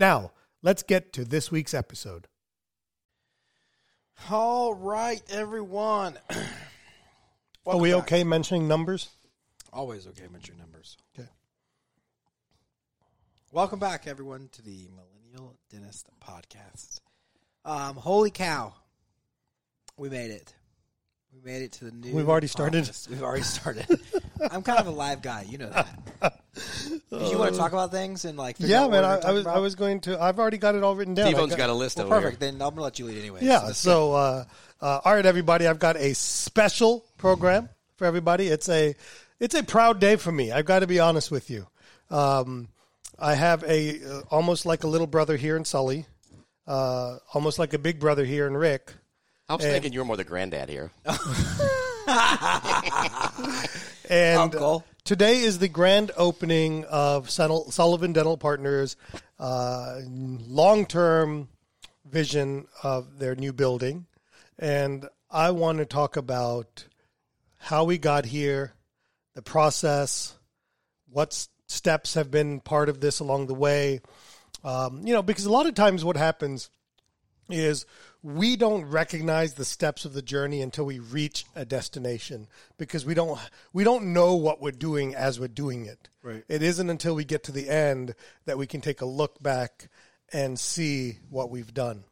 Now, 0.00 0.32
let's 0.62 0.82
get 0.82 1.12
to 1.12 1.26
this 1.26 1.52
week's 1.52 1.74
episode. 1.74 2.26
All 4.30 4.72
right, 4.72 5.22
everyone. 5.28 6.18
Are 7.66 7.76
we 7.76 7.92
back. 7.92 8.04
okay 8.04 8.24
mentioning 8.24 8.66
numbers? 8.66 9.10
Always 9.74 10.06
okay 10.06 10.26
mentioning 10.32 10.58
numbers. 10.58 10.96
Okay. 11.14 11.28
Welcome 13.52 13.78
back, 13.78 14.06
everyone, 14.06 14.48
to 14.52 14.62
the 14.62 14.88
Millennial 14.88 15.58
Dentist 15.68 16.06
Podcast. 16.18 17.00
Um, 17.66 17.96
holy 17.96 18.30
cow, 18.30 18.72
we 19.98 20.08
made 20.08 20.30
it. 20.30 20.54
We 21.32 21.40
made 21.50 21.62
it 21.62 21.72
to 21.72 21.84
the 21.86 21.90
new. 21.92 22.12
We've 22.14 22.28
already 22.28 22.48
started? 22.48 22.84
office. 22.84 23.08
We've 23.08 23.22
already 23.22 23.42
started. 23.44 23.86
I'm 24.50 24.62
kind 24.62 24.78
of 24.80 24.86
a 24.86 24.90
live 24.90 25.22
guy, 25.22 25.46
you 25.48 25.58
know 25.58 25.70
that. 25.70 26.40
Did 26.54 27.30
you 27.30 27.38
want 27.38 27.52
to 27.54 27.58
talk 27.58 27.72
about 27.72 27.90
things 27.90 28.24
and 28.24 28.36
like? 28.36 28.56
Yeah, 28.58 28.82
out 28.84 28.90
man. 28.90 29.02
what 29.02 29.10
we're 29.10 29.14
I, 29.14 29.16
I 29.16 29.20
talk 29.20 29.32
was 29.34 29.46
I 29.46 29.58
was 29.58 29.74
going 29.74 30.00
to. 30.02 30.20
I've 30.20 30.38
already 30.38 30.58
got 30.58 30.74
it 30.74 30.82
all 30.82 30.96
written 30.96 31.14
down. 31.14 31.28
I 31.28 31.30
T-Bone's 31.30 31.50
got- 31.50 31.58
got 31.58 31.70
a 31.70 31.74
list 31.74 31.96
Well, 31.98 32.06
over 32.06 32.20
perfect. 32.20 32.40
Then 32.40 32.54
I'm 32.54 32.70
gonna 32.70 32.82
let 32.82 32.98
you 32.98 33.06
lead 33.06 33.18
anyway. 33.18 33.40
Yeah. 33.42 33.60
let's 33.62 33.78
So, 33.78 34.12
uh, 34.12 34.44
uh, 34.80 35.00
all 35.04 35.14
right, 35.14 35.24
everybody. 35.24 35.66
I've 35.66 35.78
got 35.78 35.96
a 35.96 36.14
special 36.14 37.04
program 37.16 37.68
for 37.96 38.06
everybody. 38.06 38.48
It's 38.48 38.68
a 38.68 38.94
it's 39.38 39.54
a 39.54 39.62
proud 39.62 40.00
day 40.00 40.16
for 40.16 40.32
me. 40.32 40.52
I've 40.52 40.66
got 40.66 40.80
to 40.80 40.86
be 40.86 40.98
honest 41.00 41.30
with 41.30 41.48
you. 41.48 41.66
Um, 42.10 42.68
I 43.18 43.34
have 43.34 43.62
a 43.64 44.02
uh, 44.04 44.20
almost 44.30 44.66
like 44.66 44.82
a 44.84 44.88
little 44.88 45.06
brother 45.06 45.36
here 45.36 45.56
in 45.56 45.64
Sully, 45.64 46.06
uh, 46.66 47.18
almost 47.32 47.58
like 47.58 47.72
a 47.72 47.78
big 47.78 48.00
brother 48.00 48.24
here 48.24 48.46
in 48.46 48.56
Rick. 48.56 48.92
I 49.50 49.54
was 49.54 49.64
thinking 49.64 49.92
you 49.92 49.98
were 49.98 50.04
more 50.04 50.16
the 50.16 50.24
granddad 50.24 50.68
here. 50.68 50.92
And 54.10 54.40
Uncle. 54.40 54.84
today 55.04 55.38
is 55.38 55.60
the 55.60 55.68
grand 55.68 56.10
opening 56.16 56.84
of 56.86 57.30
Sullivan 57.30 58.12
Dental 58.12 58.36
Partners' 58.36 58.96
uh, 59.38 60.00
long-term 60.08 61.48
vision 62.04 62.66
of 62.82 63.20
their 63.20 63.36
new 63.36 63.52
building, 63.52 64.06
and 64.58 65.08
I 65.30 65.52
want 65.52 65.78
to 65.78 65.84
talk 65.84 66.16
about 66.16 66.86
how 67.56 67.84
we 67.84 67.98
got 67.98 68.24
here, 68.24 68.72
the 69.34 69.42
process, 69.42 70.34
what 71.08 71.46
steps 71.68 72.14
have 72.14 72.32
been 72.32 72.58
part 72.58 72.88
of 72.88 73.00
this 73.00 73.20
along 73.20 73.46
the 73.46 73.54
way. 73.54 74.00
Um, 74.64 75.06
you 75.06 75.14
know, 75.14 75.22
because 75.22 75.44
a 75.44 75.52
lot 75.52 75.66
of 75.66 75.74
times 75.74 76.04
what 76.04 76.16
happens 76.16 76.68
is 77.48 77.86
we 78.22 78.56
don't 78.56 78.84
recognize 78.84 79.54
the 79.54 79.64
steps 79.64 80.04
of 80.04 80.12
the 80.12 80.22
journey 80.22 80.60
until 80.60 80.84
we 80.84 80.98
reach 80.98 81.44
a 81.54 81.64
destination 81.64 82.48
because 82.76 83.06
we 83.06 83.14
don't 83.14 83.38
we 83.72 83.84
don't 83.84 84.12
know 84.12 84.34
what 84.34 84.60
we're 84.60 84.70
doing 84.72 85.14
as 85.14 85.40
we're 85.40 85.48
doing 85.48 85.86
it. 85.86 86.08
Right. 86.22 86.44
It 86.48 86.62
isn't 86.62 86.90
until 86.90 87.14
we 87.14 87.24
get 87.24 87.44
to 87.44 87.52
the 87.52 87.68
end 87.68 88.14
that 88.44 88.58
we 88.58 88.66
can 88.66 88.80
take 88.80 89.00
a 89.00 89.06
look 89.06 89.42
back 89.42 89.88
and 90.32 90.58
see 90.58 91.18
what 91.30 91.50
we've 91.50 91.72
done. 91.72 92.04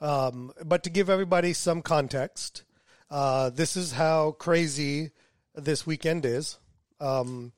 Um, 0.00 0.52
but 0.64 0.82
to 0.84 0.90
give 0.90 1.08
everybody 1.08 1.54
some 1.54 1.80
context, 1.80 2.64
uh, 3.10 3.50
this 3.50 3.76
is 3.76 3.92
how 3.92 4.32
crazy 4.32 5.12
this 5.54 5.86
weekend 5.86 6.26
is. 6.26 6.58
Um, 7.00 7.52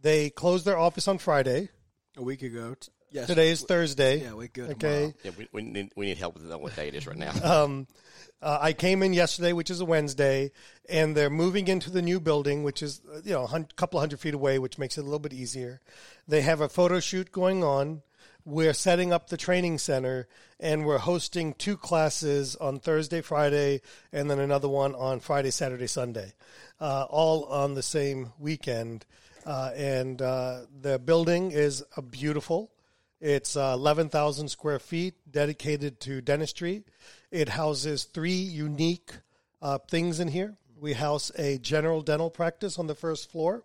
they 0.00 0.30
closed 0.30 0.64
their 0.64 0.78
office 0.78 1.08
on 1.08 1.18
Friday. 1.18 1.70
a 2.16 2.22
week 2.22 2.42
ago. 2.42 2.76
T- 3.14 3.20
yes. 3.20 3.28
Today 3.28 3.50
is 3.50 3.62
Thursday. 3.62 4.22
Yeah, 4.22 4.32
we're 4.32 4.48
good 4.48 4.70
Okay. 4.70 5.14
Yeah, 5.22 5.30
we, 5.38 5.46
we, 5.52 5.62
need, 5.62 5.92
we 5.94 6.06
need 6.06 6.18
help 6.18 6.34
with 6.34 6.42
knowing 6.42 6.62
what 6.62 6.74
day 6.74 6.88
it 6.88 6.96
is 6.96 7.06
right 7.06 7.16
now. 7.16 7.84
Uh, 8.42 8.58
I 8.60 8.72
came 8.74 9.02
in 9.02 9.14
yesterday, 9.14 9.54
which 9.54 9.70
is 9.70 9.80
a 9.80 9.86
Wednesday, 9.86 10.50
and 10.90 11.16
they're 11.16 11.30
moving 11.30 11.66
into 11.66 11.88
the 11.90 12.02
new 12.02 12.20
building, 12.20 12.62
which 12.62 12.82
is 12.82 13.00
uh, 13.10 13.20
you 13.24 13.32
know 13.32 13.44
a 13.44 13.64
couple 13.76 13.98
of 13.98 14.02
hundred 14.02 14.20
feet 14.20 14.34
away, 14.34 14.58
which 14.58 14.76
makes 14.76 14.98
it 14.98 15.00
a 15.00 15.04
little 15.04 15.18
bit 15.18 15.32
easier. 15.32 15.80
They 16.28 16.42
have 16.42 16.60
a 16.60 16.68
photo 16.68 17.00
shoot 17.00 17.32
going 17.32 17.64
on. 17.64 18.02
We're 18.44 18.74
setting 18.74 19.14
up 19.14 19.30
the 19.30 19.38
training 19.38 19.78
center, 19.78 20.28
and 20.60 20.84
we're 20.84 20.98
hosting 20.98 21.54
two 21.54 21.78
classes 21.78 22.54
on 22.56 22.80
Thursday, 22.80 23.22
Friday, 23.22 23.80
and 24.12 24.30
then 24.30 24.40
another 24.40 24.68
one 24.68 24.94
on 24.94 25.20
Friday, 25.20 25.50
Saturday, 25.50 25.86
Sunday, 25.86 26.34
uh, 26.80 27.06
all 27.08 27.44
on 27.44 27.72
the 27.72 27.82
same 27.82 28.32
weekend. 28.38 29.06
Uh, 29.46 29.70
and 29.74 30.20
uh, 30.20 30.66
the 30.82 30.98
building 30.98 31.50
is 31.50 31.82
a 31.96 32.02
beautiful. 32.02 32.73
It's 33.26 33.56
uh, 33.56 33.72
11,000 33.72 34.48
square 34.48 34.78
feet 34.78 35.14
dedicated 35.30 35.98
to 36.00 36.20
dentistry. 36.20 36.84
It 37.30 37.48
houses 37.48 38.04
three 38.04 38.34
unique 38.34 39.12
uh, 39.62 39.78
things 39.78 40.20
in 40.20 40.28
here. 40.28 40.58
We 40.78 40.92
house 40.92 41.32
a 41.38 41.56
general 41.56 42.02
dental 42.02 42.28
practice 42.28 42.78
on 42.78 42.86
the 42.86 42.94
first 42.94 43.30
floor. 43.30 43.62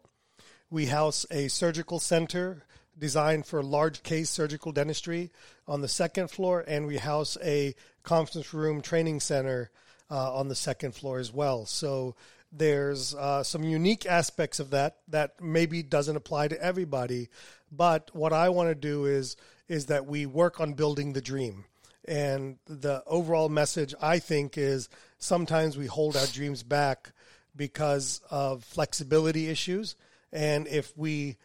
We 0.69 0.85
house 0.85 1.25
a 1.29 1.49
surgical 1.49 1.99
center 1.99 2.63
designed 2.97 3.47
for 3.47 3.61
large 3.61 4.01
case 4.01 4.29
surgical 4.29 4.71
dentistry 4.71 5.29
on 5.67 5.81
the 5.81 5.89
second 5.89 6.31
floor, 6.31 6.63
and 6.65 6.87
we 6.87 6.95
house 6.95 7.37
a 7.43 7.75
conference 8.01 8.53
room 8.53 8.81
training 8.81 9.19
center 9.19 9.71
uh, 10.09 10.35
on 10.35 10.47
the 10.47 10.55
second 10.55 10.95
floor 10.95 11.19
as 11.19 11.33
well. 11.33 11.65
So 11.65 12.15
there's 12.51 13.13
uh, 13.13 13.43
some 13.43 13.63
unique 13.63 14.05
aspects 14.05 14.59
of 14.59 14.71
that 14.71 14.97
that 15.07 15.41
maybe 15.41 15.83
doesn't 15.83 16.15
apply 16.15 16.47
to 16.47 16.61
everybody, 16.61 17.29
but 17.71 18.09
what 18.13 18.33
I 18.33 18.49
want 18.49 18.69
to 18.69 18.75
do 18.75 19.05
is 19.05 19.35
is 19.67 19.85
that 19.87 20.07
we 20.07 20.25
work 20.25 20.59
on 20.59 20.73
building 20.73 21.13
the 21.13 21.21
dream. 21.21 21.65
And 22.05 22.57
the 22.65 23.03
overall 23.05 23.49
message 23.49 23.93
I 24.01 24.17
think 24.17 24.57
is 24.57 24.89
sometimes 25.19 25.77
we 25.77 25.85
hold 25.85 26.17
our 26.17 26.25
dreams 26.25 26.63
back 26.63 27.11
because 27.55 28.21
of 28.31 28.63
flexibility 28.63 29.47
issues. 29.47 29.95
And 30.31 30.67
if 30.67 30.97
we 30.97 31.37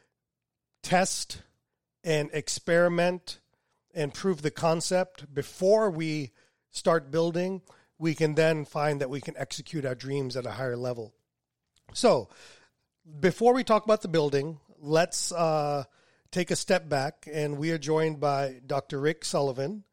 test 0.82 1.42
and 2.02 2.30
experiment 2.32 3.40
and 3.94 4.14
prove 4.14 4.40
the 4.40 4.50
concept 4.50 5.32
before 5.34 5.90
we 5.90 6.30
start 6.70 7.10
building, 7.10 7.60
we 8.04 8.14
can 8.14 8.34
then 8.34 8.66
find 8.66 9.00
that 9.00 9.08
we 9.08 9.22
can 9.22 9.34
execute 9.38 9.86
our 9.86 9.94
dreams 9.94 10.36
at 10.36 10.44
a 10.44 10.50
higher 10.50 10.76
level. 10.76 11.14
So, 11.94 12.28
before 13.18 13.54
we 13.54 13.64
talk 13.64 13.86
about 13.86 14.02
the 14.02 14.08
building, 14.08 14.60
let's 14.78 15.32
uh, 15.32 15.84
take 16.30 16.50
a 16.50 16.56
step 16.56 16.86
back, 16.86 17.26
and 17.32 17.56
we 17.56 17.70
are 17.70 17.78
joined 17.78 18.20
by 18.20 18.60
Dr. 18.66 19.00
Rick 19.00 19.24
Sullivan, 19.24 19.84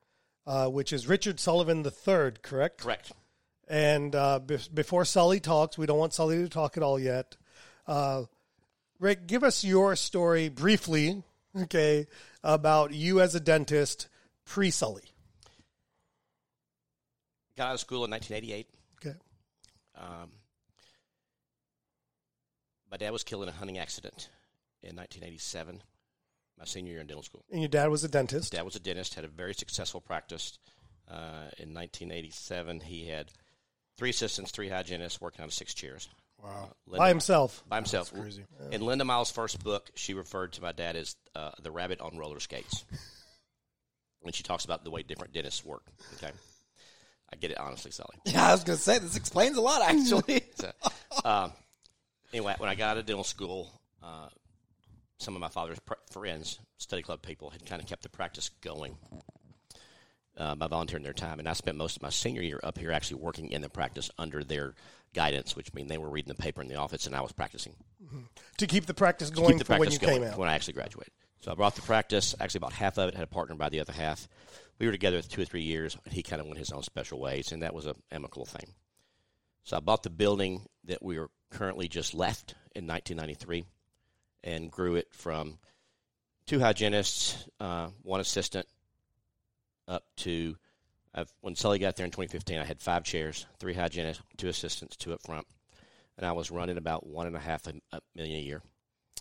uh, 0.45 0.67
which 0.67 0.91
is 0.91 1.07
Richard 1.07 1.39
Sullivan 1.39 1.85
III, 1.85 2.33
correct? 2.43 2.81
Correct. 2.81 3.13
And 3.69 4.13
uh, 4.13 4.39
be- 4.39 4.59
before 4.73 5.05
Sully 5.05 5.39
talks, 5.39 5.77
we 5.77 5.85
don't 5.85 5.97
want 5.97 6.13
Sully 6.13 6.39
to 6.39 6.49
talk 6.49 6.75
at 6.75 6.83
all 6.83 6.99
yet. 6.99 7.37
Uh, 7.87 8.23
Rick, 8.99 9.25
give 9.25 9.45
us 9.45 9.63
your 9.63 9.95
story 9.95 10.49
briefly, 10.49 11.23
okay, 11.57 12.07
about 12.43 12.91
you 12.93 13.21
as 13.21 13.35
a 13.35 13.39
dentist 13.39 14.09
pre 14.43 14.69
Sully. 14.69 15.13
Got 17.61 17.67
out 17.67 17.73
of 17.75 17.79
school 17.79 18.05
in 18.05 18.09
1988. 18.09 18.67
Okay. 19.05 19.15
Um, 19.95 20.31
my 22.89 22.97
dad 22.97 23.11
was 23.11 23.23
killed 23.23 23.43
in 23.43 23.49
a 23.49 23.51
hunting 23.51 23.77
accident 23.77 24.29
in 24.81 24.95
1987, 24.95 25.79
my 26.57 26.65
senior 26.65 26.93
year 26.93 27.01
in 27.01 27.05
dental 27.05 27.21
school. 27.21 27.45
And 27.51 27.61
your 27.61 27.69
dad 27.69 27.89
was 27.89 28.03
a 28.03 28.07
dentist. 28.07 28.53
Dad 28.53 28.65
was 28.65 28.75
a 28.75 28.79
dentist, 28.79 29.13
had 29.13 29.25
a 29.25 29.27
very 29.27 29.53
successful 29.53 30.01
practice. 30.01 30.57
Uh, 31.07 31.53
in 31.59 31.75
1987, 31.75 32.79
he 32.79 33.05
had 33.05 33.29
three 33.95 34.09
assistants, 34.09 34.49
three 34.49 34.69
hygienists, 34.69 35.21
working 35.21 35.43
out 35.43 35.49
of 35.49 35.53
six 35.53 35.75
chairs. 35.75 36.09
Wow. 36.43 36.71
Linda, 36.87 36.97
By 36.97 37.09
himself. 37.09 37.63
by 37.69 37.75
himself. 37.75 38.11
crazy. 38.11 38.43
In 38.71 38.81
Linda 38.81 39.05
Miles' 39.05 39.29
first 39.29 39.63
book, 39.63 39.91
she 39.93 40.15
referred 40.15 40.53
to 40.53 40.63
my 40.63 40.71
dad 40.71 40.95
as 40.95 41.15
uh, 41.35 41.51
the 41.61 41.69
rabbit 41.69 42.01
on 42.01 42.17
roller 42.17 42.39
skates. 42.39 42.85
when 44.21 44.33
she 44.33 44.41
talks 44.41 44.65
about 44.65 44.83
the 44.83 44.89
way 44.89 45.03
different 45.03 45.31
dentists 45.31 45.63
work. 45.63 45.83
Okay. 46.15 46.31
Get 47.37 47.51
it 47.51 47.57
honestly, 47.59 47.91
Sully. 47.91 48.15
Yeah, 48.25 48.47
I 48.49 48.51
was 48.51 48.63
going 48.63 48.77
to 48.77 48.83
say 48.83 48.99
this 48.99 49.15
explains 49.15 49.57
a 49.57 49.61
lot 49.61 49.81
actually. 49.81 50.43
So, 50.55 50.71
um, 51.25 51.51
anyway, 52.33 52.55
when 52.57 52.69
I 52.69 52.75
got 52.75 52.91
out 52.91 52.97
of 52.97 53.05
dental 53.05 53.23
school, 53.23 53.71
uh, 54.03 54.27
some 55.17 55.35
of 55.35 55.41
my 55.41 55.49
father's 55.49 55.79
pr- 55.79 55.93
friends, 56.11 56.59
study 56.77 57.01
club 57.01 57.21
people, 57.21 57.49
had 57.49 57.65
kind 57.65 57.81
of 57.81 57.87
kept 57.87 58.03
the 58.03 58.09
practice 58.09 58.49
going 58.61 58.97
uh, 60.37 60.55
by 60.55 60.67
volunteering 60.67 61.03
their 61.03 61.13
time. 61.13 61.39
And 61.39 61.47
I 61.47 61.53
spent 61.53 61.77
most 61.77 61.95
of 61.97 62.01
my 62.01 62.09
senior 62.09 62.41
year 62.41 62.59
up 62.63 62.77
here 62.77 62.91
actually 62.91 63.21
working 63.21 63.51
in 63.51 63.61
the 63.61 63.69
practice 63.69 64.09
under 64.17 64.43
their 64.43 64.73
guidance, 65.13 65.55
which 65.55 65.73
means 65.73 65.89
they 65.89 65.97
were 65.97 66.09
reading 66.09 66.29
the 66.35 66.41
paper 66.41 66.61
in 66.61 66.67
the 66.67 66.75
office 66.75 67.05
and 67.05 67.15
I 67.15 67.21
was 67.21 67.31
practicing. 67.33 67.75
to 68.57 68.67
keep 68.67 68.85
the 68.85 68.93
practice 68.93 69.29
To 69.29 69.35
going 69.35 69.49
keep 69.57 69.59
the 69.59 69.65
for 69.65 69.77
when 69.79 69.91
you 69.91 69.99
going 69.99 70.21
came 70.21 70.31
out. 70.31 70.37
when 70.37 70.47
I 70.49 70.55
actually 70.55 70.73
graduated. 70.73 71.11
So 71.41 71.51
I 71.51 71.55
brought 71.55 71.75
the 71.75 71.81
practice, 71.81 72.33
actually 72.39 72.59
about 72.59 72.73
half 72.73 72.97
of 72.97 73.09
it, 73.09 73.15
had 73.15 73.23
a 73.23 73.27
partner 73.27 73.55
by 73.55 73.69
the 73.69 73.79
other 73.79 73.93
half. 73.93 74.27
We 74.81 74.87
were 74.87 74.93
together 74.93 75.21
two 75.21 75.43
or 75.43 75.45
three 75.45 75.61
years, 75.61 75.95
and 76.05 76.11
he 76.11 76.23
kind 76.23 76.39
of 76.39 76.47
went 76.47 76.57
his 76.57 76.71
own 76.71 76.81
special 76.81 77.19
ways, 77.19 77.51
and 77.51 77.61
that 77.61 77.75
was 77.75 77.85
an 77.85 77.93
amicable 78.11 78.47
thing. 78.47 78.73
So 79.61 79.77
I 79.77 79.79
bought 79.79 80.01
the 80.01 80.09
building 80.09 80.65
that 80.85 81.03
we 81.03 81.19
are 81.19 81.29
currently 81.51 81.87
just 81.87 82.15
left 82.15 82.55
in 82.75 82.87
1993 82.87 83.63
and 84.43 84.71
grew 84.71 84.95
it 84.95 85.13
from 85.13 85.59
two 86.47 86.59
hygienists, 86.59 87.47
uh, 87.59 87.89
one 88.01 88.21
assistant, 88.21 88.65
up 89.87 90.03
to 90.15 90.55
I've, 91.13 91.31
when 91.41 91.55
Sully 91.55 91.77
got 91.77 91.95
there 91.95 92.05
in 92.07 92.11
2015, 92.11 92.57
I 92.57 92.65
had 92.65 92.81
five 92.81 93.03
chairs, 93.03 93.45
three 93.59 93.75
hygienists, 93.75 94.23
two 94.37 94.47
assistants, 94.47 94.95
two 94.95 95.13
up 95.13 95.21
front, 95.21 95.45
and 96.17 96.25
I 96.25 96.31
was 96.31 96.49
running 96.49 96.79
about 96.79 97.05
one 97.05 97.27
and 97.27 97.35
a 97.35 97.39
half 97.39 97.67
a, 97.67 97.73
a 97.91 98.01
million 98.15 98.39
a 98.39 98.43
year 98.43 98.63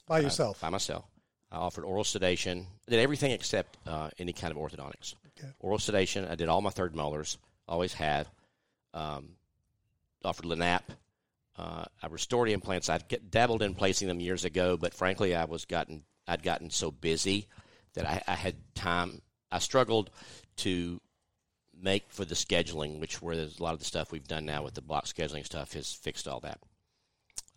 by 0.06 0.20
uh, 0.20 0.22
yourself. 0.22 0.62
by 0.62 0.70
myself. 0.70 1.04
I 1.52 1.56
offered 1.56 1.84
oral 1.84 2.04
sedation. 2.04 2.66
Did 2.88 3.00
everything 3.00 3.32
except 3.32 3.76
uh, 3.86 4.08
any 4.18 4.32
kind 4.32 4.52
of 4.52 4.56
orthodontics. 4.56 5.16
Oral 5.58 5.78
sedation. 5.78 6.26
I 6.26 6.34
did 6.34 6.48
all 6.48 6.60
my 6.60 6.70
third 6.70 6.94
molars. 6.94 7.38
Always 7.69 7.92
had. 7.92 8.26
Um, 8.94 9.31
offered 10.25 10.46
Lanap. 10.46 10.82
Uh, 11.56 11.84
I 12.02 12.06
restored 12.06 12.48
implants. 12.48 12.88
I'd 12.88 13.08
get, 13.08 13.31
dabbled 13.31 13.62
in 13.62 13.75
placing 13.75 14.08
them 14.08 14.20
years 14.20 14.44
ago, 14.44 14.76
but 14.76 14.94
frankly, 14.94 15.34
I 15.34 15.44
was 15.44 15.64
gotten 15.64 16.04
I'd 16.26 16.42
gotten 16.42 16.70
so 16.70 16.90
busy 16.90 17.48
that 17.94 18.06
I, 18.06 18.22
I 18.26 18.34
had 18.34 18.54
time. 18.75 19.20
I 19.50 19.58
struggled 19.58 20.10
to 20.58 21.00
make 21.82 22.04
for 22.08 22.25
the 22.25 22.34
scheduling, 22.34 23.00
which 23.00 23.20
where 23.20 23.36
there's 23.36 23.58
a 23.58 23.62
lot 23.62 23.72
of 23.72 23.81
the 23.81 23.84
stuff 23.84 24.12
we've 24.12 24.28
done 24.28 24.44
now 24.44 24.62
with 24.62 24.75
the 24.75 24.82
block 24.82 25.06
scheduling 25.06 25.44
stuff 25.44 25.72
has 25.72 25.93
fixed 25.93 26.28
all 26.28 26.40
that. 26.40 26.60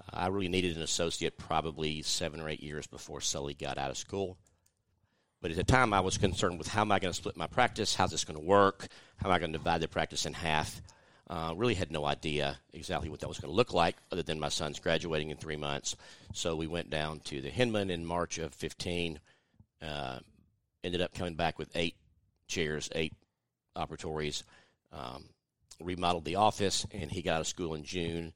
Uh, 0.01 0.11
I 0.13 0.27
really 0.27 0.47
needed 0.47 0.75
an 0.75 0.81
associate 0.81 1.37
probably 1.37 2.01
seven 2.01 2.41
or 2.41 2.49
eight 2.49 2.63
years 2.63 2.87
before 2.87 3.21
Sully 3.21 3.53
got 3.53 3.77
out 3.77 3.91
of 3.91 3.97
school. 3.97 4.37
But 5.43 5.51
at 5.51 5.57
the 5.57 5.65
time, 5.65 5.93
I 5.93 5.99
was 5.99 6.17
concerned 6.17 6.57
with 6.57 6.69
how 6.69 6.81
am 6.81 6.91
I 6.93 6.99
going 6.99 7.11
to 7.11 7.17
split 7.17 7.35
my 7.35 7.47
practice? 7.47 7.93
How's 7.93 8.11
this 8.11 8.23
going 8.23 8.39
to 8.39 8.45
work? 8.45 8.87
How 9.17 9.27
am 9.27 9.35
I 9.35 9.39
going 9.39 9.51
to 9.51 9.57
divide 9.57 9.81
the 9.81 9.89
practice 9.89 10.25
in 10.25 10.31
half? 10.31 10.81
Uh, 11.29 11.53
really 11.57 11.73
had 11.73 11.91
no 11.91 12.05
idea 12.05 12.57
exactly 12.71 13.09
what 13.09 13.19
that 13.19 13.27
was 13.27 13.39
going 13.39 13.51
to 13.51 13.55
look 13.55 13.73
like, 13.73 13.97
other 14.09 14.23
than 14.23 14.39
my 14.39 14.47
son's 14.47 14.79
graduating 14.79 15.31
in 15.31 15.35
three 15.35 15.57
months. 15.57 15.97
So 16.33 16.55
we 16.55 16.67
went 16.67 16.89
down 16.89 17.19
to 17.25 17.41
the 17.41 17.49
Hinman 17.49 17.89
in 17.89 18.05
March 18.05 18.37
of 18.37 18.53
15. 18.53 19.19
Uh, 19.81 20.19
ended 20.81 21.01
up 21.01 21.13
coming 21.13 21.35
back 21.35 21.59
with 21.59 21.75
eight 21.75 21.97
chairs, 22.47 22.87
eight 22.95 23.13
operatories. 23.75 24.43
Um, 24.93 25.25
remodeled 25.81 26.23
the 26.23 26.37
office, 26.37 26.87
and 26.93 27.11
he 27.11 27.21
got 27.21 27.35
out 27.35 27.41
of 27.41 27.47
school 27.47 27.73
in 27.73 27.83
June 27.83 28.31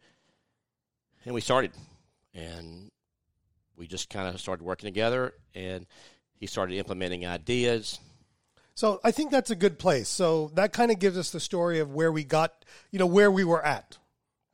and 1.28 1.34
we 1.34 1.42
started 1.42 1.72
and 2.34 2.90
we 3.76 3.86
just 3.86 4.10
kind 4.10 4.28
of 4.34 4.40
started 4.40 4.64
working 4.64 4.88
together 4.88 5.34
and 5.54 5.86
he 6.40 6.48
started 6.48 6.78
implementing 6.78 7.26
ideas 7.26 8.00
So 8.76 9.00
I 9.04 9.12
think 9.12 9.32
that's 9.32 9.50
a 9.50 9.56
good 9.56 9.80
place. 9.80 10.08
So 10.08 10.52
that 10.54 10.72
kind 10.72 10.92
of 10.92 11.00
gives 11.00 11.18
us 11.18 11.32
the 11.32 11.40
story 11.40 11.80
of 11.80 11.92
where 11.96 12.12
we 12.12 12.24
got, 12.24 12.64
you 12.92 13.00
know, 13.00 13.08
where 13.08 13.32
we 13.32 13.44
were 13.44 13.66
at. 13.66 13.98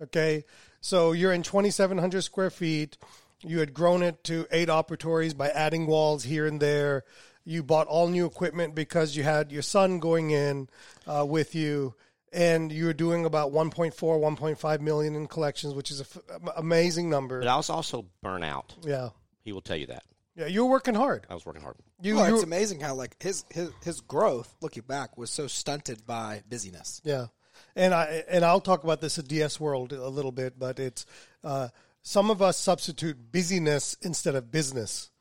Okay. 0.01 0.45
So 0.79 1.11
you're 1.11 1.33
in 1.33 1.43
2,700 1.43 2.21
square 2.21 2.49
feet. 2.49 2.97
You 3.41 3.59
had 3.59 3.73
grown 3.73 4.01
it 4.01 4.23
to 4.25 4.47
eight 4.51 4.69
operatories 4.69 5.35
by 5.35 5.49
adding 5.49 5.87
walls 5.87 6.23
here 6.23 6.47
and 6.47 6.61
there. 6.61 7.03
You 7.43 7.63
bought 7.63 7.87
all 7.87 8.07
new 8.07 8.25
equipment 8.25 8.73
because 8.75 9.17
you 9.17 9.23
had 9.23 9.51
your 9.51 9.61
son 9.61 9.99
going 9.99 10.31
in 10.31 10.69
uh, 11.05 11.25
with 11.27 11.53
you, 11.53 11.93
and 12.31 12.71
you 12.71 12.85
were 12.85 12.93
doing 12.93 13.25
about 13.25 13.51
1.4, 13.51 13.91
1.5 13.93 14.79
million 14.79 15.15
in 15.15 15.27
collections, 15.27 15.73
which 15.73 15.91
is 15.91 15.99
an 15.99 16.05
f- 16.15 16.53
amazing 16.55 17.09
number. 17.09 17.39
but 17.39 17.49
i 17.49 17.57
was 17.57 17.69
also 17.69 18.05
burnt 18.21 18.45
out 18.45 18.73
Yeah. 18.85 19.09
he 19.43 19.51
will 19.51 19.61
tell 19.61 19.75
you 19.75 19.87
that 19.87 20.03
Yeah. 20.35 20.47
You 20.47 20.65
were 20.65 20.71
working 20.71 20.95
hard. 20.95 21.25
i 21.29 21.33
was 21.33 21.45
working 21.45 21.61
hard 21.61 21.75
You, 22.01 22.15
well, 22.15 22.27
you 22.27 22.35
it's 22.35 22.43
amazing 22.43 22.79
how 22.79 22.95
like 22.95 23.15
his 23.21 23.45
his 23.51 23.69
his 23.83 24.01
growth, 24.01 24.55
looking 24.61 24.83
back, 24.83 25.17
was 25.17 25.29
so 25.29 25.47
stunted 25.47 26.05
by 26.05 26.43
busyness. 26.49 27.01
Yeah, 27.03 27.27
and 27.75 27.93
I 27.93 28.23
and 28.27 28.43
I'll 28.43 28.61
talk 28.61 28.83
about 28.83 28.99
this 29.01 29.19
at 29.19 29.27
DS 29.27 29.59
World 29.59 29.91
a 29.93 30.09
little 30.09 30.31
bit, 30.31 30.57
but 30.57 30.79
it's 30.79 31.05
uh, 31.43 31.67
some 32.01 32.31
of 32.31 32.41
us 32.41 32.57
substitute 32.57 33.31
busyness 33.31 33.95
instead 34.01 34.35
of 34.35 34.51
business, 34.51 35.11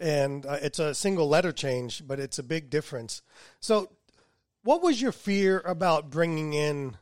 and 0.00 0.46
uh, 0.46 0.58
it's 0.62 0.78
a 0.78 0.94
single 0.94 1.28
letter 1.28 1.52
change, 1.52 2.02
but 2.06 2.18
it's 2.18 2.38
a 2.38 2.42
big 2.42 2.70
difference. 2.70 3.22
So, 3.60 3.90
what 4.62 4.82
was 4.82 5.00
your 5.00 5.12
fear 5.12 5.60
about 5.60 6.10
bringing 6.10 6.54
in? 6.54 6.96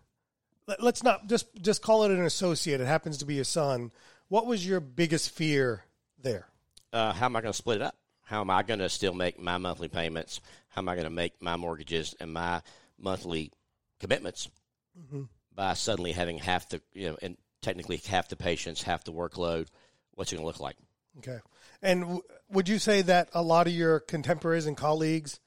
let- 0.67 0.82
Let's 0.82 1.03
not 1.03 1.29
just 1.29 1.47
just 1.62 1.81
call 1.81 2.03
it 2.05 2.11
an 2.11 2.25
associate. 2.25 2.81
It 2.81 2.87
happens 2.87 3.19
to 3.19 3.25
be 3.25 3.35
your 3.37 3.44
son. 3.44 3.93
What 4.29 4.47
was 4.47 4.67
your 4.67 4.81
biggest 4.81 5.31
fear 5.31 5.85
there? 6.20 6.49
Uh, 6.92 7.12
how 7.12 7.26
am 7.26 7.36
i 7.36 7.40
going 7.40 7.52
to 7.52 7.56
split 7.56 7.76
it 7.76 7.82
up 7.82 7.96
how 8.22 8.40
am 8.40 8.50
i 8.50 8.62
going 8.62 8.78
to 8.80 8.88
still 8.88 9.14
make 9.14 9.38
my 9.40 9.58
monthly 9.58 9.88
payments 9.88 10.40
how 10.68 10.80
am 10.80 10.88
i 10.88 10.94
going 10.94 11.04
to 11.06 11.10
make 11.10 11.40
my 11.42 11.56
mortgages 11.56 12.14
and 12.20 12.32
my 12.32 12.60
monthly 12.98 13.50
commitments 14.00 14.48
by 15.54 15.74
suddenly 15.74 16.12
having 16.12 16.38
half 16.38 16.68
the 16.68 16.80
you 16.92 17.08
know 17.10 17.16
and 17.22 17.36
technically 17.60 17.96
half 18.08 18.28
the 18.28 18.36
patients 18.36 18.82
half 18.82 19.04
the 19.04 19.12
workload 19.12 19.68
what's 20.14 20.32
it 20.32 20.36
going 20.36 20.42
to 20.42 20.46
look 20.46 20.60
like 20.60 20.76
Okay. 21.18 21.40
And 21.82 22.00
w- 22.00 22.22
would 22.48 22.70
you 22.70 22.78
say 22.78 23.02
that 23.02 23.28
a 23.34 23.42
lot 23.42 23.66
of 23.66 23.74
your 23.74 24.00
contemporaries 24.00 24.64
and 24.64 24.74
colleagues 24.74 25.40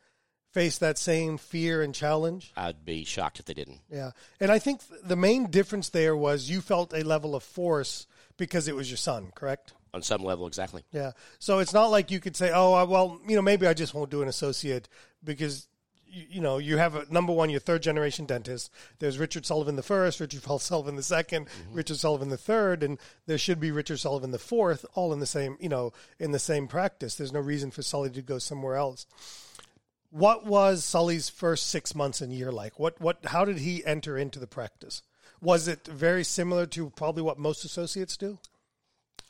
face 0.51 0.77
that 0.77 1.00
same 1.00 1.39
fear 1.39 1.81
and 1.81 1.94
challenge? 1.94 2.53
i'd 2.56 2.86
be 2.86 3.03
shocked 3.03 3.39
if 3.39 3.45
they 3.45 3.56
didn't 3.56 3.80
Yeah. 3.89 4.12
And 4.39 4.51
I 4.51 4.59
think 4.59 4.88
th- 4.88 5.01
the 5.03 5.15
main 5.15 5.50
difference 5.50 5.89
there 5.89 6.15
was 6.15 6.50
you 6.51 6.62
felt 6.62 6.94
a 6.94 7.03
level 7.03 7.33
of 7.36 7.42
force 7.44 8.06
because 8.38 8.68
it 8.68 8.75
was 8.75 8.92
your 8.92 8.97
son, 8.97 9.31
correct? 9.33 9.74
On 9.95 10.01
some 10.01 10.24
level 10.24 10.45
exactly 10.45 10.83
Yeah. 10.92 11.12
So 11.39 11.59
it's 11.59 11.74
not 11.74 11.88
like 11.88 12.12
you 12.12 12.19
could 12.19 12.36
say, 12.36 12.51
"Oh, 12.53 12.74
I- 12.74 12.83
well, 12.83 13.19
you 13.27 13.36
know, 13.36 13.42
maybe 13.42 13.65
I 13.65 13.74
just 13.74 13.94
won't 13.94 14.12
do 14.12 14.21
an 14.21 14.27
associate 14.27 14.89
because 15.24 15.68
you, 16.07 16.39
know, 16.39 16.57
you 16.57 16.77
have 16.77 16.95
a 16.95 17.06
number 17.12 17.33
one, 17.33 17.50
your 17.50 17.59
third 17.59 17.83
generation 17.83 18.25
dentist. 18.25 18.71
There's 19.00 19.18
Richard 19.18 19.45
Sullivan 19.45 19.75
the 19.75 19.83
first, 19.83 20.19
Richard 20.19 20.44
Sullivan 20.44 20.95
the 20.95 21.01
2nd 21.01 21.42
mm-hmm. 21.42 21.73
Richard 21.73 21.97
Sullivan 21.97 22.30
the 22.30 22.37
third, 22.37 22.83
and 22.83 22.97
there 23.25 23.37
should 23.37 23.59
be 23.59 23.71
Richard 23.71 23.97
Sullivan 23.97 24.31
the 24.31 24.40
fourth, 24.40 24.85
all 24.94 25.11
in 25.11 25.19
the 25.19 25.25
same, 25.25 25.57
you 25.59 25.68
know, 25.68 25.92
in 26.18 26.31
the 26.31 26.40
same 26.40 26.68
practice. 26.68 27.16
There's 27.16 27.33
no 27.33 27.42
reason 27.42 27.69
for 27.69 27.81
Sully 27.81 28.09
to 28.11 28.21
go 28.21 28.40
somewhere 28.40 28.75
else. 28.75 29.06
What 30.09 30.45
was 30.45 30.85
Sully's 30.85 31.28
first 31.28 31.68
six 31.68 31.94
months 31.94 32.21
and 32.21 32.31
year 32.31 32.52
like? 32.52 32.80
What 32.80 33.02
what 33.02 33.18
how 33.25 33.44
did 33.44 33.57
he 33.57 33.85
enter 33.85 34.18
into 34.18 34.40
the 34.40 34.47
practice? 34.47 35.02
Was 35.42 35.68
it 35.68 35.85
very 35.85 36.23
similar 36.23 36.66
to 36.68 36.92
probably 36.92 37.23
what 37.23 37.37
most 37.37 37.66
associates 37.66 38.16
do? 38.16 38.40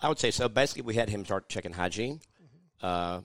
I 0.02 0.10
would 0.10 0.20
say 0.20 0.32
so. 0.32 0.50
Basically, 0.50 0.84
we 0.84 0.96
had 0.96 1.10
him 1.10 1.26
start 1.26 1.50
checking 1.50 1.74
hygiene, 1.74 2.20
uh, 2.82 3.22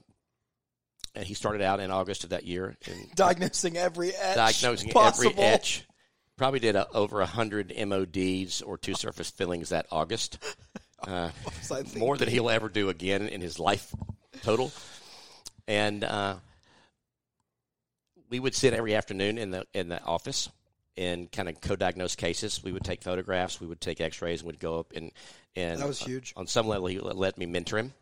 and 1.14 1.24
he 1.24 1.34
started 1.34 1.62
out 1.62 1.80
in 1.80 1.90
August 1.90 2.24
of 2.24 2.30
that 2.30 2.44
year 2.44 2.76
in 2.86 3.08
Diagnosing 3.14 3.76
every 3.76 4.14
etch 4.14 4.36
diagnosing 4.36 4.90
possible. 4.90 5.30
every 5.30 5.42
etch. 5.42 5.84
Probably 6.36 6.60
did 6.60 6.76
a, 6.76 6.88
over 6.92 7.20
a 7.20 7.26
hundred 7.26 7.72
MODs 7.86 8.62
or 8.62 8.78
two 8.78 8.94
surface 8.94 9.30
fillings 9.30 9.68
that 9.70 9.86
August, 9.90 10.38
uh, 11.06 11.30
more 11.98 12.16
than 12.16 12.28
he'll 12.28 12.48
ever 12.48 12.70
do 12.70 12.88
again 12.88 13.28
in 13.28 13.42
his 13.42 13.58
life 13.58 13.94
total. 14.42 14.72
And 15.68 16.02
uh, 16.02 16.36
we 18.30 18.40
would 18.40 18.54
sit 18.54 18.72
every 18.72 18.94
afternoon 18.94 19.36
in 19.36 19.50
the 19.50 19.66
in 19.74 19.88
the 19.88 20.02
office 20.02 20.48
and 20.96 21.30
kind 21.30 21.48
of 21.48 21.60
co-diagnose 21.60 22.16
cases. 22.16 22.62
We 22.62 22.72
would 22.72 22.84
take 22.84 23.02
photographs, 23.02 23.60
we 23.60 23.66
would 23.66 23.80
take 23.80 24.00
X-rays, 24.00 24.40
and 24.40 24.46
we'd 24.46 24.60
go 24.60 24.78
up 24.78 24.92
and 24.94 25.12
and 25.56 25.80
That 25.80 25.88
was 25.88 26.00
huge. 26.00 26.32
on 26.36 26.46
some 26.46 26.68
level, 26.68 26.86
he 26.88 26.98
let 26.98 27.16
let 27.16 27.38
me 27.38 27.46
mentor 27.46 27.78
him 27.78 27.94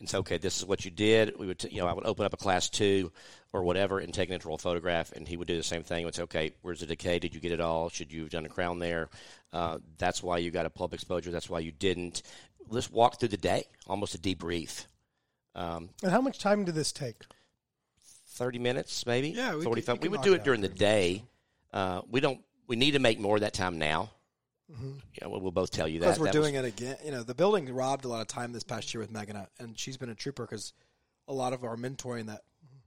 and 0.00 0.08
say, 0.08 0.18
"Okay, 0.18 0.38
this 0.38 0.58
is 0.58 0.64
what 0.64 0.84
you 0.84 0.90
did." 0.90 1.38
We 1.38 1.46
would, 1.46 1.58
t- 1.58 1.68
you 1.70 1.78
know, 1.80 1.86
I 1.86 1.92
would 1.92 2.06
open 2.06 2.24
up 2.24 2.32
a 2.32 2.36
class 2.38 2.68
two 2.68 3.12
or 3.52 3.62
whatever 3.62 3.98
and 4.00 4.12
take 4.12 4.30
an 4.30 4.38
intraoral 4.38 4.60
photograph, 4.60 5.12
and 5.12 5.28
he 5.28 5.36
would 5.36 5.46
do 5.48 5.56
the 5.56 5.62
same 5.62 5.82
thing. 5.84 5.98
He 6.00 6.04
would 6.04 6.14
say, 6.14 6.22
"Okay, 6.24 6.52
where's 6.62 6.80
the 6.80 6.86
decay? 6.86 7.18
Did 7.18 7.34
you 7.34 7.40
get 7.40 7.52
it 7.52 7.60
all? 7.60 7.88
Should 7.88 8.12
you 8.12 8.22
have 8.22 8.30
done 8.30 8.46
a 8.46 8.48
crown 8.48 8.78
there? 8.80 9.08
Uh, 9.52 9.78
that's 9.98 10.22
why 10.22 10.38
you 10.38 10.50
got 10.50 10.66
a 10.66 10.70
pulp 10.70 10.92
exposure. 10.94 11.30
That's 11.30 11.48
why 11.50 11.60
you 11.60 11.72
didn't." 11.72 12.22
Let's 12.68 12.90
walk 12.90 13.20
through 13.20 13.28
the 13.28 13.36
day, 13.36 13.64
almost 13.86 14.14
a 14.14 14.18
debrief. 14.18 14.86
Um, 15.54 15.90
And 16.02 16.10
how 16.10 16.20
much 16.22 16.38
time 16.38 16.64
did 16.64 16.74
this 16.74 16.90
take? 16.92 17.22
Thirty 18.26 18.58
minutes, 18.58 19.06
maybe. 19.06 19.28
Yeah, 19.30 19.50
we 19.52 19.58
could- 19.58 19.64
forty-five. 19.64 19.96
you 19.96 20.00
We 20.00 20.08
could 20.08 20.10
would 20.12 20.22
do 20.24 20.32
it 20.32 20.36
it 20.36 20.44
during 20.44 20.60
the 20.62 20.68
day. 20.68 21.24
Uh, 21.72 22.02
we 22.10 22.20
don't. 22.20 22.40
We 22.66 22.74
need 22.76 22.92
to 22.92 22.98
make 22.98 23.20
more 23.20 23.36
of 23.36 23.42
that 23.42 23.52
time 23.52 23.78
now. 23.78 24.10
Mm-hmm. 24.72 24.92
Yeah, 25.20 25.28
we'll, 25.28 25.40
we'll 25.40 25.52
both 25.52 25.70
tell 25.70 25.86
you 25.86 26.00
that. 26.00 26.06
because 26.06 26.18
we're 26.18 26.26
That 26.32 26.38
was- 26.38 26.46
doing 26.50 26.54
it 26.56 26.64
again. 26.64 26.96
You 27.04 27.10
know, 27.12 27.22
the 27.22 27.34
building 27.34 27.72
robbed 27.72 28.04
a 28.04 28.08
lot 28.08 28.20
of 28.22 28.28
time 28.28 28.52
this 28.52 28.62
past 28.64 28.92
year 28.94 29.00
with 29.00 29.10
Megan, 29.10 29.46
and 29.58 29.78
she's 29.78 29.96
been 29.96 30.08
a 30.10 30.14
trooper 30.14 30.44
because 30.44 30.72
a 31.28 31.32
lot 31.34 31.52
of 31.52 31.64
our 31.64 31.76
mentoring 31.76 32.26
that 32.26 32.42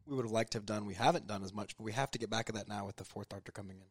we 0.05 0.15
would 0.15 0.25
have 0.25 0.31
liked 0.31 0.51
to 0.53 0.57
have 0.57 0.65
done, 0.65 0.85
we 0.85 0.93
haven't 0.93 1.27
done 1.27 1.43
as 1.43 1.53
much, 1.53 1.75
but 1.77 1.83
we 1.83 1.91
have 1.91 2.09
to 2.11 2.17
get 2.19 2.29
back 2.29 2.49
at 2.49 2.55
that 2.55 2.67
now 2.67 2.85
with 2.85 2.95
the 2.95 3.03
fourth 3.03 3.29
doctor 3.29 3.51
coming 3.51 3.77
in. 3.77 3.87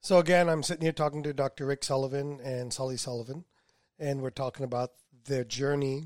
So 0.00 0.18
again, 0.18 0.48
I'm 0.48 0.62
sitting 0.62 0.82
here 0.82 0.92
talking 0.92 1.22
to 1.24 1.32
Dr. 1.32 1.66
Rick 1.66 1.82
Sullivan 1.82 2.38
and 2.44 2.72
Sully 2.72 2.96
Sullivan, 2.96 3.44
and 3.98 4.20
we're 4.20 4.30
talking 4.30 4.64
about 4.64 4.92
their 5.24 5.42
journey 5.42 6.04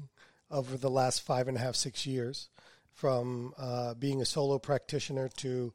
over 0.51 0.77
the 0.77 0.89
last 0.91 1.23
five 1.23 1.49
and 1.49 1.57
a 1.57 1.61
half, 1.61 1.75
six 1.75 2.07
years, 2.07 2.49
from 2.93 3.53
uh, 3.59 3.95
being 3.95 4.21
a 4.23 4.25
solo 4.25 4.59
practitioner 4.59 5.29
to 5.37 5.73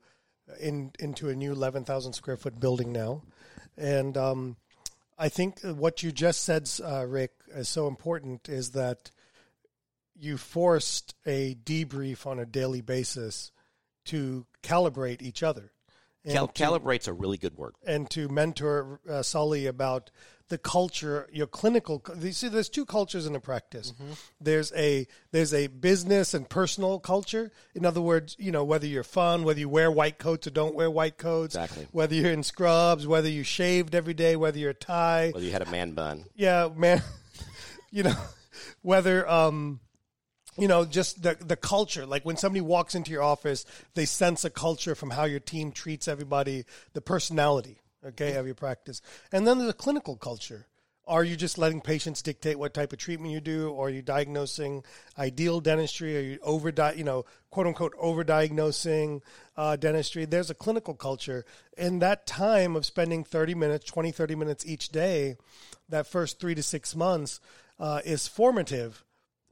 in 0.59 0.91
into 0.99 1.29
a 1.29 1.35
new 1.35 1.51
11,000 1.51 2.13
square 2.13 2.37
foot 2.37 2.59
building 2.59 2.91
now, 2.91 3.21
and 3.77 4.15
um, 4.17 4.55
I 5.17 5.29
think 5.29 5.61
what 5.61 6.03
you 6.03 6.11
just 6.11 6.43
said, 6.43 6.69
uh, 6.83 7.05
Rick, 7.05 7.31
is 7.53 7.69
so 7.69 7.87
important. 7.87 8.49
Is 8.49 8.71
that 8.71 9.11
you 10.17 10.37
forced 10.37 11.15
a 11.25 11.55
debrief 11.55 12.25
on 12.25 12.39
a 12.39 12.45
daily 12.45 12.81
basis 12.81 13.51
to 14.05 14.45
calibrate 14.63 15.21
each 15.21 15.43
other. 15.43 15.71
Cal- 16.29 16.47
to- 16.47 16.53
calibrate's 16.53 17.07
a 17.07 17.13
really 17.13 17.37
good 17.37 17.55
word. 17.57 17.75
and 17.85 18.09
to 18.11 18.27
mentor 18.29 18.99
uh, 19.09 19.21
Sully 19.21 19.65
about 19.67 20.11
the 20.47 20.57
culture, 20.59 21.27
your 21.33 21.47
clinical. 21.47 22.03
You 22.19 22.31
see, 22.31 22.49
there's 22.49 22.69
two 22.69 22.85
cultures 22.85 23.25
in 23.25 23.35
a 23.35 23.39
practice. 23.39 23.93
There's 24.39 24.71
a 24.73 25.07
there's 25.31 25.55
a 25.55 25.65
business 25.67 26.35
and 26.35 26.47
personal 26.47 26.99
culture. 26.99 27.51
In 27.73 27.83
other 27.83 27.99
words, 28.01 28.35
you 28.37 28.51
know 28.51 28.63
whether 28.63 28.85
you're 28.85 29.03
fun, 29.03 29.43
whether 29.43 29.59
you 29.59 29.69
wear 29.69 29.89
white 29.89 30.19
coats 30.19 30.45
or 30.45 30.51
don't 30.51 30.75
wear 30.75 30.91
white 30.91 31.17
coats, 31.17 31.55
Exactly. 31.55 31.87
Whether 31.91 32.13
you're 32.13 32.31
in 32.31 32.43
scrubs, 32.43 33.07
whether 33.07 33.27
you 33.29 33.41
shaved 33.41 33.95
every 33.95 34.13
day, 34.13 34.35
whether 34.35 34.59
you're 34.59 34.69
a 34.69 34.73
tie, 34.75 35.31
Whether 35.33 35.47
you 35.47 35.51
had 35.51 35.63
a 35.63 35.71
man 35.71 35.93
bun. 35.93 36.25
yeah, 36.35 36.69
man. 36.75 37.01
you 37.91 38.03
know, 38.03 38.15
whether 38.83 39.27
um, 39.27 39.79
you 40.57 40.67
know, 40.67 40.85
just 40.85 41.21
the 41.21 41.35
the 41.39 41.55
culture. 41.55 42.05
Like 42.05 42.25
when 42.25 42.37
somebody 42.37 42.61
walks 42.61 42.95
into 42.95 43.11
your 43.11 43.23
office, 43.23 43.65
they 43.93 44.05
sense 44.05 44.45
a 44.45 44.49
culture 44.49 44.95
from 44.95 45.11
how 45.11 45.25
your 45.25 45.39
team 45.39 45.71
treats 45.71 46.07
everybody, 46.07 46.65
the 46.93 47.01
personality, 47.01 47.79
okay, 48.05 48.35
of 48.35 48.45
your 48.45 48.55
practice, 48.55 49.01
and 49.31 49.45
then 49.45 49.57
there's 49.57 49.69
a 49.69 49.73
clinical 49.73 50.15
culture. 50.15 50.67
Are 51.07 51.23
you 51.23 51.35
just 51.35 51.59
letting 51.59 51.81
patients 51.81 52.23
dictate 52.23 52.57
what 52.57 52.73
type 52.73 52.91
of 52.91 52.97
treatment 52.97 53.31
you 53.31 53.39
do, 53.39 53.69
or 53.69 53.87
are 53.87 53.91
you 53.91 54.01
diagnosing 54.01 54.83
ideal 55.19 55.59
dentistry? 55.59 56.17
Are 56.17 56.21
you 56.21 56.39
over, 56.41 56.73
you 56.95 57.03
know, 57.03 57.25
quote 57.51 57.67
unquote, 57.67 57.93
overdiagnosing 57.97 59.21
uh, 59.55 59.75
dentistry? 59.75 60.25
There's 60.25 60.49
a 60.49 60.55
clinical 60.55 60.95
culture. 60.95 61.45
In 61.77 61.99
that 61.99 62.25
time 62.25 62.75
of 62.75 62.87
spending 62.87 63.23
30 63.23 63.53
minutes, 63.53 63.85
20, 63.85 64.11
30 64.11 64.33
minutes 64.33 64.65
each 64.65 64.89
day, 64.89 65.37
that 65.89 66.07
first 66.07 66.39
three 66.39 66.55
to 66.55 66.63
six 66.63 66.95
months 66.95 67.39
uh, 67.79 68.01
is 68.03 68.27
formative 68.27 69.03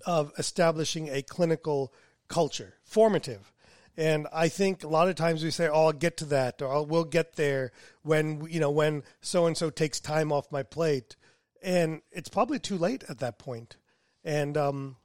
of 0.05 0.31
establishing 0.37 1.09
a 1.09 1.21
clinical 1.21 1.93
culture. 2.27 2.75
Formative. 2.83 3.51
And 3.95 4.27
I 4.33 4.49
think 4.49 4.83
a 4.83 4.87
lot 4.87 5.07
of 5.07 5.15
times 5.15 5.43
we 5.43 5.51
say, 5.51 5.67
"Oh, 5.67 5.85
I'll 5.85 5.93
get 5.93 6.17
to 6.17 6.25
that," 6.25 6.61
or 6.61 6.73
"Oh, 6.73 6.81
"We'll 6.81 7.03
get 7.03 7.35
there 7.35 7.71
when 8.01 8.45
you 8.49 8.59
know 8.59 8.71
when 8.71 9.03
so 9.21 9.45
and 9.45 9.55
so 9.55 9.69
takes 9.69 9.99
time 9.99 10.31
off 10.31 10.51
my 10.51 10.63
plate," 10.63 11.15
and 11.61 12.01
it's 12.11 12.29
probably 12.29 12.57
too 12.57 12.77
late 12.77 13.03
at 13.07 13.19
that 13.19 13.37
point. 13.37 13.77
And 14.23 14.57
um, 14.57 14.95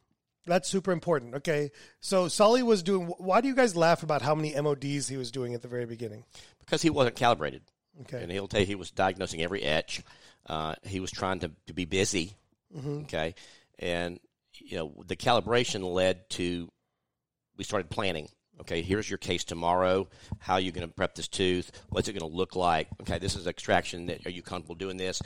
that's 0.47 0.71
super 0.71 0.91
important. 0.91 1.35
Okay, 1.35 1.71
so 2.01 2.29
Sully 2.29 2.63
was 2.63 2.83
doing. 2.83 3.09
Why 3.19 3.43
do 3.43 3.49
you 3.49 3.55
guys 3.55 3.77
laugh 3.77 4.03
about 4.03 4.23
how 4.23 4.35
many 4.35 4.59
MODs 4.59 5.07
he 5.07 5.19
was 5.19 5.31
doing 5.31 5.53
at 5.53 5.61
the 5.61 5.69
very 5.69 5.85
beginning? 5.85 6.25
Because 6.61 6.81
he 6.81 6.89
wasn't 6.89 7.17
calibrated. 7.17 7.63
Okay, 8.03 8.23
And 8.23 8.31
he'll 8.31 8.49
tell 8.49 8.61
you 8.61 8.67
he 8.67 8.75
was 8.75 8.91
diagnosing 8.91 9.43
every 9.43 9.63
etch. 9.63 10.03
Uh, 10.47 10.75
he 10.85 11.01
was 11.01 11.11
trying 11.11 11.41
to, 11.41 11.51
to 11.67 11.75
be 11.75 11.85
busy. 11.85 12.33
Okay. 12.77 13.35
And, 13.79 14.21
you 14.69 14.77
know, 14.77 14.93
the 15.07 15.17
calibration 15.17 15.83
led 15.95 16.29
to, 16.31 16.69
we 17.57 17.65
started 17.65 17.91
planning. 17.91 18.29
Okay, 18.61 18.83
here's 18.83 19.09
your 19.09 19.19
case 19.19 19.45
tomorrow. 19.45 20.09
How 20.39 20.55
are 20.55 20.61
you 20.61 20.73
going 20.73 20.87
to 20.87 20.93
prep 20.93 21.15
this 21.15 21.29
tooth? 21.29 21.71
What's 21.89 22.09
it 22.09 22.13
going 22.13 22.31
to 22.31 22.37
look 22.37 22.55
like? 22.55 22.89
Okay, 23.01 23.19
this 23.19 23.35
is 23.35 23.47
extraction. 23.47 24.07
That 24.07 24.27
Are 24.27 24.31
you 24.31 24.43
comfortable 24.43 24.75
doing 24.75 24.97
this? 24.97 25.23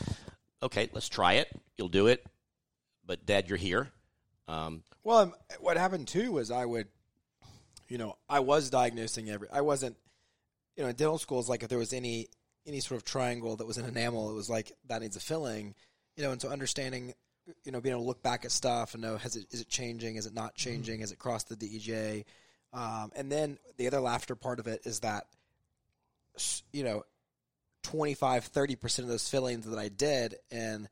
Okay, 0.63 0.89
let's 0.93 1.09
try 1.09 1.35
it. 1.35 1.49
You'll 1.77 1.89
do 1.89 2.07
it. 2.07 2.25
But, 3.05 3.27
Dad, 3.27 3.49
you're 3.49 3.59
here. 3.59 3.91
Um, 4.47 4.85
Well, 5.03 5.35
what 5.61 5.77
happened 5.77 6.09
too 6.09 6.33
was 6.33 6.51
I 6.51 6.65
would, 6.65 6.87
you 7.89 7.99
know, 7.99 8.17
I 8.29 8.41
was 8.41 8.71
diagnosing 8.71 9.29
every. 9.29 9.49
I 9.51 9.63
wasn't, 9.63 9.97
you 10.77 10.85
know, 10.85 10.91
in 10.91 10.95
dental 10.95 11.19
school 11.19 11.41
is 11.41 11.49
like 11.49 11.63
if 11.63 11.69
there 11.69 11.79
was 11.79 11.93
any 11.93 12.29
any 12.65 12.79
sort 12.79 12.97
of 12.97 13.05
triangle 13.05 13.57
that 13.57 13.67
was 13.67 13.77
an 13.77 13.87
enamel, 13.87 14.31
it 14.31 14.35
was 14.35 14.49
like 14.49 14.73
that 14.87 15.03
needs 15.03 15.17
a 15.17 15.21
filling, 15.21 15.75
you 16.17 16.23
know, 16.23 16.31
and 16.31 16.41
so 16.41 16.49
understanding, 16.49 17.15
you 17.65 17.73
know, 17.73 17.81
being 17.81 17.95
able 17.95 18.05
to 18.05 18.09
look 18.09 18.23
back 18.23 18.45
at 18.45 18.53
stuff 18.53 18.95
and 18.95 19.03
know 19.03 19.17
has 19.17 19.37
it 19.37 19.47
is 19.51 19.61
it 19.61 19.69
changing, 19.69 20.17
is 20.17 20.27
it 20.27 20.35
not 20.35 20.55
changing, 20.55 21.01
has 21.01 21.13
it 21.13 21.19
crossed 21.19 21.49
the 21.49 21.57
DEJ, 21.57 22.25
um, 22.73 23.13
and 23.15 23.31
then 23.31 23.59
the 23.77 23.87
other 23.87 24.01
laughter 24.01 24.35
part 24.35 24.59
of 24.59 24.67
it 24.67 24.83
is 24.85 25.01
that, 25.01 25.27
you 26.73 26.85
know, 26.85 27.05
25, 27.83 28.45
30 28.45 28.77
percent 28.77 29.05
of 29.05 29.11
those 29.11 29.29
fillings 29.29 29.67
that 29.67 29.79
I 29.79 29.89
did 29.89 30.37
in 30.51 30.89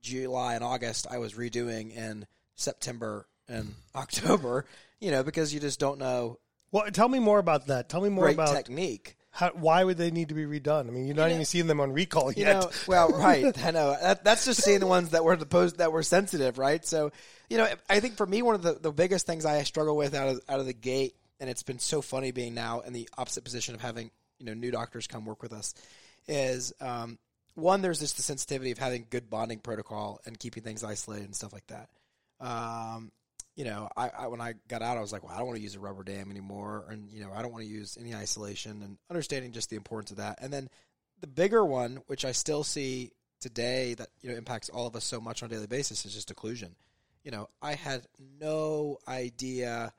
July 0.00 0.54
and 0.54 0.64
August, 0.64 1.06
I 1.10 1.18
was 1.18 1.34
redoing 1.34 1.94
in 1.94 2.26
September 2.54 3.26
and 3.48 3.74
October, 3.94 4.66
you 5.00 5.10
know, 5.10 5.22
because 5.22 5.52
you 5.52 5.60
just 5.60 5.78
don't 5.78 5.98
know 5.98 6.38
well, 6.72 6.90
tell 6.90 7.08
me 7.08 7.18
more 7.18 7.38
about 7.38 7.66
that. 7.66 7.90
Tell 7.90 8.00
me 8.00 8.08
more 8.08 8.24
great 8.24 8.34
about 8.34 8.54
technique. 8.54 9.16
How, 9.34 9.50
why 9.54 9.82
would 9.82 9.96
they 9.96 10.10
need 10.10 10.28
to 10.28 10.34
be 10.34 10.44
redone. 10.44 10.88
I 10.88 10.90
mean, 10.90 11.06
you're 11.06 11.16
not 11.16 11.30
even 11.30 11.46
seeing 11.46 11.66
them 11.66 11.80
on 11.80 11.92
recall 11.92 12.30
You 12.30 12.44
yet. 12.44 12.60
know, 12.60 12.70
well, 12.86 13.08
right. 13.08 13.64
I 13.64 13.70
know 13.70 13.96
that, 13.98 14.24
that's 14.24 14.44
just 14.44 14.62
seeing 14.62 14.78
the 14.78 14.86
ones 14.86 15.10
that 15.10 15.24
were 15.24 15.36
the 15.36 15.46
post 15.46 15.78
that 15.78 15.90
were 15.90 16.02
sensitive, 16.02 16.58
right? 16.58 16.84
So, 16.84 17.12
you 17.48 17.56
know, 17.56 17.66
I 17.88 18.00
think 18.00 18.16
for 18.16 18.26
me, 18.26 18.42
one 18.42 18.54
of 18.54 18.62
the, 18.62 18.74
the 18.74 18.92
biggest 18.92 19.26
things 19.26 19.46
I 19.46 19.62
struggle 19.62 19.96
with 19.96 20.14
out 20.14 20.28
of 20.28 20.40
out 20.50 20.60
of 20.60 20.66
the 20.66 20.74
gate, 20.74 21.14
and 21.40 21.48
it's 21.48 21.62
been 21.62 21.78
so 21.78 22.02
funny 22.02 22.30
being 22.30 22.52
now 22.52 22.80
in 22.80 22.92
the 22.92 23.08
opposite 23.16 23.42
position 23.42 23.74
of 23.74 23.80
having 23.80 24.10
you 24.38 24.44
know 24.44 24.54
new 24.54 24.70
doctors 24.70 25.06
come 25.06 25.24
work 25.24 25.42
with 25.42 25.54
us, 25.54 25.74
is 26.28 26.74
um, 26.82 27.18
one 27.54 27.80
there's 27.80 28.00
just 28.00 28.18
the 28.18 28.22
sensitivity 28.22 28.70
of 28.70 28.76
having 28.76 29.06
good 29.08 29.30
bonding 29.30 29.60
protocol 29.60 30.20
and 30.26 30.38
keeping 30.38 30.62
things 30.62 30.84
isolated 30.84 31.24
and 31.24 31.34
stuff 31.34 31.54
like 31.54 31.66
that. 31.68 31.88
Um, 32.38 33.10
you 33.54 33.64
know, 33.64 33.88
I, 33.96 34.10
I 34.18 34.26
when 34.28 34.40
I 34.40 34.54
got 34.68 34.82
out, 34.82 34.96
I 34.96 35.00
was 35.00 35.12
like, 35.12 35.22
well, 35.22 35.32
I 35.34 35.38
don't 35.38 35.46
want 35.46 35.56
to 35.56 35.62
use 35.62 35.74
a 35.74 35.80
rubber 35.80 36.02
dam 36.02 36.30
anymore, 36.30 36.86
and 36.88 37.10
you 37.10 37.22
know, 37.22 37.32
I 37.32 37.42
don't 37.42 37.52
want 37.52 37.64
to 37.64 37.70
use 37.70 37.98
any 38.00 38.14
isolation, 38.14 38.82
and 38.82 38.96
understanding 39.10 39.52
just 39.52 39.70
the 39.70 39.76
importance 39.76 40.10
of 40.10 40.16
that. 40.18 40.38
And 40.40 40.52
then 40.52 40.68
the 41.20 41.26
bigger 41.26 41.64
one, 41.64 42.00
which 42.06 42.24
I 42.24 42.32
still 42.32 42.64
see 42.64 43.12
today, 43.40 43.94
that 43.94 44.08
you 44.22 44.30
know 44.30 44.36
impacts 44.36 44.68
all 44.70 44.86
of 44.86 44.96
us 44.96 45.04
so 45.04 45.20
much 45.20 45.42
on 45.42 45.50
a 45.50 45.52
daily 45.52 45.66
basis, 45.66 46.06
is 46.06 46.14
just 46.14 46.34
occlusion. 46.34 46.70
You 47.24 47.30
know, 47.30 47.48
I 47.60 47.74
had 47.74 48.06
no 48.40 48.98
idea 49.06 49.92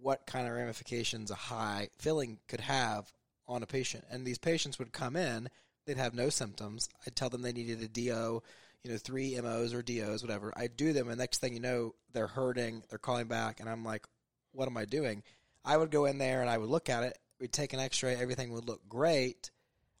what 0.00 0.26
kind 0.26 0.46
of 0.46 0.54
ramifications 0.54 1.30
a 1.30 1.34
high 1.34 1.88
filling 1.98 2.38
could 2.48 2.60
have 2.60 3.12
on 3.48 3.62
a 3.62 3.66
patient, 3.66 4.04
and 4.10 4.24
these 4.24 4.38
patients 4.38 4.78
would 4.78 4.92
come 4.92 5.16
in, 5.16 5.48
they'd 5.86 5.96
have 5.96 6.14
no 6.14 6.28
symptoms. 6.28 6.88
I'd 7.04 7.16
tell 7.16 7.30
them 7.30 7.42
they 7.42 7.52
needed 7.52 7.82
a 7.82 7.88
DO 7.88 8.42
you 8.84 8.90
know, 8.90 8.98
three 8.98 9.38
MOs 9.40 9.74
or 9.74 9.82
DOs, 9.82 10.22
whatever. 10.22 10.52
I 10.56 10.68
do 10.68 10.92
them, 10.92 11.08
and 11.08 11.18
next 11.18 11.40
thing 11.40 11.54
you 11.54 11.60
know, 11.60 11.94
they're 12.12 12.26
hurting, 12.26 12.82
they're 12.88 12.98
calling 12.98 13.26
back, 13.26 13.60
and 13.60 13.68
I'm 13.68 13.84
like, 13.84 14.06
what 14.52 14.68
am 14.68 14.76
I 14.76 14.84
doing? 14.84 15.22
I 15.64 15.76
would 15.76 15.90
go 15.90 16.06
in 16.06 16.18
there 16.18 16.40
and 16.40 16.48
I 16.48 16.56
would 16.56 16.70
look 16.70 16.88
at 16.88 17.02
it. 17.02 17.18
We'd 17.40 17.52
take 17.52 17.72
an 17.72 17.80
x 17.80 18.02
ray, 18.02 18.14
everything 18.14 18.52
would 18.52 18.66
look 18.66 18.88
great. 18.88 19.50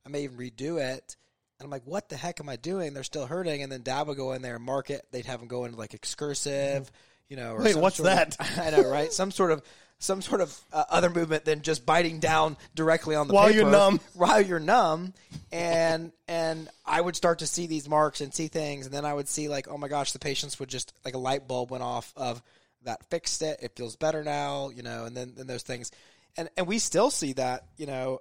I 0.06 0.08
may 0.08 0.22
even 0.22 0.38
redo 0.38 0.80
it. 0.80 1.16
And 1.58 1.64
I'm 1.64 1.70
like, 1.70 1.86
what 1.86 2.08
the 2.08 2.16
heck 2.16 2.40
am 2.40 2.48
I 2.48 2.56
doing? 2.56 2.94
They're 2.94 3.02
still 3.02 3.26
hurting. 3.26 3.62
And 3.62 3.72
then 3.72 3.82
dad 3.82 4.06
would 4.06 4.16
go 4.16 4.32
in 4.32 4.42
there 4.42 4.56
and 4.56 4.64
mark 4.64 4.90
it. 4.90 5.06
They'd 5.10 5.26
have 5.26 5.40
them 5.40 5.48
go 5.48 5.64
into 5.64 5.78
like 5.78 5.94
excursive, 5.94 6.84
mm-hmm. 6.84 6.94
you 7.28 7.36
know. 7.36 7.54
Or 7.54 7.62
Wait, 7.62 7.76
what's 7.76 7.96
sort 7.96 8.08
of- 8.10 8.36
that? 8.36 8.58
I 8.58 8.70
know, 8.70 8.88
right? 8.88 9.12
Some 9.12 9.30
sort 9.30 9.50
of 9.50 9.62
some 9.98 10.20
sort 10.20 10.40
of 10.40 10.58
uh, 10.72 10.84
other 10.90 11.08
movement 11.10 11.44
than 11.44 11.62
just 11.62 11.86
biting 11.86 12.20
down 12.20 12.56
directly 12.74 13.14
on 13.14 13.28
the 13.28 13.34
While 13.34 13.46
paper 13.48 13.60
you're 13.60 13.70
numb. 13.70 14.00
while 14.14 14.40
you're 14.40 14.60
numb. 14.60 15.14
And 15.50 16.12
and 16.28 16.68
I 16.84 17.00
would 17.00 17.16
start 17.16 17.38
to 17.38 17.46
see 17.46 17.66
these 17.66 17.88
marks 17.88 18.20
and 18.20 18.32
see 18.34 18.48
things 18.48 18.86
and 18.86 18.94
then 18.94 19.04
I 19.04 19.14
would 19.14 19.28
see 19.28 19.48
like 19.48 19.68
oh 19.68 19.78
my 19.78 19.88
gosh 19.88 20.12
the 20.12 20.18
patients 20.18 20.58
would 20.60 20.68
just 20.68 20.92
like 21.04 21.14
a 21.14 21.18
light 21.18 21.48
bulb 21.48 21.70
went 21.70 21.82
off 21.82 22.12
of 22.16 22.42
that 22.82 23.04
fixed 23.10 23.42
it. 23.42 23.60
It 23.62 23.72
feels 23.74 23.96
better 23.96 24.22
now 24.22 24.70
you 24.70 24.82
know 24.82 25.04
and 25.04 25.16
then 25.16 25.32
then 25.36 25.46
those 25.46 25.62
things. 25.62 25.90
And 26.36 26.50
and 26.56 26.66
we 26.66 26.78
still 26.78 27.10
see 27.10 27.32
that 27.34 27.64
you 27.78 27.86
know 27.86 28.20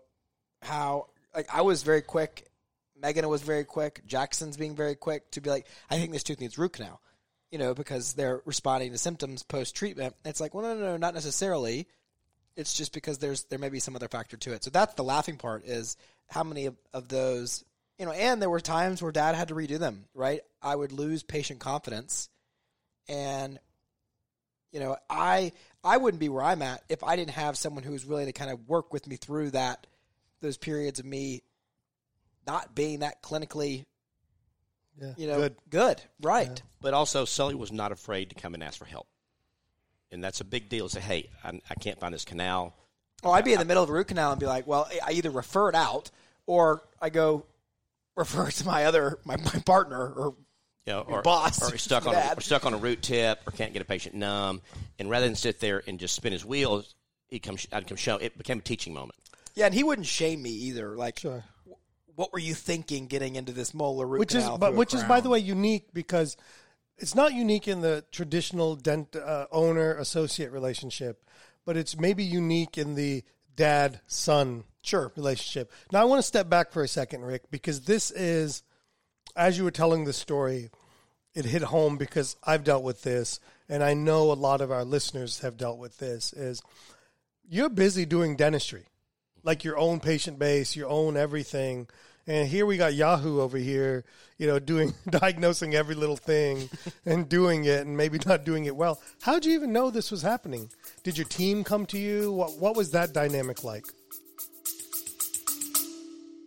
how 0.61 1.07
like 1.35 1.47
I 1.53 1.61
was 1.61 1.83
very 1.83 2.01
quick. 2.01 2.49
Megan 2.97 3.27
was 3.27 3.41
very 3.41 3.65
quick. 3.65 4.01
Jackson's 4.05 4.55
being 4.55 4.75
very 4.75 4.95
quick 4.95 5.29
to 5.31 5.41
be 5.41 5.49
like 5.49 5.67
I 5.89 5.97
think 5.97 6.13
this 6.13 6.23
tooth 6.23 6.39
needs 6.39 6.57
root 6.57 6.73
canal 6.73 7.01
you 7.51 7.57
know 7.57 7.73
because 7.73 8.13
they're 8.13 8.41
responding 8.45 8.91
to 8.91 8.97
symptoms 8.97 9.43
post 9.43 9.75
treatment 9.75 10.15
it's 10.25 10.41
like 10.41 10.53
well 10.53 10.63
no 10.63 10.73
no 10.73 10.85
no 10.91 10.97
not 10.97 11.13
necessarily 11.13 11.87
it's 12.55 12.73
just 12.73 12.93
because 12.93 13.17
there's 13.17 13.43
there 13.45 13.59
may 13.59 13.69
be 13.69 13.79
some 13.79 13.95
other 13.95 14.07
factor 14.07 14.37
to 14.37 14.53
it. 14.53 14.63
So 14.63 14.69
that's 14.69 14.93
the 14.93 15.03
laughing 15.03 15.37
part 15.37 15.65
is 15.65 15.97
how 16.27 16.43
many 16.43 16.67
of, 16.67 16.75
of 16.93 17.07
those 17.07 17.63
you 17.97 18.05
know, 18.05 18.11
and 18.11 18.41
there 18.41 18.49
were 18.49 18.59
times 18.59 19.01
where 19.01 19.11
dad 19.13 19.35
had 19.35 19.47
to 19.47 19.55
redo 19.55 19.79
them, 19.79 20.03
right? 20.13 20.41
I 20.61 20.75
would 20.75 20.91
lose 20.91 21.23
patient 21.23 21.59
confidence 21.59 22.29
and 23.07 23.59
you 24.71 24.79
know, 24.79 24.97
I 25.09 25.51
I 25.83 25.97
wouldn't 25.97 26.19
be 26.19 26.29
where 26.29 26.43
I'm 26.43 26.61
at 26.61 26.83
if 26.89 27.03
I 27.03 27.15
didn't 27.15 27.31
have 27.31 27.57
someone 27.57 27.83
who 27.83 27.91
was 27.91 28.05
willing 28.05 28.25
to 28.27 28.33
kind 28.33 28.51
of 28.51 28.67
work 28.67 28.91
with 28.91 29.07
me 29.07 29.15
through 29.17 29.51
that 29.51 29.87
those 30.41 30.57
periods 30.57 30.99
of 30.99 31.05
me 31.05 31.43
not 32.45 32.75
being 32.75 32.99
that 32.99 33.23
clinically, 33.23 33.85
Yeah, 35.01 35.13
you 35.17 35.27
know, 35.27 35.39
good. 35.39 35.55
good, 35.69 36.01
right? 36.21 36.61
But 36.81 36.93
also, 36.93 37.25
Sully 37.25 37.55
was 37.55 37.71
not 37.71 37.91
afraid 37.91 38.29
to 38.29 38.35
come 38.35 38.53
and 38.53 38.63
ask 38.63 38.77
for 38.79 38.85
help. 38.85 39.07
And 40.11 40.23
that's 40.23 40.39
a 40.39 40.45
big 40.45 40.69
deal. 40.69 40.87
To 40.87 40.95
say, 40.95 41.01
hey, 41.01 41.29
I, 41.43 41.59
I 41.69 41.75
can't 41.75 41.99
find 41.99 42.13
this 42.13 42.25
canal. 42.25 42.73
Oh, 43.23 43.31
I'd 43.31 43.43
be 43.43 43.53
in 43.53 43.59
the 43.59 43.65
middle 43.65 43.83
of 43.83 43.89
a 43.89 43.93
root 43.93 44.07
canal 44.07 44.31
and 44.31 44.39
be 44.39 44.45
like, 44.45 44.67
well, 44.67 44.87
I 45.05 45.11
either 45.13 45.31
refer 45.31 45.69
it 45.69 45.75
out 45.75 46.11
or 46.45 46.83
I 47.01 47.09
go, 47.09 47.45
refer 48.15 48.47
it 48.47 48.53
to 48.53 48.65
my 48.65 48.85
other 48.85 49.19
my, 49.25 49.35
my 49.37 49.61
partner 49.65 49.97
or 49.97 50.35
you 50.85 50.93
know, 50.93 51.01
or, 51.01 51.21
boss. 51.23 51.73
or 51.73 51.77
stuck 51.77 52.05
on 52.05 52.13
a, 52.13 52.33
or 52.37 52.41
stuck 52.41 52.65
on 52.65 52.73
a 52.75 52.77
root 52.77 53.01
tip, 53.01 53.39
or 53.47 53.51
can't 53.51 53.73
get 53.73 53.81
a 53.81 53.85
patient 53.85 54.13
numb, 54.13 54.61
and 54.99 55.09
rather 55.09 55.25
than 55.25 55.35
sit 55.35 55.59
there 55.59 55.81
and 55.87 55.99
just 55.99 56.13
spin 56.15 56.31
his 56.31 56.45
wheels, 56.45 56.93
he 57.27 57.39
comes. 57.39 57.67
I'd 57.71 57.87
come 57.87 57.97
show. 57.97 58.17
It 58.17 58.37
became 58.37 58.59
a 58.59 58.61
teaching 58.61 58.93
moment. 58.93 59.15
yeah, 59.55 59.65
and 59.65 59.73
he 59.73 59.83
wouldn't 59.83 60.05
shame 60.05 60.43
me 60.43 60.51
either. 60.51 60.95
Like, 60.95 61.17
Sure. 61.17 61.43
What 62.15 62.31
were 62.33 62.39
you 62.39 62.53
thinking 62.53 63.07
getting 63.07 63.35
into 63.35 63.51
this 63.51 63.73
molar 63.73 64.05
root 64.05 64.19
which 64.19 64.35
is 64.35 64.47
but 64.59 64.73
which 64.73 64.93
is 64.93 65.03
by 65.03 65.19
the 65.19 65.29
way 65.29 65.39
unique 65.39 65.93
because 65.93 66.37
it's 66.97 67.15
not 67.15 67.33
unique 67.33 67.67
in 67.67 67.81
the 67.81 68.03
traditional 68.11 68.75
dent 68.75 69.15
uh, 69.15 69.45
owner 69.51 69.95
associate 69.95 70.51
relationship 70.51 71.23
but 71.65 71.75
it's 71.77 71.97
maybe 71.99 72.23
unique 72.23 72.77
in 72.77 72.95
the 72.95 73.23
dad 73.55 73.99
son 74.07 74.63
Sure. 74.81 75.11
relationship. 75.15 75.71
Now 75.91 76.01
i 76.01 76.05
want 76.05 76.19
to 76.19 76.27
step 76.27 76.47
back 76.47 76.71
for 76.71 76.83
a 76.83 76.87
second 76.87 77.21
rick 77.25 77.49
because 77.49 77.81
this 77.81 78.11
is 78.11 78.61
as 79.35 79.57
you 79.57 79.63
were 79.63 79.71
telling 79.71 80.05
the 80.05 80.13
story 80.13 80.69
it 81.33 81.43
hit 81.43 81.63
home 81.63 81.97
because 81.97 82.35
i've 82.43 82.63
dealt 82.63 82.83
with 82.83 83.01
this 83.01 83.39
and 83.67 83.83
i 83.83 83.93
know 83.95 84.31
a 84.31 84.33
lot 84.33 84.61
of 84.61 84.71
our 84.71 84.85
listeners 84.85 85.39
have 85.39 85.57
dealt 85.57 85.79
with 85.79 85.97
this 85.97 86.33
is 86.33 86.61
you're 87.49 87.67
busy 87.69 88.05
doing 88.05 88.35
dentistry 88.35 88.85
like 89.45 89.63
your 89.63 89.77
own 89.77 89.99
patient 90.01 90.37
base, 90.39 90.75
your 90.75 90.89
own 90.89 91.15
everything. 91.15 91.87
And 92.27 92.47
here 92.47 92.65
we 92.65 92.75
got 92.75 92.95
Yahoo 92.95 93.39
over 93.39 93.57
here, 93.57 94.03
you 94.39 94.47
know, 94.47 94.57
doing 94.57 94.93
diagnosing 95.09 95.75
every 95.75 95.93
little 95.93 96.17
thing 96.17 96.69
and 97.05 97.29
doing 97.29 97.65
it 97.65 97.85
and 97.85 97.95
maybe 97.95 98.19
not 98.25 98.43
doing 98.43 98.65
it 98.65 98.75
well. 98.75 98.99
How'd 99.21 99.45
you 99.45 99.53
even 99.53 99.71
know 99.71 99.91
this 99.91 100.11
was 100.11 100.23
happening? 100.23 100.71
Did 101.03 101.17
your 101.17 101.27
team 101.27 101.63
come 101.63 101.85
to 101.87 101.97
you? 101.97 102.31
What 102.31 102.57
what 102.59 102.75
was 102.75 102.91
that 102.91 103.13
dynamic 103.13 103.63
like? 103.63 103.85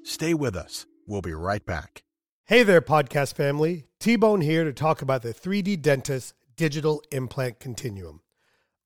Stay 0.03 0.35
with 0.35 0.57
us. 0.57 0.85
We'll 1.07 1.23
be 1.23 1.33
right 1.33 1.65
back. 1.65 2.03
Hey 2.47 2.65
there, 2.65 2.81
podcast 2.81 3.35
family. 3.35 3.85
T 4.01 4.17
Bone 4.17 4.41
here 4.41 4.65
to 4.65 4.73
talk 4.73 5.01
about 5.01 5.23
the 5.23 5.33
3D 5.33 5.81
Dentist 5.81 6.35
Digital 6.57 7.03
Implant 7.13 7.61
Continuum. 7.61 8.21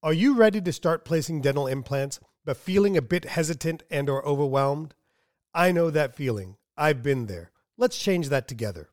Are 0.03 0.13
you 0.13 0.35
ready 0.35 0.61
to 0.61 0.73
start 0.73 1.05
placing 1.05 1.41
dental 1.41 1.69
implants 1.69 2.21
but 2.45 2.57
feeling 2.57 2.97
a 2.97 3.03
bit 3.03 3.25
hesitant 3.25 3.83
and 3.91 4.09
or 4.09 4.27
overwhelmed? 4.27 4.95
I 5.55 5.73
know 5.73 5.91
that 5.91 6.17
feeling. 6.17 6.57
I've 6.77 7.03
been 7.03 7.27
there. 7.27 7.51
Let's 7.77 7.99
change 7.99 8.29
that 8.29 8.49
together. 8.49 8.89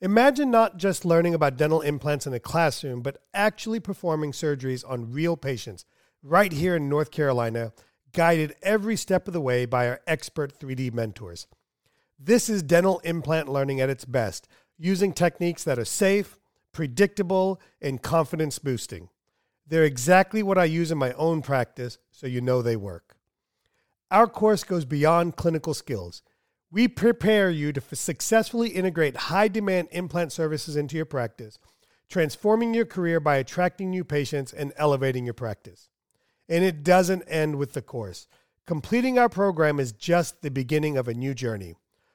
Imagine 0.00 0.50
not 0.50 0.78
just 0.78 1.04
learning 1.04 1.34
about 1.34 1.56
dental 1.56 1.80
implants 1.80 2.26
in 2.26 2.32
a 2.34 2.40
classroom, 2.40 3.02
but 3.02 3.18
actually 3.32 3.78
performing 3.78 4.32
surgeries 4.32 4.84
on 4.88 5.12
real 5.12 5.36
patients 5.36 5.84
right 6.22 6.52
here 6.52 6.76
in 6.76 6.88
North 6.88 7.10
Carolina, 7.10 7.72
guided 8.12 8.54
every 8.62 8.96
step 8.96 9.26
of 9.26 9.32
the 9.32 9.40
way 9.40 9.64
by 9.64 9.88
our 9.88 10.00
expert 10.06 10.58
3D 10.58 10.92
mentors. 10.92 11.46
This 12.18 12.48
is 12.48 12.62
dental 12.62 13.00
implant 13.00 13.48
learning 13.48 13.80
at 13.80 13.90
its 13.90 14.04
best, 14.04 14.48
using 14.78 15.12
techniques 15.12 15.64
that 15.64 15.78
are 15.78 15.84
safe, 15.84 16.38
predictable, 16.72 17.60
and 17.80 18.02
confidence 18.02 18.58
boosting. 18.58 19.08
They're 19.66 19.84
exactly 19.84 20.42
what 20.42 20.58
I 20.58 20.64
use 20.64 20.90
in 20.90 20.98
my 20.98 21.12
own 21.12 21.42
practice, 21.42 21.98
so 22.10 22.26
you 22.26 22.40
know 22.40 22.62
they 22.62 22.76
work. 22.76 23.16
Our 24.10 24.26
course 24.26 24.64
goes 24.64 24.84
beyond 24.84 25.36
clinical 25.36 25.72
skills. 25.72 26.22
We 26.70 26.88
prepare 26.88 27.50
you 27.50 27.72
to 27.72 27.82
successfully 27.94 28.70
integrate 28.70 29.16
high 29.16 29.48
demand 29.48 29.88
implant 29.92 30.32
services 30.32 30.76
into 30.76 30.96
your 30.96 31.06
practice, 31.06 31.58
transforming 32.08 32.74
your 32.74 32.84
career 32.84 33.20
by 33.20 33.36
attracting 33.36 33.90
new 33.90 34.04
patients 34.04 34.52
and 34.52 34.72
elevating 34.76 35.24
your 35.24 35.34
practice. 35.34 35.88
And 36.48 36.64
it 36.64 36.82
doesn't 36.82 37.22
end 37.22 37.56
with 37.56 37.72
the 37.72 37.82
course. 37.82 38.26
Completing 38.66 39.18
our 39.18 39.28
program 39.28 39.80
is 39.80 39.92
just 39.92 40.42
the 40.42 40.50
beginning 40.50 40.96
of 40.96 41.08
a 41.08 41.14
new 41.14 41.34
journey. 41.34 41.74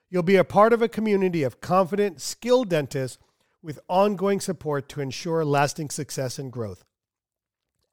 You'll 0.10 0.24
be 0.24 0.38
a 0.38 0.44
part 0.44 0.74
of 0.74 0.82
a 0.82 0.88
community 0.88 1.44
of 1.44 1.60
confident, 1.60 2.22
skilled 2.22 2.70
dentists 2.70 3.18
with 3.62 3.80
ongoing 3.89 4.39
support 4.39 4.88
to 4.90 5.01
ensure 5.01 5.44
lasting 5.44 5.90
success 5.90 6.40
and 6.40 6.51
growth. 6.51 6.86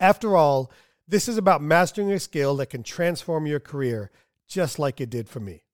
After 0.00 0.36
all, 0.36 0.72
this 1.06 1.28
is 1.28 1.36
about 1.36 1.62
mastering 1.62 2.10
a 2.12 2.18
skill 2.18 2.56
that 2.56 2.70
can 2.70 2.82
transform 2.82 3.46
your 3.46 3.60
career, 3.60 4.10
just 4.48 4.78
like 4.78 4.98
it 5.00 5.10
did 5.10 5.28
for 5.28 5.40
me. 5.40 5.64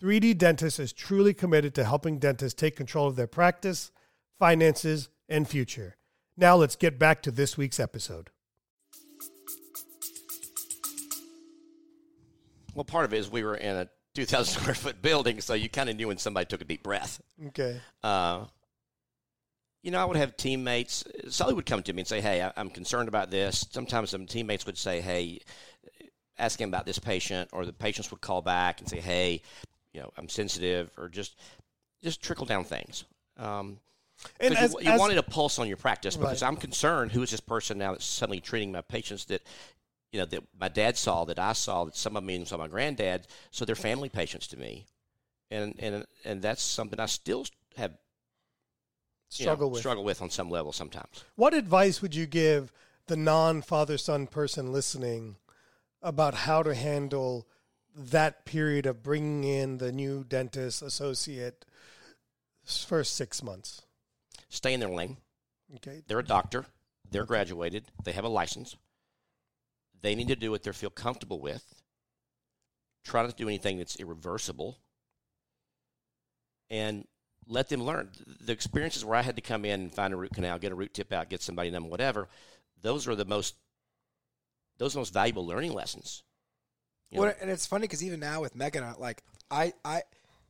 3D 0.00 0.36
Dentist 0.36 0.78
is 0.78 0.92
truly 0.92 1.32
committed 1.32 1.74
to 1.74 1.84
helping 1.84 2.18
dentists 2.18 2.60
take 2.60 2.76
control 2.76 3.08
of 3.08 3.16
their 3.16 3.26
practice, 3.26 3.90
finances, 4.38 5.08
and 5.28 5.48
future. 5.48 5.96
Now 6.36 6.56
let's 6.56 6.76
get 6.76 6.98
back 6.98 7.22
to 7.22 7.30
this 7.30 7.56
week's 7.56 7.80
episode. 7.80 8.28
Well, 12.76 12.84
part 12.84 13.06
of 13.06 13.14
it 13.14 13.16
is 13.18 13.30
we 13.30 13.42
were 13.42 13.56
in 13.56 13.74
a 13.74 13.88
2,000 14.14 14.60
square 14.60 14.74
foot 14.74 15.00
building, 15.02 15.40
so 15.40 15.54
you 15.54 15.68
kind 15.70 15.88
of 15.88 15.96
knew 15.96 16.08
when 16.08 16.18
somebody 16.18 16.44
took 16.46 16.60
a 16.60 16.64
deep 16.64 16.82
breath. 16.82 17.20
Okay. 17.48 17.80
Uh, 18.04 18.44
you 19.82 19.90
know, 19.90 19.98
I 20.00 20.04
would 20.04 20.16
have 20.18 20.36
teammates. 20.36 21.02
Sully 21.28 21.54
would 21.54 21.64
come 21.66 21.82
to 21.84 21.92
me 21.92 22.00
and 22.02 22.08
say, 22.08 22.20
"Hey, 22.20 22.42
I, 22.42 22.52
I'm 22.56 22.68
concerned 22.70 23.08
about 23.08 23.30
this." 23.30 23.66
Sometimes 23.70 24.10
some 24.10 24.26
teammates 24.26 24.66
would 24.66 24.76
say, 24.76 25.00
"Hey, 25.00 25.40
ask 26.38 26.60
him 26.60 26.68
about 26.68 26.86
this 26.86 26.98
patient," 26.98 27.48
or 27.52 27.64
the 27.64 27.72
patients 27.72 28.10
would 28.10 28.20
call 28.20 28.42
back 28.42 28.80
and 28.80 28.88
say, 28.90 29.00
"Hey, 29.00 29.42
you 29.92 30.00
know, 30.00 30.12
I'm 30.16 30.28
sensitive," 30.28 30.90
or 30.98 31.08
just 31.08 31.36
just 32.02 32.20
trickle 32.20 32.46
down 32.46 32.64
things. 32.64 33.04
Um, 33.38 33.78
And 34.40 34.54
as- 34.56 34.72
you, 34.72 34.80
you 34.82 34.90
as- 34.90 34.98
wanted 35.00 35.18
a 35.18 35.22
pulse 35.22 35.58
on 35.58 35.68
your 35.68 35.76
practice 35.76 36.16
because 36.16 36.42
Right. 36.42 36.48
I'm 36.48 36.56
concerned. 36.56 37.12
Who 37.12 37.22
is 37.22 37.30
this 37.30 37.40
person 37.40 37.78
now 37.78 37.92
that's 37.92 38.04
suddenly 38.04 38.40
treating 38.40 38.72
my 38.72 38.80
patients 38.82 39.24
that 39.26 39.42
you 40.16 40.22
know 40.22 40.26
that 40.26 40.44
my 40.58 40.68
dad 40.68 40.96
saw, 40.96 41.26
that 41.26 41.38
I 41.38 41.52
saw, 41.52 41.84
that 41.84 41.94
some 41.94 42.16
of 42.16 42.24
me 42.24 42.42
saw 42.46 42.56
my 42.56 42.68
granddad. 42.68 43.26
So 43.50 43.66
they're 43.66 43.74
family 43.74 44.08
patients 44.08 44.46
to 44.48 44.56
me, 44.56 44.86
and 45.50 45.74
and 45.78 46.06
and 46.24 46.40
that's 46.40 46.62
something 46.62 46.98
I 46.98 47.04
still 47.04 47.44
have 47.76 47.90
you 49.32 49.44
know, 49.44 49.50
Struggle 49.50 49.70
with. 49.70 49.80
struggle 49.80 50.04
with 50.04 50.22
on 50.22 50.30
some 50.30 50.48
level 50.48 50.72
sometimes. 50.72 51.22
What 51.34 51.52
advice 51.52 52.00
would 52.00 52.14
you 52.14 52.26
give 52.26 52.72
the 53.08 53.16
non 53.16 53.60
father 53.60 53.98
son 53.98 54.26
person 54.26 54.72
listening 54.72 55.36
about 56.00 56.32
how 56.32 56.62
to 56.62 56.74
handle 56.74 57.46
that 57.94 58.46
period 58.46 58.86
of 58.86 59.02
bringing 59.02 59.44
in 59.44 59.78
the 59.78 59.92
new 59.92 60.24
dentist 60.24 60.80
associate 60.80 61.66
first 62.64 63.14
six 63.16 63.42
months? 63.42 63.82
Stay 64.48 64.72
in 64.72 64.80
their 64.80 64.88
lane. 64.88 65.18
Okay. 65.74 66.02
They're 66.06 66.20
a 66.20 66.24
doctor. 66.24 66.64
They're 67.10 67.26
graduated. 67.26 67.84
They 68.02 68.12
have 68.12 68.24
a 68.24 68.28
license. 68.28 68.76
They 70.06 70.14
need 70.14 70.28
to 70.28 70.36
do 70.36 70.52
what 70.52 70.62
they 70.62 70.70
feel 70.70 70.88
comfortable 70.88 71.40
with. 71.40 71.64
Try 73.04 73.22
not 73.22 73.30
to 73.32 73.36
do 73.36 73.48
anything 73.48 73.78
that's 73.78 73.96
irreversible. 73.96 74.78
And 76.70 77.08
let 77.48 77.68
them 77.68 77.82
learn. 77.82 78.10
The 78.40 78.52
experiences 78.52 79.04
where 79.04 79.18
I 79.18 79.22
had 79.22 79.34
to 79.34 79.42
come 79.42 79.64
in 79.64 79.80
and 79.80 79.92
find 79.92 80.14
a 80.14 80.16
root 80.16 80.32
canal, 80.32 80.60
get 80.60 80.70
a 80.70 80.76
root 80.76 80.94
tip 80.94 81.12
out, 81.12 81.28
get 81.28 81.42
somebody 81.42 81.70
numb, 81.70 81.90
whatever, 81.90 82.28
those 82.82 83.08
are 83.08 83.16
the 83.16 83.24
most 83.24 83.56
those 84.78 84.92
are 84.92 84.94
the 84.94 85.00
most 85.00 85.12
valuable 85.12 85.44
learning 85.44 85.72
lessons. 85.72 86.22
You 87.10 87.16
know? 87.16 87.22
Well, 87.24 87.34
and 87.40 87.50
it's 87.50 87.66
funny 87.66 87.82
because 87.88 88.04
even 88.04 88.20
now 88.20 88.40
with 88.40 88.54
Megan, 88.54 88.84
I- 88.84 88.94
like 88.96 89.24
I, 89.50 89.72
I, 89.84 90.02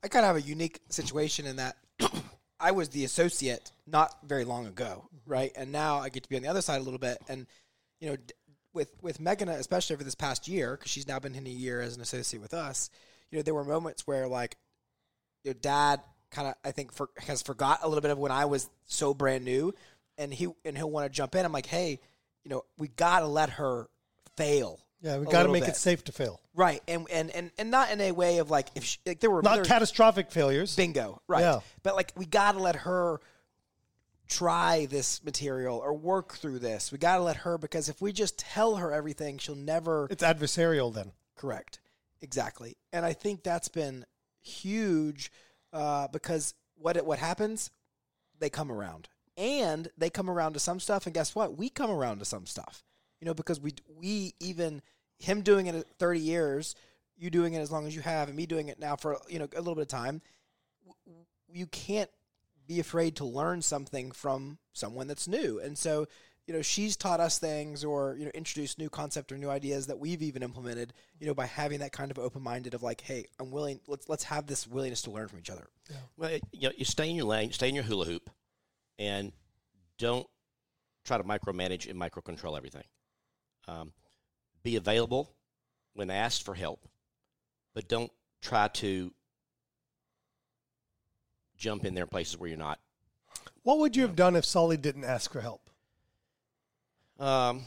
I 0.05 0.09
kind 0.09 0.27
of 0.27 0.37
have 0.37 0.45
a 0.45 0.47
unique 0.47 0.81
situation 0.91 1.47
in 1.47 1.57
that 1.57 1.79
I 2.61 2.73
was 2.73 2.91
the 2.91 3.07
associate 3.07 3.73
not 3.87 4.19
very 4.23 4.45
long 4.45 4.67
ago, 4.67 5.09
right? 5.25 5.51
And 5.57 5.73
now 5.73 5.97
I 5.97 6.11
get 6.11 6.25
to 6.25 6.29
be 6.29 6.37
on 6.37 6.43
the 6.43 6.49
other 6.49 6.61
side 6.61 6.83
a 6.83 6.85
little 6.85 6.99
bit. 6.99 7.23
And 7.27 7.47
you 8.01 8.11
know, 8.11 8.17
with 8.77 8.93
with 9.03 9.19
Megan, 9.19 9.49
especially 9.49 9.95
over 9.95 10.05
this 10.05 10.15
past 10.15 10.47
year, 10.47 10.77
because 10.77 10.93
she's 10.93 11.09
now 11.09 11.19
been 11.19 11.35
in 11.35 11.47
a 11.47 11.51
year 11.51 11.81
as 11.81 11.97
an 11.97 12.03
associate 12.03 12.41
with 12.41 12.55
us. 12.55 12.91
You 13.31 13.39
know, 13.39 13.43
there 13.43 13.55
were 13.55 13.65
moments 13.65 14.07
where 14.07 14.29
like 14.29 14.57
your 15.43 15.55
dad 15.55 16.01
kind 16.31 16.49
of 16.49 16.55
I 16.65 16.71
think 16.71 16.93
for, 16.93 17.09
has 17.17 17.43
forgot 17.43 17.81
a 17.83 17.89
little 17.89 18.03
bit 18.03 18.11
of 18.13 18.19
when 18.19 18.31
I 18.31 18.45
was 18.45 18.69
so 18.85 19.15
brand 19.15 19.45
new, 19.45 19.75
and 20.19 20.33
he 20.33 20.49
and 20.65 20.77
he'll 20.77 20.91
want 20.91 21.07
to 21.07 21.11
jump 21.11 21.35
in. 21.35 21.45
I'm 21.45 21.53
like, 21.53 21.67
hey, 21.67 21.99
you 22.45 22.51
know, 22.51 22.63
we 22.79 22.87
got 22.89 23.21
to 23.21 23.27
let 23.27 23.51
her 23.51 23.89
fail. 24.37 24.79
Yeah, 25.03 25.19
we 25.19 25.27
got 25.27 25.43
to 25.43 25.51
make 25.51 25.63
bit. 25.65 25.71
it 25.71 25.77
safe 25.77 26.05
to 26.05 26.13
fail. 26.13 26.41
Right, 26.55 26.83
and 26.87 27.07
and 27.11 27.31
and 27.31 27.51
and 27.59 27.71
not 27.71 27.91
in 27.91 28.01
a 28.01 28.13
way 28.13 28.39
of 28.39 28.51
like 28.51 28.69
if 28.75 28.85
she, 28.85 28.99
like 29.07 29.21
there 29.21 29.31
were 29.31 29.43
Not 29.43 29.57
there- 29.57 29.65
catastrophic 29.65 30.31
failures. 30.31 30.77
bingo, 30.77 31.21
right? 31.29 31.41
Yeah. 31.41 31.61
But 31.83 31.97
like 31.97 32.13
we 32.17 32.27
got 32.27 32.53
to 32.53 32.59
let 32.59 32.77
her 32.77 33.21
try 34.29 34.87
this 34.87 35.23
material 35.25 35.79
or 35.79 35.95
work 35.95 36.35
through 36.35 36.59
this. 36.59 36.91
We 36.91 36.99
got 36.99 37.17
to 37.17 37.23
let 37.23 37.37
her 37.39 37.59
because 37.59 37.89
if 37.89 38.01
we 38.01 38.13
just 38.13 38.39
tell 38.39 38.77
her 38.77 38.93
everything, 38.93 39.39
she'll 39.39 39.55
never 39.55 40.09
It's 40.11 40.23
adversarial 40.23 40.93
then. 40.93 41.13
correct. 41.37 41.81
Exactly, 42.23 42.77
and 42.93 43.05
I 43.05 43.13
think 43.13 43.43
that's 43.43 43.69
been 43.69 44.07
huge 44.43 45.31
uh, 45.73 46.09
because 46.09 46.55
what 46.77 47.05
what 47.05 47.19
happens, 47.19 47.71
they 48.39 48.49
come 48.49 48.73
around, 48.73 49.09
and 49.37 49.89
they 49.99 50.09
come 50.09 50.31
around 50.31 50.55
to 50.55 50.59
some 50.59 50.81
stuff, 50.81 51.05
and 51.07 51.15
guess 51.15 51.35
what? 51.35 51.59
We 51.59 51.69
come 51.69 51.91
around 51.91 52.21
to 52.21 52.25
some 52.25 52.47
stuff, 52.47 52.85
you 53.21 53.27
know, 53.27 53.35
because 53.35 53.61
we 53.61 53.75
we 53.95 54.35
even 54.41 54.81
him 55.19 55.43
doing 55.43 55.67
it 55.67 55.75
at 55.75 55.87
thirty 55.99 56.21
years, 56.21 56.75
you 57.19 57.29
doing 57.29 57.53
it 57.53 57.61
as 57.61 57.71
long 57.71 57.87
as 57.87 57.95
you 57.95 58.01
have, 58.01 58.29
and 58.29 58.37
me 58.37 58.47
doing 58.47 58.69
it 58.69 58.79
now 58.79 58.97
for 58.97 59.19
you 59.29 59.39
know 59.39 59.49
a 59.55 59.61
little 59.61 59.75
bit 59.75 59.83
of 59.83 59.89
time. 59.89 60.23
You 61.53 61.67
can't 61.67 62.11
be 62.67 62.81
afraid 62.81 63.17
to 63.17 63.25
learn 63.25 63.63
something 63.63 64.11
from 64.13 64.59
someone 64.73 65.07
that's 65.07 65.29
new. 65.29 65.59
And 65.61 65.77
so, 65.79 66.07
you 66.47 66.55
know, 66.55 66.63
she's 66.63 66.97
taught 66.97 67.21
us 67.21 67.39
things 67.39 67.85
or, 67.85 68.15
you 68.19 68.25
know, 68.25 68.31
introduced 68.35 68.79
new 68.79 68.89
concept 68.89 69.33
or 69.33 69.39
new 69.39 69.51
ideas 69.51 69.87
that 69.89 69.99
we've 69.99 70.23
even 70.23 70.43
implemented, 70.43 70.93
you 71.19 71.27
know, 71.27 71.35
by 71.35 71.47
having 71.47 71.81
that 71.81 71.93
kind 71.93 72.11
of 72.11 72.19
open 72.19 72.43
minded 72.43 72.75
of 72.75 72.83
like, 72.83 73.01
hey, 73.01 73.27
I'm 73.41 73.51
willing 73.51 73.81
let's 73.87 74.09
let's 74.09 74.25
have 74.25 74.47
this 74.47 74.67
willingness 74.67 75.03
to 75.03 75.11
learn 75.11 75.29
from 75.29 75.39
each 75.41 75.51
other. 75.51 75.69
Well, 76.17 76.31
it- 76.31 76.45
you 76.53 76.69
know, 76.69 76.75
you 76.77 76.85
stay 76.85 77.09
in 77.11 77.17
your 77.17 77.27
lane, 77.27 77.53
stay 77.53 77.69
in 77.69 77.75
your 77.75 77.85
hula 77.85 78.07
hoop, 78.07 78.31
and 78.99 79.33
don't 79.99 80.27
try 81.05 81.19
to 81.19 81.25
micromanage 81.25 81.89
and 81.89 82.01
microcontrol 82.01 82.57
everything. 82.57 82.85
Um, 83.69 83.93
be 84.63 84.77
available 84.77 85.33
when 85.95 86.11
asked 86.11 86.45
for 86.45 86.55
help, 86.55 86.87
but 87.75 87.89
don't 87.89 88.13
try 88.43 88.69
to 88.69 89.13
jump 91.57 91.85
in 91.85 91.95
there 91.95 92.07
places 92.07 92.39
where 92.39 92.49
you're 92.49 92.59
not. 92.59 92.79
What 93.63 93.79
would 93.79 93.97
you 93.97 94.03
have 94.03 94.17
done 94.17 94.37
if 94.37 94.45
Sully 94.45 94.77
didn't 94.77 95.05
ask 95.05 95.33
for 95.33 95.41
help? 95.41 95.71
Um, 97.19 97.65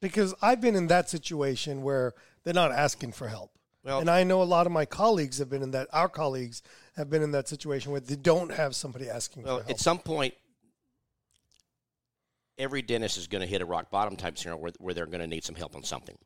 Because 0.00 0.34
I've 0.40 0.60
been 0.60 0.76
in 0.76 0.86
that 0.86 1.10
situation 1.10 1.82
where 1.82 2.14
they're 2.44 2.54
not 2.54 2.70
asking 2.72 3.12
for 3.12 3.28
help. 3.28 3.50
Well- 3.82 4.00
and 4.00 4.08
I 4.08 4.24
know 4.24 4.42
a 4.42 4.44
lot 4.44 4.66
of 4.66 4.72
my 4.72 4.84
colleagues 4.84 5.38
have 5.38 5.50
been 5.50 5.62
in 5.62 5.72
that. 5.72 5.88
Our 5.92 6.08
colleagues 6.08 6.62
have 6.96 7.10
been 7.10 7.22
in 7.22 7.32
that 7.32 7.48
situation 7.48 7.90
where 7.92 8.00
they 8.00 8.16
don't 8.16 8.52
have 8.52 8.76
somebody 8.76 9.08
asking 9.10 9.42
well, 9.42 9.58
for 9.58 9.64
help. 9.64 9.70
at 9.70 9.80
some 9.80 9.98
point, 9.98 10.34
every 12.58 12.82
dentist 12.82 13.18
is 13.18 13.26
going 13.26 13.40
to 13.40 13.46
hit 13.46 13.60
a 13.62 13.64
rock 13.64 13.90
bottom 13.90 14.16
type 14.16 14.38
scenario 14.38 14.60
where, 14.60 14.72
where 14.78 14.94
they're 14.94 15.06
going 15.06 15.20
to 15.20 15.26
need 15.26 15.44
some 15.44 15.54
help 15.54 15.74
on 15.74 15.82
something. 15.82 16.16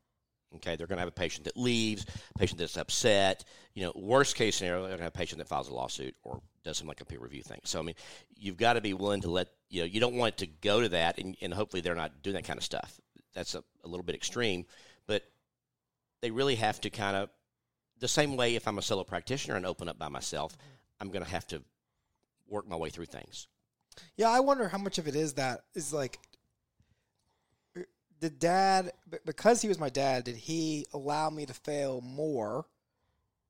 Okay, 0.55 0.75
they're 0.75 0.87
going 0.87 0.97
to 0.97 1.01
have 1.01 1.07
a 1.07 1.11
patient 1.11 1.45
that 1.45 1.57
leaves, 1.57 2.05
a 2.35 2.39
patient 2.39 2.59
that's 2.59 2.77
upset. 2.77 3.43
You 3.73 3.83
know, 3.83 3.93
worst 3.95 4.35
case 4.35 4.57
scenario, 4.57 4.81
they're 4.81 4.89
going 4.89 4.99
to 4.99 5.03
have 5.05 5.15
a 5.15 5.17
patient 5.17 5.39
that 5.39 5.47
files 5.47 5.69
a 5.69 5.73
lawsuit 5.73 6.15
or 6.23 6.41
does 6.63 6.77
some 6.77 6.87
like 6.87 7.01
a 7.01 7.05
peer 7.05 7.19
review 7.19 7.41
thing. 7.41 7.59
So, 7.63 7.79
I 7.79 7.81
mean, 7.81 7.95
you've 8.37 8.57
got 8.57 8.73
to 8.73 8.81
be 8.81 8.93
willing 8.93 9.21
to 9.21 9.29
let 9.29 9.49
you 9.69 9.81
know 9.81 9.85
you 9.85 9.99
don't 9.99 10.15
want 10.15 10.37
to 10.37 10.47
go 10.47 10.81
to 10.81 10.89
that, 10.89 11.17
and, 11.17 11.35
and 11.41 11.53
hopefully 11.53 11.81
they're 11.81 11.95
not 11.95 12.21
doing 12.21 12.35
that 12.35 12.45
kind 12.45 12.57
of 12.57 12.63
stuff. 12.63 12.99
That's 13.33 13.55
a, 13.55 13.63
a 13.83 13.87
little 13.87 14.03
bit 14.03 14.15
extreme, 14.15 14.65
but 15.07 15.23
they 16.21 16.31
really 16.31 16.55
have 16.55 16.79
to 16.81 16.89
kind 16.89 17.17
of 17.17 17.29
the 17.99 18.07
same 18.07 18.37
way. 18.37 18.55
If 18.55 18.67
I'm 18.67 18.77
a 18.77 18.81
solo 18.81 19.03
practitioner 19.03 19.55
and 19.55 19.65
open 19.65 19.89
up 19.89 19.97
by 19.97 20.09
myself, 20.09 20.55
I'm 20.99 21.09
going 21.09 21.25
to 21.25 21.31
have 21.31 21.47
to 21.47 21.63
work 22.47 22.67
my 22.67 22.75
way 22.75 22.89
through 22.89 23.05
things. 23.05 23.47
Yeah, 24.17 24.29
I 24.29 24.39
wonder 24.39 24.67
how 24.67 24.77
much 24.77 24.97
of 24.97 25.07
it 25.07 25.15
is 25.15 25.33
that 25.33 25.61
is 25.75 25.93
like 25.93 26.19
did 28.23 28.39
dad 28.39 28.93
because 29.25 29.61
he 29.61 29.67
was 29.67 29.77
my 29.77 29.89
dad, 29.89 30.23
did 30.23 30.37
he 30.37 30.85
allow 30.93 31.29
me 31.29 31.45
to 31.45 31.53
fail 31.53 31.99
more 31.99 32.65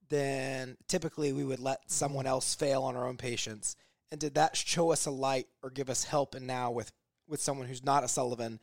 than 0.10 0.78
typically 0.88 1.32
we 1.32 1.44
would 1.44 1.60
let 1.60 1.92
someone 1.92 2.26
else 2.26 2.56
fail 2.56 2.82
on 2.82 2.96
our 2.96 3.08
own 3.08 3.18
patients? 3.18 3.76
And 4.12 4.20
did 4.20 4.34
that 4.34 4.58
show 4.58 4.92
us 4.92 5.06
a 5.06 5.12
light 5.12 5.46
or 5.62 5.70
give 5.70 5.92
us 5.92 6.06
help? 6.06 6.34
And 6.34 6.48
now 6.48 6.72
with 6.72 6.92
with 7.28 7.40
someone 7.40 7.68
who's 7.68 7.84
not 7.84 8.04
a 8.04 8.08
Sullivan 8.08 8.60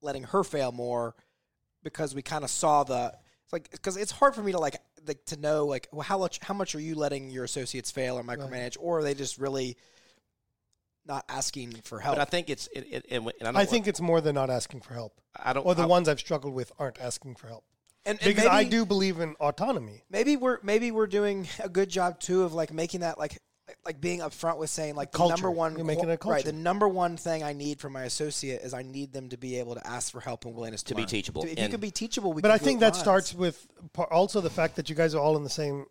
letting 0.00 0.24
her 0.24 0.42
fail 0.42 0.72
more 0.72 1.14
because 1.84 2.16
we 2.16 2.22
kind 2.22 2.42
of 2.42 2.50
saw 2.50 2.82
the 2.82 3.12
it's 3.44 3.52
like 3.52 3.70
because 3.70 3.96
it's 3.96 4.10
hard 4.10 4.34
for 4.34 4.42
me 4.42 4.50
to 4.50 4.58
like 4.58 4.80
like 5.06 5.24
to 5.26 5.36
know 5.36 5.66
like 5.66 5.88
well, 5.92 6.02
how 6.02 6.18
much 6.18 6.40
how 6.42 6.54
much 6.54 6.74
are 6.74 6.80
you 6.80 6.96
letting 6.96 7.30
your 7.30 7.44
associates 7.44 7.92
fail 7.92 8.18
or 8.18 8.24
micromanage? 8.24 8.76
Or 8.80 8.98
are 8.98 9.02
they 9.04 9.14
just 9.14 9.38
really 9.38 9.76
not 11.06 11.24
asking 11.28 11.72
for 11.84 11.98
help. 12.00 12.16
But 12.16 12.22
I 12.22 12.30
think 12.30 12.48
it's 12.50 12.68
it, 12.68 12.86
it, 12.90 13.06
and, 13.10 13.30
and 13.40 13.56
I, 13.56 13.62
I 13.62 13.64
think 13.64 13.86
it's 13.86 14.00
more 14.00 14.20
than 14.20 14.34
not 14.34 14.50
asking 14.50 14.80
for 14.82 14.94
help. 14.94 15.20
I 15.36 15.52
don't 15.52 15.64
Or 15.66 15.74
the 15.74 15.82
I- 15.82 15.86
ones 15.86 16.08
I've 16.08 16.20
struggled 16.20 16.54
with 16.54 16.72
aren't 16.78 17.00
asking 17.00 17.34
for 17.36 17.48
help. 17.48 17.64
and, 18.06 18.18
and 18.20 18.28
Because 18.28 18.44
maybe, 18.44 18.56
I 18.56 18.64
do 18.64 18.86
believe 18.86 19.20
in 19.20 19.34
autonomy. 19.40 20.04
Maybe 20.10 20.36
we're 20.36 20.58
maybe 20.62 20.90
we're 20.90 21.06
doing 21.06 21.48
a 21.62 21.68
good 21.68 21.88
job 21.88 22.20
too 22.20 22.42
of 22.42 22.52
like 22.52 22.72
making 22.72 23.00
that 23.00 23.18
like 23.18 23.38
like 23.86 24.00
being 24.00 24.20
upfront 24.20 24.58
with 24.58 24.68
saying 24.70 24.96
like 24.96 25.12
the 25.12 25.26
number 25.28 25.50
one 25.50 25.76
You're 25.76 25.84
making 25.86 26.08
it 26.08 26.22
a 26.24 26.28
right 26.28 26.44
the 26.44 26.52
number 26.52 26.86
one 26.88 27.16
thing 27.16 27.42
I 27.42 27.52
need 27.54 27.80
from 27.80 27.92
my 27.94 28.02
associate 28.02 28.60
is 28.62 28.74
I 28.74 28.82
need 28.82 29.12
them 29.12 29.30
to 29.30 29.36
be 29.38 29.56
able 29.60 29.74
to 29.76 29.86
ask 29.86 30.12
for 30.12 30.20
help 30.20 30.44
and 30.44 30.54
willingness 30.54 30.82
to, 30.84 30.88
To 30.88 30.94
be 30.96 31.02
learn. 31.02 31.08
teachable. 31.08 31.42
If 31.44 31.50
you 31.58 31.64
And- 31.64 31.70
can 31.70 31.80
be 31.80 31.90
teachable, 31.90 32.32
we 32.32 32.42
But 32.42 32.48
can 32.48 32.54
I 32.54 32.58
think 32.58 32.80
that 32.80 32.92
once. 32.92 32.98
starts 32.98 33.34
with 33.34 33.66
also 34.10 34.40
the 34.40 34.50
fact 34.50 34.76
that 34.76 34.90
you 34.90 34.94
guys 34.96 35.14
are 35.14 35.20
all 35.22 35.36
in 35.36 35.44
the 35.44 35.48
same 35.50 35.86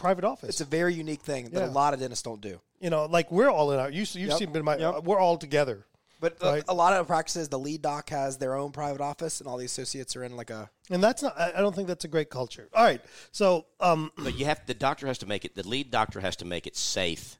private 0.00 0.24
office. 0.24 0.48
It's 0.48 0.60
a 0.60 0.64
very 0.64 0.94
unique 0.94 1.20
thing 1.22 1.50
that 1.50 1.60
Yeah. 1.60 1.68
a 1.68 1.70
lot 1.70 1.94
of 1.94 2.00
dentists 2.00 2.22
don't 2.24 2.40
do. 2.40 2.60
you 2.80 2.88
know, 2.90 3.04
like 3.04 3.30
we're 3.30 3.50
all 3.50 3.72
in 3.72 3.78
our. 3.78 3.90
You, 3.90 4.00
you've 4.00 4.30
Yep. 4.30 4.38
seen 4.38 4.52
been 4.52 4.64
my. 4.64 4.76
Yep. 4.78 4.94
Uh, 4.94 5.00
we're 5.04 5.18
all 5.18 5.36
together. 5.36 5.84
But 6.18 6.36
a- 6.40 6.46
Right. 6.46 6.64
a 6.68 6.74
lot 6.74 6.92
of 6.94 7.06
practices, 7.06 7.48
the 7.48 7.58
lead 7.58 7.82
doc 7.82 8.08
has 8.10 8.38
their 8.38 8.54
own 8.54 8.72
private 8.72 9.00
office, 9.02 9.40
and 9.40 9.48
all 9.48 9.56
the 9.58 9.64
associates 9.66 10.16
are 10.16 10.24
in 10.24 10.34
like 10.36 10.48
a. 10.50 10.70
And 10.90 11.02
that's 11.04 11.22
not. 11.22 11.38
I 11.38 11.52
I 11.56 11.60
don't 11.60 11.74
think 11.74 11.88
that's 11.88 12.04
a 12.04 12.08
great 12.08 12.30
culture. 12.30 12.68
All 12.74 12.82
right. 12.84 13.02
So, 13.32 13.66
um, 13.80 14.10
But 14.24 14.38
you 14.38 14.46
have 14.46 14.64
the 14.66 14.74
doctor 14.74 15.06
has 15.06 15.18
to 15.18 15.26
make 15.26 15.44
it. 15.44 15.54
The 15.54 15.66
lead 15.68 15.90
doctor 15.90 16.20
has 16.20 16.36
to 16.36 16.44
make 16.46 16.66
it 16.66 16.76
safe 16.76 17.38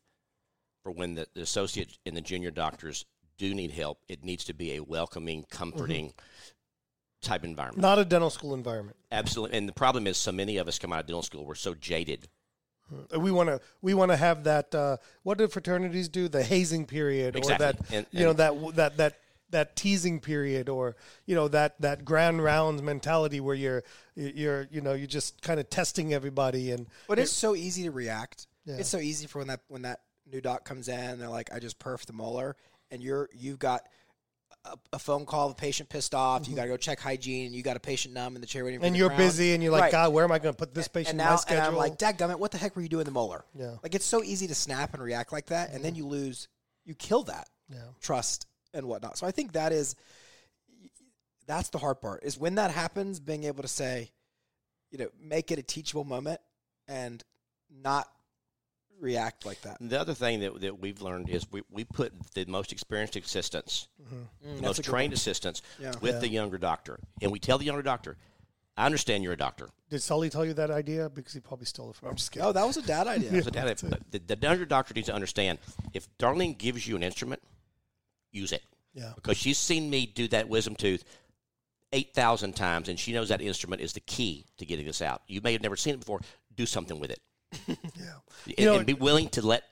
for 0.82 0.92
when 0.92 1.14
the, 1.14 1.26
the 1.34 1.40
associate 1.42 1.98
and 2.06 2.14
the 2.16 2.20
junior 2.22 2.50
doctors 2.50 3.06
do 3.38 3.54
need 3.54 3.70
help. 3.70 3.98
It 4.08 4.22
needs 4.24 4.44
to 4.44 4.54
be 4.54 4.74
a 4.76 4.80
welcoming, 4.80 5.44
comforting 5.50 6.08
mm-hmm. 6.08 7.28
type 7.28 7.44
environment. 7.44 7.80
not 7.82 7.98
a 7.98 8.04
dental 8.04 8.30
school 8.30 8.52
environment. 8.54 8.96
Absolutely. 9.10 9.56
And 9.56 9.68
the 9.68 9.72
problem 9.74 10.06
is, 10.06 10.16
so 10.18 10.32
many 10.32 10.58
of 10.58 10.68
us 10.68 10.78
come 10.78 10.92
out 10.92 11.00
of 11.00 11.06
dental 11.06 11.22
school. 11.22 11.44
We're 11.46 11.54
so 11.54 11.74
jaded. 11.74 12.28
We 13.16 13.30
want 13.30 13.48
to. 13.48 13.60
We 13.82 13.94
want 13.94 14.10
to 14.10 14.16
have 14.16 14.44
that. 14.44 14.74
Uh, 14.74 14.96
what 15.22 15.38
do 15.38 15.46
fraternities 15.48 16.08
do? 16.08 16.28
The 16.28 16.42
hazing 16.42 16.86
period, 16.86 17.36
Exactly. 17.36 17.66
or 17.66 17.72
that. 17.72 17.92
And- 17.92 18.06
you 18.10 18.24
know 18.24 18.32
that 18.34 18.76
that 18.76 18.96
that 18.96 19.18
that 19.50 19.74
teasing 19.76 20.20
period, 20.20 20.68
or 20.68 20.94
you 21.26 21.34
know 21.34 21.48
that 21.48 21.80
that 21.80 22.04
grand 22.04 22.42
rounds 22.42 22.82
mentality 22.82 23.40
where 23.40 23.54
you're 23.54 23.82
you're 24.14 24.68
you 24.70 24.80
know 24.80 24.92
you're 24.92 25.06
just 25.06 25.42
kind 25.42 25.58
of 25.60 25.68
testing 25.70 26.12
everybody 26.14 26.70
and 26.72 26.86
But 27.08 27.18
it's 27.18 27.32
so 27.32 27.54
easy 27.54 27.82
to 27.84 27.90
react. 27.90 28.46
Yeah. 28.64 28.76
It's 28.76 28.88
so 28.88 28.98
easy 28.98 29.26
for 29.26 29.38
when 29.38 29.48
that 29.48 29.60
when 29.68 29.82
that 29.82 30.00
new 30.30 30.40
doc 30.40 30.64
comes 30.64 30.88
in, 30.88 31.18
they're 31.18 31.28
like, 31.28 31.52
"I 31.52 31.58
just 31.58 31.78
perfed 31.78 32.06
the 32.06 32.12
molar," 32.12 32.56
and 32.90 33.02
you're 33.02 33.28
you've 33.32 33.58
got 33.58 33.88
a, 34.64 34.76
a 34.92 34.98
phone 34.98 35.24
call, 35.26 35.48
the 35.48 35.54
patient 35.54 35.88
pissed 35.88 36.14
off. 36.14 36.46
You 36.48 36.54
got 36.54 36.62
to 36.64 36.68
go 36.68 36.76
check 36.76 37.00
hygiene. 37.00 37.46
and 37.46 37.54
You 37.54 37.62
got 37.62 37.76
a 37.76 37.80
patient 37.80 38.12
numb 38.14 38.34
in 38.34 38.40
the 38.40 38.46
chair 38.46 38.64
waiting 38.64 38.80
for 38.80 38.82
Mm-hmm. 38.84 38.88
and 38.88 38.96
you're 38.96 39.08
crown. 39.08 39.18
busy 39.20 39.54
and 39.54 39.62
you're 39.62 39.72
like, 39.72 39.82
Right. 39.84 39.92
God, 39.92 40.12
where 40.12 40.24
am 40.24 40.32
I 40.32 40.38
going 40.38 40.54
to 40.54 40.58
put 40.58 40.74
this 40.74 40.86
patient 40.88 41.12
and 41.14 41.20
in 41.20 41.24
now 41.24 41.30
my 41.30 41.32
and 41.32 41.40
schedule? 41.40 41.64
I'm 41.66 41.76
like, 41.76 41.98
Dadgummit, 41.98 42.38
what 42.38 42.50
the 42.50 42.58
heck 42.58 42.76
were 42.76 42.82
you 42.82 42.88
doing 42.88 43.02
in 43.02 43.06
the 43.06 43.10
molar? 43.12 43.44
Yeah. 43.54 43.76
Like 43.82 43.94
it's 43.94 44.04
so 44.04 44.22
easy 44.22 44.46
to 44.48 44.54
snap 44.54 44.92
and 44.94 45.02
react 45.02 45.32
like 45.32 45.46
that, 45.46 45.72
and 45.72 45.84
then 45.84 45.94
you 45.94 46.06
lose, 46.06 46.48
you 46.84 46.94
kill 46.94 47.22
that 47.24 47.48
yeah. 47.70 47.78
trust 48.00 48.46
and 48.74 48.86
whatnot. 48.86 49.16
So 49.18 49.26
I 49.26 49.30
think 49.30 49.52
that 49.52 49.72
is 49.72 49.96
that's 51.46 51.70
the 51.70 51.78
hard 51.78 52.00
part 52.00 52.22
is 52.22 52.38
when 52.38 52.54
that 52.56 52.70
happens, 52.70 53.18
being 53.18 53.44
able 53.44 53.62
to 53.62 53.68
say, 53.68 54.10
you 54.90 54.98
know, 54.98 55.08
make 55.20 55.50
it 55.50 55.58
a 55.58 55.62
teachable 55.62 56.04
moment 56.04 56.40
and 56.86 57.24
not 57.82 58.08
react 59.00 59.46
like 59.46 59.60
that. 59.62 59.78
The 59.80 59.98
other 60.00 60.14
thing 60.14 60.40
that, 60.40 60.60
that 60.60 60.78
we've 60.80 61.00
learned 61.02 61.28
is 61.28 61.46
we, 61.50 61.62
we 61.70 61.84
put 61.84 62.12
the 62.34 62.44
most 62.46 62.72
experienced 62.72 63.16
assistants, 63.16 63.88
Mm, 64.12 64.56
the 64.56 64.62
most 64.62 64.82
trained 64.84 65.12
assistants 65.12 65.62
Yeah. 65.78 65.92
with 66.00 66.14
Yeah. 66.14 66.18
the 66.20 66.28
younger 66.28 66.58
doctor. 66.58 66.98
And 67.22 67.30
we 67.32 67.38
tell 67.38 67.58
the 67.58 67.64
younger 67.64 67.82
doctor, 67.82 68.16
I 68.76 68.86
understand 68.86 69.22
you're 69.24 69.32
a 69.34 69.36
doctor. 69.36 69.68
Did 69.90 70.00
Sully 70.02 70.30
tell 70.30 70.44
you 70.44 70.54
that 70.54 70.70
idea? 70.70 71.08
Because 71.10 71.32
he 71.34 71.40
probably 71.40 71.66
stole 71.66 71.90
it 71.90 71.96
from. 71.96 72.08
I'm 72.10 72.16
just 72.16 72.30
kidding. 72.32 72.46
Oh, 72.46 72.52
that 72.52 72.66
was 72.66 72.76
a 72.76 72.82
dad 72.82 73.06
idea. 73.16 73.42
So 73.42 73.50
that- 73.50 73.80
but 73.90 74.10
the, 74.26 74.34
the 74.36 74.46
younger 74.46 74.64
doctor 74.64 74.94
needs 74.94 75.06
to 75.08 75.14
understand 75.14 75.58
if 75.92 76.08
Darlene 76.18 76.56
gives 76.56 76.86
you 76.86 76.96
an 76.96 77.02
instrument, 77.02 77.42
use 78.32 78.52
it. 78.52 78.62
Yeah. 78.94 79.12
Because 79.14 79.36
she's 79.36 79.58
seen 79.58 79.88
me 79.90 80.06
do 80.06 80.26
that 80.28 80.48
wisdom 80.48 80.74
tooth 80.76 81.04
8,000 81.92 82.54
times, 82.54 82.88
and 82.88 82.98
she 82.98 83.12
knows 83.12 83.28
that 83.30 83.40
instrument 83.40 83.82
is 83.82 83.92
the 83.92 84.00
key 84.00 84.46
to 84.58 84.64
getting 84.66 84.86
this 84.86 85.02
out. 85.02 85.22
You 85.26 85.40
may 85.42 85.52
have 85.52 85.62
never 85.62 85.76
seen 85.76 85.94
it 85.94 86.00
before. 86.00 86.20
Do 86.54 86.64
something 86.66 87.00
with 87.00 87.10
it. 87.10 87.20
Yeah. 87.68 87.74
And, 88.46 88.54
You 88.58 88.64
know- 88.66 88.76
and 88.76 88.86
be 88.86 88.94
willing 88.94 89.28
to 89.30 89.42
let 89.46 89.64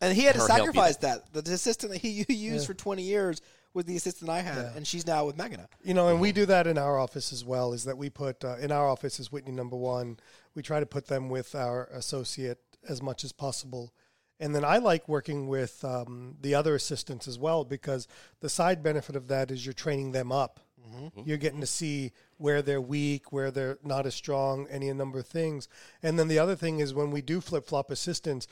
And 0.00 0.14
he 0.16 0.22
had 0.24 0.34
to 0.36 0.40
Her 0.40 0.46
help 0.48 0.58
sacrifice 0.60 0.96
that. 0.98 1.32
The 1.32 1.52
assistant 1.52 1.92
that 1.92 1.98
he 2.00 2.24
used 2.28 2.62
Yeah. 2.64 2.66
for 2.66 2.74
20 2.74 3.02
years 3.02 3.40
was 3.74 3.84
the 3.84 3.96
assistant 3.96 4.30
I 4.30 4.40
had, 4.40 4.56
Yeah. 4.56 4.72
and 4.76 4.86
she's 4.86 5.06
now 5.06 5.26
with 5.26 5.36
Megana. 5.36 5.66
You 5.82 5.92
know, 5.94 6.08
and 6.08 6.20
we 6.20 6.32
do 6.32 6.46
that 6.46 6.66
in 6.66 6.78
our 6.78 6.98
office 6.98 7.32
as 7.32 7.44
well. 7.44 7.72
Is 7.72 7.84
that 7.84 7.98
we 7.98 8.08
put 8.10 8.44
uh, 8.44 8.56
in 8.56 8.72
our 8.72 8.88
office 8.88 9.20
is 9.20 9.30
Whitney 9.30 9.52
number 9.52 9.76
one. 9.76 10.18
We 10.54 10.62
try 10.62 10.80
to 10.80 10.86
put 10.86 11.06
them 11.06 11.28
with 11.28 11.54
our 11.54 11.84
associate 11.92 12.58
as 12.88 13.02
much 13.02 13.24
as 13.24 13.32
possible, 13.32 13.92
and 14.40 14.54
then 14.54 14.64
I 14.64 14.78
like 14.78 15.06
working 15.08 15.48
with 15.48 15.84
um, 15.84 16.36
the 16.40 16.54
other 16.54 16.74
assistants 16.76 17.28
as 17.28 17.38
well 17.38 17.64
because 17.64 18.08
the 18.40 18.48
side 18.48 18.82
benefit 18.82 19.16
of 19.16 19.28
that 19.28 19.50
is 19.50 19.66
you're 19.66 19.72
training 19.74 20.12
them 20.12 20.32
up. 20.32 20.60
You're 21.26 21.36
getting 21.36 21.60
to 21.60 21.66
see 21.66 22.12
where 22.38 22.62
they're 22.62 22.80
weak, 22.80 23.32
where 23.32 23.50
they're 23.50 23.78
not 23.84 24.06
as 24.06 24.14
strong, 24.14 24.66
any 24.70 24.92
number 24.92 25.18
of 25.18 25.26
things. 25.26 25.68
And 26.02 26.18
then 26.18 26.28
the 26.28 26.38
other 26.38 26.56
thing 26.56 26.80
is 26.80 26.94
when 26.94 27.10
we 27.10 27.20
do 27.20 27.40
flip 27.40 27.66
flop 27.66 27.90
assistants, 27.90 28.46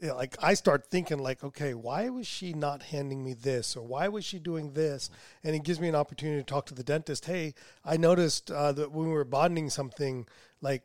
you 0.00 0.08
know, 0.08 0.16
like 0.16 0.36
I 0.40 0.54
start 0.54 0.86
thinking 0.90 1.18
like, 1.18 1.42
okay, 1.42 1.74
why 1.74 2.08
was 2.08 2.26
she 2.26 2.52
not 2.52 2.82
handing 2.82 3.24
me 3.24 3.34
this, 3.34 3.76
or 3.76 3.84
why 3.84 4.06
was 4.08 4.24
she 4.24 4.38
doing 4.38 4.74
this? 4.74 5.10
And 5.42 5.56
it 5.56 5.64
gives 5.64 5.80
me 5.80 5.88
an 5.88 5.96
opportunity 5.96 6.40
to 6.40 6.46
talk 6.46 6.66
to 6.66 6.74
the 6.74 6.84
dentist. 6.84 7.24
Hey, 7.24 7.54
I 7.84 7.96
noticed 7.96 8.50
uh, 8.50 8.72
that 8.72 8.92
when 8.92 9.08
we 9.08 9.12
were 9.12 9.24
bonding 9.24 9.70
something, 9.70 10.26
like 10.60 10.82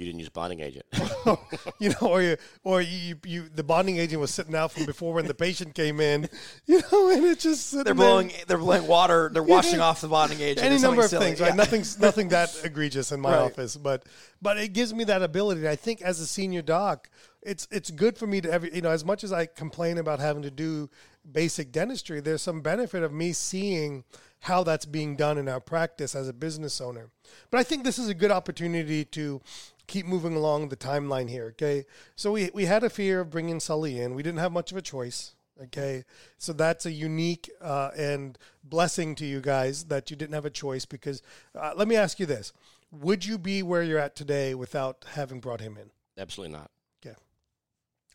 you 0.00 0.06
didn't 0.06 0.18
use 0.20 0.30
bonding 0.30 0.60
agent. 0.60 0.86
you 1.78 1.90
know, 1.90 2.08
or 2.08 2.22
you, 2.22 2.36
or 2.64 2.80
you, 2.80 3.16
you, 3.26 3.48
the 3.54 3.62
bonding 3.62 3.98
agent 3.98 4.20
was 4.20 4.32
sitting 4.32 4.54
out 4.54 4.72
from 4.72 4.86
before 4.86 5.12
when 5.12 5.26
the 5.26 5.34
patient 5.34 5.74
came 5.74 6.00
in, 6.00 6.28
you 6.66 6.80
know, 6.90 7.10
and 7.10 7.24
it 7.26 7.38
just 7.38 7.66
sitting 7.68 7.84
They're 7.84 7.94
there. 7.94 8.06
blowing, 8.06 8.32
they're 8.46 8.58
blowing 8.58 8.86
water. 8.86 9.30
They're 9.32 9.42
washing 9.42 9.80
off 9.80 10.00
the 10.00 10.08
bonding 10.08 10.40
agent. 10.40 10.64
any 10.66 10.78
number 10.78 11.02
of 11.04 11.10
something 11.10 11.28
things, 11.28 11.38
silly. 11.38 11.50
right? 11.50 11.56
Yeah. 11.56 11.62
Nothing's 11.64 11.98
nothing 12.00 12.28
that 12.30 12.58
egregious 12.64 13.12
in 13.12 13.20
my 13.20 13.30
Right. 13.32 13.42
office, 13.42 13.76
but 13.76 14.04
but 14.42 14.56
it 14.58 14.72
gives 14.72 14.94
me 14.94 15.04
that 15.04 15.22
ability. 15.22 15.68
I 15.68 15.76
think 15.76 16.00
as 16.02 16.18
a 16.20 16.26
senior 16.26 16.62
doc, 16.62 17.10
it's 17.42 17.68
it's 17.70 17.90
good 17.90 18.16
for 18.16 18.26
me 18.26 18.40
to 18.40 18.50
every 18.50 18.74
you 18.74 18.80
know 18.80 18.90
as 18.90 19.04
much 19.04 19.22
as 19.22 19.32
I 19.32 19.46
complain 19.46 19.98
about 19.98 20.18
having 20.18 20.42
to 20.42 20.50
do 20.50 20.88
basic 21.30 21.70
dentistry, 21.70 22.20
there's 22.20 22.40
some 22.42 22.62
benefit 22.62 23.02
of 23.02 23.12
me 23.12 23.32
seeing 23.34 24.04
how 24.44 24.64
that's 24.64 24.86
being 24.86 25.16
done 25.16 25.36
in 25.36 25.48
our 25.48 25.60
practice 25.60 26.14
as 26.14 26.26
a 26.26 26.32
business 26.32 26.80
owner. 26.80 27.10
But 27.50 27.60
I 27.60 27.62
think 27.62 27.84
this 27.84 27.98
is 27.98 28.08
a 28.08 28.14
good 28.14 28.30
opportunity 28.30 29.04
to 29.04 29.42
keep 29.90 30.06
moving 30.06 30.34
along 30.34 30.68
the 30.68 30.76
timeline 30.76 31.28
here. 31.28 31.46
Okay, 31.48 31.84
so 32.16 32.32
we 32.32 32.50
we 32.54 32.64
had 32.64 32.82
a 32.84 32.88
fear 32.88 33.20
of 33.20 33.30
bringing 33.30 33.60
Sully 33.60 34.00
in. 34.00 34.14
We 34.14 34.22
didn't 34.22 34.38
have 34.38 34.52
much 34.52 34.70
of 34.70 34.78
a 34.78 34.82
choice. 34.82 35.34
Okay, 35.64 36.04
so 36.38 36.54
that's 36.54 36.86
a 36.86 36.92
unique 36.92 37.50
uh, 37.60 37.90
and 37.94 38.38
blessing 38.64 39.14
to 39.16 39.26
you 39.26 39.40
guys 39.42 39.84
that 39.84 40.10
you 40.10 40.16
didn't 40.16 40.32
have 40.32 40.46
a 40.46 40.50
choice. 40.50 40.86
Because 40.86 41.20
uh, 41.54 41.72
let 41.76 41.88
me 41.88 41.96
ask 41.96 42.18
you 42.18 42.24
this: 42.24 42.52
Would 42.90 43.26
you 43.26 43.36
be 43.36 43.62
where 43.62 43.82
you're 43.82 43.98
at 43.98 44.16
today 44.16 44.54
without 44.54 45.04
having 45.14 45.40
brought 45.40 45.60
him 45.60 45.76
in? 45.76 45.90
Absolutely 46.16 46.56
not. 46.56 46.70
Okay, 47.04 47.16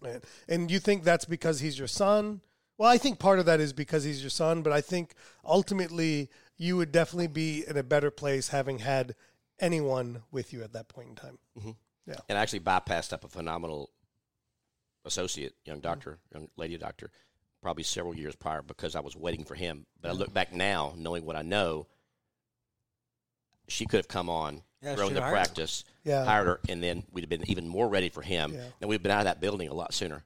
and, 0.03 0.23
and 0.47 0.71
you 0.71 0.79
think 0.79 1.03
that's 1.03 1.25
because 1.25 1.59
he's 1.59 1.77
your 1.77 1.89
son? 1.89 2.41
Well, 2.77 2.89
I 2.89 2.97
think 2.97 3.19
part 3.19 3.39
of 3.39 3.45
that 3.45 3.61
is 3.61 3.71
because 3.71 4.03
he's 4.03 4.21
your 4.21 4.29
son, 4.29 4.61
but 4.61 4.73
I 4.73 4.81
think 4.81 5.13
ultimately 5.45 6.29
you 6.57 6.75
would 6.77 6.91
definitely 6.91 7.27
be 7.27 7.63
in 7.67 7.77
a 7.77 7.83
better 7.83 8.11
place 8.11 8.49
having 8.49 8.79
had 8.79 9.15
anyone 9.59 10.23
with 10.31 10.53
you 10.53 10.63
at 10.63 10.73
that 10.73 10.87
point 10.89 11.09
in 11.09 11.15
time. 11.15 11.37
Yeah. 12.05 12.15
And 12.29 12.37
I 12.37 12.41
actually 12.41 12.59
bypassed 12.61 13.13
up 13.13 13.23
a 13.23 13.27
phenomenal 13.27 13.89
associate, 15.05 15.55
young 15.65 15.79
doctor, 15.79 16.19
young 16.33 16.49
lady 16.57 16.77
doctor, 16.77 17.11
probably 17.61 17.83
several 17.83 18.15
years 18.15 18.35
prior 18.35 18.61
because 18.61 18.95
I 18.95 18.99
was 18.99 19.15
waiting 19.15 19.45
for 19.45 19.55
him. 19.55 19.85
But 20.01 20.09
I 20.09 20.13
look 20.13 20.33
back 20.33 20.53
now, 20.53 20.93
knowing 20.97 21.25
what 21.25 21.35
I 21.35 21.41
know, 21.41 21.87
she 23.67 23.85
could 23.85 23.97
have 23.97 24.07
come 24.07 24.29
on, 24.29 24.61
Yeah, 24.81 24.95
grown 24.95 25.13
the 25.13 25.21
have 25.21 25.31
hired 25.31 25.37
her. 25.37 25.43
practice, 25.45 25.83
Yeah. 26.03 26.25
hired 26.25 26.47
her, 26.47 26.59
and 26.69 26.83
then 26.83 27.03
we'd 27.11 27.21
have 27.21 27.29
been 27.29 27.49
even 27.49 27.67
more 27.67 27.87
ready 27.89 28.09
for 28.09 28.21
him. 28.21 28.53
Yeah. 28.53 28.65
And 28.81 28.89
we'd 28.89 28.95
have 28.95 29.03
been 29.03 29.11
out 29.11 29.19
of 29.21 29.25
that 29.25 29.39
building 29.41 29.69
a 29.69 29.73
lot 29.73 29.93
sooner. 29.93 30.23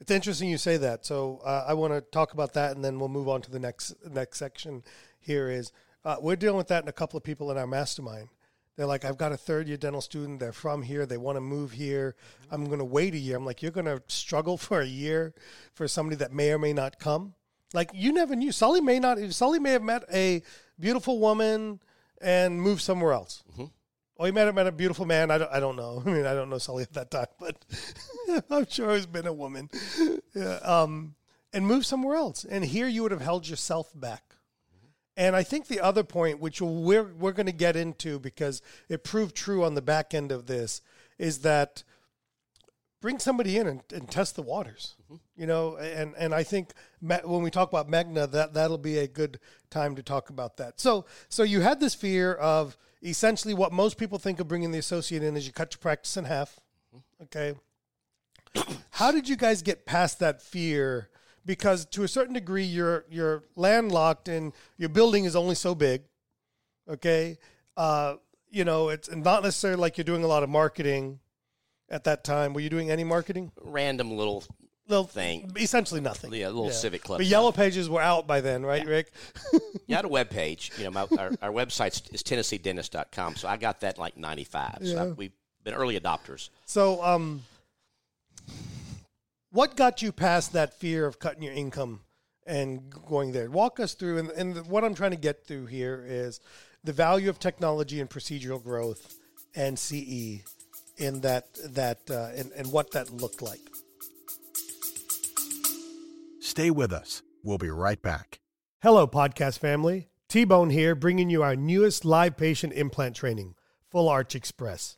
It's 0.00 0.10
interesting 0.10 0.48
you 0.48 0.58
say 0.58 0.78
that. 0.78 1.04
So 1.06 1.40
uh, 1.44 1.64
I 1.68 1.74
want 1.74 1.92
to 1.92 2.00
talk 2.00 2.32
about 2.32 2.54
that, 2.54 2.74
and 2.74 2.84
then 2.84 2.98
we'll 2.98 3.08
move 3.08 3.28
on 3.28 3.40
to 3.42 3.50
the 3.50 3.60
next 3.60 3.94
next 4.08 4.38
section. 4.38 4.82
Here 5.20 5.48
is 5.48 5.70
uh, 6.04 6.16
we're 6.20 6.34
dealing 6.36 6.56
with 6.56 6.68
that, 6.68 6.80
and 6.80 6.88
a 6.88 6.92
couple 6.92 7.16
of 7.16 7.22
people 7.22 7.50
in 7.50 7.56
our 7.58 7.66
mastermind. 7.68 8.28
They're 8.76 8.86
like, 8.86 9.04
I've 9.04 9.18
got 9.18 9.32
a 9.32 9.36
third 9.36 9.68
year 9.68 9.76
dental 9.76 10.00
student. 10.00 10.40
They're 10.40 10.52
from 10.52 10.82
here. 10.82 11.04
They 11.04 11.18
want 11.18 11.36
to 11.36 11.40
move 11.40 11.72
here. 11.72 12.14
I'm 12.50 12.64
going 12.66 12.78
to 12.78 12.84
wait 12.84 13.14
a 13.14 13.18
year. 13.18 13.36
I'm 13.36 13.44
like, 13.44 13.62
you're 13.62 13.70
going 13.70 13.86
to 13.86 14.02
struggle 14.08 14.56
for 14.56 14.80
a 14.80 14.86
year 14.86 15.34
for 15.74 15.86
somebody 15.86 16.16
that 16.16 16.32
may 16.32 16.52
or 16.52 16.58
may 16.58 16.72
not 16.72 16.98
come. 16.98 17.34
Like 17.74 17.90
you 17.94 18.12
never 18.12 18.34
knew. 18.34 18.52
Sully 18.52 18.80
may 18.80 18.98
not. 18.98 19.18
Sully 19.32 19.58
may 19.58 19.72
have 19.72 19.82
met 19.82 20.04
a 20.12 20.42
beautiful 20.78 21.18
woman 21.18 21.80
and 22.20 22.60
moved 22.60 22.82
somewhere 22.82 23.12
else. 23.12 23.42
Or 24.16 24.26
he 24.26 24.32
might 24.32 24.42
have 24.42 24.54
met 24.54 24.66
a 24.66 24.72
beautiful 24.72 25.04
man. 25.04 25.30
I 25.30 25.38
don't, 25.38 25.52
I 25.52 25.58
don't 25.58 25.76
know. 25.76 26.02
I 26.06 26.08
mean, 26.08 26.26
I 26.26 26.34
don't 26.34 26.48
know 26.50 26.58
Sully 26.58 26.82
at 26.84 26.92
that 26.92 27.10
time, 27.10 27.26
but 27.40 27.56
I'm 28.50 28.66
sure 28.68 28.94
it's 28.94 29.06
been 29.06 29.26
a 29.26 29.32
woman. 29.32 29.68
Yeah, 30.34 30.54
um, 30.62 31.14
and 31.52 31.66
moved 31.66 31.84
somewhere 31.84 32.16
else. 32.16 32.44
And 32.44 32.64
here 32.64 32.88
you 32.88 33.02
would 33.02 33.12
have 33.12 33.20
held 33.20 33.46
yourself 33.46 33.92
back. 33.94 34.31
And 35.16 35.36
I 35.36 35.42
think 35.42 35.66
the 35.66 35.80
other 35.80 36.04
point, 36.04 36.40
which 36.40 36.60
we're 36.62 37.12
we're 37.12 37.32
going 37.32 37.46
to 37.46 37.52
get 37.52 37.76
into 37.76 38.18
because 38.18 38.62
it 38.88 39.04
proved 39.04 39.34
true 39.36 39.62
on 39.64 39.74
the 39.74 39.82
back 39.82 40.14
end 40.14 40.32
of 40.32 40.46
this, 40.46 40.80
is 41.18 41.40
that 41.40 41.84
bring 43.02 43.18
somebody 43.18 43.58
in 43.58 43.66
and, 43.66 43.82
and 43.92 44.10
test 44.10 44.36
the 44.36 44.42
waters. 44.42 44.94
Mm-hmm. 45.04 45.16
You 45.36 45.46
know, 45.46 45.76
and 45.76 46.14
and 46.16 46.34
I 46.34 46.42
think 46.42 46.72
when 47.00 47.42
we 47.42 47.50
talk 47.50 47.68
about 47.68 47.90
Megan, 47.90 48.14
that 48.14 48.54
that'll 48.54 48.78
be 48.78 48.98
a 48.98 49.08
good 49.08 49.38
time 49.68 49.96
to 49.96 50.02
talk 50.02 50.30
about 50.30 50.56
that. 50.56 50.80
So 50.80 51.04
so 51.28 51.42
you 51.42 51.60
had 51.60 51.80
this 51.80 51.94
fear 51.94 52.32
of 52.34 52.78
essentially 53.02 53.52
what 53.52 53.72
most 53.72 53.98
people 53.98 54.18
think 54.18 54.40
of 54.40 54.48
bringing 54.48 54.70
the 54.70 54.78
associate 54.78 55.22
in 55.22 55.36
is 55.36 55.46
you 55.46 55.52
cut 55.52 55.74
your 55.74 55.80
practice 55.80 56.16
in 56.16 56.24
half. 56.24 56.58
Mm-hmm. 56.94 57.24
Okay. 57.24 57.54
How 58.90 59.10
did 59.10 59.28
you 59.28 59.36
guys 59.36 59.62
get 59.62 59.86
past 59.86 60.18
that 60.20 60.40
fear? 60.40 61.08
Because 61.44 61.84
to 61.86 62.04
a 62.04 62.08
certain 62.08 62.34
degree, 62.34 62.64
you're 62.64 63.04
you're 63.10 63.42
landlocked 63.56 64.28
and 64.28 64.52
your 64.78 64.88
building 64.88 65.24
is 65.24 65.34
only 65.34 65.54
so 65.54 65.74
big. 65.74 66.02
Okay, 66.88 67.38
uh, 67.76 68.14
you 68.50 68.64
know 68.64 68.88
it's 68.88 69.10
not 69.10 69.42
necessarily 69.42 69.80
like 69.80 69.96
you're 69.98 70.04
doing 70.04 70.24
a 70.24 70.26
lot 70.28 70.42
of 70.42 70.48
marketing 70.50 71.18
at 71.90 72.04
that 72.04 72.24
time. 72.24 72.54
Were 72.54 72.60
you 72.60 72.70
doing 72.70 72.90
any 72.90 73.04
marketing? 73.04 73.52
Random 73.60 74.16
little, 74.16 74.44
Little 74.88 75.04
Thing. 75.04 75.52
essentially 75.56 76.00
nothing. 76.00 76.32
yeah, 76.32 76.46
little 76.48 76.70
civic 76.70 77.02
club. 77.02 77.18
But 77.18 77.24
stuff. 77.24 77.30
yellow 77.30 77.52
pages 77.52 77.88
were 77.88 78.00
out 78.00 78.26
by 78.26 78.40
then, 78.40 78.64
right, 78.64 78.86
Rick? 78.86 79.12
You 79.88 79.96
had 79.96 80.04
a 80.06 80.08
web 80.08 80.30
page. 80.30 80.70
You 80.78 80.84
know, 80.84 80.90
my, 80.90 81.06
our, 81.18 81.32
our 81.42 81.50
website 81.50 82.14
is 82.14 82.22
TennesseeDentist.com. 82.22 83.36
So 83.36 83.46
I 83.46 83.58
got 83.58 83.80
that 83.80 83.96
in 83.96 84.00
like 84.00 84.16
95. 84.16 84.78
So 84.84 84.96
I, 84.98 85.06
we've 85.08 85.32
been 85.64 85.74
early 85.74 86.00
adopters. 86.00 86.48
So, 86.64 87.02
um, 87.02 87.42
what 89.52 89.76
got 89.76 90.02
you 90.02 90.10
past 90.12 90.54
that 90.54 90.74
fear 90.74 91.06
of 91.06 91.18
cutting 91.18 91.42
your 91.42 91.52
income 91.52 92.00
and 92.46 92.90
going 92.90 93.32
there? 93.32 93.50
Walk 93.50 93.78
us 93.78 93.94
through, 93.94 94.18
and, 94.18 94.30
and 94.30 94.66
what 94.66 94.82
I'm 94.82 94.94
trying 94.94 95.12
to 95.12 95.16
get 95.16 95.46
through 95.46 95.66
here 95.66 96.04
is 96.06 96.40
the 96.82 96.92
value 96.92 97.30
of 97.30 97.38
technology 97.38 98.00
and 98.00 98.10
procedural 98.10 98.62
growth 98.62 99.14
and 99.54 99.78
CE 99.78 100.42
in 100.96 101.20
that 101.20 101.46
that 101.70 101.98
uh, 102.10 102.30
and, 102.34 102.50
and 102.52 102.72
what 102.72 102.92
that 102.92 103.10
looked 103.10 103.42
like. 103.42 103.60
Stay 106.40 106.70
with 106.70 106.92
us. 106.92 107.22
We'll 107.44 107.58
be 107.58 107.70
right 107.70 108.00
back. 108.00 108.40
Hello, 108.82 109.06
podcast 109.06 109.58
family. 109.58 110.08
T 110.28 110.44
Bone 110.44 110.70
here, 110.70 110.94
bringing 110.94 111.28
you 111.28 111.42
our 111.42 111.56
newest 111.56 112.04
live 112.04 112.38
patient 112.38 112.72
implant 112.72 113.14
training, 113.14 113.54
Full 113.90 114.08
Arch 114.08 114.34
Express. 114.34 114.96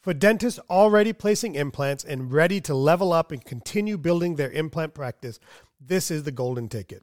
For 0.00 0.14
dentists 0.14 0.60
already 0.70 1.12
placing 1.12 1.56
implants 1.56 2.04
and 2.04 2.32
ready 2.32 2.60
to 2.62 2.74
level 2.74 3.12
up 3.12 3.32
and 3.32 3.44
continue 3.44 3.98
building 3.98 4.36
their 4.36 4.50
implant 4.52 4.94
practice, 4.94 5.40
this 5.80 6.10
is 6.10 6.22
the 6.22 6.30
golden 6.30 6.68
ticket. 6.68 7.02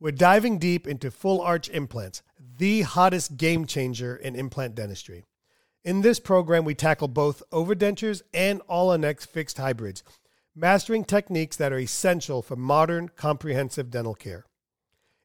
We're 0.00 0.10
diving 0.10 0.58
deep 0.58 0.88
into 0.88 1.12
full 1.12 1.40
arch 1.40 1.68
implants, 1.68 2.22
the 2.58 2.82
hottest 2.82 3.36
game 3.36 3.66
changer 3.66 4.16
in 4.16 4.34
implant 4.34 4.74
dentistry. 4.74 5.24
In 5.84 6.02
this 6.02 6.18
program, 6.18 6.64
we 6.64 6.74
tackle 6.74 7.08
both 7.08 7.44
overdentures 7.52 8.22
and 8.34 8.60
All-on-X 8.62 9.24
fixed 9.26 9.58
hybrids, 9.58 10.02
mastering 10.54 11.04
techniques 11.04 11.56
that 11.56 11.72
are 11.72 11.78
essential 11.78 12.42
for 12.42 12.56
modern, 12.56 13.08
comprehensive 13.08 13.90
dental 13.90 14.14
care. 14.14 14.44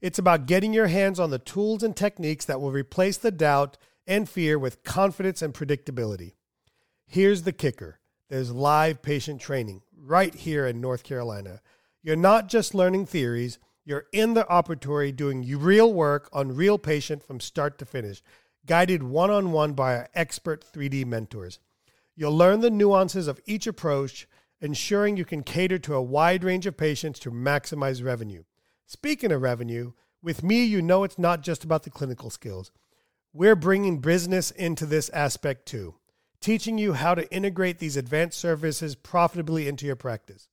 It's 0.01 0.19
about 0.19 0.45
getting 0.45 0.73
your 0.73 0.87
hands 0.87 1.19
on 1.19 1.31
the 1.31 1.39
tools 1.39 1.81
and 1.81 1.95
techniques 1.95 2.45
that 2.45 2.61
will 2.61 2.71
replace 2.71 3.17
the 3.17 3.31
doubt 3.31 3.77
and 4.05 4.29
fear 4.29 4.59
with 4.59 4.83
confidence 4.83 5.41
and 5.41 5.53
predictability. 5.53 6.33
Here's 7.09 7.43
the 7.43 7.53
kicker 7.53 7.99
there's 8.29 8.51
live 8.51 9.01
patient 9.01 9.39
training 9.39 9.81
right 9.97 10.35
here 10.35 10.67
in 10.67 10.81
North 10.81 11.03
Carolina. 11.03 11.61
You're 12.03 12.17
not 12.17 12.49
just 12.49 12.75
learning 12.75 13.05
theories, 13.05 13.59
you're 13.85 14.07
in 14.11 14.33
the 14.33 14.43
operatory 14.43 15.15
doing 15.15 15.47
real 15.57 15.93
work 15.93 16.27
on 16.33 16.53
real 16.53 16.77
patient 16.77 17.23
from 17.23 17.39
start 17.39 17.77
to 17.79 17.85
finish, 17.85 18.21
guided 18.65 19.03
one 19.03 19.31
on 19.31 19.53
one 19.53 19.71
by 19.71 19.95
our 19.95 20.09
expert 20.13 20.65
3D 20.69 21.05
mentors. 21.05 21.59
You'll 22.13 22.35
learn 22.35 22.59
the 22.59 22.69
nuances 22.69 23.29
of 23.29 23.39
each 23.45 23.67
approach, 23.67 24.27
ensuring 24.59 25.15
you 25.15 25.23
can 25.23 25.43
cater 25.43 25.79
to 25.79 25.95
a 25.95 26.01
wide 26.01 26.43
range 26.43 26.65
of 26.65 26.75
patients 26.75 27.19
to 27.19 27.31
maximize 27.31 28.03
revenue. 28.03 28.43
Speaking 28.85 29.31
of 29.31 29.41
revenue, 29.41 29.93
with 30.21 30.43
me, 30.43 30.65
you 30.65 30.81
know 30.81 31.05
it's 31.05 31.17
not 31.17 31.41
just 31.41 31.63
about 31.63 31.83
the 31.83 31.89
clinical 31.89 32.29
skills. 32.29 32.71
We're 33.31 33.55
bringing 33.55 33.99
business 33.99 34.51
into 34.51 34.85
this 34.85 35.09
aspect 35.11 35.67
too, 35.67 35.95
teaching 36.41 36.77
you 36.77 36.93
how 36.93 37.15
to 37.15 37.31
integrate 37.33 37.79
these 37.79 37.97
advanced 37.97 38.39
services 38.39 38.95
profitably 38.95 39.67
into 39.67 39.85
your 39.85 39.95
practice. 39.95 40.47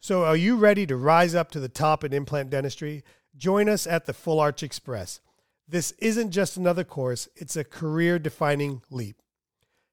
So, 0.00 0.24
are 0.24 0.36
you 0.36 0.56
ready 0.56 0.86
to 0.86 0.96
rise 0.96 1.34
up 1.34 1.50
to 1.52 1.60
the 1.60 1.68
top 1.68 2.02
in 2.02 2.12
implant 2.12 2.50
dentistry? 2.50 3.04
Join 3.36 3.68
us 3.68 3.86
at 3.86 4.06
the 4.06 4.12
Full 4.12 4.40
Arch 4.40 4.62
Express. 4.62 5.20
This 5.68 5.92
isn't 5.98 6.32
just 6.32 6.56
another 6.56 6.84
course, 6.84 7.28
it's 7.36 7.56
a 7.56 7.64
career 7.64 8.18
defining 8.18 8.82
leap. 8.90 9.22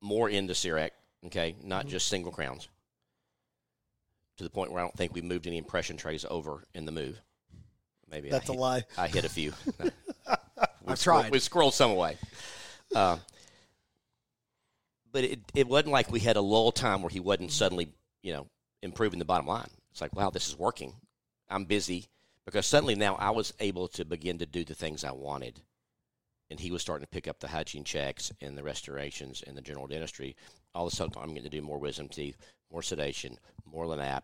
more 0.00 0.28
into 0.28 0.54
CEREC, 0.54 0.90
okay, 1.26 1.54
not 1.62 1.86
just 1.86 2.08
single 2.08 2.32
crowns 2.32 2.68
to 4.36 4.44
the 4.44 4.50
point 4.50 4.72
where 4.72 4.80
I 4.80 4.84
don't 4.84 4.96
think 4.96 5.14
we 5.14 5.22
moved 5.22 5.46
any 5.46 5.58
impression 5.58 5.96
trays 5.96 6.24
over 6.28 6.64
in 6.74 6.84
the 6.84 6.92
move. 6.92 7.20
Maybe 8.10 8.30
That's 8.30 8.48
I 8.50 8.52
a 8.52 8.56
hit, 8.56 8.60
lie. 8.60 8.84
I 8.98 9.08
hit 9.08 9.24
a 9.24 9.28
few. 9.28 9.52
we 9.80 9.90
I've 10.86 10.98
scroll- 10.98 11.20
tried. 11.20 11.32
We 11.32 11.38
scrolled 11.38 11.74
some 11.74 11.90
away. 11.90 12.16
Uh, 12.94 13.16
but 15.12 15.24
it, 15.24 15.40
it 15.54 15.68
wasn't 15.68 15.92
like 15.92 16.10
we 16.10 16.20
had 16.20 16.36
a 16.36 16.40
lull 16.40 16.72
time 16.72 17.02
where 17.02 17.10
he 17.10 17.20
wasn't 17.20 17.52
suddenly, 17.52 17.88
you 18.22 18.32
know, 18.32 18.46
improving 18.82 19.18
the 19.18 19.24
bottom 19.24 19.46
line. 19.46 19.70
It's 19.90 20.00
like, 20.00 20.14
wow, 20.14 20.30
this 20.30 20.48
is 20.48 20.58
working. 20.58 20.92
I'm 21.48 21.64
busy 21.64 22.08
because 22.44 22.66
suddenly 22.66 22.94
now 22.94 23.14
I 23.14 23.30
was 23.30 23.54
able 23.60 23.88
to 23.88 24.04
begin 24.04 24.38
to 24.38 24.46
do 24.46 24.64
the 24.64 24.74
things 24.74 25.04
I 25.04 25.12
wanted. 25.12 25.60
And 26.50 26.60
he 26.60 26.70
was 26.70 26.82
starting 26.82 27.04
to 27.06 27.10
pick 27.10 27.26
up 27.26 27.40
the 27.40 27.48
hygiene 27.48 27.84
checks 27.84 28.30
and 28.40 28.56
the 28.56 28.62
restorations 28.62 29.42
and 29.46 29.56
the 29.56 29.62
general 29.62 29.86
dentistry. 29.86 30.36
All 30.74 30.86
of 30.86 30.92
a 30.92 30.96
sudden, 30.96 31.14
I'm 31.16 31.28
getting 31.28 31.44
to 31.44 31.48
do 31.48 31.62
more 31.62 31.78
wisdom 31.78 32.08
teeth, 32.08 32.36
more 32.70 32.82
sedation, 32.82 33.38
more 33.64 33.86
Lanap. 33.86 34.22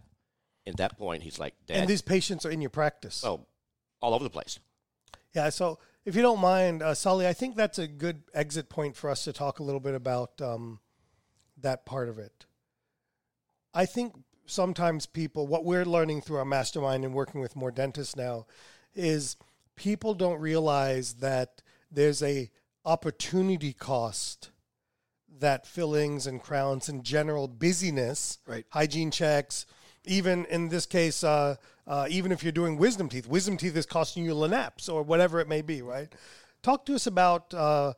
At 0.67 0.77
that 0.77 0.99
point, 0.99 1.23
he's 1.23 1.39
like, 1.39 1.55
Dad, 1.67 1.79
and 1.79 1.89
these 1.89 2.03
patients 2.03 2.45
are 2.45 2.51
in 2.51 2.61
your 2.61 2.71
practice. 2.71 3.25
oh, 3.25 3.47
all 4.01 4.15
over 4.15 4.25
the 4.25 4.31
place. 4.31 4.59
Yeah, 5.35 5.49
so 5.49 5.79
if 6.05 6.17
you 6.17 6.23
don't 6.23 6.41
mind, 6.41 6.83
uh, 6.83 6.95
Sully, 6.95 7.27
I 7.27 7.33
think 7.33 7.57
that's 7.57 7.79
a 7.79 7.87
good 7.87 8.23
exit 8.35 8.69
point 8.69 8.97
for 8.97 9.11
us 9.11 9.25
to 9.25 9.33
talk 9.33 9.59
a 9.59 9.63
little 9.63 9.81
bit 9.81 9.95
about 9.95 10.41
um, 10.41 10.81
that 11.59 11.87
part 11.87 12.09
of 12.09 12.19
it. 12.19 12.47
I 13.73 13.87
think 13.87 14.15
sometimes 14.47 15.07
people, 15.07 15.47
what 15.47 15.65
we're 15.65 15.85
learning 15.85 16.23
through 16.23 16.39
our 16.39 16.45
mastermind 16.45 17.05
and 17.05 17.15
working 17.15 17.41
with 17.41 17.57
more 17.57 17.71
dentists 17.71 18.17
now, 18.17 18.47
is 18.95 19.37
people 19.77 20.15
don't 20.15 20.41
realize 20.41 21.15
that 21.15 21.63
there's 21.91 22.23
a 22.23 22.51
opportunity 22.85 23.73
cost 23.73 24.51
that 25.41 25.67
fillings 25.67 26.27
and 26.27 26.43
crowns 26.43 26.89
and 26.89 27.05
general 27.05 27.49
busyness, 27.49 28.39
Right. 28.47 28.65
hygiene 28.71 29.11
checks, 29.11 29.67
even 30.05 30.45
in 30.47 30.69
this 30.69 30.87
case, 30.87 31.23
uh, 31.25 31.57
uh, 31.87 32.07
even 32.09 32.33
if 32.33 32.43
you're 32.43 32.53
doing 32.53 32.77
wisdom 32.79 33.09
teeth, 33.09 33.27
wisdom 33.27 33.57
teeth 33.57 33.77
is 33.77 33.87
costing 33.87 34.25
you 34.25 34.35
Lanaps 34.35 34.89
or 34.93 35.03
whatever 35.03 35.41
it 35.41 35.49
may 35.49 35.63
be, 35.63 35.83
right? 35.83 36.15
Talk 36.63 36.87
to 36.87 36.95
us 36.95 37.07
about 37.07 37.53
uh, 37.53 37.95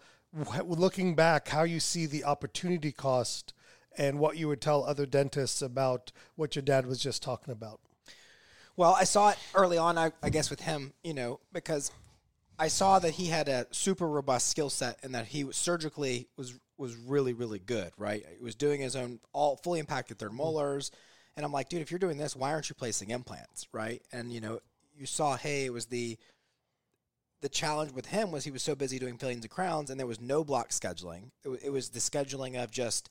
looking 0.64 1.14
back, 1.14 1.48
how 1.48 1.62
you 1.64 1.81
see 1.81 2.07
the 2.07 2.24
opportunity 2.24 2.92
cost 2.92 3.52
and 3.98 4.18
what 4.18 4.37
you 4.37 4.48
would 4.48 4.61
tell 4.61 4.85
other 4.85 5.05
dentists 5.05 5.61
about 5.61 6.12
what 6.35 6.57
your 6.57 6.62
dad 6.62 6.87
was 6.87 6.98
just 6.98 7.22
talking 7.22 7.52
about. 7.52 7.81
Well, 8.76 8.96
I 8.98 9.05
saw 9.05 9.31
it 9.31 9.38
early 9.55 9.76
on, 9.76 9.98
I, 9.98 10.12
I 10.22 10.31
guess, 10.31 10.48
with 10.48 10.61
him, 10.61 10.94
you 11.05 11.12
know, 11.12 11.40
because 11.52 11.92
I 12.59 12.68
saw 12.68 12.98
that 13.00 13.12
he 13.12 13.26
had 13.26 13.48
a 13.48 13.66
super 13.70 14.09
robust 14.09 14.48
skill 14.48 14.70
set 14.70 14.98
and 15.02 15.14
that 15.14 15.26
he 15.26 15.44
was 15.44 15.57
surgically 15.57 16.28
was 16.37 16.59
was 16.83 16.97
really 16.97 17.33
really 17.33 17.59
good. 17.59 17.92
Right, 17.97 18.25
he 18.37 18.45
was 18.45 18.55
doing 18.55 18.81
his 18.81 18.97
own 18.97 19.21
all 19.33 19.57
fully 19.57 19.81
impacted 19.81 20.18
third 20.18 20.29
mm-hmm. 20.29 20.38
molars, 20.38 20.90
and 21.37 21.47
I'm 21.47 21.53
like, 21.53 21.68
dude, 21.68 21.81
if 21.81 21.90
you're 21.90 21.99
doing 21.99 22.18
this, 22.18 22.37
why 22.37 22.53
aren't 22.53 22.68
you 22.68 22.75
placing 22.75 23.11
implants? 23.11 23.68
Right, 23.73 24.03
and 24.12 24.33
you 24.33 24.40
know, 24.40 24.61
you 24.97 25.07
saw, 25.07 25.37
hey, 25.37 25.64
it 25.64 25.73
was 25.73 25.87
the 25.87 26.18
the 27.40 27.49
challenge 27.49 27.92
with 27.92 28.07
him 28.07 28.31
was 28.31 28.45
he 28.45 28.51
was 28.51 28.62
so 28.62 28.75
busy 28.75 28.99
doing 28.99 29.18
fillings 29.18 29.45
and 29.45 29.51
crowns, 29.51 29.90
and 29.90 29.99
there 29.99 30.07
was 30.07 30.21
no 30.21 30.45
block 30.45 30.71
scheduling. 30.71 31.31
It, 31.45 31.49
wa- 31.49 31.57
it 31.62 31.71
was 31.71 31.88
the 31.88 31.99
scheduling 31.99 32.62
of 32.62 32.71
just, 32.71 33.11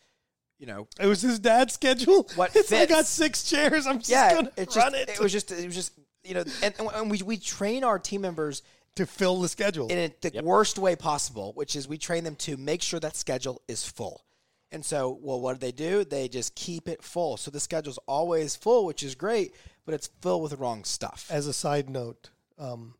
you 0.58 0.66
know, 0.66 0.88
It 1.00 1.06
was 1.06 1.22
his 1.22 1.38
dad's 1.38 1.74
schedule. 1.74 2.30
What 2.36 2.56
it's 2.56 2.72
I 2.72 2.86
got 2.86 3.06
six 3.06 3.44
chairs. 3.44 3.86
I'm 3.86 4.00
just 4.00 4.10
yeah, 4.10 4.34
gonna 4.34 4.52
it's 4.56 4.76
run 4.76 4.94
just, 4.94 5.10
it, 5.10 5.20
was 5.20 5.32
just 5.32 5.52
it 5.52 5.66
was 5.66 5.76
just 5.76 5.92
you 6.24 6.34
know, 6.34 6.44
and, 6.64 6.74
and 6.80 7.12
we 7.12 7.22
we 7.22 7.38
train 7.38 7.84
our 7.84 8.00
team 8.00 8.22
members 8.22 8.64
to 8.96 9.06
fill 9.06 9.40
the 9.42 9.50
schedule. 9.50 9.88
in 9.88 9.98
a, 9.98 10.30
the 10.30 10.42
worst 10.44 10.78
way 10.78 10.96
possible, 10.96 11.54
which 11.54 11.76
is 11.76 11.88
we 11.88 11.98
train 11.98 12.24
them 12.24 12.36
to 12.36 12.58
make 12.58 12.82
sure 12.82 13.00
that 13.00 13.16
schedule 13.16 13.62
is 13.68 13.86
full. 13.88 14.26
And 14.72 14.86
so, 14.86 15.20
well, 15.22 15.42
what 15.42 15.54
do 15.54 15.60
they 15.60 15.72
do? 15.72 16.06
They 16.06 16.30
just 16.30 16.56
keep 16.56 16.88
it 16.88 17.04
full. 17.04 17.36
So 17.38 17.52
the 17.52 17.60
schedule's 17.60 18.00
always 18.08 18.56
full, 18.56 18.86
which 18.86 19.04
is 19.04 19.16
great, 19.16 19.54
but 19.86 19.94
it's 19.94 20.10
filled 20.22 20.44
with 20.44 20.52
the 20.52 20.58
wrong 20.58 20.86
stuff. 20.86 21.28
As 21.30 21.48
a 21.48 21.54
side 21.54 21.90
note, 21.90 22.30
um, 22.58 22.96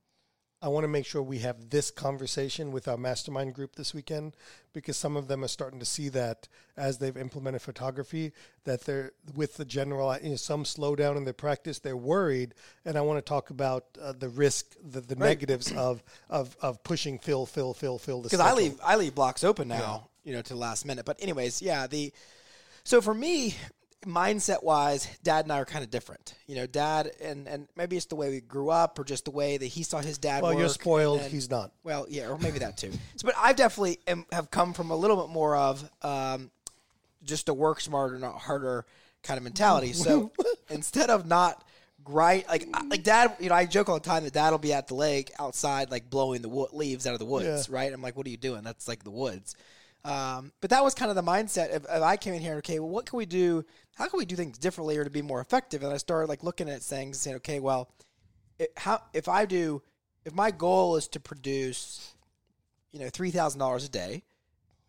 I 0.64 0.68
want 0.68 0.84
to 0.84 0.88
make 0.88 1.08
sure 1.08 1.24
we 1.24 1.40
have 1.40 1.72
this 1.72 1.90
conversation 1.90 2.72
with 2.72 2.88
our 2.88 2.98
mastermind 2.98 3.56
group 3.56 3.76
this 3.76 3.96
weekend 3.96 4.36
because 4.74 4.96
some 4.96 5.18
of 5.18 5.28
them 5.28 5.44
are 5.44 5.48
starting 5.48 5.80
to 5.80 5.86
see 5.86 6.08
that 6.10 6.48
as 6.78 7.00
they've 7.00 7.18
implemented 7.18 7.64
photography, 7.64 8.32
that 8.66 8.82
they're 8.82 9.12
with 9.36 9.58
the 9.58 9.66
general, 9.66 10.16
you 10.22 10.30
know, 10.30 10.36
some 10.36 10.64
slowdown 10.64 11.18
in 11.18 11.24
their 11.24 11.34
practice, 11.34 11.80
they're 11.80 11.98
worried. 11.98 12.54
And 12.86 12.96
I 12.96 13.02
want 13.02 13.18
to 13.18 13.28
talk 13.28 13.50
about 13.50 13.86
uh, 14.00 14.14
the 14.14 14.30
risk, 14.30 14.76
the, 14.84 15.02
the 15.02 15.16
negatives 15.16 15.72
of, 15.72 16.04
of, 16.30 16.56
of 16.62 16.84
pushing 16.84 17.18
fill, 17.18 17.48
fill, 17.48 17.74
fill, 17.74 17.98
fill. 17.98 18.22
the 18.22 18.30
because 18.30 18.40
I 18.40 18.54
leave 18.54 18.80
I 18.84 18.98
leave 18.98 19.16
blocks 19.16 19.44
open 19.44 19.68
now, 19.68 20.10
you 20.24 20.34
know, 20.34 20.44
to 20.44 20.54
the 20.54 20.60
last 20.60 20.86
minute. 20.86 21.06
But 21.06 21.18
anyways, 21.20 21.64
yeah, 21.64 21.88
the 21.88 22.14
so 22.84 23.02
for 23.02 23.14
me, 23.16 23.56
mindset 24.06 24.64
wise, 24.64 25.08
Dad 25.24 25.46
and 25.46 25.52
I 25.52 25.60
are 25.60 25.66
kind 25.66 25.84
of 25.84 25.90
different. 25.92 26.34
You 26.48 26.56
know, 26.56 26.66
Dad 26.68 27.12
and 27.22 27.48
and 27.48 27.68
maybe 27.76 27.98
it's 27.98 28.06
the 28.08 28.16
way 28.16 28.30
we 28.30 28.42
grew 28.42 28.70
up, 28.70 28.98
or 29.00 29.04
just 29.04 29.26
the 29.26 29.32
way 29.32 29.58
that 29.58 29.66
he 29.66 29.84
saw 29.84 30.00
his 30.00 30.18
dad. 30.18 30.42
Well, 30.44 30.54
work, 30.54 30.60
you're 30.60 30.70
spoiled. 30.70 31.20
then- 31.22 31.32
He's 31.32 31.50
not. 31.50 31.72
Well, 31.84 32.06
yeah, 32.10 32.28
or 32.30 32.38
maybe 32.38 32.60
that 32.60 32.78
too. 32.78 32.92
so, 33.16 33.26
but 33.26 33.36
I've 33.38 33.56
definitely 33.56 34.00
am, 34.08 34.26
have 34.32 34.50
come 34.52 34.74
from 34.74 34.92
a 34.92 34.96
little 34.96 35.18
bit 35.18 35.30
more 35.30 35.56
of 35.56 35.88
um, 36.02 36.50
just 37.24 37.50
a 37.50 37.54
work 37.54 37.80
smarter, 37.82 38.18
not 38.18 38.40
harder 38.40 38.86
kind 39.24 39.38
of 39.38 39.44
mentality. 39.44 39.94
So 39.94 40.32
instead 40.70 41.10
of 41.10 41.28
not 41.28 41.64
grind, 42.04 42.46
like 42.50 42.68
like 42.90 43.04
dad, 43.04 43.36
you 43.40 43.50
know, 43.50 43.56
I 43.56 43.66
joke 43.66 43.88
all 43.90 43.96
the 44.00 44.02
time 44.06 44.24
that 44.24 44.34
dad 44.34 44.50
will 44.50 44.58
be 44.58 44.74
at 44.74 44.88
the 44.88 44.96
lake 44.96 45.32
outside, 45.40 45.92
like 45.92 46.10
blowing 46.10 46.42
the 46.42 46.50
wo- 46.50 46.70
leaves 46.74 47.06
out 47.06 47.14
of 47.14 47.20
the 47.20 47.26
woods, 47.26 47.70
right? 47.70 47.94
I'm 47.94 48.02
like, 48.02 48.18
what 48.18 48.26
are 48.26 48.30
you 48.32 48.38
doing? 48.38 48.64
That's 48.64 48.88
like 48.88 49.04
the 49.04 49.12
woods. 49.12 49.56
Um, 50.04 50.52
but 50.62 50.72
that 50.72 50.84
was 50.84 50.96
kind 50.96 51.10
of 51.10 51.16
the 51.16 51.24
mindset. 51.24 51.76
If, 51.76 51.84
if 51.84 52.02
I 52.02 52.18
came 52.18 52.34
in 52.34 52.42
here, 52.42 52.56
okay, 52.56 52.80
well, 52.80 52.90
what 52.90 53.06
can 53.06 53.18
we 53.18 53.26
do? 53.26 53.64
How 53.96 54.08
can 54.08 54.18
we 54.18 54.26
do 54.26 54.36
things 54.36 54.58
differently 54.58 54.98
or 54.98 55.04
to 55.04 55.10
be 55.10 55.22
more 55.22 55.42
effective? 55.42 55.84
And 55.84 55.94
I 55.94 55.98
started 55.98 56.28
like 56.28 56.44
looking 56.44 56.70
at 56.70 56.82
things, 56.82 57.18
and 57.18 57.22
saying, 57.22 57.36
okay, 57.38 57.60
well, 57.60 57.90
it, 58.58 58.72
how 58.78 59.02
if 59.14 59.28
I 59.28 59.46
do, 59.46 59.82
if 60.26 60.34
my 60.34 60.50
goal 60.50 60.96
is 60.96 61.08
to 61.10 61.20
produce, 61.20 62.16
you 62.92 63.00
know, 63.00 63.10
three 63.10 63.32
thousand 63.32 63.60
dollars 63.60 63.86
a 63.86 63.90
day, 63.90 64.24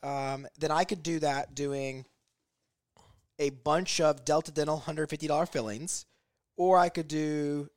um, 0.03 0.47
then 0.59 0.71
I 0.71 0.85
could 0.85 1.03
do 1.03 1.19
that 1.19 1.55
doing 1.55 2.07
a 3.39 3.51
bunch 3.51 4.01
of 4.01 4.25
Delta 4.25 4.51
Dental 4.51 4.79
hundred 4.79 5.11
fifty 5.11 5.27
dollar 5.27 5.47
fillings, 5.47 6.07
or 6.57 6.79
I 6.79 6.89
could 6.89 7.09
do 7.09 7.69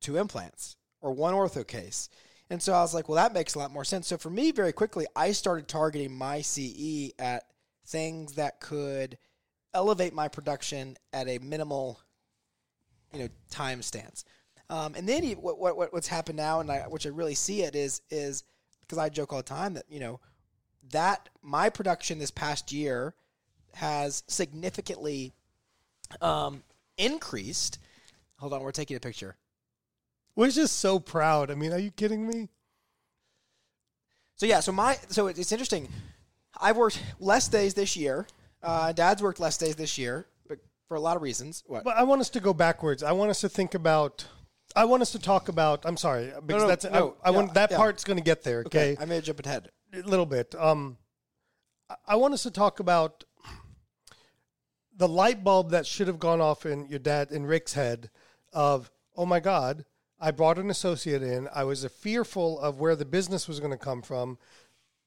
two 0.00 0.18
implants 0.18 0.76
or 1.00 1.12
one 1.12 1.32
ortho 1.32 1.66
case. 1.66 2.10
And 2.48 2.62
so 2.62 2.72
I 2.72 2.80
was 2.80 2.94
like, 2.94 3.08
well, 3.08 3.16
that 3.16 3.34
makes 3.34 3.54
a 3.54 3.58
lot 3.58 3.72
more 3.72 3.84
sense. 3.84 4.06
So 4.06 4.16
for 4.16 4.30
me, 4.30 4.52
very 4.52 4.72
quickly, 4.72 5.06
I 5.16 5.32
started 5.32 5.66
targeting 5.66 6.12
my 6.16 6.42
CE 6.42 7.10
at 7.18 7.44
things 7.86 8.34
that 8.34 8.60
could 8.60 9.18
elevate 9.74 10.14
my 10.14 10.28
production 10.28 10.96
at 11.12 11.28
a 11.28 11.38
minimal, 11.38 12.00
you 13.12 13.20
know, 13.20 13.28
time 13.50 13.82
stance. 13.82 14.24
Um, 14.68 14.94
and 14.96 15.08
then 15.08 15.24
what, 15.32 15.58
what 15.58 15.92
what's 15.92 16.08
happened 16.08 16.36
now, 16.36 16.60
and 16.60 16.70
I, 16.70 16.80
which 16.88 17.06
I 17.06 17.10
really 17.10 17.34
see 17.34 17.62
it 17.62 17.76
is 17.76 18.02
is 18.10 18.42
because 18.80 18.98
I 18.98 19.08
joke 19.08 19.32
all 19.32 19.38
the 19.38 19.44
time 19.44 19.74
that 19.74 19.84
you 19.88 20.00
know 20.00 20.20
that 20.90 21.28
my 21.42 21.70
production 21.70 22.18
this 22.18 22.30
past 22.30 22.72
year 22.72 23.14
has 23.74 24.24
significantly 24.26 25.32
um, 26.20 26.62
increased. 26.96 27.78
Hold 28.38 28.54
on, 28.54 28.60
we're 28.60 28.72
taking 28.72 28.96
a 28.96 29.00
picture. 29.00 29.36
We're 30.36 30.50
just 30.50 30.78
so 30.78 30.98
proud. 30.98 31.50
I 31.50 31.54
mean, 31.54 31.72
are 31.72 31.78
you 31.78 31.90
kidding 31.90 32.28
me? 32.28 32.50
So 34.36 34.44
yeah, 34.44 34.60
so 34.60 34.70
my 34.70 34.98
so 35.08 35.28
it's 35.28 35.50
interesting. 35.50 35.88
I've 36.60 36.76
worked 36.76 37.02
less 37.18 37.48
days 37.48 37.74
this 37.74 37.96
year. 37.96 38.26
Uh, 38.62 38.92
Dad's 38.92 39.22
worked 39.22 39.40
less 39.40 39.56
days 39.56 39.76
this 39.76 39.96
year, 39.96 40.26
but 40.46 40.58
for 40.88 40.96
a 40.96 41.00
lot 41.00 41.16
of 41.16 41.22
reasons. 41.22 41.64
What? 41.66 41.84
But 41.84 41.96
I 41.96 42.02
want 42.02 42.20
us 42.20 42.28
to 42.30 42.40
go 42.40 42.52
backwards. 42.52 43.02
I 43.02 43.12
want 43.12 43.30
us 43.30 43.40
to 43.40 43.48
think 43.48 43.74
about. 43.74 44.26
I 44.74 44.84
want 44.84 45.00
us 45.00 45.12
to 45.12 45.18
talk 45.18 45.48
about. 45.48 45.86
I'm 45.86 45.96
sorry 45.96 46.32
because 46.44 46.62
no, 46.62 46.68
that's. 46.68 46.84
no, 46.84 47.16
I, 47.24 47.28
I 47.28 47.30
yeah, 47.30 47.36
want 47.36 47.54
that 47.54 47.70
yeah. 47.70 47.78
part's 47.78 48.04
going 48.04 48.18
to 48.18 48.22
get 48.22 48.42
there. 48.42 48.62
Okay, 48.66 48.96
I 49.00 49.06
may 49.06 49.22
jump 49.22 49.44
ahead. 49.44 49.70
a 49.94 50.00
little 50.00 50.26
bit. 50.26 50.54
Um, 50.54 50.98
I 52.06 52.16
want 52.16 52.34
us 52.34 52.42
to 52.42 52.50
talk 52.50 52.78
about 52.78 53.24
the 54.94 55.08
light 55.08 55.44
bulb 55.44 55.70
that 55.70 55.86
should 55.86 56.08
have 56.08 56.18
gone 56.18 56.42
off 56.42 56.66
in 56.66 56.86
your 56.86 56.98
dad 56.98 57.30
in 57.30 57.46
Rick's 57.46 57.72
head 57.72 58.10
of 58.52 58.90
oh 59.16 59.24
my 59.24 59.40
god, 59.40 59.86
I 60.20 60.30
brought 60.30 60.58
an 60.58 60.70
associate 60.70 61.22
in. 61.22 61.48
I 61.54 61.64
was 61.64 61.84
fearful 61.84 62.58
of 62.60 62.80
where 62.80 62.96
the 62.96 63.04
business 63.04 63.46
was 63.46 63.60
going 63.60 63.72
to 63.72 63.78
come 63.78 64.02
from. 64.02 64.38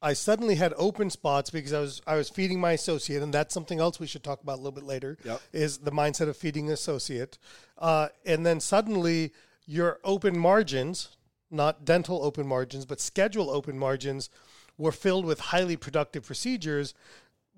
I 0.02 0.14
suddenly 0.14 0.56
had 0.56 0.74
open 0.78 1.10
spots 1.10 1.50
because 1.50 1.74
I 1.74 1.80
was 1.80 2.02
I 2.08 2.16
was 2.16 2.30
feeding 2.30 2.60
my 2.60 2.72
associate, 2.72 3.22
and 3.22 3.34
that's 3.34 3.54
something 3.54 3.80
else 3.80 4.00
we 4.00 4.08
should 4.08 4.24
talk 4.24 4.42
about 4.42 4.56
a 4.56 4.62
little 4.62 4.72
bit 4.72 4.86
later. 4.86 5.18
Yep. 5.26 5.42
Is 5.52 5.78
the 5.80 5.92
mindset 5.92 6.30
of 6.30 6.38
feeding 6.38 6.68
an 6.68 6.74
associate, 6.74 7.38
uh, 7.78 8.10
and 8.26 8.46
then 8.46 8.60
suddenly 8.60 9.34
your 9.66 10.00
open 10.04 10.38
margins, 10.38 11.18
not 11.52 11.84
dental 11.86 12.24
open 12.24 12.48
margins, 12.48 12.86
but 12.86 13.02
schedule 13.02 13.50
open 13.50 13.78
margins, 13.78 14.30
were 14.78 14.92
filled 14.94 15.26
with 15.26 15.40
highly 15.40 15.76
productive 15.76 16.26
procedures, 16.26 16.94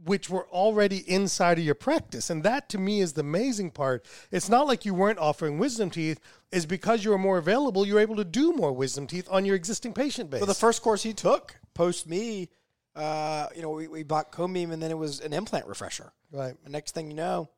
which 0.03 0.29
were 0.29 0.47
already 0.49 0.97
inside 1.09 1.57
of 1.59 1.63
your 1.63 1.75
practice. 1.75 2.29
And 2.29 2.43
that 2.43 2.69
to 2.69 2.77
me 2.77 3.01
is 3.01 3.13
the 3.13 3.21
amazing 3.21 3.71
part. 3.71 4.05
It's 4.31 4.49
not 4.49 4.67
like 4.67 4.85
you 4.85 4.93
weren't 4.93 5.19
offering 5.19 5.57
wisdom 5.59 5.89
teeth, 5.89 6.19
is 6.51 6.65
because 6.65 7.03
you 7.05 7.11
were 7.11 7.17
more 7.17 7.37
available, 7.37 7.85
you 7.85 7.95
were 7.95 7.99
able 7.99 8.15
to 8.15 8.25
do 8.25 8.53
more 8.53 8.71
wisdom 8.73 9.07
teeth 9.07 9.27
on 9.31 9.45
your 9.45 9.55
existing 9.55 9.93
patient 9.93 10.29
base. 10.29 10.39
So 10.39 10.45
the 10.45 10.53
first 10.53 10.81
course 10.81 11.03
he 11.03 11.13
took 11.13 11.55
post 11.73 12.07
me, 12.07 12.49
uh, 12.95 13.47
you 13.55 13.61
know, 13.61 13.69
we, 13.69 13.87
we 13.87 14.03
bought 14.03 14.31
cone 14.31 14.53
beam 14.53 14.71
and 14.71 14.81
then 14.81 14.91
it 14.91 14.97
was 14.97 15.21
an 15.21 15.33
implant 15.33 15.67
refresher. 15.67 16.11
right. 16.31 16.55
And 16.63 16.71
next 16.71 16.93
thing 16.93 17.09
you 17.09 17.15
know, 17.15 17.49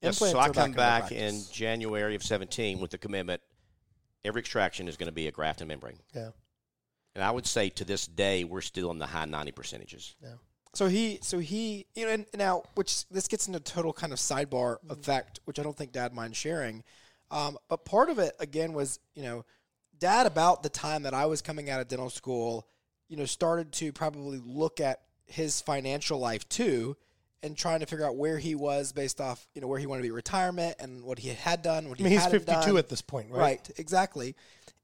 Yes, 0.00 0.16
implants 0.16 0.32
so 0.32 0.38
I 0.38 0.48
are 0.48 0.52
come 0.52 0.72
back, 0.72 1.04
back 1.04 1.12
in, 1.12 1.18
in 1.18 1.24
the 1.26 1.30
practice. 1.32 1.50
January 1.50 2.14
of 2.14 2.22
17 2.22 2.78
with 2.78 2.90
the 2.92 2.98
commitment 2.98 3.42
every 4.24 4.40
extraction 4.40 4.88
is 4.88 4.96
going 4.96 5.08
to 5.08 5.12
be 5.12 5.26
a 5.26 5.32
graft 5.32 5.60
and 5.60 5.68
membrane. 5.68 5.98
Yeah. 6.14 6.30
And 7.14 7.24
I 7.24 7.30
would 7.30 7.46
say 7.46 7.68
to 7.70 7.84
this 7.84 8.06
day, 8.06 8.44
we're 8.44 8.60
still 8.60 8.90
in 8.90 8.98
the 8.98 9.06
high 9.06 9.24
90 9.24 9.52
percentages. 9.52 10.14
So 10.74 10.86
he, 10.86 11.18
so 11.22 11.38
he, 11.38 11.86
you 11.94 12.06
know, 12.06 12.12
and 12.12 12.26
now, 12.36 12.62
which 12.74 13.08
this 13.08 13.26
gets 13.26 13.46
into 13.46 13.60
total 13.60 13.92
kind 13.92 14.12
of 14.12 14.18
sidebar 14.18 14.76
effect, 14.90 15.40
which 15.44 15.58
I 15.58 15.62
don't 15.62 15.76
think 15.76 15.92
Dad 15.92 16.14
minds 16.14 16.36
sharing. 16.36 16.84
Um, 17.30 17.58
but 17.68 17.84
part 17.84 18.10
of 18.10 18.18
it 18.18 18.34
again 18.38 18.72
was, 18.72 19.00
you 19.14 19.22
know, 19.22 19.44
Dad 19.98 20.26
about 20.26 20.62
the 20.62 20.68
time 20.68 21.02
that 21.02 21.14
I 21.14 21.26
was 21.26 21.42
coming 21.42 21.68
out 21.70 21.80
of 21.80 21.88
dental 21.88 22.10
school, 22.10 22.66
you 23.08 23.16
know, 23.16 23.24
started 23.24 23.72
to 23.72 23.92
probably 23.92 24.40
look 24.44 24.80
at 24.80 25.00
his 25.26 25.60
financial 25.60 26.18
life 26.18 26.48
too, 26.48 26.96
and 27.42 27.56
trying 27.56 27.80
to 27.80 27.86
figure 27.86 28.06
out 28.06 28.16
where 28.16 28.38
he 28.38 28.54
was 28.54 28.92
based 28.92 29.20
off, 29.20 29.46
you 29.54 29.60
know, 29.60 29.66
where 29.66 29.78
he 29.78 29.86
wanted 29.86 30.02
to 30.02 30.08
be 30.08 30.10
retirement 30.10 30.76
and 30.80 31.02
what 31.02 31.18
he 31.18 31.28
had 31.28 31.62
done, 31.62 31.88
what 31.88 31.98
I 31.98 31.98
he 31.98 32.04
mean, 32.04 32.12
he's 32.12 32.22
hadn't 32.22 32.40
52 32.40 32.66
done. 32.66 32.78
at 32.78 32.88
this 32.88 33.02
point, 33.02 33.30
right? 33.30 33.40
Right, 33.40 33.70
exactly. 33.76 34.34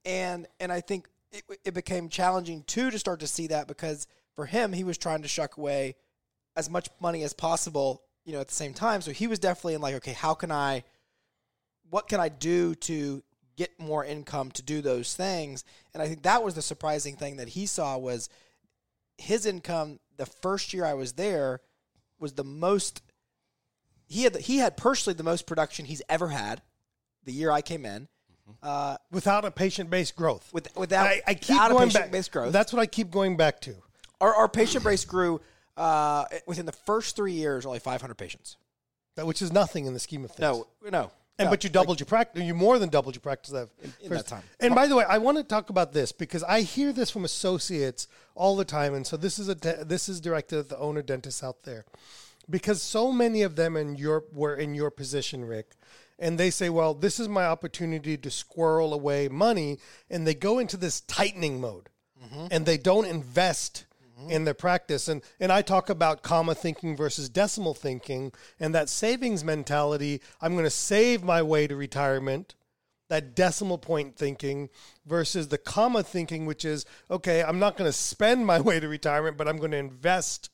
And 0.04 0.46
and 0.60 0.70
I 0.70 0.80
think 0.80 1.08
it, 1.32 1.44
it 1.64 1.74
became 1.74 2.08
challenging 2.08 2.62
too 2.62 2.90
to 2.90 2.98
start 2.98 3.20
to 3.20 3.26
see 3.26 3.48
that 3.48 3.66
because 3.66 4.06
for 4.34 4.46
him 4.46 4.72
he 4.72 4.84
was 4.84 4.98
trying 4.98 5.22
to 5.22 5.28
shuck 5.28 5.56
away 5.56 5.96
as 6.56 6.70
much 6.70 6.88
money 7.00 7.22
as 7.22 7.32
possible, 7.32 8.02
you 8.24 8.32
know, 8.32 8.40
at 8.40 8.48
the 8.48 8.54
same 8.54 8.74
time. 8.74 9.00
So 9.00 9.10
he 9.10 9.26
was 9.26 9.38
definitely 9.38 9.74
in 9.74 9.80
like, 9.80 9.94
okay, 9.96 10.12
how 10.12 10.34
can 10.34 10.50
I 10.50 10.84
what 11.90 12.08
can 12.08 12.20
I 12.20 12.28
do 12.28 12.74
to 12.76 13.22
get 13.56 13.78
more 13.78 14.04
income 14.04 14.50
to 14.52 14.62
do 14.62 14.80
those 14.80 15.14
things? 15.14 15.64
And 15.92 16.02
I 16.02 16.08
think 16.08 16.22
that 16.22 16.42
was 16.42 16.54
the 16.54 16.62
surprising 16.62 17.16
thing 17.16 17.36
that 17.36 17.48
he 17.48 17.66
saw 17.66 17.96
was 17.98 18.28
his 19.18 19.46
income 19.46 20.00
the 20.16 20.26
first 20.26 20.72
year 20.72 20.84
I 20.84 20.94
was 20.94 21.12
there 21.12 21.60
was 22.18 22.32
the 22.32 22.44
most 22.44 23.02
he 24.06 24.24
had 24.24 24.36
he 24.36 24.58
had 24.58 24.76
personally 24.76 25.16
the 25.16 25.22
most 25.22 25.46
production 25.46 25.84
he's 25.84 26.02
ever 26.08 26.28
had 26.28 26.62
the 27.24 27.32
year 27.32 27.50
I 27.50 27.62
came 27.62 27.84
in. 27.84 28.08
Uh, 28.62 28.96
Without 29.10 29.44
a 29.46 29.50
patient 29.50 29.88
based 29.88 30.16
growth. 30.16 30.52
with, 30.52 30.68
without 30.76 31.06
I, 31.06 31.22
I 31.26 31.34
keep 31.34 31.50
without 31.50 31.70
a 31.70 31.74
going 31.74 31.88
patient 31.88 32.04
back. 32.04 32.12
based 32.12 32.32
growth. 32.32 32.52
That's 32.52 32.72
what 32.72 32.80
I 32.80 32.86
keep 32.86 33.10
going 33.10 33.36
back 33.36 33.60
to. 33.62 33.74
Our, 34.20 34.34
our 34.34 34.48
patient 34.48 34.84
base 34.84 35.04
grew 35.04 35.40
uh, 35.76 36.24
within 36.46 36.66
the 36.66 36.72
first 36.72 37.16
three 37.16 37.32
years, 37.32 37.66
only 37.66 37.78
500 37.78 38.14
patients. 38.14 38.56
That- 39.16 39.26
Which 39.26 39.42
is 39.42 39.52
nothing 39.52 39.86
in 39.86 39.94
the 39.94 40.00
scheme 40.00 40.24
of 40.24 40.30
things. 40.30 40.40
No, 40.40 40.66
no. 40.90 41.10
And 41.36 41.46
no. 41.46 41.50
but 41.50 41.64
you 41.64 41.70
doubled 41.70 41.98
your 41.98 42.06
practice. 42.06 42.44
You 42.44 42.54
more 42.54 42.78
than 42.78 42.90
doubled 42.90 43.16
your 43.16 43.20
practice 43.20 43.50
that 43.52 43.68
in 44.00 44.10
that 44.10 44.28
time. 44.28 44.44
And 44.60 44.72
by 44.72 44.86
the 44.86 44.94
way, 44.94 45.04
I 45.08 45.18
want 45.18 45.36
to 45.38 45.42
talk 45.42 45.68
about 45.68 45.92
this 45.92 46.12
because 46.12 46.44
I 46.44 46.60
hear 46.60 46.92
this 46.92 47.10
from 47.10 47.24
associates 47.24 48.06
all 48.36 48.54
the 48.54 48.64
time, 48.64 48.94
and 48.94 49.04
so 49.04 49.16
this 49.16 49.40
is 49.40 49.48
a 49.48 49.56
de- 49.56 49.84
this 49.84 50.08
is 50.08 50.20
directed 50.20 50.60
at 50.60 50.68
the 50.68 50.78
owner 50.78 51.02
dentists 51.02 51.42
out 51.42 51.64
there, 51.64 51.86
because 52.48 52.80
so 52.82 53.10
many 53.10 53.42
of 53.42 53.56
them 53.56 53.76
in 53.76 53.96
your 53.96 54.22
were 54.32 54.54
in 54.54 54.74
your 54.76 54.92
position, 54.92 55.44
Rick, 55.44 55.72
and 56.20 56.38
they 56.38 56.50
say, 56.50 56.70
"Well, 56.70 56.94
this 56.94 57.18
is 57.18 57.28
my 57.28 57.46
opportunity 57.46 58.16
to 58.16 58.30
squirrel 58.30 58.94
away 58.94 59.26
money," 59.26 59.80
and 60.08 60.24
they 60.28 60.34
go 60.34 60.60
into 60.60 60.76
this 60.76 61.00
tightening 61.00 61.60
mode, 61.60 61.88
and 62.52 62.64
they 62.64 62.78
don't 62.78 63.06
invest 63.06 63.86
in 64.28 64.44
their 64.44 64.54
practice. 64.54 65.08
And 65.08 65.22
and 65.40 65.52
I 65.52 65.62
talk 65.62 65.90
about 65.90 66.22
comma 66.22 66.54
thinking 66.54 66.96
versus 66.96 67.28
decimal 67.28 67.74
thinking 67.74 68.32
and 68.58 68.74
that 68.74 68.88
savings 68.88 69.44
mentality. 69.44 70.20
I'm 70.40 70.52
going 70.52 70.64
to 70.64 70.70
save 70.70 71.22
my 71.22 71.42
way 71.42 71.66
to 71.66 71.76
retirement. 71.76 72.54
That 73.08 73.34
decimal 73.36 73.78
point 73.78 74.16
thinking 74.16 74.70
versus 75.04 75.48
the 75.48 75.58
comma 75.58 76.02
thinking, 76.02 76.46
which 76.46 76.64
is 76.64 76.86
okay. 77.10 77.42
I'm 77.42 77.58
not 77.58 77.76
going 77.76 77.88
to 77.88 77.92
spend 77.92 78.46
my 78.46 78.60
way 78.62 78.80
to 78.80 78.88
retirement, 78.88 79.36
but 79.36 79.46
I'm 79.46 79.58
going 79.58 79.72
to 79.72 79.76
invest 79.76 80.50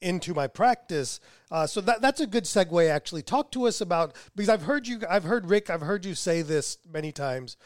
into 0.00 0.32
my 0.34 0.46
practice. 0.46 1.20
Uh, 1.50 1.66
so 1.66 1.80
that 1.80 2.00
that's 2.00 2.20
a 2.20 2.26
good 2.26 2.44
segue. 2.44 2.88
Actually, 2.88 3.22
talk 3.22 3.50
to 3.52 3.66
us 3.66 3.80
about 3.80 4.14
because 4.34 4.48
I've 4.48 4.62
heard 4.62 4.86
you, 4.86 5.00
I've 5.08 5.24
heard 5.24 5.48
Rick, 5.48 5.70
I've 5.70 5.80
heard 5.82 6.04
you 6.04 6.14
say 6.14 6.42
this 6.42 6.78
many 6.90 7.12
times. 7.12 7.56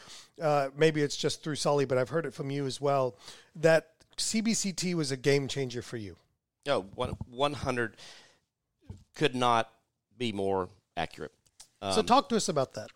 Uh, 0.41 0.69
maybe 0.75 1.01
it's 1.01 1.15
just 1.15 1.43
through 1.43 1.55
Sully, 1.55 1.85
but 1.85 1.97
I've 1.97 2.09
heard 2.09 2.25
it 2.25 2.33
from 2.33 2.51
you 2.51 2.65
as 2.65 2.81
well. 2.81 3.15
That 3.55 3.94
CBCT 4.17 4.93
was 4.93 5.11
a 5.11 5.17
game 5.17 5.47
changer 5.47 5.81
for 5.81 5.97
you. 5.97 6.17
No, 6.65 6.81
one, 6.95 7.17
100 7.29 7.97
could 9.15 9.35
not 9.35 9.69
be 10.17 10.31
more 10.31 10.69
accurate. 10.97 11.31
so 11.81 11.99
um, 11.99 12.05
talk 12.05 12.29
to 12.29 12.35
us 12.35 12.49
about 12.49 12.73
that. 12.73 12.89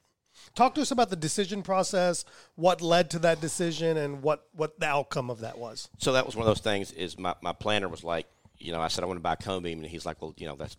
Talk 0.55 0.75
to 0.75 0.81
us 0.81 0.91
about 0.91 1.09
the 1.09 1.15
decision 1.15 1.61
process, 1.61 2.25
what 2.55 2.81
led 2.81 3.09
to 3.11 3.19
that 3.19 3.41
decision, 3.41 3.97
and 3.97 4.23
what 4.23 4.47
what 4.53 4.79
the 4.79 4.85
outcome 4.85 5.29
of 5.29 5.41
that 5.41 5.57
was. 5.57 5.89
So 5.97 6.13
that 6.13 6.25
was 6.25 6.35
one 6.35 6.43
of 6.43 6.47
those 6.47 6.61
things. 6.61 6.91
Is 6.91 7.19
my, 7.19 7.35
my 7.41 7.51
planner 7.51 7.89
was 7.89 8.03
like, 8.03 8.25
you 8.57 8.71
know, 8.71 8.81
I 8.81 8.87
said 8.87 9.03
I 9.03 9.07
want 9.07 9.17
to 9.17 9.21
buy 9.21 9.33
a 9.33 9.37
cone 9.37 9.63
beam, 9.63 9.79
and 9.79 9.87
he's 9.87 10.05
like, 10.05 10.21
well, 10.21 10.33
you 10.37 10.47
know, 10.47 10.55
that's 10.55 10.77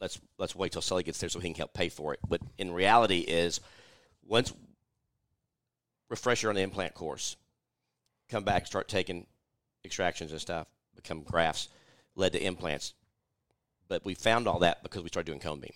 let's 0.00 0.20
let's 0.38 0.54
wait 0.54 0.72
till 0.72 0.82
Sully 0.82 1.02
gets 1.02 1.18
there 1.18 1.28
so 1.28 1.40
he 1.40 1.48
can 1.48 1.56
help 1.56 1.74
pay 1.74 1.88
for 1.88 2.14
it. 2.14 2.20
But 2.28 2.40
in 2.58 2.72
reality, 2.72 3.20
is 3.20 3.60
once 4.24 4.52
refresher 6.08 6.48
on 6.48 6.54
the 6.54 6.62
implant 6.62 6.94
course, 6.94 7.36
come 8.30 8.44
back, 8.44 8.66
start 8.66 8.88
taking 8.88 9.26
extractions 9.86 10.32
and 10.32 10.40
stuff, 10.40 10.66
become 10.94 11.22
grafts, 11.22 11.68
led 12.14 12.32
to 12.32 12.42
implants. 12.44 12.94
But 13.88 14.04
we 14.04 14.14
found 14.14 14.46
all 14.48 14.58
that 14.60 14.82
because 14.82 15.02
we 15.02 15.08
started 15.08 15.26
doing 15.26 15.40
cone 15.40 15.60
beam. 15.60 15.72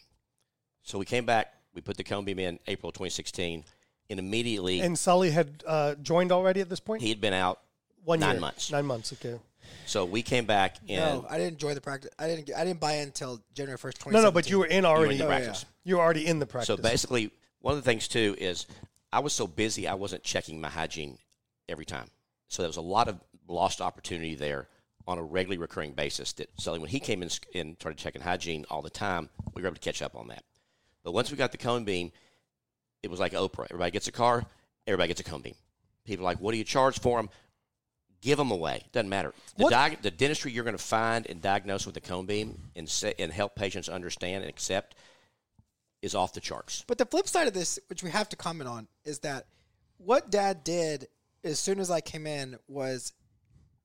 So 0.83 0.99
we 0.99 1.05
came 1.05 1.25
back, 1.25 1.55
we 1.75 1.81
put 1.81 1.97
the 1.97 2.05
cone 2.05 2.25
beam 2.25 2.39
in 2.39 2.59
April 2.67 2.91
2016, 2.93 3.65
and 4.11 4.19
immediately 4.19 4.81
And 4.81 4.99
Sully 4.99 5.31
had 5.31 5.63
uh, 5.67 5.95
joined 6.03 6.33
already 6.33 6.61
at 6.61 6.69
this 6.69 6.81
point. 6.81 7.03
he 7.03 7.09
had 7.09 7.21
been 7.21 7.33
out. 7.35 7.61
One 8.05 8.19
nine 8.19 8.33
year. 8.37 8.41
months. 8.41 8.73
Nine 8.73 8.87
months. 8.87 9.13
Okay. 9.13 9.39
So 9.87 10.07
we 10.07 10.23
came 10.23 10.47
back 10.47 10.77
and 10.89 10.99
No, 11.23 11.27
I 11.29 11.37
didn't 11.37 11.53
enjoy 11.53 11.75
the 11.75 11.81
practice. 11.83 12.11
I 12.19 12.27
didn't. 12.27 12.51
I 12.57 12.65
didn't 12.65 12.81
buy 12.81 12.95
in 12.95 13.09
until 13.09 13.41
January 13.55 13.77
first, 13.77 14.01
twenty. 14.01 14.17
No, 14.17 14.23
no, 14.23 14.31
but 14.33 14.49
you 14.49 14.59
were 14.59 14.67
in 14.67 14.85
already. 14.87 15.19
the 15.19 15.27
Oh, 15.27 15.29
yeah. 15.31 15.39
practice. 15.39 15.67
You 15.85 15.97
were 15.97 16.03
already 16.03 16.27
in 16.27 16.39
the 16.39 16.47
practice. 16.47 16.67
So 16.67 16.77
basically, 16.79 17.31
one 17.61 17.77
of 17.77 17.85
the 17.85 17.89
things 17.89 18.09
too 18.09 18.35
is 18.39 18.67
I 19.13 19.21
was 19.21 19.35
so 19.35 19.47
busy 19.47 19.87
I 19.87 19.95
wasn't 19.95 20.23
checking 20.25 20.61
my 20.63 20.71
hygiene 20.71 21.19
every 21.69 21.85
time. 21.85 22.07
So 22.49 22.63
there 22.63 22.69
was 22.71 22.79
a 22.79 22.81
lot 22.83 23.07
of 23.09 23.21
lost 23.51 23.81
opportunity 23.81 24.35
there 24.35 24.69
on 25.07 25.19
a 25.19 25.23
regularly 25.23 25.59
recurring 25.59 25.93
basis. 25.93 26.33
That 26.35 26.49
Sully, 26.59 26.79
when 26.79 26.89
he 26.91 27.01
came 27.01 27.23
in 27.23 27.31
and 27.55 27.77
started 27.79 27.99
checking 27.99 28.23
hygiene 28.23 28.65
all 28.71 28.83
the 28.83 28.91
time, 28.91 29.29
we 29.55 29.63
were 29.63 29.69
able 29.69 29.77
to 29.77 29.81
catch 29.81 30.03
up 30.03 30.15
on 30.15 30.29
that. 30.29 30.45
But 31.03 31.13
once 31.13 31.31
we 31.31 31.37
got 31.37 31.53
the 31.53 31.59
cone 31.59 31.85
beam, 31.85 32.13
it 33.03 33.11
was 33.11 33.21
like 33.21 33.33
Oprah. 33.33 33.67
Everybody 33.71 33.91
gets 33.91 34.09
a 34.09 34.13
car, 34.13 34.45
everybody 34.87 35.09
gets 35.09 35.21
a 35.21 35.25
cone 35.25 35.41
beam. 35.43 35.55
People 36.05 36.25
are 36.25 36.31
like, 36.31 36.41
what 36.41 36.53
do 36.53 36.59
you 36.59 36.65
charge 36.65 37.01
for 37.01 37.19
them? 37.19 37.31
Give 38.21 38.37
them 38.37 38.51
away. 38.51 38.83
Doesn't 38.93 39.09
matter. 39.09 39.33
The, 39.57 39.65
What- 39.65 40.03
the 40.03 40.11
dentistry 40.11 40.53
you're 40.53 40.65
going 40.65 40.77
to 40.77 40.83
find 40.83 41.27
and 41.27 41.41
diagnose 41.41 41.87
with 41.87 41.95
the 41.95 42.01
cone 42.01 42.27
beam 42.27 42.59
and, 42.77 42.89
say, 42.89 43.15
and 43.19 43.33
help 43.33 43.55
patients 43.55 43.89
understand 43.89 44.43
and 44.43 44.51
accept 44.51 44.95
is 46.03 46.15
off 46.15 46.33
the 46.35 46.41
charts. 46.41 46.85
But 46.87 46.99
the 46.99 47.07
flip 47.07 47.29
side 47.29 47.49
of 47.49 47.55
this, 47.55 47.79
which 47.89 48.03
we 48.03 48.11
have 48.11 48.29
to 48.31 48.37
comment 48.37 48.69
on, 48.69 48.89
is 49.05 49.21
that 49.21 49.47
what 49.97 50.31
Dad 50.31 50.65
did 50.65 51.09
as 51.45 51.59
soon 51.59 51.81
as 51.81 51.91
I 51.91 52.01
came 52.01 52.27
in 52.27 52.59
was 52.69 53.13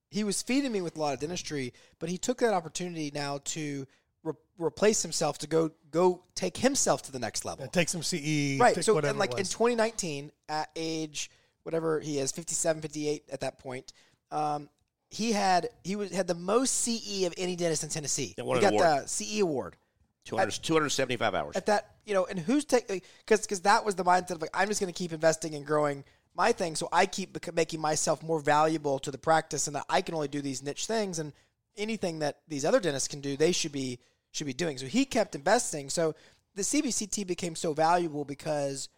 he 0.09 0.23
was 0.23 0.41
feeding 0.41 0.71
me 0.71 0.81
with 0.81 0.97
a 0.97 0.99
lot 0.99 1.13
of 1.13 1.19
dentistry, 1.19 1.73
but 1.99 2.09
he 2.09 2.17
took 2.17 2.39
that 2.39 2.53
opportunity 2.53 3.11
now 3.13 3.39
to 3.45 3.85
re- 4.23 4.33
replace 4.57 5.01
himself 5.01 5.37
to 5.39 5.47
go 5.47 5.71
go 5.91 6.23
take 6.35 6.57
himself 6.57 7.01
to 7.03 7.11
the 7.11 7.19
next 7.19 7.45
level. 7.45 7.67
take 7.67 7.89
some 7.89 8.03
CE. 8.03 8.59
right. 8.59 8.83
So 8.83 8.93
whatever 8.93 9.11
and 9.11 9.19
like 9.19 9.31
in 9.31 9.45
2019, 9.45 10.31
at 10.49 10.69
age 10.75 11.31
whatever 11.63 11.99
he 11.99 12.19
is, 12.19 12.31
57, 12.31 12.81
58 12.81 13.23
at 13.31 13.39
that 13.41 13.57
point, 13.57 13.91
um, 14.31 14.69
he 15.09 15.31
had 15.31 15.69
he 15.83 15.95
was 15.95 16.11
had 16.11 16.27
the 16.27 16.35
most 16.35 16.71
CE 16.71 17.23
of 17.25 17.33
any 17.37 17.55
dentist 17.55 17.83
in 17.83 17.89
Tennessee. 17.89 18.35
Yeah, 18.37 18.43
he 18.43 18.61
got 18.61 18.73
award. 18.73 19.03
the 19.03 19.07
CE 19.07 19.39
award. 19.39 19.77
200, 20.25 20.51
275 20.51 21.35
hours. 21.35 21.55
at 21.55 21.67
that 21.67 21.95
you 22.03 22.13
know 22.13 22.25
and 22.25 22.39
who's 22.39 22.65
taking 22.65 22.99
because 23.19 23.41
because 23.41 23.61
that 23.61 23.85
was 23.85 23.95
the 23.95 24.03
mindset 24.03 24.31
of 24.31 24.41
like 24.41 24.49
i'm 24.55 24.67
just 24.67 24.79
going 24.81 24.91
to 24.91 24.97
keep 24.97 25.13
investing 25.13 25.53
and 25.53 25.65
growing 25.65 26.03
my 26.35 26.51
thing 26.51 26.75
so 26.75 26.87
i 26.91 27.05
keep 27.05 27.37
making 27.53 27.79
myself 27.79 28.21
more 28.21 28.39
valuable 28.39 28.99
to 28.99 29.11
the 29.11 29.17
practice 29.17 29.67
and 29.67 29.75
that 29.75 29.85
i 29.89 30.01
can 30.01 30.15
only 30.15 30.27
do 30.27 30.41
these 30.41 30.61
niche 30.61 30.85
things 30.85 31.19
and 31.19 31.33
anything 31.77 32.19
that 32.19 32.39
these 32.47 32.65
other 32.65 32.79
dentists 32.79 33.07
can 33.07 33.21
do 33.21 33.37
they 33.37 33.51
should 33.51 33.71
be 33.71 33.99
should 34.35 34.47
be 34.47 34.53
doing. 34.53 34.77
So 34.77 34.85
he 34.85 35.05
kept 35.05 35.35
investing. 35.35 35.89
So 35.89 36.13
the 36.55 36.61
cbct 36.61 37.25
became 37.25 37.55
so 37.55 37.73
valuable 37.73 38.25
because 38.25 38.89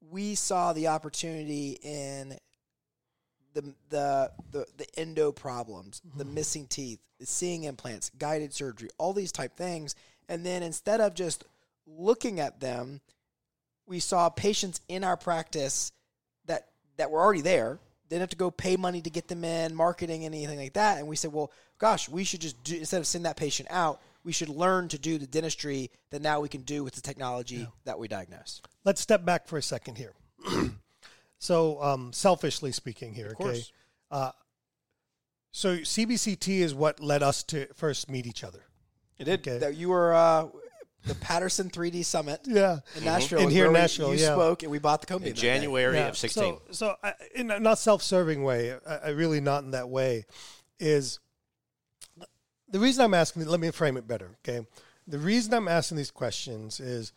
we 0.00 0.34
saw 0.34 0.72
the 0.72 0.88
opportunity 0.88 1.78
in 1.82 2.38
the 3.54 3.74
the 3.90 4.30
the, 4.52 4.66
the 4.76 4.86
endo 4.98 5.32
problems, 5.32 6.00
the 6.16 6.24
mm-hmm. 6.24 6.34
missing 6.34 6.66
teeth, 6.66 7.00
the 7.18 7.26
seeing 7.26 7.64
implants, 7.64 8.10
guided 8.18 8.54
surgery, 8.54 8.88
all 8.98 9.12
these 9.12 9.32
type 9.32 9.56
things, 9.56 9.94
and 10.28 10.46
then 10.46 10.62
instead 10.62 11.00
of 11.00 11.14
just 11.14 11.44
looking 11.86 12.40
at 12.40 12.60
them, 12.60 13.00
we 13.86 14.00
saw 14.00 14.28
patients 14.28 14.80
in 14.88 15.04
our 15.04 15.16
practice 15.16 15.92
that 16.96 17.06
that 17.06 17.10
were 17.10 17.20
already 17.20 17.42
there. 17.42 17.78
Didn't 18.08 18.20
have 18.20 18.30
to 18.30 18.36
go 18.36 18.50
pay 18.50 18.76
money 18.76 19.00
to 19.00 19.10
get 19.10 19.26
them 19.26 19.44
in, 19.44 19.74
marketing, 19.74 20.24
anything 20.24 20.58
like 20.58 20.74
that. 20.74 20.98
And 20.98 21.08
we 21.08 21.16
said, 21.16 21.32
well, 21.32 21.50
gosh, 21.78 22.08
we 22.08 22.22
should 22.24 22.40
just 22.40 22.62
do 22.62 22.76
instead 22.76 22.98
of 22.98 23.06
send 23.06 23.24
that 23.24 23.36
patient 23.36 23.68
out, 23.70 24.00
we 24.22 24.32
should 24.32 24.48
learn 24.48 24.88
to 24.88 24.98
do 24.98 25.18
the 25.18 25.26
dentistry 25.26 25.90
that 26.10 26.22
now 26.22 26.40
we 26.40 26.48
can 26.48 26.62
do 26.62 26.84
with 26.84 26.94
the 26.94 27.00
technology 27.00 27.66
that 27.84 27.98
we 27.98 28.08
diagnose. 28.08 28.60
Let's 28.84 29.00
step 29.00 29.24
back 29.24 29.46
for 29.46 29.56
a 29.56 29.62
second 29.62 29.98
here. 29.98 30.14
so, 31.38 31.82
um, 31.82 32.12
selfishly 32.12 32.72
speaking, 32.72 33.14
here, 33.14 33.34
okay. 33.40 33.62
Uh, 34.10 34.30
so 35.52 35.78
CBCT 35.78 36.58
is 36.58 36.74
what 36.74 37.00
led 37.00 37.22
us 37.22 37.42
to 37.44 37.66
first 37.74 38.10
meet 38.10 38.26
each 38.26 38.44
other. 38.44 38.66
It 39.18 39.24
did. 39.24 39.40
Okay. 39.40 39.58
That 39.58 39.76
you 39.76 39.88
were 39.88 40.14
uh, 40.14 40.48
the 41.06 41.14
Patterson 41.14 41.70
3D 41.70 42.04
Summit 42.04 42.40
Yeah. 42.44 42.80
in 42.96 43.04
Nashville. 43.04 43.38
In 43.40 43.50
here 43.50 43.66
in 43.66 43.72
where 43.72 43.80
we- 43.80 43.82
Nashville, 43.84 44.14
you 44.14 44.20
yeah. 44.20 44.34
spoke 44.34 44.62
and 44.62 44.70
we 44.72 44.78
bought 44.78 45.00
the 45.00 45.06
cone 45.06 45.20
beam 45.20 45.28
In 45.28 45.34
January 45.34 45.98
of 46.00 46.16
16. 46.16 46.42
So, 46.42 46.62
so 46.72 46.94
I, 47.02 47.14
in 47.34 47.50
a 47.50 47.60
not 47.60 47.78
self-serving 47.78 48.42
way, 48.42 48.74
I, 48.86 48.96
I 48.96 49.08
really 49.10 49.40
not 49.40 49.64
in 49.64 49.70
that 49.70 49.88
way, 49.88 50.26
is 50.78 51.20
the 52.68 52.78
reason 52.78 53.04
I'm 53.04 53.14
asking. 53.14 53.46
Let 53.46 53.60
me 53.60 53.70
frame 53.70 53.96
it 53.96 54.06
better. 54.06 54.36
Okay, 54.46 54.66
the 55.06 55.18
reason 55.18 55.54
I'm 55.54 55.68
asking 55.68 55.96
these 55.96 56.10
questions 56.10 56.80
is 56.80 57.12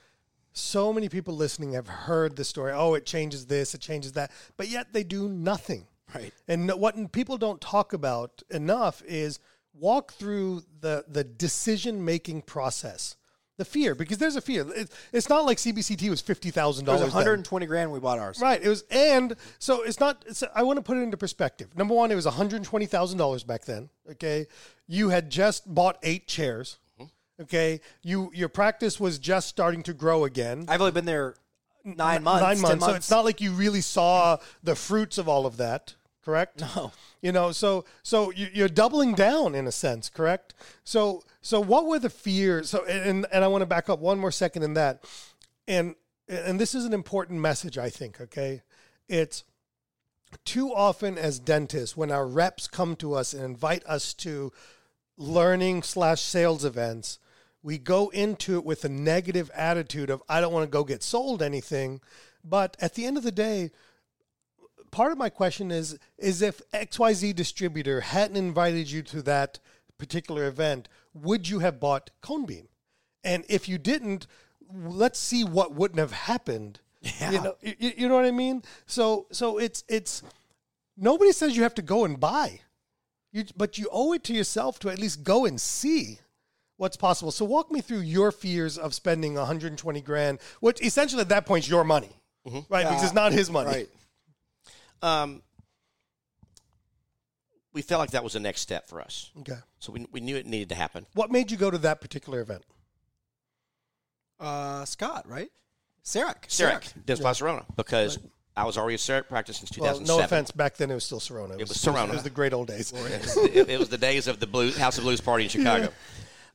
so 0.53 0.93
many 0.93 1.09
people 1.09 1.35
listening 1.35 1.73
have 1.73 1.87
heard 1.87 2.35
the 2.35 2.43
story. 2.43 2.71
Oh, 2.73 2.93
it 2.93 3.05
changes 3.05 3.47
this, 3.47 3.73
it 3.73 3.81
changes 3.81 4.13
that, 4.13 4.31
but 4.57 4.69
yet 4.69 4.93
they 4.93 5.03
do 5.03 5.27
nothing. 5.27 5.87
Right. 6.13 6.33
And 6.47 6.71
what 6.71 7.11
people 7.11 7.37
don't 7.37 7.61
talk 7.61 7.93
about 7.93 8.41
enough 8.49 9.03
is 9.05 9.39
walk 9.73 10.13
through 10.13 10.63
the 10.81 11.05
the 11.07 11.23
decision 11.23 12.03
making 12.03 12.43
process. 12.43 13.15
The 13.59 13.65
fear, 13.65 13.93
because 13.93 14.19
there's 14.19 14.37
a 14.37 14.41
fear. 14.41 14.65
It, 14.73 14.89
it's 15.11 15.27
not 15.27 15.45
like 15.45 15.57
CBCT 15.57 16.09
was 16.09 16.21
fifty 16.21 16.49
thousand 16.49 16.87
It 16.87 16.91
was 16.91 17.01
dollars. 17.01 17.13
120 17.13 17.65
grand 17.65 17.91
we 17.91 17.99
bought 17.99 18.17
ours. 18.17 18.39
Right. 18.39 18.63
It 18.63 18.69
was, 18.69 18.85
and 18.89 19.35
so 19.59 19.81
it's 19.81 19.99
not. 19.99 20.23
It's, 20.25 20.45
I 20.55 20.63
want 20.63 20.77
to 20.77 20.81
put 20.81 20.95
it 20.95 21.01
into 21.01 21.17
perspective. 21.17 21.75
Number 21.75 21.93
one, 21.93 22.09
it 22.09 22.15
was 22.15 22.23
one 22.23 22.35
hundred 22.35 22.63
twenty 22.63 22.85
thousand 22.85 23.17
dollars 23.17 23.43
back 23.43 23.65
then. 23.65 23.89
Okay, 24.11 24.47
you 24.87 25.09
had 25.09 25.29
just 25.29 25.75
bought 25.75 25.97
eight 26.03 26.25
chairs. 26.25 26.77
Mm-hmm. 27.01 27.41
Okay, 27.41 27.81
you 28.01 28.31
your 28.33 28.47
practice 28.47 28.97
was 28.97 29.19
just 29.19 29.49
starting 29.49 29.83
to 29.83 29.93
grow 29.93 30.23
again. 30.23 30.63
I've 30.69 30.79
only 30.79 30.93
been 30.93 31.03
there 31.03 31.35
nine 31.83 32.23
months. 32.23 32.41
Nine 32.41 32.55
10 32.55 32.61
months. 32.61 32.85
So 32.85 32.91
months. 32.91 32.97
it's 33.05 33.11
not 33.11 33.25
like 33.25 33.41
you 33.41 33.51
really 33.51 33.81
saw 33.81 34.37
the 34.63 34.75
fruits 34.75 35.17
of 35.17 35.27
all 35.27 35.45
of 35.45 35.57
that. 35.57 35.95
Correct. 36.23 36.61
No. 36.61 36.91
You 37.21 37.31
know, 37.31 37.51
so 37.51 37.85
so 38.03 38.31
you- 38.31 38.49
you're 38.53 38.69
doubling 38.69 39.13
down 39.13 39.55
in 39.55 39.67
a 39.67 39.71
sense, 39.71 40.09
correct? 40.09 40.53
So 40.83 41.23
so 41.41 41.59
what 41.59 41.85
were 41.85 41.99
the 41.99 42.09
fears? 42.09 42.69
So 42.69 42.85
and 42.85 43.25
and 43.31 43.43
I 43.43 43.47
want 43.47 43.61
to 43.61 43.65
back 43.65 43.89
up 43.89 43.99
one 43.99 44.19
more 44.19 44.31
second 44.31 44.63
in 44.63 44.73
that, 44.75 45.03
and 45.67 45.95
and 46.27 46.59
this 46.59 46.75
is 46.75 46.85
an 46.85 46.93
important 46.93 47.39
message, 47.39 47.77
I 47.77 47.89
think. 47.89 48.21
Okay, 48.21 48.61
it's 49.07 49.43
too 50.45 50.73
often 50.73 51.17
as 51.17 51.39
dentists 51.39 51.97
when 51.97 52.11
our 52.11 52.27
reps 52.27 52.67
come 52.67 52.95
to 52.97 53.13
us 53.15 53.33
and 53.33 53.43
invite 53.43 53.83
us 53.85 54.13
to 54.13 54.53
learning 55.17 55.83
slash 55.83 56.21
sales 56.21 56.63
events, 56.63 57.19
we 57.63 57.77
go 57.77 58.09
into 58.09 58.55
it 58.55 58.63
with 58.63 58.85
a 58.85 58.89
negative 58.89 59.49
attitude 59.53 60.09
of 60.09 60.21
I 60.29 60.39
don't 60.39 60.53
want 60.53 60.63
to 60.63 60.71
go 60.71 60.83
get 60.83 61.03
sold 61.03 61.41
anything, 61.41 61.99
but 62.43 62.77
at 62.79 62.93
the 62.93 63.05
end 63.05 63.17
of 63.17 63.23
the 63.23 63.31
day 63.31 63.71
part 64.91 65.11
of 65.11 65.17
my 65.17 65.29
question 65.29 65.71
is 65.71 65.97
is 66.17 66.41
if 66.41 66.61
XYZ 66.73 67.35
distributor 67.35 68.01
hadn't 68.01 68.37
invited 68.37 68.89
you 68.89 69.01
to 69.03 69.21
that 69.23 69.59
particular 69.97 70.47
event, 70.47 70.87
would 71.13 71.47
you 71.47 71.59
have 71.59 71.79
bought 71.79 72.11
Conebeam? 72.21 72.67
And 73.23 73.43
if 73.49 73.67
you 73.67 73.77
didn't, 73.77 74.27
let's 74.73 75.19
see 75.19 75.43
what 75.43 75.73
wouldn't 75.73 75.99
have 75.99 76.11
happened. 76.11 76.79
Yeah. 77.01 77.31
You 77.31 77.41
know, 77.41 77.55
you, 77.61 77.91
you 77.97 78.09
know 78.09 78.15
what 78.15 78.25
I 78.25 78.31
mean? 78.31 78.63
So 78.85 79.27
so 79.31 79.57
it's 79.57 79.83
it's 79.87 80.23
nobody 80.97 81.31
says 81.31 81.55
you 81.55 81.63
have 81.63 81.75
to 81.75 81.81
go 81.81 82.05
and 82.05 82.19
buy. 82.19 82.61
You, 83.31 83.45
but 83.55 83.77
you 83.77 83.87
owe 83.91 84.13
it 84.13 84.23
to 84.25 84.33
yourself 84.33 84.79
to 84.79 84.89
at 84.89 84.97
least 84.97 85.23
go 85.23 85.45
and 85.45 85.61
see 85.61 86.19
what's 86.77 86.97
possible. 86.97 87.31
So 87.31 87.45
walk 87.45 87.71
me 87.71 87.81
through 87.81 87.99
your 87.99 88.31
fears 88.31 88.77
of 88.77 88.93
spending 88.95 89.35
120 89.35 90.01
grand, 90.01 90.39
which 90.61 90.81
essentially 90.81 91.21
at 91.21 91.29
that 91.29 91.45
point 91.45 91.65
is 91.65 91.69
your 91.69 91.83
money, 91.83 92.09
mm-hmm. 92.47 92.59
right? 92.73 92.87
Because 92.87 93.03
it's 93.03 93.13
not 93.13 93.31
his 93.31 93.51
money. 93.51 93.69
Right. 93.69 93.89
Um, 95.01 95.41
we 97.73 97.81
felt 97.81 97.99
like 97.99 98.11
that 98.11 98.23
was 98.23 98.33
the 98.33 98.39
next 98.39 98.61
step 98.61 98.87
for 98.87 99.01
us. 99.01 99.31
Okay. 99.39 99.57
So 99.79 99.91
we, 99.93 100.05
we 100.11 100.19
knew 100.19 100.35
it 100.35 100.45
needed 100.45 100.69
to 100.69 100.75
happen. 100.75 101.05
What 101.13 101.31
made 101.31 101.51
you 101.51 101.57
go 101.57 101.71
to 101.71 101.77
that 101.79 102.01
particular 102.01 102.41
event? 102.41 102.63
Uh, 104.39 104.85
Scott, 104.85 105.27
right? 105.27 105.49
CEREC. 106.03 106.47
CEREC, 106.47 106.93
Dentsply 107.05 107.35
Sirona, 107.35 107.65
because 107.75 108.17
I 108.55 108.65
was 108.65 108.77
already 108.77 108.95
a 108.95 108.97
CEREC 108.97 109.27
practice 109.27 109.57
since 109.57 109.77
Well, 109.77 109.99
no 110.01 110.19
offense, 110.19 110.51
back 110.51 110.77
then 110.77 110.89
it 110.91 110.95
was 110.95 111.03
still 111.03 111.19
Sirona. 111.19 111.59
It, 111.59 111.67
was 111.67 111.77
Sirona. 111.77 112.09
It 112.09 112.13
was 112.13 112.23
the 112.23 112.29
great 112.29 112.53
old 112.53 112.67
days. 112.67 112.91
it, 112.93 113.69
it 113.69 113.79
was 113.79 113.89
the 113.89 113.97
days 113.97 114.27
of 114.27 114.39
the 114.39 114.47
Blues, 114.47 114.77
House 114.77 114.97
of 114.97 115.03
Blues 115.03 115.21
party 115.21 115.43
in 115.45 115.49
Chicago. 115.49 115.89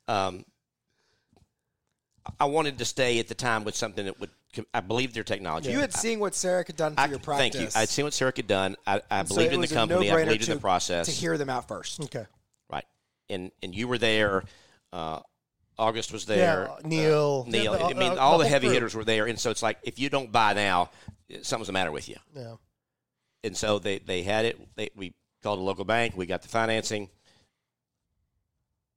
Um, 0.09 0.45
I 2.41 2.47
wanted 2.47 2.79
to 2.79 2.85
stay 2.85 3.19
at 3.21 3.29
the 3.29 3.35
time 3.35 3.65
with 3.65 3.77
something 3.77 4.05
that 4.07 4.19
would. 4.21 4.31
I 4.73 4.81
believed 4.81 5.15
their 5.15 5.25
technology. 5.25 5.71
You 5.71 5.81
had 5.81 5.93
seen 5.93 6.21
what 6.21 6.33
CEREC 6.33 6.69
had 6.69 6.77
done 6.77 6.95
for 6.95 7.01
I, 7.01 7.07
your 7.07 7.19
practice. 7.19 7.55
thank 7.55 7.75
you. 7.75 7.81
I'd 7.81 7.89
seen 7.89 8.05
what 8.05 8.13
CEREC 8.13 8.37
had 8.37 8.47
done. 8.47 8.77
I, 8.87 9.01
I 9.11 9.23
believed 9.23 9.53
it 9.53 9.55
in 9.55 9.61
the 9.61 9.69
company. 9.69 10.11
I 10.11 10.13
no-brainer 10.13 10.25
believed 10.27 10.49
in 10.49 10.55
the 10.55 10.61
process. 10.61 11.07
to 11.07 11.13
hear 11.13 11.37
them 11.39 11.51
out 11.51 11.69
first. 11.69 12.01
Okay. 12.01 12.27
Right. 12.71 12.85
And 13.29 13.51
and 13.63 13.75
you 13.75 13.89
were 13.89 13.99
there. 13.99 14.45
Uh, 14.93 15.21
August 15.79 16.13
was 16.13 16.25
there. 16.27 16.71
Yeah, 16.71 16.89
Neil. 16.89 17.45
Uh, 17.47 17.51
Neil. 17.51 17.65
Yeah, 17.65 17.79
the- 17.79 17.85
I 17.85 17.93
mean, 17.95 18.13
uh, 18.13 18.17
all 18.17 18.39
the 18.39 18.45
the 18.45 18.51
heavy 18.51 18.69
crew. 18.69 18.75
hitters 18.75 18.95
were 18.95 19.05
there, 19.05 19.27
and 19.27 19.39
so 19.39 19.51
it's 19.51 19.63
like 19.63 19.79
if 19.83 19.99
you 19.99 20.09
don't 20.09 20.31
buy 20.31 20.53
now, 20.53 20.91
something's 21.43 21.67
the 21.67 21.73
matter 21.73 21.91
with 21.91 22.09
you. 22.09 22.17
Yeah. 22.35 22.55
And 23.43 23.57
so 23.57 23.79
they 23.79 23.99
they 23.99 24.23
had 24.23 24.45
it. 24.45 24.59
They, 24.77 24.91
we 24.95 25.15
called 25.43 25.59
a 25.59 25.63
local 25.63 25.85
bank. 25.85 26.17
We 26.17 26.27
got 26.27 26.43
the 26.43 26.49
financing. 26.49 27.11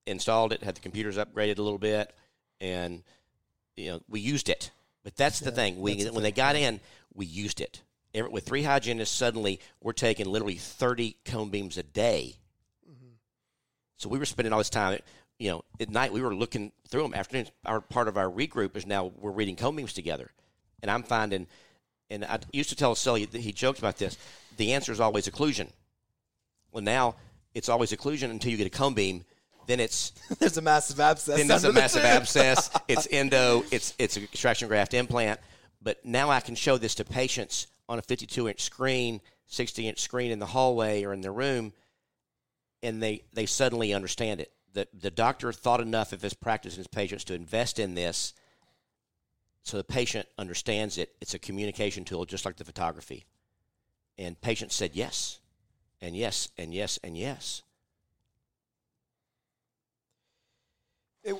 Installed 0.05 0.53
it. 0.53 0.63
Had 0.63 0.75
the 0.75 0.81
computers 0.81 1.17
upgraded 1.17 1.57
a 1.57 1.61
little 1.61 1.79
bit, 1.79 2.13
and 2.61 3.03
you 3.75 3.87
know 3.89 4.01
we 4.07 4.19
used 4.21 4.47
it. 4.47 4.71
But 5.07 5.15
that's 5.15 5.39
the 5.39 5.51
thing. 5.51 5.79
We 5.79 6.03
when 6.03 6.21
they 6.21 6.33
got 6.33 6.57
in, 6.57 6.81
we 7.13 7.25
used 7.25 7.61
it. 7.61 7.81
With 8.13 8.43
three 8.45 8.63
hygienists, 8.63 9.15
suddenly 9.15 9.61
we're 9.79 9.93
taking 9.93 10.25
literally 10.25 10.55
thirty 10.55 11.15
cone 11.23 11.49
beams 11.49 11.77
a 11.77 11.83
day. 11.83 12.35
So 13.95 14.09
we 14.09 14.19
were 14.19 14.25
spending 14.25 14.51
all 14.51 14.59
this 14.59 14.69
time, 14.69 14.99
you 15.39 15.49
know, 15.49 15.61
at 15.79 15.89
night 15.89 16.11
we 16.11 16.21
were 16.21 16.35
looking 16.35 16.73
through 16.89 17.03
them. 17.03 17.13
Afternoons, 17.13 17.51
our 17.65 17.79
part 17.79 18.09
of 18.09 18.17
our 18.17 18.29
regroup 18.29 18.75
is 18.75 18.85
now 18.85 19.13
we're 19.17 19.31
reading 19.31 19.55
cone 19.55 19.77
beams 19.77 19.93
together, 19.93 20.29
and 20.81 20.91
I'm 20.91 21.03
finding, 21.03 21.47
and 22.09 22.25
I 22.25 22.39
used 22.51 22.71
to 22.71 22.75
tell 22.75 22.93
Sully 22.93 23.23
that 23.23 23.39
he 23.39 23.53
joked 23.53 23.79
about 23.79 23.95
this. 23.95 24.17
The 24.57 24.73
answer 24.73 24.91
is 24.91 24.99
always 24.99 25.29
occlusion. 25.29 25.69
Well, 26.73 26.83
now 26.83 27.15
it's 27.53 27.69
always 27.69 27.93
occlusion 27.93 28.29
until 28.29 28.51
you 28.51 28.57
get 28.57 28.67
a 28.67 28.69
cone 28.69 28.93
beam. 28.93 29.23
Then 29.67 29.79
it's 29.81 30.11
There's 30.39 30.57
a 30.57 30.61
massive 30.61 30.99
abscess. 30.99 31.37
then 31.37 31.47
there's 31.47 31.65
a 31.65 31.67
the 31.67 31.73
massive 31.73 32.03
abscess. 32.03 32.71
It's 32.87 33.07
endo. 33.11 33.63
It's 33.69 33.93
it's 33.99 34.17
an 34.17 34.23
extraction 34.23 34.67
graft 34.67 34.93
implant. 34.93 35.39
But 35.81 36.03
now 36.03 36.31
I 36.31 36.39
can 36.39 36.55
show 36.55 36.77
this 36.77 36.95
to 36.95 37.05
patients 37.05 37.67
on 37.87 37.99
a 37.99 38.01
52 38.01 38.47
inch 38.49 38.61
screen, 38.61 39.21
60 39.47 39.87
inch 39.87 39.99
screen 39.99 40.31
in 40.31 40.39
the 40.39 40.45
hallway 40.47 41.03
or 41.03 41.13
in 41.13 41.21
the 41.21 41.31
room, 41.31 41.73
and 42.81 43.03
they 43.03 43.23
they 43.33 43.45
suddenly 43.45 43.93
understand 43.93 44.39
it. 44.39 44.51
The 44.73 44.87
the 44.93 45.11
doctor 45.11 45.51
thought 45.51 45.81
enough 45.81 46.13
of 46.13 46.21
his 46.21 46.33
practice 46.33 46.73
and 46.73 46.79
his 46.79 46.87
patients 46.87 47.25
to 47.25 47.33
invest 47.33 47.77
in 47.77 47.93
this, 47.93 48.33
so 49.63 49.75
the 49.75 49.83
patient 49.83 50.27
understands 50.37 50.97
it. 50.97 51.13
It's 51.19 51.33
a 51.33 51.39
communication 51.39 52.05
tool, 52.05 52.25
just 52.25 52.45
like 52.45 52.55
the 52.55 52.63
photography. 52.65 53.25
And 54.17 54.39
patients 54.39 54.75
said 54.75 54.91
yes, 54.93 55.39
and 56.01 56.15
yes, 56.15 56.49
and 56.57 56.73
yes, 56.73 56.97
and 57.03 57.17
yes. 57.17 57.63
It- 61.27 61.35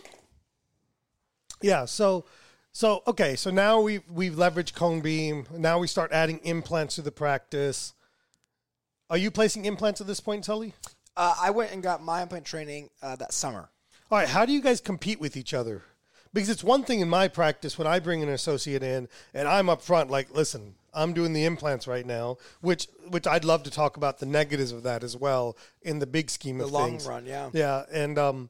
Yeah. 1.61 1.85
So, 1.85 2.25
so 2.71 3.01
okay. 3.07 3.35
So 3.35 3.49
now 3.49 3.81
we've 3.81 4.03
we've 4.11 4.33
leveraged 4.33 4.73
cone 4.75 5.01
beam. 5.01 5.47
Now 5.57 5.79
we 5.79 5.88
start 5.88 6.11
adding 6.11 6.39
implants 6.43 6.95
to 6.95 7.01
the 7.01 7.11
practice. 7.11 7.93
Are 9.09 9.17
you 9.17 9.31
placing 9.31 9.65
implants 9.65 10.01
at 10.01 10.07
this 10.07 10.19
point, 10.19 10.45
Sully? 10.45 10.73
uh, 11.15 11.33
I 11.41 11.49
went 11.49 11.71
and 11.71 11.81
got 11.81 12.03
my 12.03 12.21
implant 12.21 12.45
training 12.45 12.89
uh, 13.01 13.15
that 13.15 13.33
summer. 13.33 13.69
All 14.11 14.17
right. 14.19 14.27
How 14.27 14.45
do 14.45 14.51
you 14.53 14.61
guys 14.61 14.79
compete 14.81 15.19
with 15.19 15.35
each 15.35 15.53
other? 15.53 15.81
Because 16.33 16.49
it's 16.49 16.63
one 16.63 16.83
thing 16.83 16.99
in 16.99 17.09
my 17.09 17.27
practice 17.29 17.77
when 17.77 17.88
I 17.88 17.99
bring 17.99 18.21
an 18.21 18.29
associate 18.29 18.83
in 18.83 19.07
and 19.33 19.47
I'm 19.47 19.69
up 19.69 19.81
front, 19.81 20.11
like, 20.11 20.29
listen, 20.35 20.75
I'm 20.93 21.13
doing 21.13 21.33
the 21.33 21.45
implants 21.45 21.88
right 21.88 22.05
now, 22.05 22.38
which 22.61 22.88
which 23.09 23.25
I'd 23.25 23.45
love 23.45 23.63
to 23.63 23.71
talk 23.71 23.97
about 23.97 24.19
the 24.19 24.25
negatives 24.27 24.71
of 24.73 24.83
that 24.83 25.03
as 25.03 25.15
well 25.17 25.57
in 25.81 25.99
the 25.99 26.05
big 26.05 26.29
scheme 26.29 26.59
of 26.61 26.67
The 26.67 26.73
long 26.73 26.91
things. 26.91 27.07
run, 27.07 27.25
yeah. 27.25 27.49
Yeah, 27.53 27.83
and 27.91 28.19
um, 28.19 28.49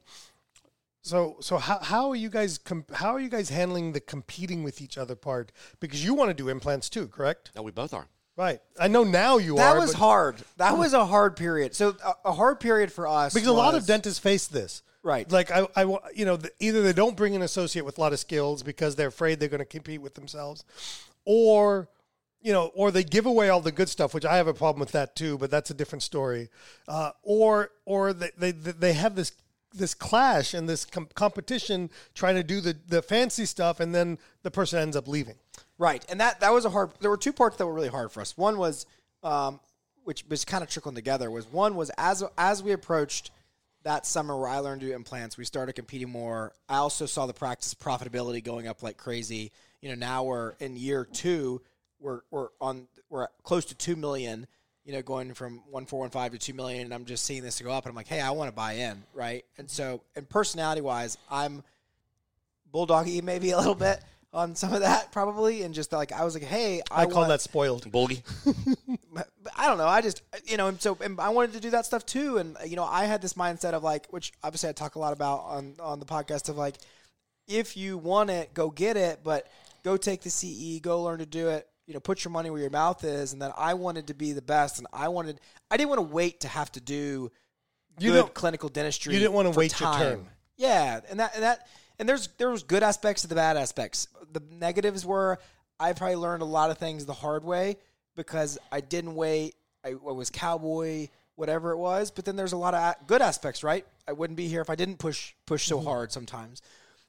so 1.08 1.36
so 1.40 1.58
how 1.58 1.78
how 1.80 2.10
are 2.10 2.16
you 2.16 2.28
guys 2.28 2.58
com- 2.58 2.84
how 2.92 3.14
are 3.14 3.20
you 3.20 3.28
guys 3.28 3.48
handling 3.48 3.92
the 3.92 4.00
competing 4.00 4.62
with 4.62 4.80
each 4.80 4.98
other 4.98 5.14
part? 5.14 5.52
Because 5.80 6.04
you 6.04 6.14
want 6.14 6.30
to 6.30 6.34
do 6.34 6.48
implants 6.48 6.88
too, 6.88 7.08
correct? 7.08 7.50
No, 7.56 7.62
we 7.62 7.70
both 7.72 7.94
are. 7.94 8.06
Right. 8.36 8.60
I 8.78 8.86
know 8.86 9.02
now 9.02 9.38
you 9.38 9.56
That 9.56 9.62
are. 9.70 9.74
That 9.74 9.80
was 9.80 9.92
but- 9.92 9.98
hard. 9.98 10.36
That 10.58 10.78
was 10.78 10.92
a 10.92 11.04
hard 11.04 11.36
period. 11.36 11.74
So 11.74 11.96
a, 12.04 12.28
a 12.28 12.32
hard 12.32 12.60
period 12.60 12.92
for 12.92 13.08
us 13.08 13.34
because 13.34 13.48
a 13.48 13.52
lot 13.52 13.74
of 13.74 13.86
dentists 13.86 14.20
face 14.20 14.46
this. 14.46 14.82
Right. 15.02 15.30
Like 15.30 15.50
I, 15.50 15.66
I 15.74 15.82
you 16.14 16.24
know, 16.24 16.36
the, 16.36 16.50
either 16.60 16.82
they 16.82 16.92
don't 16.92 17.16
bring 17.16 17.34
an 17.34 17.42
associate 17.42 17.84
with 17.84 17.98
a 17.98 18.00
lot 18.00 18.12
of 18.12 18.18
skills 18.18 18.62
because 18.62 18.94
they're 18.94 19.08
afraid 19.08 19.40
they're 19.40 19.48
going 19.48 19.58
to 19.60 19.64
compete 19.64 20.02
with 20.02 20.14
themselves, 20.14 20.64
or 21.24 21.88
you 22.40 22.52
know, 22.52 22.70
or 22.74 22.90
they 22.90 23.02
give 23.02 23.26
away 23.26 23.48
all 23.48 23.60
the 23.60 23.72
good 23.72 23.88
stuff, 23.88 24.14
which 24.14 24.24
I 24.24 24.36
have 24.36 24.46
a 24.46 24.54
problem 24.54 24.80
with 24.80 24.92
that 24.92 25.16
too. 25.16 25.38
But 25.38 25.50
that's 25.50 25.70
a 25.70 25.74
different 25.74 26.02
story. 26.02 26.50
Uh, 26.86 27.12
or 27.22 27.70
or 27.84 28.12
they, 28.12 28.30
they 28.36 28.52
they 28.52 28.92
have 28.92 29.16
this 29.16 29.32
this 29.72 29.94
clash 29.94 30.54
and 30.54 30.68
this 30.68 30.84
com- 30.84 31.08
competition 31.14 31.90
trying 32.14 32.34
to 32.36 32.42
do 32.42 32.60
the 32.60 32.76
the 32.88 33.02
fancy 33.02 33.44
stuff, 33.44 33.80
and 33.80 33.94
then 33.94 34.18
the 34.42 34.50
person 34.50 34.78
ends 34.78 34.96
up 34.96 35.08
leaving. 35.08 35.36
Right, 35.78 36.04
and 36.08 36.20
that 36.20 36.40
that 36.40 36.52
was 36.52 36.64
a 36.64 36.70
hard. 36.70 36.90
There 37.00 37.10
were 37.10 37.16
two 37.16 37.32
parts 37.32 37.56
that 37.56 37.66
were 37.66 37.74
really 37.74 37.88
hard 37.88 38.10
for 38.10 38.20
us. 38.20 38.36
One 38.36 38.58
was, 38.58 38.86
um, 39.22 39.60
which 40.04 40.24
was 40.28 40.44
kind 40.44 40.62
of 40.62 40.70
trickling 40.70 40.94
together. 40.94 41.30
Was 41.30 41.46
one 41.46 41.76
was 41.76 41.90
as 41.96 42.24
as 42.36 42.62
we 42.62 42.72
approached 42.72 43.30
that 43.84 44.06
summer 44.06 44.36
where 44.36 44.48
I 44.48 44.58
learned 44.58 44.80
to 44.80 44.88
do 44.88 44.94
implants, 44.94 45.38
we 45.38 45.44
started 45.44 45.74
competing 45.74 46.10
more. 46.10 46.52
I 46.68 46.76
also 46.76 47.06
saw 47.06 47.26
the 47.26 47.32
practice 47.32 47.74
profitability 47.74 48.42
going 48.42 48.66
up 48.66 48.82
like 48.82 48.96
crazy. 48.96 49.52
You 49.80 49.90
know, 49.90 49.94
now 49.94 50.24
we're 50.24 50.52
in 50.60 50.76
year 50.76 51.04
two. 51.04 51.62
We're 52.00 52.20
we're 52.30 52.48
on 52.60 52.88
we're 53.08 53.28
close 53.42 53.64
to 53.66 53.74
two 53.74 53.96
million. 53.96 54.46
You 54.88 54.94
know, 54.94 55.02
going 55.02 55.34
from 55.34 55.60
one 55.70 55.84
four 55.84 56.00
one 56.00 56.08
five 56.08 56.32
to 56.32 56.38
two 56.38 56.54
million, 56.54 56.86
and 56.86 56.94
I'm 56.94 57.04
just 57.04 57.26
seeing 57.26 57.42
this 57.42 57.58
to 57.58 57.64
go 57.64 57.70
up, 57.70 57.84
and 57.84 57.90
I'm 57.90 57.94
like, 57.94 58.08
hey, 58.08 58.22
I 58.22 58.30
want 58.30 58.48
to 58.48 58.56
buy 58.56 58.72
in, 58.72 59.04
right? 59.12 59.44
And 59.58 59.68
mm-hmm. 59.68 59.74
so, 59.74 60.00
and 60.16 60.26
personality 60.26 60.80
wise, 60.80 61.18
I'm 61.30 61.62
bulldoggy 62.72 63.22
maybe 63.22 63.50
a 63.50 63.58
little 63.58 63.74
bit 63.74 64.00
on 64.32 64.54
some 64.54 64.74
of 64.74 64.80
that 64.80 65.10
probably 65.10 65.62
and 65.62 65.74
just 65.74 65.90
like 65.92 66.12
I 66.12 66.24
was 66.24 66.34
like 66.34 66.44
hey 66.44 66.82
I, 66.90 67.02
I, 67.02 67.06
call 67.06 67.16
want- 67.16 67.28
that 67.28 67.40
spoiled. 67.40 67.90
Bulgy. 67.90 68.22
I 69.56 69.66
don't 69.66 69.78
know 69.78 69.86
I 69.86 70.00
just 70.00 70.22
you 70.44 70.56
know 70.56 70.68
and 70.68 70.80
so 70.80 70.98
and 71.00 71.18
I 71.18 71.30
wanted 71.30 71.54
to 71.54 71.60
do 71.60 71.70
that 71.70 71.86
stuff 71.86 72.04
too 72.04 72.36
and 72.36 72.56
you 72.66 72.76
know 72.76 72.84
I 72.84 73.06
had 73.06 73.22
this 73.22 73.34
mindset 73.34 73.72
of 73.72 73.82
like 73.82 74.06
which 74.10 74.32
obviously 74.42 74.68
I 74.68 74.72
talk 74.72 74.96
a 74.96 74.98
lot 74.98 75.12
about 75.12 75.40
on 75.44 75.74
on 75.80 75.98
the 75.98 76.06
podcast 76.06 76.48
of 76.48 76.58
like 76.58 76.76
if 77.46 77.76
you 77.76 77.96
want 77.96 78.28
it 78.30 78.52
go 78.52 78.70
get 78.70 78.96
it 78.96 79.20
but 79.24 79.46
go 79.82 79.96
take 79.96 80.20
the 80.20 80.30
CE 80.30 80.80
go 80.80 81.02
learn 81.02 81.20
to 81.20 81.26
do 81.26 81.48
it 81.48 81.66
you 81.88 81.94
know 81.94 82.00
put 82.00 82.22
your 82.22 82.30
money 82.30 82.50
where 82.50 82.60
your 82.60 82.70
mouth 82.70 83.02
is 83.02 83.32
and 83.32 83.40
then 83.42 83.50
I 83.56 83.74
wanted 83.74 84.06
to 84.08 84.14
be 84.14 84.32
the 84.32 84.42
best 84.42 84.78
and 84.78 84.86
I 84.92 85.08
wanted 85.08 85.40
I 85.70 85.76
didn't 85.76 85.88
want 85.88 85.98
to 86.06 86.14
wait 86.14 86.40
to 86.40 86.48
have 86.48 86.70
to 86.72 86.80
do 86.80 87.32
You 87.98 88.12
good 88.12 88.34
clinical 88.34 88.68
dentistry 88.68 89.14
you 89.14 89.18
didn't 89.20 89.32
wanna 89.32 89.52
for 89.52 89.58
wait 89.58 89.80
your 89.80 89.90
time. 89.90 90.00
turn. 90.00 90.26
Yeah, 90.56 91.00
and 91.08 91.18
that 91.18 91.34
and 91.34 91.42
that 91.42 91.66
and 91.98 92.08
there's 92.08 92.28
there 92.38 92.50
was 92.50 92.62
good 92.62 92.82
aspects 92.82 93.22
to 93.22 93.28
the 93.28 93.34
bad 93.34 93.56
aspects. 93.56 94.06
The 94.32 94.42
negatives 94.52 95.04
were 95.06 95.38
I 95.80 95.92
probably 95.94 96.16
learned 96.16 96.42
a 96.42 96.46
lot 96.46 96.70
of 96.70 96.78
things 96.78 97.06
the 97.06 97.14
hard 97.14 97.42
way 97.44 97.76
because 98.16 98.58
I 98.70 98.80
didn't 98.80 99.14
wait. 99.14 99.54
I, 99.84 99.90
I 99.90 100.12
was 100.12 100.28
cowboy, 100.28 101.08
whatever 101.36 101.70
it 101.70 101.76
was. 101.78 102.10
But 102.10 102.24
then 102.24 102.34
there's 102.36 102.52
a 102.52 102.56
lot 102.56 102.74
of 102.74 102.80
a- 102.80 102.96
good 103.06 103.22
aspects, 103.22 103.62
right? 103.62 103.86
I 104.08 104.12
wouldn't 104.12 104.36
be 104.36 104.48
here 104.48 104.60
if 104.60 104.68
I 104.68 104.74
didn't 104.74 104.98
push 104.98 105.34
push 105.46 105.66
so 105.66 105.80
hard 105.80 106.10
sometimes. 106.12 106.60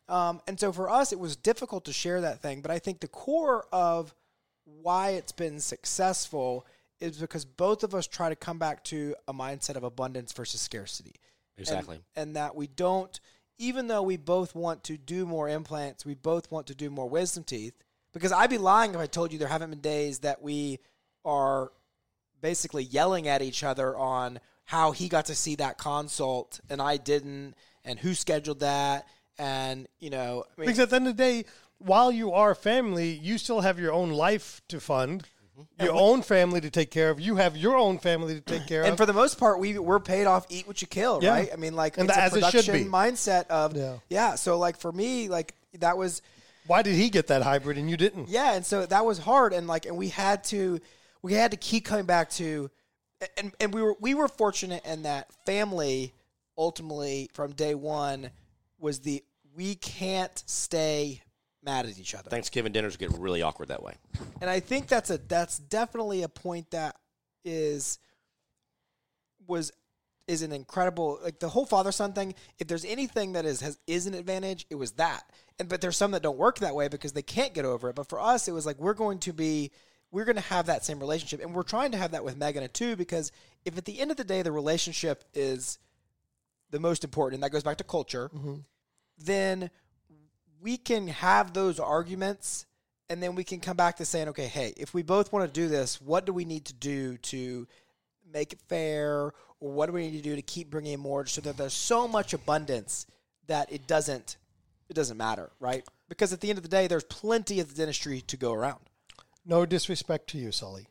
Um, 0.07 0.41
and 0.47 0.59
so 0.59 0.71
for 0.71 0.89
us, 0.89 1.11
it 1.11 1.19
was 1.19 1.36
difficult 1.36 1.86
to 1.86 1.93
share 1.93 2.21
that 2.21 2.41
thing. 2.41 2.61
But 2.61 2.71
I 2.71 2.77
think 2.80 2.99
the 2.99 3.07
core 3.07 3.65
of 3.71 4.13
why 4.82 5.11
it's 5.11 5.32
been 5.32 5.59
successful 5.59 6.65
is 6.99 7.17
because 7.17 7.45
both 7.45 7.84
of 7.84 7.95
us 7.95 8.07
try 8.07 8.30
to 8.30 8.36
come 8.36 8.59
back 8.59 8.84
to 8.86 9.15
a 9.28 9.34
mindset 9.34 9.76
of 9.76 9.84
abundance 9.84 10.32
versus 10.34 10.61
scarcity. 10.61 11.15
And- 11.57 11.61
Exactly. 11.67 11.99
And, 12.15 12.36
that 12.36 12.55
we 12.55 12.67
don't, 12.67 13.20
even 13.57 13.88
though 13.88 14.01
we 14.01 14.17
both 14.17 14.55
want 14.55 14.84
to 14.86 14.97
do 14.97 15.26
more 15.26 15.49
implants, 15.49 16.05
we 16.05 16.13
both 16.13 16.51
want 16.51 16.67
to 16.67 16.76
do 16.76 16.89
more 16.89 17.09
wisdom 17.09 17.43
teeth. 17.43 17.74
Because 18.13 18.32
I'd 18.32 18.49
be 18.49 18.57
lying 18.57 18.91
if 18.93 18.97
I 18.99 19.05
told 19.05 19.32
you 19.32 19.39
there 19.39 19.47
haven't 19.47 19.70
been 19.70 19.82
days 19.82 20.20
that 20.20 20.41
we 20.41 20.80
are 21.24 21.72
basically 22.41 22.84
yelling 22.84 23.28
at 23.28 23.41
each 23.41 23.63
other 23.63 23.95
on 23.97 24.39
how 24.65 24.91
he 24.91 25.09
got 25.09 25.26
to 25.26 25.36
see 25.36 25.55
that 25.55 25.78
consult 25.78 26.59
and 26.70 26.82
I 26.82 26.97
didn't, 26.97 27.55
and 27.84 27.99
who 27.99 28.13
scheduled 28.13 28.59
that, 28.61 29.07
and 29.38 29.88
you 29.99 30.09
know, 30.09 30.43
I 30.57 30.61
mean, 30.61 30.67
Because 30.67 30.80
at 30.80 30.89
the 30.89 30.95
end 30.97 31.07
of 31.07 31.17
the 31.17 31.24
day, 31.24 31.45
while 31.80 32.11
you 32.11 32.32
are 32.34 32.53
family, 32.55 33.09
you 33.11 33.38
still 33.38 33.61
have 33.61 33.80
your 33.80 33.91
own 33.91 34.11
life 34.11 34.61
to 34.67 34.80
fund, 34.80 35.25
your 35.82 35.93
own 35.93 36.21
family 36.21 36.61
to 36.61 36.69
take 36.69 36.91
care 36.91 37.09
of. 37.09 37.19
You 37.19 37.36
have 37.38 37.57
your 37.57 37.75
own 37.75 37.99
family 37.99 38.36
to 38.36 38.41
take 38.41 38.67
care 38.67 38.80
and 38.82 38.88
of. 38.88 38.91
And 38.91 38.97
for 38.97 39.05
the 39.05 39.13
most 39.13 39.38
part, 39.39 39.59
we 39.59 39.77
we're 39.80 39.99
paid 39.99 40.25
off. 40.25 40.45
Eat 40.49 40.67
what 40.67 40.82
you 40.82 40.88
kill, 40.88 41.19
Yeah. 41.21 41.32
right? 41.32 41.49
I 41.51 41.55
mean, 41.57 41.75
like 41.75 41.97
And 41.97 42.07
it's 42.09 42.17
as 42.17 42.32
a 42.34 42.39
production 42.39 42.89
mindset 42.91 43.47
of 43.47 43.75
Yeah. 43.75 43.97
yeah. 44.09 44.36
So 44.36 44.57
like 44.57 44.77
for 44.80 44.91
me, 44.91 45.27
like 45.30 45.55
that 45.80 45.97
was 45.97 46.21
Why 46.67 46.82
did 46.82 46.95
he 46.95 47.09
get 47.09 47.27
that 47.27 47.41
hybrid 47.41 47.77
and 47.77 47.89
you 47.89 47.97
didn't? 47.97 48.30
yeah, 48.30 48.53
and 48.53 48.65
so 48.65 48.86
that 48.86 49.05
was 49.05 49.17
hard, 49.19 49.53
and 49.53 49.67
like, 49.67 49.86
and 49.86 49.97
we 49.97 50.09
had 50.09 50.43
to, 50.45 50.80
we 51.21 51.34
had 51.34 51.51
to 51.51 51.57
keep 51.57 51.84
coming 51.86 52.05
back 52.05 52.30
to, 52.32 52.69
and 53.38 53.51
and 53.59 53.73
we 53.73 53.82
were 53.82 53.95
we 53.99 54.13
were 54.13 54.27
fortunate 54.27 54.86
in 54.86 55.03
that 55.03 55.27
family 55.45 56.13
ultimately 56.57 57.30
from 57.34 57.51
day 57.53 57.73
one 57.73 58.30
was 58.80 58.99
the 58.99 59.23
we 59.55 59.75
can't 59.75 60.43
stay 60.45 61.21
mad 61.64 61.86
at 61.86 61.99
each 61.99 62.16
other, 62.16 62.30
Thanksgiving 62.30 62.72
dinners 62.72 62.97
get 62.97 63.12
really 63.18 63.41
awkward 63.41 63.70
that 63.70 63.84
way. 63.84 63.95
and 64.41 64.49
I 64.49 64.60
think 64.60 64.88
that's 64.88 65.10
a 65.10 65.18
that's 65.18 65.60
definitely 65.60 66.24
a 66.24 66.30
point 66.30 66.72
that 66.72 66.95
is 67.43 67.99
was 69.47 69.72
is 70.30 70.43
an 70.43 70.51
incredible 70.51 71.20
like 71.24 71.39
the 71.39 71.49
whole 71.49 71.66
father 71.66 71.91
son 71.91 72.14
thing. 72.14 72.36
If 72.60 72.68
there's 72.68 72.86
anything 72.86 73.34
that 73.34 73.45
is 73.45 73.62
has 73.62 73.80
is 73.88 74.05
an 74.05 74.14
advantage, 74.14 74.66
it 74.70 74.76
was 74.76 74.91
that. 74.93 75.24
And 75.57 75.68
but 75.68 75.82
there's 75.82 75.97
some 75.97 76.12
that 76.12 76.22
don't 76.22 76.38
work 76.38 76.60
that 76.60 76.76
way 76.76 76.88
because 76.88 77.14
they 77.14 77.24
can't 77.24 77.53
get 77.53 77.66
over 77.66 77.89
it. 77.89 77.95
But 77.95 78.07
for 78.07 78.20
us, 78.20 78.47
it 78.47 78.51
was 78.51 78.66
like 78.66 78.80
we're 78.80 78.93
going 78.93 79.20
to 79.20 79.34
be 79.34 79.72
we're 80.12 80.26
going 80.26 80.36
to 80.36 80.41
have 80.41 80.68
that 80.68 80.86
same 80.86 80.99
relationship, 80.99 81.41
and 81.43 81.53
we're 81.53 81.64
trying 81.64 81.91
to 81.91 81.97
have 81.97 82.12
that 82.12 82.24
with 82.24 82.38
Megan 82.38 82.68
too. 82.70 82.95
Because 82.95 83.32
if 83.66 83.78
at 83.78 83.86
the 83.86 83.99
end 83.99 84.12
of 84.12 84.18
the 84.18 84.24
day 84.24 84.41
the 84.43 84.51
relationship 84.51 85.24
is 85.34 85.80
the 86.70 86.80
most 86.80 87.03
important, 87.03 87.38
and 87.38 87.43
that 87.43 87.51
goes 87.51 87.64
back 87.64 87.78
to 87.78 87.84
culture, 87.84 88.30
mm-hmm. 88.34 88.57
then 89.18 89.72
we 90.62 90.78
can 90.78 91.07
have 91.07 91.53
those 91.53 91.80
arguments 91.80 92.66
and 93.10 93.24
then 93.24 93.36
we 93.36 93.43
can 93.43 93.60
come 93.60 93.76
back 93.78 93.97
to 93.97 94.05
saying, 94.05 94.28
okay, 94.30 94.45
hey, 94.47 94.74
if 94.78 94.93
we 94.93 95.01
both 95.01 95.34
want 95.34 95.45
to 95.51 95.51
do 95.51 95.68
this, 95.68 95.99
what 95.99 96.26
do 96.26 96.34
we 96.34 96.45
need 96.45 96.66
to 96.66 96.74
do 96.74 97.18
to 97.18 97.68
make 98.32 98.53
it 98.53 98.60
fair, 98.68 99.34
or 99.60 99.74
what 99.74 99.88
do 99.88 99.93
we 99.93 100.10
need 100.10 100.18
to 100.18 100.30
do 100.30 100.36
to 100.36 100.41
keep 100.43 100.70
bringing 100.70 100.93
in 100.93 100.99
more, 100.99 101.26
so 101.26 101.41
that 101.41 101.57
there's 101.57 101.74
so 101.74 102.07
much 102.07 102.34
abundance 102.34 103.07
that 103.47 103.72
it 103.72 103.88
doesn't 103.88 104.38
it 104.89 104.95
doesn't 104.95 105.18
matter, 105.18 105.51
right? 105.60 105.84
Because 106.07 106.34
at 106.34 106.41
the 106.41 106.49
end 106.49 106.57
of 106.57 106.64
the 106.64 106.70
day, 106.70 106.88
there's 106.88 107.03
plenty 107.03 107.60
of 107.60 107.76
dentistry 107.76 108.22
to 108.22 108.38
go 108.38 108.53
around. 108.53 108.80
No 109.45 109.66
disrespect 109.66 110.28
to 110.32 110.39
you, 110.39 110.51
Sully. 110.51 110.88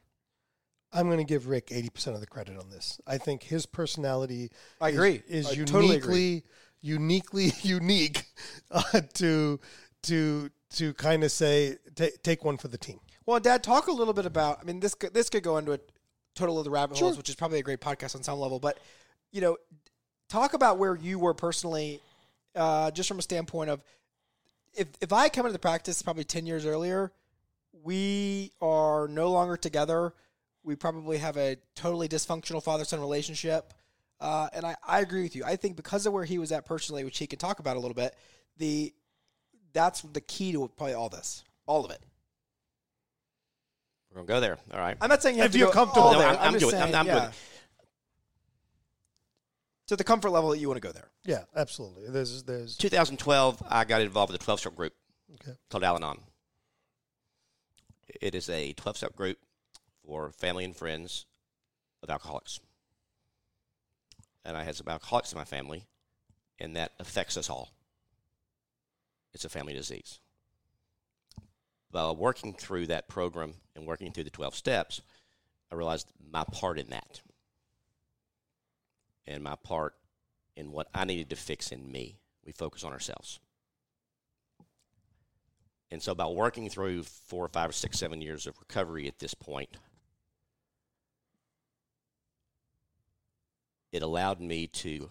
I'm 0.92 1.06
going 1.06 1.18
to 1.18 1.24
give 1.24 1.48
Rick 1.48 1.66
80% 1.68 2.14
of 2.14 2.20
the 2.20 2.26
credit 2.26 2.56
on 2.56 2.70
this. 2.70 3.00
I 3.08 3.18
think 3.18 3.42
his 3.42 3.66
personality 3.66 4.50
I 4.80 4.90
is- 4.90 4.94
agree. 4.94 5.22
is, 5.28 5.46
I 5.48 5.50
uniquely 5.50 5.72
totally 5.72 5.96
agree. 5.96 6.42
Uniquely 6.80 7.52
unique 7.62 8.24
uh, 8.70 9.00
to 9.14 9.60
to 10.04 10.50
to 10.70 10.94
kind 10.94 11.24
of 11.24 11.32
say 11.32 11.76
ta 11.94 12.06
take 12.22 12.44
one 12.44 12.56
for 12.56 12.68
the 12.68 12.78
team. 12.78 13.00
Well, 13.26 13.40
Dad, 13.40 13.62
talk 13.62 13.88
a 13.88 13.92
little 13.92 14.14
bit 14.14 14.26
about. 14.26 14.58
I 14.60 14.64
mean, 14.64 14.80
this 14.80 14.94
could, 14.94 15.12
this 15.12 15.28
could 15.28 15.42
go 15.42 15.58
into 15.58 15.72
a 15.72 15.78
total 16.34 16.58
of 16.58 16.64
the 16.64 16.70
rabbit 16.70 16.98
holes, 16.98 17.16
which 17.16 17.28
is 17.28 17.34
probably 17.34 17.58
a 17.58 17.62
great 17.62 17.80
podcast 17.80 18.14
on 18.14 18.22
some 18.22 18.38
level. 18.38 18.58
But 18.58 18.78
you 19.32 19.40
know, 19.40 19.56
talk 20.28 20.54
about 20.54 20.78
where 20.78 20.96
you 20.96 21.18
were 21.18 21.34
personally, 21.34 22.00
uh, 22.54 22.90
just 22.90 23.08
from 23.08 23.18
a 23.18 23.22
standpoint 23.22 23.70
of 23.70 23.82
if 24.74 24.88
if 25.00 25.12
I 25.12 25.28
come 25.28 25.46
into 25.46 25.52
the 25.52 25.58
practice 25.58 26.00
probably 26.00 26.24
ten 26.24 26.46
years 26.46 26.64
earlier, 26.64 27.12
we 27.82 28.52
are 28.60 29.08
no 29.08 29.30
longer 29.30 29.56
together. 29.56 30.14
We 30.62 30.76
probably 30.76 31.18
have 31.18 31.36
a 31.36 31.56
totally 31.74 32.08
dysfunctional 32.08 32.62
father 32.62 32.84
son 32.84 33.00
relationship. 33.00 33.74
Uh, 34.20 34.48
and 34.52 34.66
I, 34.66 34.74
I 34.86 35.00
agree 35.00 35.22
with 35.22 35.36
you. 35.36 35.44
I 35.44 35.56
think 35.56 35.76
because 35.76 36.04
of 36.06 36.12
where 36.12 36.24
he 36.24 36.38
was 36.38 36.50
at 36.52 36.66
personally, 36.66 37.04
which 37.04 37.18
he 37.18 37.26
can 37.26 37.38
talk 37.38 37.60
about 37.60 37.76
a 37.76 37.80
little 37.80 37.94
bit, 37.94 38.14
the 38.56 38.92
that's 39.72 40.00
the 40.02 40.20
key 40.20 40.52
to 40.52 40.68
probably 40.76 40.94
all 40.94 41.08
this, 41.08 41.44
all 41.66 41.84
of 41.84 41.90
it. 41.90 42.00
We're 44.10 44.16
gonna 44.22 44.26
go 44.26 44.40
there. 44.40 44.58
All 44.72 44.80
right. 44.80 44.96
I'm 45.00 45.08
not 45.08 45.22
saying 45.22 45.36
you 45.36 45.42
have 45.42 45.50
If 45.50 45.52
to 45.52 45.58
you're 45.58 45.68
go 45.68 45.72
comfortable. 45.74 46.06
all 46.08 46.12
No, 46.14 46.18
there. 46.20 46.28
I'm- 46.28 46.38
I'm 46.40 46.52
just 46.54 46.64
good. 46.64 46.74
I'm- 46.74 46.82
saying, 46.84 46.94
I'm 46.96 47.04
good. 47.06 47.14
yeah. 47.14 47.30
To 49.88 49.96
the 49.96 50.04
comfort 50.04 50.30
level 50.30 50.50
that 50.50 50.58
you 50.58 50.68
want 50.68 50.76
to 50.82 50.86
go 50.86 50.92
there. 50.92 51.08
Yeah, 51.24 51.44
absolutely. 51.56 52.08
There's 52.10 52.42
there's 52.42 52.76
2012, 52.76 53.62
I 53.68 53.84
got 53.84 54.00
involved 54.02 54.32
with 54.32 54.40
a 54.40 54.44
12 54.44 54.60
step 54.60 54.74
group 54.74 54.92
okay. 55.34 55.56
called 55.70 55.84
Al 55.84 55.96
Anon. 55.96 56.20
It 58.20 58.34
is 58.34 58.48
a 58.50 58.72
12 58.74 58.96
step 58.96 59.14
group 59.16 59.38
for 60.04 60.30
family 60.32 60.64
and 60.64 60.74
friends 60.76 61.26
of 62.02 62.10
alcoholics. 62.10 62.60
And 64.44 64.56
I 64.56 64.62
had 64.62 64.76
some 64.76 64.88
alcoholics 64.88 65.32
in 65.32 65.38
my 65.38 65.44
family, 65.44 65.86
and 66.58 66.76
that 66.76 66.92
affects 66.98 67.36
us 67.36 67.50
all. 67.50 67.70
It's 69.34 69.44
a 69.44 69.48
family 69.48 69.74
disease. 69.74 70.20
While 71.90 72.16
working 72.16 72.54
through 72.54 72.86
that 72.86 73.08
program 73.08 73.54
and 73.74 73.86
working 73.86 74.12
through 74.12 74.24
the 74.24 74.30
12 74.30 74.54
steps, 74.54 75.00
I 75.70 75.74
realized 75.74 76.10
my 76.30 76.44
part 76.44 76.78
in 76.78 76.90
that 76.90 77.20
and 79.26 79.42
my 79.42 79.56
part 79.56 79.94
in 80.56 80.72
what 80.72 80.88
I 80.94 81.04
needed 81.04 81.30
to 81.30 81.36
fix 81.36 81.70
in 81.70 81.90
me. 81.90 82.18
We 82.44 82.52
focus 82.52 82.82
on 82.82 82.92
ourselves. 82.92 83.40
And 85.90 86.02
so, 86.02 86.14
by 86.14 86.26
working 86.26 86.68
through 86.68 87.04
four, 87.04 87.48
five, 87.48 87.74
six, 87.74 87.98
seven 87.98 88.20
years 88.20 88.46
of 88.46 88.58
recovery 88.58 89.06
at 89.06 89.18
this 89.18 89.34
point, 89.34 89.70
it 93.92 94.02
allowed 94.02 94.40
me 94.40 94.66
to 94.66 95.10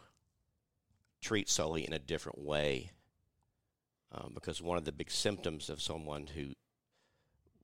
treat 1.21 1.49
Sully 1.49 1.85
in 1.85 1.93
a 1.93 1.99
different 1.99 2.39
way. 2.39 2.91
Um, 4.11 4.31
because 4.33 4.61
one 4.61 4.77
of 4.77 4.85
the 4.85 4.91
big 4.91 5.11
symptoms 5.11 5.69
of 5.69 5.81
someone 5.81 6.27
who 6.27 6.53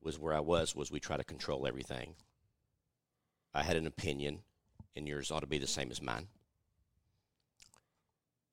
was 0.02 0.20
where 0.20 0.34
I 0.34 0.42
was 0.42 0.76
was 0.76 0.92
we 0.92 1.00
try 1.00 1.18
to 1.18 1.24
control 1.24 1.66
everything. 1.66 2.16
I 3.54 3.64
had 3.64 3.78
an 3.78 3.88
opinion, 3.88 4.40
and 4.96 5.08
yours 5.08 5.32
ought 5.32 5.40
to 5.42 5.48
be 5.48 5.60
the 5.60 5.68
same 5.68 5.92
as 5.92 6.02
mine. 6.02 6.28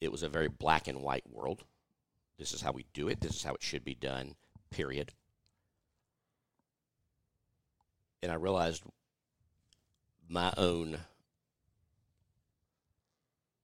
It 0.01 0.13
was 0.13 0.23
a 0.23 0.29
very 0.29 0.49
black 0.49 0.89
and 0.89 1.03
white 1.03 1.29
world. 1.29 1.65
This 2.39 2.53
is 2.53 2.63
how 2.63 2.73
we 2.73 2.87
do 2.95 3.09
it. 3.09 3.21
This 3.21 3.35
is 3.35 3.43
how 3.43 3.55
it 3.55 3.63
should 3.63 3.85
be 3.85 3.95
done, 3.95 4.35
period. 4.71 5.13
And 8.23 8.31
I 8.31 8.37
realized 8.37 8.83
my 10.29 10.53
own 10.57 10.99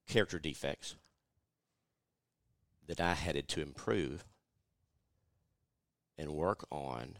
character 0.06 0.38
defects 0.38 0.96
that 2.86 3.00
I 3.00 3.14
had 3.14 3.48
to 3.48 3.60
improve 3.60 4.24
and 6.18 6.30
work 6.30 6.66
on, 6.70 7.18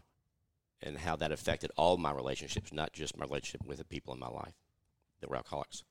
and 0.81 0.97
how 0.97 1.15
that 1.15 1.31
affected 1.31 1.71
all 1.75 1.97
my 1.97 2.11
relationships, 2.11 2.73
not 2.73 2.93
just 2.93 3.17
my 3.17 3.25
relationship 3.25 3.67
with 3.67 3.77
the 3.77 3.83
people 3.83 4.13
in 4.13 4.19
my 4.19 4.27
life 4.27 4.53
that 5.19 5.29
were 5.29 5.35
alcoholics. 5.35 5.83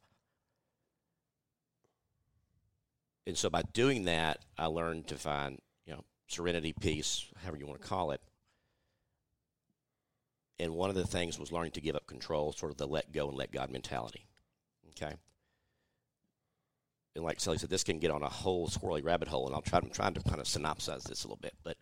And 3.26 3.36
so 3.36 3.50
by 3.50 3.62
doing 3.72 4.04
that, 4.04 4.44
I 4.56 4.66
learned 4.66 5.08
to 5.08 5.16
find, 5.16 5.60
you 5.86 5.92
know, 5.92 6.04
serenity, 6.28 6.72
peace, 6.80 7.26
however 7.42 7.58
you 7.58 7.66
want 7.66 7.80
to 7.80 7.88
call 7.88 8.12
it. 8.12 8.20
And 10.58 10.72
one 10.74 10.90
of 10.90 10.96
the 10.96 11.06
things 11.06 11.38
was 11.38 11.52
learning 11.52 11.72
to 11.72 11.80
give 11.80 11.96
up 11.96 12.06
control, 12.06 12.52
sort 12.52 12.72
of 12.72 12.78
the 12.78 12.86
let 12.86 13.12
go 13.12 13.28
and 13.28 13.36
let 13.36 13.52
God 13.52 13.70
mentality. 13.70 14.26
Okay 14.90 15.14
and 17.16 17.24
like 17.24 17.40
Sully 17.40 17.58
said, 17.58 17.70
this 17.70 17.82
can 17.84 17.98
get 17.98 18.10
on 18.10 18.22
a 18.22 18.28
whole 18.28 18.68
swirly 18.68 19.04
rabbit 19.04 19.28
hole, 19.28 19.46
and 19.46 19.54
I'll 19.54 19.62
try. 19.62 19.78
I'm 19.78 19.90
trying 19.90 20.14
to 20.14 20.22
kind 20.22 20.40
of 20.40 20.46
synopsize 20.46 21.04
this 21.04 21.24
a 21.24 21.26
little 21.26 21.40
bit, 21.40 21.54
but 21.64 21.76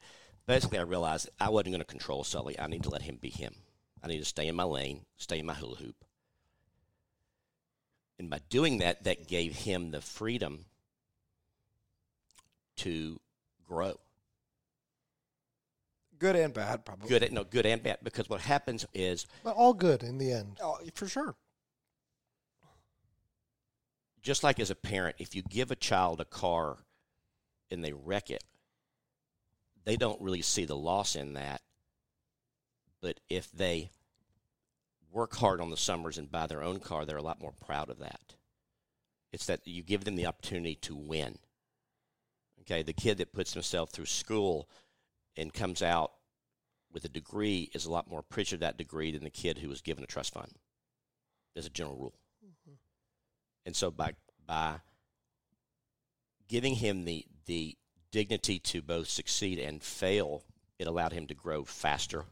basically, 0.47 0.79
I 0.79 0.83
realized 0.83 1.29
I 1.41 1.51
wasn't 1.51 1.73
going 1.73 1.81
to 1.81 1.85
control 1.85 2.25
Sully. 2.25 2.59
I 2.59 2.67
need 2.67 2.85
to 2.85 2.91
let 2.91 3.03
him 3.03 3.19
be 3.21 3.31
him. 3.31 3.55
I 4.03 4.07
need 4.07 4.19
to 4.21 4.25
stay 4.25 4.49
in 4.49 4.55
my 4.55 4.65
lane, 4.65 5.03
stay 5.17 5.39
in 5.39 5.47
my 5.47 5.55
hula 5.55 5.77
hoop, 5.77 5.97
and 8.19 8.31
by 8.31 8.41
doing 8.49 8.79
that, 8.79 9.05
that 9.05 9.29
gave 9.29 9.55
him 9.55 9.91
the 9.91 10.01
freedom 10.01 10.67
to 12.77 13.21
grow. 13.67 13.99
Good 16.19 16.37
and 16.37 16.55
bad, 16.55 16.85
probably. 16.85 17.09
Good, 17.09 17.33
no, 17.33 17.45
good 17.45 17.67
and 17.67 17.83
bad. 17.83 17.99
Because 18.03 18.29
what 18.29 18.41
happens 18.41 18.87
is, 18.95 19.27
But 19.43 19.57
all 19.57 19.75
good 19.75 20.03
in 20.03 20.19
the 20.19 20.33
end. 20.33 20.59
Oh, 20.63 20.79
for 20.95 21.09
sure. 21.09 21.35
Just 24.25 24.43
like 24.43 24.59
as 24.59 24.71
a 24.71 24.75
parent, 24.75 25.17
if 25.19 25.35
you 25.35 25.43
give 25.43 25.71
a 25.71 25.77
child 25.77 26.21
a 26.21 26.25
car 26.25 26.79
and 27.71 27.85
they 27.85 27.93
wreck 27.93 28.31
it, 28.31 28.43
they 29.85 29.97
don't 29.97 30.21
really 30.21 30.41
see 30.41 30.65
the 30.65 30.75
loss 30.75 31.15
in 31.15 31.35
that. 31.35 31.61
But 33.03 33.21
if 33.29 33.53
they 33.53 33.91
work 35.13 35.37
hard 35.37 35.61
on 35.61 35.69
the 35.69 35.77
summers 35.77 36.17
and 36.17 36.33
buy 36.33 36.47
their 36.47 36.63
own 36.63 36.81
car, 36.81 37.05
they're 37.05 37.19
a 37.19 37.23
lot 37.23 37.41
more 37.41 37.53
proud 37.53 37.91
of 37.91 37.99
that. 37.99 38.35
It's 39.31 39.45
that 39.47 39.61
you 39.67 39.83
give 39.83 40.05
them 40.05 40.17
the 40.17 40.27
opportunity 40.27 40.77
to 40.77 40.97
win. 40.97 41.39
Okay, 42.63 42.83
the 42.83 42.95
kid 42.95 43.19
that 43.19 43.35
puts 43.35 43.53
himself 43.53 43.91
through 43.91 44.07
school 44.07 44.71
and 45.37 45.53
comes 45.53 45.83
out 45.83 46.13
with 46.91 47.05
a 47.05 47.11
degree 47.11 47.71
is 47.75 47.85
a 47.85 47.93
lot 47.93 48.09
more 48.09 48.21
appreciative 48.21 48.63
of 48.63 48.69
that 48.69 48.79
degree 48.79 49.13
than 49.13 49.25
the 49.25 49.29
kid 49.29 49.59
who 49.59 49.69
was 49.69 49.83
given 49.83 50.03
a 50.03 50.07
trust 50.07 50.33
fund. 50.33 50.53
As 51.55 51.67
a 51.67 51.71
general 51.71 51.97
rule. 51.97 52.15
And 53.67 53.75
so 53.75 53.91
by 53.91 54.13
by 54.47 54.81
giving 56.49 56.77
him 56.77 57.05
the 57.05 57.25
the 57.47 57.77
dignity 58.11 58.59
to 58.61 58.81
both 58.81 59.09
succeed 59.09 59.59
and 59.59 59.83
fail, 59.83 60.45
it 60.79 60.87
allowed 60.87 61.13
him 61.13 61.27
to 61.27 61.35
grow 61.35 61.65
faster 61.65 62.25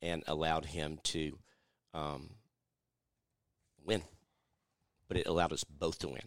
and 0.00 0.22
allowed 0.26 0.66
him 0.66 0.98
to 1.02 1.38
um, 1.94 2.30
win. 3.84 4.02
But 5.08 5.16
it 5.16 5.26
allowed 5.26 5.52
us 5.52 5.64
both 5.64 5.98
to 6.00 6.08
win. 6.08 6.22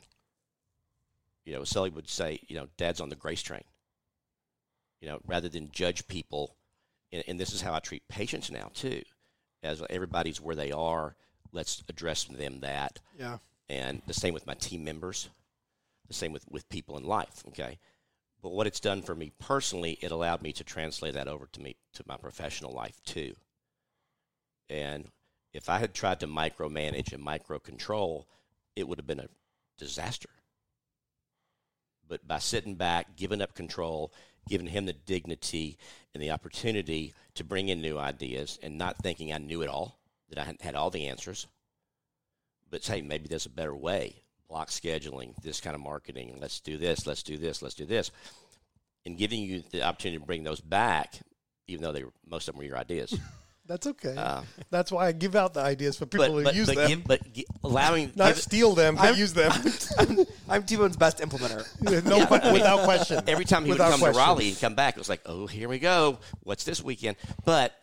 You 1.45 1.53
know, 1.53 1.63
Sully 1.63 1.89
would 1.91 2.09
say, 2.09 2.39
you 2.47 2.55
know, 2.55 2.67
dad's 2.77 3.01
on 3.01 3.09
the 3.09 3.15
grace 3.15 3.41
train. 3.41 3.63
You 5.01 5.09
know, 5.09 5.19
rather 5.25 5.49
than 5.49 5.69
judge 5.71 6.07
people, 6.07 6.55
and, 7.11 7.23
and 7.27 7.39
this 7.39 7.53
is 7.53 7.61
how 7.61 7.73
I 7.73 7.79
treat 7.79 8.07
patients 8.07 8.49
now 8.49 8.71
too, 8.73 9.01
as 9.61 9.81
everybody's 9.89 10.41
where 10.41 10.55
they 10.55 10.71
are. 10.71 11.15
Let's 11.51 11.83
address 11.87 12.25
them 12.25 12.59
that 12.61 12.99
Yeah. 13.17 13.37
And 13.69 14.01
the 14.07 14.13
same 14.13 14.33
with 14.33 14.47
my 14.47 14.53
team 14.53 14.83
members, 14.83 15.29
the 16.07 16.13
same 16.13 16.31
with, 16.31 16.45
with 16.49 16.69
people 16.69 16.97
in 16.97 17.03
life. 17.03 17.43
Okay, 17.49 17.79
but 18.41 18.51
what 18.51 18.67
it's 18.67 18.79
done 18.79 19.01
for 19.01 19.15
me 19.15 19.31
personally, 19.39 19.97
it 20.01 20.11
allowed 20.11 20.41
me 20.41 20.51
to 20.53 20.63
translate 20.63 21.15
that 21.15 21.27
over 21.27 21.47
to 21.51 21.61
me 21.61 21.75
to 21.93 22.03
my 22.07 22.17
professional 22.17 22.71
life 22.71 23.01
too. 23.03 23.33
And 24.69 25.09
if 25.53 25.69
I 25.69 25.79
had 25.79 25.93
tried 25.93 26.19
to 26.19 26.27
micromanage 26.27 27.13
and 27.13 27.23
micro 27.23 27.59
control, 27.59 28.27
it 28.75 28.87
would 28.87 28.99
have 28.99 29.07
been 29.07 29.19
a 29.19 29.29
disaster. 29.77 30.29
But 32.07 32.27
by 32.27 32.39
sitting 32.39 32.75
back, 32.75 33.15
giving 33.15 33.41
up 33.41 33.55
control, 33.55 34.13
giving 34.47 34.67
him 34.67 34.85
the 34.85 34.93
dignity 34.93 35.77
and 36.13 36.21
the 36.21 36.31
opportunity 36.31 37.13
to 37.33 37.43
bring 37.43 37.69
in 37.69 37.81
new 37.81 37.97
ideas, 37.97 38.59
and 38.61 38.77
not 38.77 38.97
thinking 38.97 39.33
I 39.33 39.37
knew 39.37 39.61
it 39.61 39.69
all, 39.69 39.97
that 40.29 40.39
I 40.39 40.55
had 40.61 40.75
all 40.75 40.89
the 40.89 41.07
answers, 41.07 41.47
but 42.69 42.83
say 42.83 43.01
maybe 43.01 43.27
there's 43.27 43.45
a 43.45 43.49
better 43.49 43.75
way. 43.75 44.15
Block 44.49 44.69
scheduling, 44.69 45.35
this 45.41 45.59
kind 45.59 45.75
of 45.75 45.81
marketing. 45.81 46.37
Let's 46.39 46.59
do 46.59 46.77
this. 46.77 47.07
Let's 47.07 47.23
do 47.23 47.37
this. 47.37 47.61
Let's 47.61 47.75
do 47.75 47.85
this. 47.85 48.11
And 49.05 49.17
giving 49.17 49.41
you 49.41 49.63
the 49.71 49.83
opportunity 49.83 50.19
to 50.19 50.25
bring 50.25 50.43
those 50.43 50.59
back, 50.61 51.15
even 51.67 51.83
though 51.83 51.91
they 51.91 52.03
were, 52.03 52.13
most 52.27 52.47
of 52.47 52.53
them 52.53 52.59
were 52.59 52.65
your 52.65 52.77
ideas. 52.77 53.17
That's 53.67 53.87
okay. 53.87 54.13
Uh, 54.15 54.43
That's 54.69 54.91
why 54.91 55.07
I 55.07 55.11
give 55.11 55.35
out 55.35 55.55
the 55.55 55.61
ideas 55.61 55.97
for 55.97 56.05
people 56.05 56.27
but 56.27 56.37
to 56.37 56.43
but, 56.43 56.55
use 56.55 56.67
but, 56.67 56.75
them. 56.75 56.87
give, 56.87 57.03
but 57.03 57.33
gi- 57.33 57.45
allowing 57.63 58.11
not 58.15 58.35
give- 58.35 58.37
steal 58.43 58.75
them, 58.75 58.95
but 58.95 59.05
I'm- 59.05 59.15
use 59.15 59.33
them. 59.33 59.51
I'm, 59.97 60.19
I'm 60.47 60.63
T-Bone's 60.63 60.95
best 60.97 61.17
implementer. 61.17 61.65
no, 62.05 62.17
Yeah, 62.17 62.27
I 62.29 62.43
mean, 62.43 62.53
without 62.53 62.83
question. 62.83 63.23
every 63.27 63.45
time 63.45 63.65
he 63.65 63.71
would 63.71 63.79
come 63.79 63.97
question. 63.97 64.13
to 64.13 64.19
Raleigh 64.19 64.49
and 64.49 64.59
come 64.59 64.75
back, 64.75 64.95
it 64.95 64.99
was 64.99 65.09
like, 65.09 65.21
oh, 65.25 65.47
here 65.47 65.67
we 65.67 65.79
go. 65.79 66.19
What's 66.41 66.63
this 66.63 66.83
weekend? 66.83 67.17
But 67.43 67.73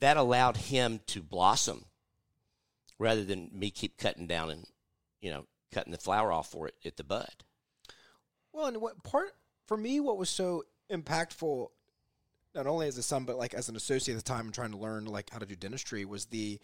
that 0.00 0.16
allowed 0.16 0.56
him 0.56 1.00
to 1.08 1.20
blossom 1.22 1.84
rather 2.98 3.24
than 3.24 3.50
me 3.52 3.70
keep 3.70 3.98
cutting 3.98 4.26
down 4.26 4.50
and, 4.50 4.66
you 5.20 5.30
know, 5.30 5.46
cutting 5.72 5.92
the 5.92 5.98
flower 5.98 6.32
off 6.32 6.50
for 6.50 6.68
it 6.68 6.74
at 6.84 6.96
the 6.96 7.04
bud. 7.04 7.44
Well, 8.52 8.66
and 8.66 8.80
what 8.80 9.02
part 9.02 9.32
for 9.66 9.76
me, 9.76 10.00
what 10.00 10.18
was 10.18 10.30
so 10.30 10.64
impactful, 10.90 11.68
not 12.54 12.66
only 12.66 12.86
as 12.86 12.98
a 12.98 13.02
son, 13.02 13.24
but 13.24 13.36
like 13.36 13.54
as 13.54 13.68
an 13.68 13.76
associate 13.76 14.14
at 14.14 14.24
the 14.24 14.30
time 14.30 14.46
and 14.46 14.54
trying 14.54 14.70
to 14.70 14.78
learn 14.78 15.06
like 15.06 15.30
how 15.30 15.38
to 15.38 15.46
do 15.46 15.56
dentistry, 15.56 16.04
was 16.04 16.26
the 16.26 16.60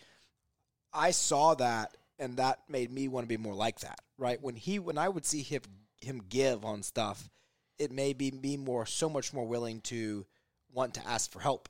I 0.92 1.10
saw 1.10 1.54
that 1.54 1.96
and 2.18 2.36
that 2.36 2.60
made 2.68 2.92
me 2.92 3.08
want 3.08 3.24
to 3.24 3.28
be 3.28 3.36
more 3.36 3.54
like 3.54 3.80
that. 3.80 4.00
Right 4.18 4.40
when 4.40 4.54
he 4.54 4.78
when 4.78 4.98
I 4.98 5.08
would 5.08 5.24
see 5.24 5.42
him 5.42 5.62
him 6.00 6.22
give 6.28 6.64
on 6.64 6.82
stuff, 6.82 7.28
it 7.78 7.90
made 7.90 8.18
me 8.18 8.30
be 8.30 8.56
more 8.56 8.86
so 8.86 9.08
much 9.08 9.32
more 9.32 9.46
willing 9.46 9.80
to 9.82 10.26
want 10.72 10.94
to 10.94 11.08
ask 11.08 11.32
for 11.32 11.40
help 11.40 11.68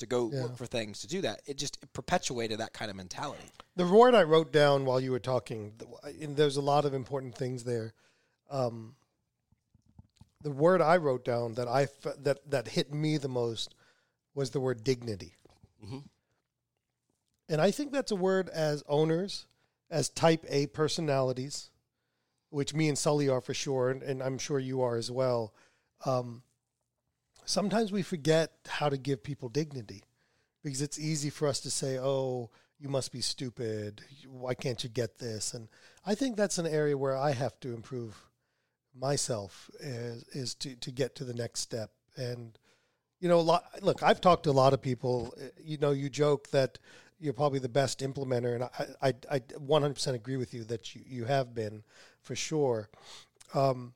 to 0.00 0.06
go 0.06 0.30
Yeah. 0.30 0.42
look 0.42 0.56
for 0.56 0.66
things 0.66 1.00
to 1.00 1.06
do 1.06 1.20
that. 1.22 1.40
It 1.46 1.56
just 1.56 1.78
perpetuated 1.92 2.58
that 2.58 2.72
kind 2.72 2.90
of 2.90 2.96
mentality. 2.96 3.50
The 3.76 3.86
word 3.86 4.14
I 4.14 4.24
wrote 4.24 4.52
down 4.52 4.84
while 4.84 5.00
you 5.00 5.10
were 5.12 5.20
talking, 5.20 5.80
and 6.20 6.36
there's 6.36 6.56
a 6.56 6.60
lot 6.62 6.84
of 6.84 6.92
important 6.92 7.36
things 7.36 7.64
there. 7.64 7.94
Um, 8.50 8.96
the 10.42 10.50
word 10.50 10.80
I 10.82 10.96
wrote 10.96 11.24
down 11.24 11.54
that 11.54 11.68
I 11.68 11.82
f- 11.84 12.16
that 12.18 12.50
that 12.50 12.68
hit 12.68 12.92
me 12.92 13.16
the 13.18 13.28
most 13.28 13.74
was 14.34 14.50
the 14.50 14.60
word 14.60 14.82
dignity, 14.84 15.36
Mhm. 15.84 16.04
and 17.48 17.60
I 17.60 17.70
think 17.70 17.92
that's 17.92 18.10
a 18.10 18.16
word 18.16 18.48
as 18.48 18.82
owners, 18.88 19.46
as 19.90 20.08
Type 20.08 20.44
A 20.48 20.66
personalities, 20.68 21.70
which 22.48 22.74
me 22.74 22.88
and 22.88 22.98
Sully 22.98 23.28
are 23.28 23.40
for 23.40 23.54
sure, 23.54 23.90
and, 23.90 24.02
and 24.02 24.22
I'm 24.22 24.38
sure 24.38 24.58
you 24.58 24.80
are 24.82 24.96
as 24.96 25.10
well. 25.10 25.52
Um, 26.04 26.42
sometimes 27.50 27.90
we 27.90 28.02
forget 28.02 28.52
how 28.68 28.88
to 28.88 28.96
give 28.96 29.22
people 29.22 29.48
dignity 29.48 30.04
because 30.62 30.80
it's 30.80 30.98
easy 30.98 31.30
for 31.30 31.48
us 31.48 31.60
to 31.60 31.70
say, 31.70 31.98
"Oh, 31.98 32.50
you 32.78 32.88
must 32.88 33.12
be 33.12 33.20
stupid. 33.20 34.02
Why 34.28 34.54
can't 34.54 34.82
you 34.84 34.90
get 34.90 35.18
this?" 35.18 35.52
And 35.54 35.68
I 36.06 36.14
think 36.14 36.36
that's 36.36 36.58
an 36.58 36.66
area 36.66 36.96
where 36.96 37.16
I 37.16 37.32
have 37.32 37.58
to 37.60 37.74
improve 37.74 38.24
myself 38.94 39.70
is 39.80 40.24
is 40.32 40.54
to 40.56 40.76
to 40.76 40.90
get 40.92 41.14
to 41.16 41.24
the 41.24 41.34
next 41.34 41.60
step. 41.60 41.90
And 42.16 42.58
you 43.20 43.28
know, 43.28 43.40
lot, 43.40 43.64
look, 43.82 44.02
I've 44.02 44.20
talked 44.20 44.44
to 44.44 44.50
a 44.50 44.60
lot 44.62 44.72
of 44.72 44.80
people. 44.80 45.34
Uh, 45.36 45.48
You 45.62 45.78
know, 45.78 45.90
you 45.90 46.08
joke 46.08 46.50
that 46.50 46.78
you're 47.18 47.34
probably 47.34 47.58
the 47.58 47.68
best 47.68 48.00
implementer, 48.00 48.54
and 48.54 48.64
I 48.64 49.08
I, 49.08 49.36
I 49.36 49.38
100% 49.40 50.14
agree 50.14 50.36
with 50.36 50.54
you 50.54 50.64
that 50.64 50.94
you 50.94 51.02
you 51.06 51.24
have 51.26 51.54
been 51.54 51.82
for 52.20 52.36
sure. 52.36 52.90
Um, 53.54 53.94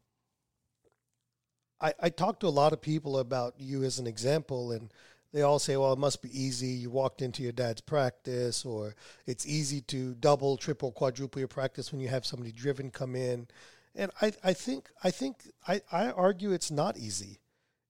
I, 1.84 1.92
I 2.00 2.08
talked 2.08 2.40
to 2.40 2.46
a 2.46 2.48
lot 2.48 2.72
of 2.72 2.80
people 2.80 3.18
about 3.18 3.56
you 3.58 3.84
as 3.84 3.98
an 3.98 4.06
example, 4.06 4.72
and 4.72 4.90
they 5.34 5.42
all 5.42 5.58
say, 5.58 5.76
well, 5.76 5.92
it 5.92 5.98
must 5.98 6.22
be 6.22 6.30
easy. 6.32 6.68
You 6.68 6.88
walked 6.88 7.20
into 7.20 7.42
your 7.42 7.52
dad's 7.52 7.82
practice, 7.82 8.64
or 8.64 8.94
it's 9.26 9.46
easy 9.46 9.82
to 9.82 10.14
double, 10.14 10.56
triple, 10.56 10.92
quadruple 10.92 11.40
your 11.40 11.48
practice 11.48 11.92
when 11.92 12.00
you 12.00 12.08
have 12.08 12.24
somebody 12.24 12.52
driven 12.52 12.90
come 12.90 13.14
in. 13.14 13.48
And 13.94 14.10
I, 14.22 14.32
I 14.42 14.54
think, 14.54 14.88
I 15.02 15.10
think, 15.10 15.50
I, 15.68 15.82
I 15.92 16.10
argue 16.10 16.52
it's 16.52 16.70
not 16.70 16.96
easy. 16.96 17.40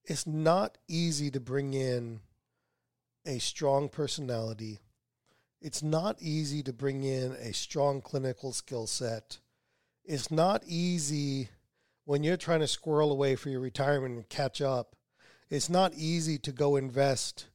It's 0.03 0.27
not 0.27 0.77
easy 0.89 1.31
to 1.31 1.39
bring 1.39 1.73
in 1.73 2.19
a 3.25 3.39
strong 3.39 3.87
personality. 3.87 4.81
It's 5.61 5.81
not 5.81 6.21
easy 6.21 6.61
to 6.63 6.73
bring 6.73 7.03
in 7.03 7.31
a 7.31 7.53
strong 7.53 8.01
clinical 8.01 8.51
skill 8.51 8.87
set. 8.87 9.39
It's 10.03 10.29
not 10.29 10.63
easy 10.67 11.47
when 12.05 12.23
you're 12.23 12.37
trying 12.37 12.61
to 12.61 12.67
squirrel 12.67 13.11
away 13.11 13.35
for 13.35 13.49
your 13.49 13.59
retirement 13.59 14.15
and 14.15 14.29
catch 14.29 14.61
up 14.61 14.95
it's 15.49 15.69
not 15.69 15.93
easy 15.93 16.37
to 16.39 16.51
go 16.51 16.75
invest 16.75 17.47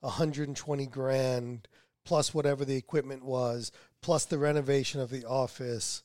120 0.00 0.86
grand 0.86 1.68
plus 2.04 2.32
whatever 2.32 2.64
the 2.64 2.76
equipment 2.76 3.24
was, 3.24 3.70
plus 4.00 4.24
the 4.24 4.38
renovation 4.38 5.00
of 5.00 5.10
the 5.10 5.24
office. 5.24 6.02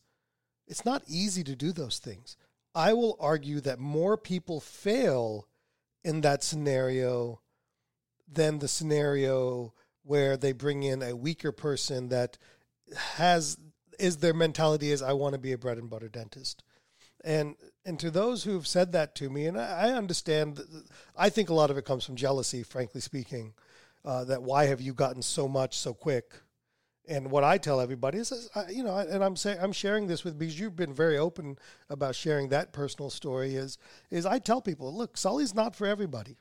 It's 0.68 0.86
not 0.86 1.04
easy 1.08 1.44
to 1.46 1.56
do 1.56 1.72
those 1.72 2.00
things. 2.00 2.36
I 2.76 2.94
will 2.94 3.18
argue 3.20 3.62
that 3.62 3.80
more 3.80 4.18
people 4.18 4.60
fail 4.60 5.48
in 6.04 6.22
that 6.22 6.44
scenario 6.44 7.40
than 8.28 8.60
the 8.60 8.68
scenario 8.68 9.74
where 10.04 10.36
they 10.36 10.52
bring 10.52 10.84
in 10.84 11.02
a 11.02 11.16
weaker 11.16 11.52
person 11.52 12.10
that 12.10 12.38
has 13.16 13.58
is 14.00 14.18
their 14.18 14.34
mentality 14.34 14.92
is 14.92 15.02
I 15.02 15.14
want 15.14 15.34
to 15.34 15.40
be 15.40 15.54
a 15.54 15.58
bread 15.58 15.78
and 15.78 15.90
butter 15.90 16.10
dentist. 16.10 16.64
And 17.24 17.56
and 17.86 18.00
to 18.00 18.12
those 18.12 18.44
who've 18.44 18.68
said 18.68 18.92
that 18.94 19.16
to 19.16 19.30
me, 19.30 19.46
and 19.46 19.60
I, 19.60 19.90
I 19.90 19.92
understand, 19.92 20.62
I 21.18 21.30
think 21.30 21.50
a 21.50 21.54
lot 21.54 21.70
of 21.70 21.78
it 21.78 21.86
comes 21.86 22.06
from 22.06 22.16
jealousy, 22.16 22.64
frankly 22.64 23.02
speaking. 23.02 23.54
Uh, 24.06 24.26
that 24.26 24.44
why 24.44 24.66
have 24.66 24.82
you 24.82 24.94
gotten 24.94 25.22
so 25.22 25.48
much 25.48 25.78
so 25.78 25.94
quick? 25.94 26.34
And 27.08 27.32
what 27.32 27.44
I 27.44 27.58
tell 27.58 27.80
everybody 27.80 28.18
is, 28.18 28.50
you 28.70 28.84
know, 28.84 28.98
and 28.98 29.24
I'm 29.24 29.36
saying 29.36 29.60
I'm 29.62 29.72
sharing 29.72 30.08
this 30.08 30.24
with 30.24 30.38
because 30.38 30.60
you've 30.60 30.76
been 30.76 30.94
very 30.94 31.18
open 31.18 31.58
about 31.90 32.16
sharing 32.16 32.50
that 32.50 32.74
personal 32.74 33.10
story. 33.10 33.56
Is 33.56 33.78
is 34.10 34.26
I 34.26 34.40
tell 34.40 34.62
people, 34.62 34.94
look, 34.94 35.18
Sully's 35.18 35.54
not 35.54 35.76
for 35.76 35.88
everybody. 35.88 36.38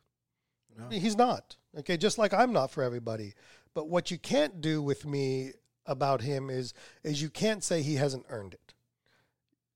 No. 0.77 0.89
He's 0.89 1.17
not. 1.17 1.57
Okay, 1.79 1.97
just 1.97 2.19
like 2.19 2.33
I'm 2.33 2.53
not 2.53 2.71
for 2.71 2.83
everybody. 2.83 3.35
But 3.75 3.89
what 3.89 4.11
you 4.11 4.19
can't 4.19 4.61
do 4.61 4.83
with 4.83 5.07
me 5.07 5.53
about 5.87 6.21
him 6.21 6.51
is 6.51 6.75
is 7.03 7.23
you 7.23 7.31
can't 7.31 7.63
say 7.65 7.83
he 7.83 7.97
hasn't 7.97 8.27
earned 8.29 8.55
it. 8.55 8.75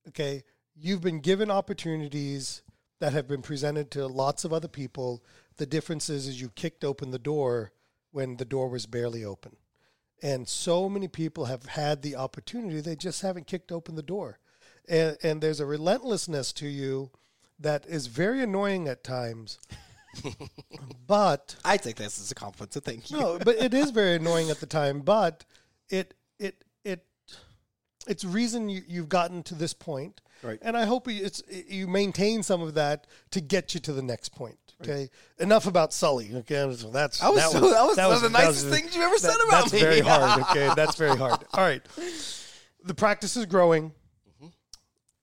Okay, 0.08 0.44
you've 0.78 1.00
been 1.00 1.20
given 1.20 1.50
opportunities 1.50 2.62
that 3.00 3.12
have 3.12 3.28
been 3.28 3.42
presented 3.42 3.90
to 3.92 4.06
lots 4.06 4.44
of 4.44 4.52
other 4.52 4.68
people. 4.68 5.22
The 5.56 5.66
difference 5.66 6.08
is, 6.08 6.26
is 6.26 6.40
you 6.40 6.50
kicked 6.50 6.84
open 6.84 7.10
the 7.10 7.18
door 7.18 7.72
when 8.10 8.36
the 8.36 8.44
door 8.44 8.68
was 8.68 8.86
barely 8.86 9.24
open. 9.24 9.56
And 10.22 10.48
so 10.48 10.88
many 10.88 11.08
people 11.08 11.46
have 11.46 11.66
had 11.66 12.02
the 12.02 12.16
opportunity, 12.16 12.80
they 12.80 12.96
just 12.96 13.22
haven't 13.22 13.46
kicked 13.46 13.70
open 13.70 13.94
the 13.94 14.02
door. 14.02 14.38
And, 14.88 15.16
and 15.22 15.42
there's 15.42 15.60
a 15.60 15.66
relentlessness 15.66 16.52
to 16.54 16.68
you 16.68 17.10
that 17.58 17.86
is 17.86 18.06
very 18.06 18.42
annoying 18.42 18.88
at 18.88 19.04
times. 19.04 19.58
but 21.06 21.56
I 21.64 21.76
take 21.76 21.96
this 21.96 22.18
as 22.18 22.30
a 22.30 22.34
compliment, 22.34 22.72
so 22.72 22.80
thank 22.80 23.10
you. 23.10 23.18
No, 23.18 23.38
but 23.38 23.56
it 23.56 23.74
is 23.74 23.90
very 23.90 24.16
annoying 24.16 24.50
at 24.50 24.60
the 24.60 24.66
time. 24.66 25.00
But 25.00 25.44
it 25.90 26.14
it 26.38 26.64
it 26.84 27.04
it's 28.06 28.24
reason 28.24 28.68
you, 28.68 28.82
you've 28.86 29.10
gotten 29.10 29.42
to 29.44 29.54
this 29.54 29.74
point 29.74 30.22
Right. 30.42 30.58
And 30.62 30.76
I 30.76 30.84
hope 30.84 31.08
it's 31.08 31.42
you 31.48 31.86
maintain 31.86 32.42
some 32.42 32.62
of 32.62 32.74
that 32.74 33.06
to 33.30 33.40
get 33.40 33.74
you 33.74 33.80
to 33.80 33.92
the 33.92 34.02
next 34.02 34.30
point. 34.30 34.58
Okay. 34.82 34.92
Right. 34.92 35.10
Enough 35.38 35.66
about 35.66 35.92
Sully. 35.92 36.30
Okay. 36.34 36.72
So 36.74 36.90
that's 36.90 37.20
that 37.20 37.32
was, 37.32 37.40
that 37.40 37.52
so, 37.52 37.60
was, 37.60 37.72
that 37.72 37.86
was 37.86 37.96
that 37.96 38.06
one 38.06 38.16
of 38.16 38.22
the 38.22 38.30
nicest 38.30 38.68
things 38.68 38.94
you've 38.94 39.04
ever 39.04 39.14
that, 39.14 39.20
said 39.20 39.36
about 39.48 39.70
that's 39.70 39.72
me. 39.72 39.80
That's 39.80 39.96
very 39.96 40.00
hard. 40.00 40.42
Okay. 40.50 40.72
That's 40.76 40.96
very 40.96 41.16
hard. 41.16 41.44
All 41.54 41.64
right. 41.64 41.82
The 42.84 42.94
practice 42.94 43.36
is 43.36 43.46
growing. 43.46 43.90
Mm-hmm. 43.90 44.48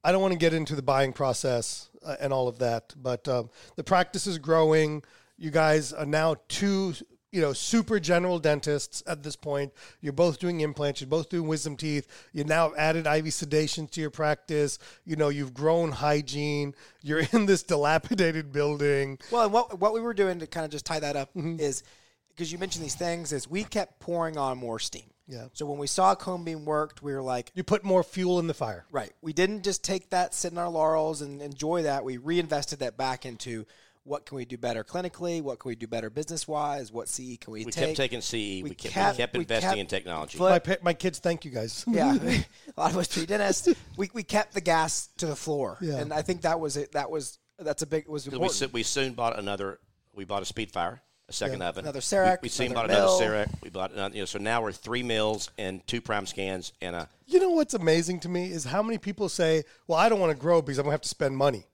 I 0.03 0.11
don't 0.11 0.21
want 0.21 0.33
to 0.33 0.39
get 0.39 0.53
into 0.53 0.75
the 0.75 0.81
buying 0.81 1.13
process 1.13 1.89
uh, 2.03 2.15
and 2.19 2.33
all 2.33 2.47
of 2.47 2.59
that, 2.59 2.93
but 2.97 3.27
um, 3.27 3.49
the 3.75 3.83
practice 3.83 4.27
is 4.27 4.37
growing. 4.37 5.03
You 5.37 5.51
guys 5.51 5.93
are 5.93 6.05
now 6.05 6.35
two 6.47 6.93
you 7.33 7.41
know, 7.41 7.51
super 7.51 7.99
general 7.99 8.37
dentists 8.37 9.01
at 9.07 9.23
this 9.23 9.35
point. 9.35 9.73
You're 10.01 10.13
both 10.13 10.39
doing 10.39 10.61
implants. 10.61 11.01
You're 11.01 11.09
both 11.09 11.29
doing 11.29 11.47
wisdom 11.47 11.75
teeth. 11.75 12.07
You 12.31 12.43
now 12.43 12.73
added 12.77 13.07
IV 13.07 13.33
sedation 13.33 13.87
to 13.87 14.01
your 14.01 14.11
practice. 14.11 14.77
You 15.03 15.15
know, 15.15 15.29
you've 15.29 15.53
grown 15.53 15.91
hygiene. 15.91 16.75
You're 17.01 17.23
in 17.31 17.47
this 17.47 17.63
dilapidated 17.63 18.53
building. 18.53 19.17
Well, 19.31 19.43
and 19.45 19.51
what 19.51 19.79
what 19.79 19.93
we 19.93 19.99
were 19.99 20.13
doing 20.13 20.39
to 20.39 20.47
kind 20.47 20.63
of 20.63 20.71
just 20.71 20.85
tie 20.85 20.99
that 20.99 21.15
up 21.15 21.33
mm-hmm. 21.33 21.59
is 21.59 21.81
because 22.29 22.51
you 22.51 22.59
mentioned 22.59 22.85
these 22.85 22.95
things 22.95 23.33
is 23.33 23.49
we 23.49 23.63
kept 23.63 23.99
pouring 23.99 24.37
on 24.37 24.59
more 24.59 24.77
steam. 24.77 25.09
Yeah. 25.27 25.47
So 25.53 25.65
when 25.65 25.79
we 25.79 25.87
saw 25.87 26.13
cone 26.15 26.43
beam 26.43 26.65
worked, 26.65 27.01
we 27.01 27.13
were 27.13 27.21
like, 27.21 27.51
you 27.55 27.63
put 27.63 27.83
more 27.83 28.03
fuel 28.03 28.39
in 28.39 28.47
the 28.47 28.53
fire. 28.53 28.85
Right. 28.91 29.11
We 29.21 29.33
didn't 29.33 29.63
just 29.63 29.83
take 29.83 30.09
that, 30.09 30.33
sit 30.35 30.51
in 30.51 30.57
our 30.57 30.69
laurels, 30.69 31.21
and 31.21 31.41
enjoy 31.41 31.83
that. 31.83 32.03
We 32.03 32.17
reinvested 32.17 32.79
that 32.79 32.97
back 32.97 33.25
into 33.25 33.65
what 34.05 34.25
can 34.25 34.35
we 34.35 34.45
do 34.45 34.57
better 34.57 34.83
clinically? 34.83 35.41
What 35.41 35.59
can 35.59 35.69
we 35.69 35.75
do 35.75 35.87
better 35.87 36.09
business 36.09 36.47
wise? 36.47 36.91
What 36.91 37.07
CE 37.07 37.37
can 37.39 37.53
we, 37.53 37.65
we 37.65 37.71
take? 37.71 37.81
We 37.81 37.87
kept 37.87 37.97
taking 37.97 38.21
CE. 38.21 38.33
We, 38.33 38.63
we 38.63 38.69
kept, 38.75 38.93
kept, 38.93 39.17
we 39.17 39.17
kept 39.17 39.35
investing 39.35 39.69
kept 39.69 39.79
in 39.79 39.87
technology. 39.87 40.37
My, 40.37 40.61
my 40.81 40.93
kids, 40.93 41.19
thank 41.19 41.45
you 41.45 41.51
guys. 41.51 41.85
yeah, 41.87 42.13
a 42.77 42.79
lot 42.79 42.91
of 42.91 42.97
us 42.97 43.07
three 43.07 43.25
dentists. 43.25 43.69
We, 43.97 44.09
we 44.13 44.23
kept 44.23 44.53
the 44.53 44.61
gas 44.61 45.07
to 45.17 45.25
the 45.25 45.35
floor, 45.35 45.77
yeah. 45.81 45.97
and 45.97 46.13
I 46.13 46.21
think 46.21 46.41
that 46.41 46.59
was 46.59 46.77
it. 46.77 46.91
That 46.93 47.09
was 47.09 47.39
that's 47.59 47.81
a 47.81 47.87
big 47.87 48.07
was 48.07 48.27
important. 48.27 48.73
We, 48.73 48.79
we 48.79 48.83
soon 48.83 49.13
bought 49.13 49.39
another. 49.39 49.79
We 50.13 50.25
bought 50.25 50.47
a 50.47 50.53
Speedfire, 50.53 50.99
a 51.29 51.33
second 51.33 51.61
yeah. 51.61 51.69
oven. 51.69 51.85
Another 51.85 52.01
CEREC. 52.01 52.41
We, 52.41 52.45
we 52.47 52.49
soon 52.49 52.73
bought 52.73 52.87
mill. 52.87 53.17
another 53.17 53.45
CEREC. 53.45 53.61
We 53.61 53.69
bought 53.69 53.93
another, 53.93 54.15
you 54.15 54.21
know. 54.21 54.25
So 54.25 54.39
now 54.39 54.61
we're 54.61 54.73
three 54.73 55.03
mills 55.03 55.49
and 55.57 55.85
two 55.87 56.01
Primescans 56.01 56.73
and 56.81 56.95
a. 56.95 57.09
You 57.25 57.39
know 57.39 57.51
what's 57.51 57.73
amazing 57.73 58.19
to 58.21 58.29
me 58.29 58.51
is 58.51 58.65
how 58.65 58.83
many 58.83 58.97
people 58.97 59.29
say, 59.29 59.63
"Well, 59.87 59.97
I 59.97 60.09
don't 60.09 60.19
want 60.19 60.31
to 60.31 60.37
grow 60.37 60.61
because 60.61 60.77
I'm 60.77 60.83
going 60.83 60.91
to 60.91 60.95
have 60.95 61.01
to 61.01 61.09
spend 61.09 61.37
money." 61.37 61.67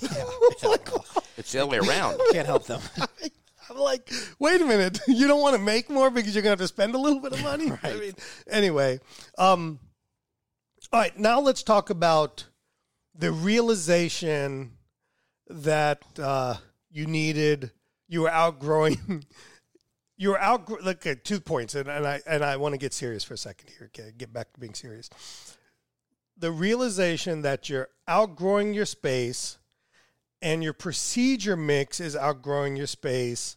Yeah. 0.00 0.24
like, 0.68 0.88
it's 1.36 1.52
the 1.52 1.62
other 1.62 1.70
way 1.70 1.78
around. 1.78 2.20
Can't 2.32 2.46
help 2.46 2.66
them. 2.66 2.80
I'm 3.70 3.78
like, 3.78 4.10
wait 4.38 4.60
a 4.60 4.64
minute. 4.64 5.00
You 5.08 5.26
don't 5.26 5.40
want 5.40 5.56
to 5.56 5.62
make 5.62 5.90
more 5.90 6.10
because 6.10 6.34
you're 6.34 6.42
going 6.42 6.56
to 6.56 6.62
have 6.62 6.68
to 6.68 6.72
spend 6.72 6.94
a 6.94 6.98
little 6.98 7.20
bit 7.20 7.32
of 7.32 7.42
money? 7.42 7.70
right. 7.70 7.84
I 7.84 7.94
mean, 7.94 8.12
anyway. 8.48 9.00
Um, 9.38 9.80
all 10.92 11.00
right. 11.00 11.18
Now 11.18 11.40
let's 11.40 11.62
talk 11.62 11.90
about 11.90 12.46
the 13.14 13.32
realization 13.32 14.72
that 15.48 16.02
uh, 16.18 16.56
you 16.90 17.06
needed, 17.06 17.70
you 18.08 18.22
were 18.22 18.30
outgrowing. 18.30 19.24
You 20.18 20.30
were 20.30 20.40
out. 20.40 20.70
Look, 20.70 21.06
okay, 21.06 21.14
two 21.14 21.40
points, 21.40 21.74
and, 21.74 21.90
and 21.90 22.06
I 22.06 22.22
and 22.26 22.42
I 22.42 22.56
want 22.56 22.72
to 22.72 22.78
get 22.78 22.94
serious 22.94 23.22
for 23.22 23.34
a 23.34 23.36
second 23.36 23.68
here. 23.76 23.90
Okay, 23.94 24.12
get 24.16 24.32
back 24.32 24.50
to 24.54 24.60
being 24.60 24.72
serious. 24.72 25.10
The 26.38 26.50
realization 26.50 27.42
that 27.42 27.68
you're 27.68 27.88
outgrowing 28.08 28.72
your 28.72 28.86
space, 28.86 29.58
and 30.42 30.62
your 30.62 30.72
procedure 30.72 31.56
mix 31.56 32.00
is 32.00 32.16
outgrowing 32.16 32.76
your 32.76 32.86
space, 32.86 33.56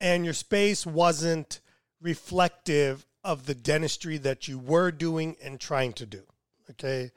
and 0.00 0.24
your 0.24 0.34
space 0.34 0.86
wasn't 0.86 1.60
reflective 2.00 3.06
of 3.24 3.46
the 3.46 3.54
dentistry 3.54 4.18
that 4.18 4.46
you 4.46 4.58
were 4.58 4.90
doing 4.90 5.36
and 5.42 5.58
trying 5.58 5.92
to 5.94 6.06
do. 6.06 6.22
Okay. 6.70 7.10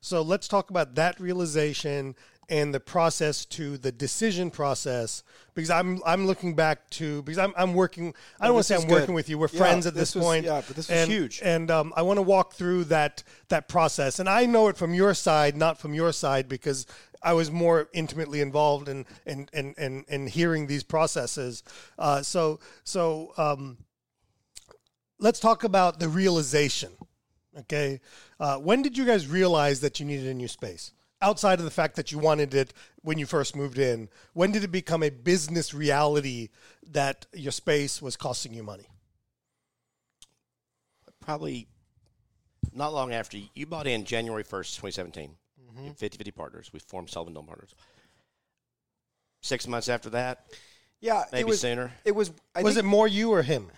So 0.00 0.20
let's 0.20 0.46
talk 0.48 0.68
about 0.68 0.96
that 0.96 1.18
realization 1.18 2.14
and 2.50 2.74
the 2.74 2.80
process 2.80 3.44
to 3.46 3.78
the 3.78 3.90
decision 3.90 4.50
process 4.50 5.22
because 5.54 5.70
I'm 5.70 6.02
I'm 6.04 6.26
looking 6.26 6.54
back 6.54 6.90
to 6.90 7.22
because 7.22 7.38
I'm 7.38 7.54
I'm 7.56 7.72
working 7.72 8.14
I 8.38 8.44
don't 8.44 8.50
oh, 8.50 8.54
want 8.54 8.66
to 8.66 8.74
say 8.74 8.74
I'm 8.74 8.86
good. 8.86 9.00
working 9.00 9.14
with 9.14 9.30
you 9.30 9.38
we're 9.38 9.48
yeah, 9.52 9.58
friends 9.58 9.86
at 9.86 9.94
this, 9.94 10.12
this 10.12 10.16
was, 10.16 10.24
point 10.24 10.44
yeah 10.44 10.62
but 10.66 10.76
this 10.76 10.90
was 10.90 11.06
huge 11.06 11.40
and 11.42 11.70
um, 11.70 11.92
I 11.96 12.02
want 12.02 12.18
to 12.18 12.22
walk 12.22 12.52
through 12.52 12.84
that 12.84 13.22
that 13.48 13.68
process 13.68 14.18
and 14.18 14.28
I 14.28 14.44
know 14.44 14.68
it 14.68 14.76
from 14.76 14.92
your 14.92 15.14
side 15.14 15.56
not 15.56 15.78
from 15.78 15.94
your 15.94 16.12
side 16.12 16.48
because 16.48 16.86
I 17.24 17.32
was 17.32 17.50
more 17.50 17.88
intimately 17.94 18.42
involved 18.42 18.88
in 18.88 19.06
in 19.26 19.48
in 19.54 19.74
in, 19.78 20.04
in 20.08 20.26
hearing 20.26 20.66
these 20.66 20.84
processes. 20.84 21.64
Uh, 21.98 22.22
so 22.22 22.60
so 22.84 23.32
um, 23.38 23.78
let's 25.18 25.40
talk 25.40 25.64
about 25.64 25.98
the 25.98 26.08
realization. 26.08 26.92
Okay, 27.60 28.00
uh, 28.38 28.58
when 28.58 28.82
did 28.82 28.98
you 28.98 29.06
guys 29.06 29.26
realize 29.26 29.80
that 29.80 29.98
you 29.98 30.06
needed 30.06 30.26
a 30.26 30.34
new 30.34 30.48
space? 30.48 30.92
Outside 31.22 31.58
of 31.58 31.64
the 31.64 31.70
fact 31.70 31.96
that 31.96 32.12
you 32.12 32.18
wanted 32.18 32.52
it 32.52 32.74
when 33.00 33.16
you 33.18 33.24
first 33.24 33.56
moved 33.56 33.78
in, 33.78 34.10
when 34.34 34.52
did 34.52 34.62
it 34.62 34.72
become 34.72 35.02
a 35.02 35.08
business 35.08 35.72
reality 35.72 36.50
that 36.90 37.24
your 37.32 37.52
space 37.52 38.02
was 38.02 38.16
costing 38.16 38.52
you 38.52 38.62
money? 38.62 38.88
Probably 41.20 41.68
not 42.74 42.92
long 42.92 43.14
after 43.14 43.38
you 43.54 43.64
bought 43.64 43.86
in 43.86 44.04
January 44.04 44.44
1st, 44.44 44.76
2017 44.76 45.36
mm-hmm. 45.76 45.92
50 45.92 46.30
partners. 46.30 46.70
We 46.72 46.78
formed 46.78 47.10
Sullivan 47.10 47.34
Dome 47.34 47.46
Partners. 47.46 47.74
Six 49.42 49.68
months 49.68 49.88
after 49.88 50.10
that, 50.10 50.46
yeah, 51.00 51.24
maybe 51.32 51.40
it 51.40 51.46
was, 51.46 51.60
sooner. 51.60 51.92
It 52.06 52.14
was. 52.14 52.32
I 52.54 52.62
was 52.62 52.78
it 52.78 52.84
more 52.84 53.06
you 53.06 53.30
or 53.30 53.42
him? 53.42 53.70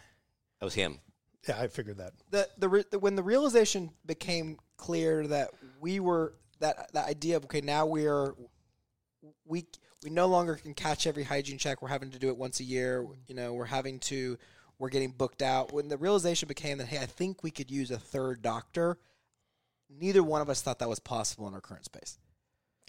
It 0.60 0.64
was 0.64 0.74
him. 0.74 1.00
Yeah, 1.48 1.60
I 1.60 1.66
figured 1.66 1.98
that. 1.98 2.12
The, 2.30 2.48
the 2.56 2.84
the 2.92 2.98
when 3.00 3.16
the 3.16 3.22
realization 3.22 3.90
became 4.04 4.58
clear 4.76 5.26
that 5.26 5.50
we 5.80 5.98
were 5.98 6.34
that 6.60 6.92
that 6.92 7.08
idea 7.08 7.36
of 7.36 7.44
okay 7.44 7.60
now 7.60 7.84
we 7.84 8.06
are 8.06 8.34
we 9.44 9.66
we 10.04 10.10
no 10.10 10.26
longer 10.26 10.54
can 10.54 10.72
catch 10.72 11.06
every 11.06 11.24
hygiene 11.24 11.58
check. 11.58 11.82
We're 11.82 11.88
having 11.88 12.10
to 12.12 12.18
do 12.18 12.28
it 12.28 12.36
once 12.36 12.60
a 12.60 12.64
year. 12.64 13.04
You 13.26 13.34
know, 13.34 13.54
we're 13.54 13.64
having 13.64 13.98
to 14.00 14.38
we're 14.78 14.90
getting 14.90 15.10
booked 15.10 15.42
out. 15.42 15.72
When 15.72 15.88
the 15.88 15.96
realization 15.96 16.46
became 16.46 16.78
that 16.78 16.86
hey, 16.86 16.98
I 16.98 17.06
think 17.06 17.42
we 17.42 17.50
could 17.50 17.72
use 17.72 17.90
a 17.90 17.98
third 17.98 18.40
doctor. 18.40 18.98
Neither 19.88 20.22
one 20.22 20.42
of 20.42 20.50
us 20.50 20.62
thought 20.62 20.78
that 20.80 20.88
was 20.88 20.98
possible 21.00 21.46
in 21.48 21.54
our 21.54 21.60
current 21.60 21.84
space. 21.84 22.18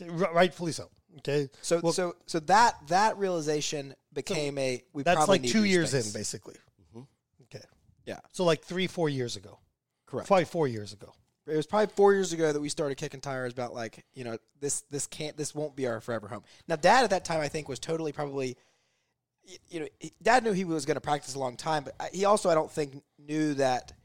Rightfully 0.06 0.72
so. 0.72 0.90
Okay, 1.20 1.50
So 1.62 1.80
Well, 1.84 1.94
so 1.94 2.16
so 2.28 2.40
that 2.42 2.76
that 2.88 3.18
realization 3.18 3.96
became 4.14 4.58
a 4.60 4.84
we 4.94 5.04
that's 5.04 5.28
like 5.28 5.44
two 5.44 5.64
years 5.64 5.90
space. 5.92 6.08
in, 6.08 6.14
basically. 6.20 6.56
Mm-hmm. 6.90 7.02
Okay, 7.44 7.64
Yeah, 8.06 8.20
so 8.32 8.44
like 8.44 8.64
three, 8.64 8.86
four 8.88 9.10
years 9.10 9.36
ago. 9.36 9.58
correct. 10.06 10.28
Probably 10.28 10.46
four 10.46 10.68
years 10.68 10.94
ago. 10.94 11.14
It 11.48 11.56
was 11.56 11.66
probably 11.66 11.88
four 11.96 12.14
years 12.14 12.34
ago 12.34 12.52
that 12.52 12.60
we 12.60 12.68
started 12.70 12.96
kicking 12.96 13.22
tires 13.22 13.54
about 13.54 13.74
like 13.74 14.06
you 14.14 14.24
know 14.26 14.38
this 14.60 14.82
this 14.92 15.08
can't 15.08 15.36
this 15.38 15.56
won't 15.56 15.76
be 15.76 15.88
our 15.88 16.02
forever 16.02 16.28
home. 16.28 16.44
Now, 16.68 16.76
Dad 16.76 17.06
at 17.06 17.10
that 17.12 17.26
time 17.26 17.40
I 17.40 17.48
think 17.48 17.68
was 17.70 17.80
totally 17.80 18.12
probably 18.12 18.58
you 19.70 19.80
know 19.80 19.88
Dad 20.22 20.44
knew 20.44 20.52
he 20.52 20.66
was 20.66 20.86
going 20.86 20.96
to 20.96 21.02
practice 21.02 21.34
a 21.36 21.40
long 21.40 21.56
time, 21.56 21.86
but 21.86 21.96
he 22.14 22.26
also 22.26 22.50
I 22.50 22.54
don't 22.54 22.70
think 22.72 23.02
knew 23.18 23.54
that 23.56 23.88
th- 23.88 23.97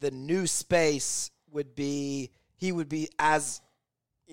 the 0.00 0.10
new 0.10 0.46
space 0.46 1.30
would 1.52 1.74
be 1.74 2.30
he 2.56 2.72
would 2.72 2.88
be 2.88 3.08
as 3.18 3.60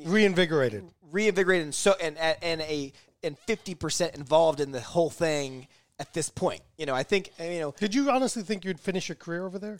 Reinvigorated. 0.06 0.84
reinvigorated 1.12 1.66
and 1.66 1.76
so 1.76 1.96
and 2.02 2.18
and 2.18 2.62
a 2.62 2.94
and 3.24 3.38
fifty 3.40 3.74
percent 3.74 4.16
involved 4.16 4.60
in 4.60 4.72
the 4.72 4.82
whole 4.82 5.10
thing 5.10 5.68
at 6.00 6.14
this 6.14 6.30
point. 6.30 6.62
You 6.78 6.86
know, 6.86 6.94
I 6.94 7.04
think 7.04 7.32
you 7.40 7.60
know 7.60 7.74
Did 7.80 7.96
you 7.96 8.10
honestly 8.12 8.44
think 8.44 8.64
you'd 8.64 8.80
finish 8.80 9.10
your 9.10 9.16
career 9.16 9.46
over 9.46 9.58
there? 9.58 9.80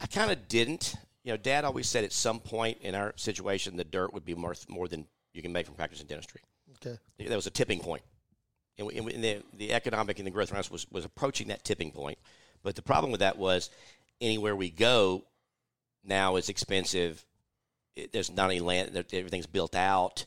I 0.00 0.06
kind 0.06 0.30
of 0.30 0.48
didn't. 0.48 0.94
You 1.24 1.32
know, 1.32 1.36
Dad 1.36 1.64
always 1.64 1.88
said 1.88 2.04
at 2.04 2.12
some 2.12 2.40
point 2.40 2.78
in 2.82 2.94
our 2.94 3.12
situation, 3.16 3.76
the 3.76 3.84
dirt 3.84 4.12
would 4.12 4.24
be 4.24 4.34
more, 4.34 4.54
more 4.68 4.88
than 4.88 5.06
you 5.34 5.42
can 5.42 5.52
make 5.52 5.66
from 5.66 5.74
practicing 5.74 6.06
dentistry. 6.06 6.40
Okay. 6.76 6.98
That 7.18 7.34
was 7.36 7.46
a 7.46 7.50
tipping. 7.50 7.80
And, 8.78 8.90
and 8.90 9.04
we- 9.04 9.14
and 9.14 9.22
the, 9.24 9.42
the 9.56 9.72
economic 9.72 10.18
and 10.18 10.26
the 10.26 10.30
growth 10.30 10.52
around 10.52 10.60
us 10.60 10.70
was, 10.70 10.86
was 10.90 11.04
approaching 11.04 11.48
that 11.48 11.64
tipping 11.64 11.90
point. 11.90 12.18
But 12.62 12.76
the 12.76 12.82
problem 12.82 13.10
with 13.12 13.20
that 13.20 13.36
was 13.38 13.70
anywhere 14.20 14.56
we 14.56 14.70
go 14.70 15.24
now 16.04 16.36
is 16.36 16.48
expensive. 16.48 17.24
It, 17.96 18.12
there's 18.12 18.30
not 18.30 18.50
any 18.50 18.60
land, 18.60 18.96
everything's 19.12 19.46
built 19.46 19.74
out, 19.74 20.26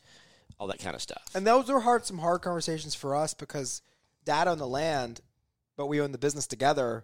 all 0.59 0.67
that 0.67 0.79
kind 0.79 0.95
of 0.95 1.01
stuff. 1.01 1.23
And 1.33 1.45
those 1.45 1.69
were 1.69 1.79
hard, 1.79 2.05
some 2.05 2.19
hard 2.19 2.41
conversations 2.41 2.95
for 2.95 3.15
us 3.15 3.33
because 3.33 3.81
Dad 4.25 4.47
owned 4.47 4.61
the 4.61 4.67
land, 4.67 5.21
but 5.77 5.87
we 5.87 6.01
owned 6.01 6.13
the 6.13 6.19
business 6.19 6.47
together. 6.47 7.03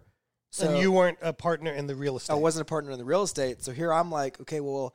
So 0.50 0.68
and 0.68 0.78
you 0.78 0.92
weren't 0.92 1.18
a 1.20 1.32
partner 1.32 1.72
in 1.72 1.86
the 1.86 1.94
real 1.94 2.16
estate. 2.16 2.32
I 2.32 2.36
wasn't 2.36 2.62
a 2.62 2.70
partner 2.70 2.90
in 2.90 2.98
the 2.98 3.04
real 3.04 3.22
estate. 3.22 3.62
So 3.62 3.72
here 3.72 3.92
I'm 3.92 4.10
like, 4.10 4.40
okay, 4.40 4.60
well, 4.60 4.94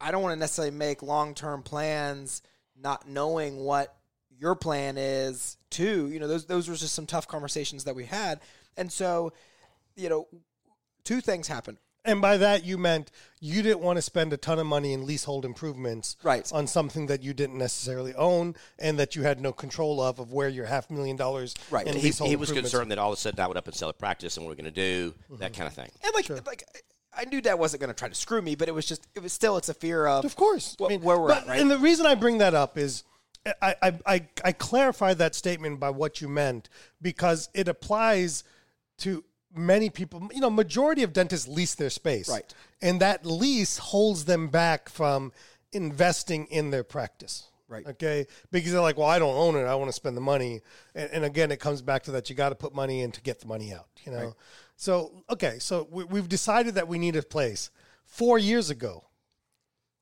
I 0.00 0.10
don't 0.10 0.22
want 0.22 0.32
to 0.32 0.38
necessarily 0.38 0.74
make 0.74 1.02
long 1.02 1.34
term 1.34 1.62
plans, 1.62 2.42
not 2.80 3.08
knowing 3.08 3.58
what 3.58 3.94
your 4.38 4.54
plan 4.54 4.96
is. 4.96 5.56
Too, 5.70 6.08
you 6.08 6.20
know, 6.20 6.28
those 6.28 6.46
those 6.46 6.68
were 6.68 6.76
just 6.76 6.94
some 6.94 7.06
tough 7.06 7.26
conversations 7.26 7.84
that 7.84 7.96
we 7.96 8.04
had, 8.04 8.40
and 8.76 8.92
so, 8.92 9.32
you 9.96 10.08
know, 10.08 10.28
two 11.04 11.20
things 11.20 11.48
happened. 11.48 11.78
And 12.06 12.20
by 12.20 12.36
that 12.36 12.64
you 12.66 12.76
meant 12.76 13.10
you 13.40 13.62
didn't 13.62 13.80
want 13.80 13.96
to 13.96 14.02
spend 14.02 14.32
a 14.32 14.36
ton 14.36 14.58
of 14.58 14.66
money 14.66 14.92
in 14.92 15.06
leasehold 15.06 15.44
improvements 15.46 16.16
Right. 16.22 16.50
on 16.52 16.66
something 16.66 17.06
that 17.06 17.22
you 17.22 17.32
didn't 17.32 17.56
necessarily 17.56 18.14
own 18.14 18.56
and 18.78 18.98
that 18.98 19.16
you 19.16 19.22
had 19.22 19.40
no 19.40 19.52
control 19.52 20.02
of 20.02 20.18
of 20.18 20.30
where 20.32 20.48
your 20.50 20.66
half 20.66 20.90
million 20.90 21.16
dollars 21.16 21.54
Right. 21.70 21.86
in 21.86 21.94
he, 21.96 22.02
leasehold 22.02 22.28
he 22.28 22.36
was 22.36 22.52
concerned 22.52 22.90
that 22.90 22.98
all 22.98 23.10
of 23.10 23.16
a 23.18 23.20
sudden 23.20 23.40
I 23.40 23.46
would 23.46 23.56
up 23.56 23.66
and 23.66 23.74
sell 23.74 23.88
a 23.88 23.94
practice 23.94 24.36
and 24.36 24.44
what 24.44 24.50
we're 24.50 24.62
going 24.62 24.72
to 24.74 24.80
do, 24.80 25.14
that 25.38 25.52
mm-hmm. 25.52 25.54
kind 25.54 25.66
of 25.66 25.72
thing. 25.74 25.90
And 26.04 26.14
like, 26.14 26.28
like 26.46 26.64
I 27.16 27.24
knew 27.24 27.40
that 27.42 27.58
wasn't 27.58 27.80
going 27.80 27.88
to 27.92 27.98
try 27.98 28.08
to 28.08 28.14
screw 28.14 28.42
me, 28.42 28.54
but 28.54 28.68
it 28.68 28.72
was 28.74 28.84
just, 28.84 29.06
it 29.14 29.22
was 29.22 29.32
still, 29.32 29.56
it's 29.56 29.70
a 29.70 29.74
fear 29.74 30.06
of, 30.06 30.24
Of 30.26 30.36
course. 30.36 30.76
wh- 30.78 31.02
where 31.02 31.18
we're 31.18 31.28
but- 31.28 31.44
at, 31.44 31.48
right? 31.48 31.60
And 31.60 31.70
the 31.70 31.78
reason 31.78 32.04
I 32.04 32.16
bring 32.16 32.38
that 32.38 32.52
up 32.54 32.76
is 32.76 33.04
I, 33.62 33.76
I, 33.82 33.92
I, 34.06 34.28
I 34.44 34.52
clarified 34.52 35.18
that 35.18 35.34
statement 35.34 35.80
by 35.80 35.90
what 35.90 36.20
you 36.20 36.28
meant 36.28 36.68
because 37.00 37.48
it 37.54 37.68
applies 37.68 38.44
to 38.98 39.24
many 39.54 39.90
people. 39.90 40.28
You 40.32 40.40
know, 40.40 40.50
majority 40.50 41.02
of 41.02 41.12
dentists 41.12 41.48
lease 41.48 41.74
their 41.74 41.90
space. 41.90 42.28
Right. 42.28 42.52
And 42.82 43.00
that 43.00 43.24
lease 43.24 43.78
holds 43.78 44.24
them 44.24 44.48
back 44.48 44.88
from 44.88 45.32
investing 45.72 46.46
in 46.46 46.70
their 46.70 46.84
practice. 46.84 47.48
Right. 47.68 47.86
Okay. 47.86 48.26
Because 48.52 48.72
they're 48.72 48.80
like, 48.80 48.98
well, 48.98 49.08
I 49.08 49.18
don't 49.18 49.34
own 49.34 49.56
it. 49.56 49.64
I 49.64 49.74
want 49.74 49.88
to 49.88 49.92
spend 49.92 50.16
the 50.16 50.20
money. 50.20 50.60
And, 50.94 51.10
and 51.10 51.24
again, 51.24 51.50
it 51.50 51.60
comes 51.60 51.82
back 51.82 52.02
to 52.04 52.12
that 52.12 52.28
you 52.28 52.36
got 52.36 52.50
to 52.50 52.54
put 52.54 52.74
money 52.74 53.00
in 53.00 53.10
to 53.12 53.20
get 53.22 53.40
the 53.40 53.46
money 53.46 53.72
out, 53.72 53.88
you 54.04 54.12
know? 54.12 54.34
So, 54.76 55.24
okay. 55.30 55.58
So 55.58 55.88
we, 55.90 56.04
we've 56.04 56.28
decided 56.28 56.74
that 56.74 56.86
we 56.86 56.98
need 56.98 57.16
a 57.16 57.22
place 57.22 57.70
four 58.04 58.38
years 58.38 58.70
ago. 58.70 59.04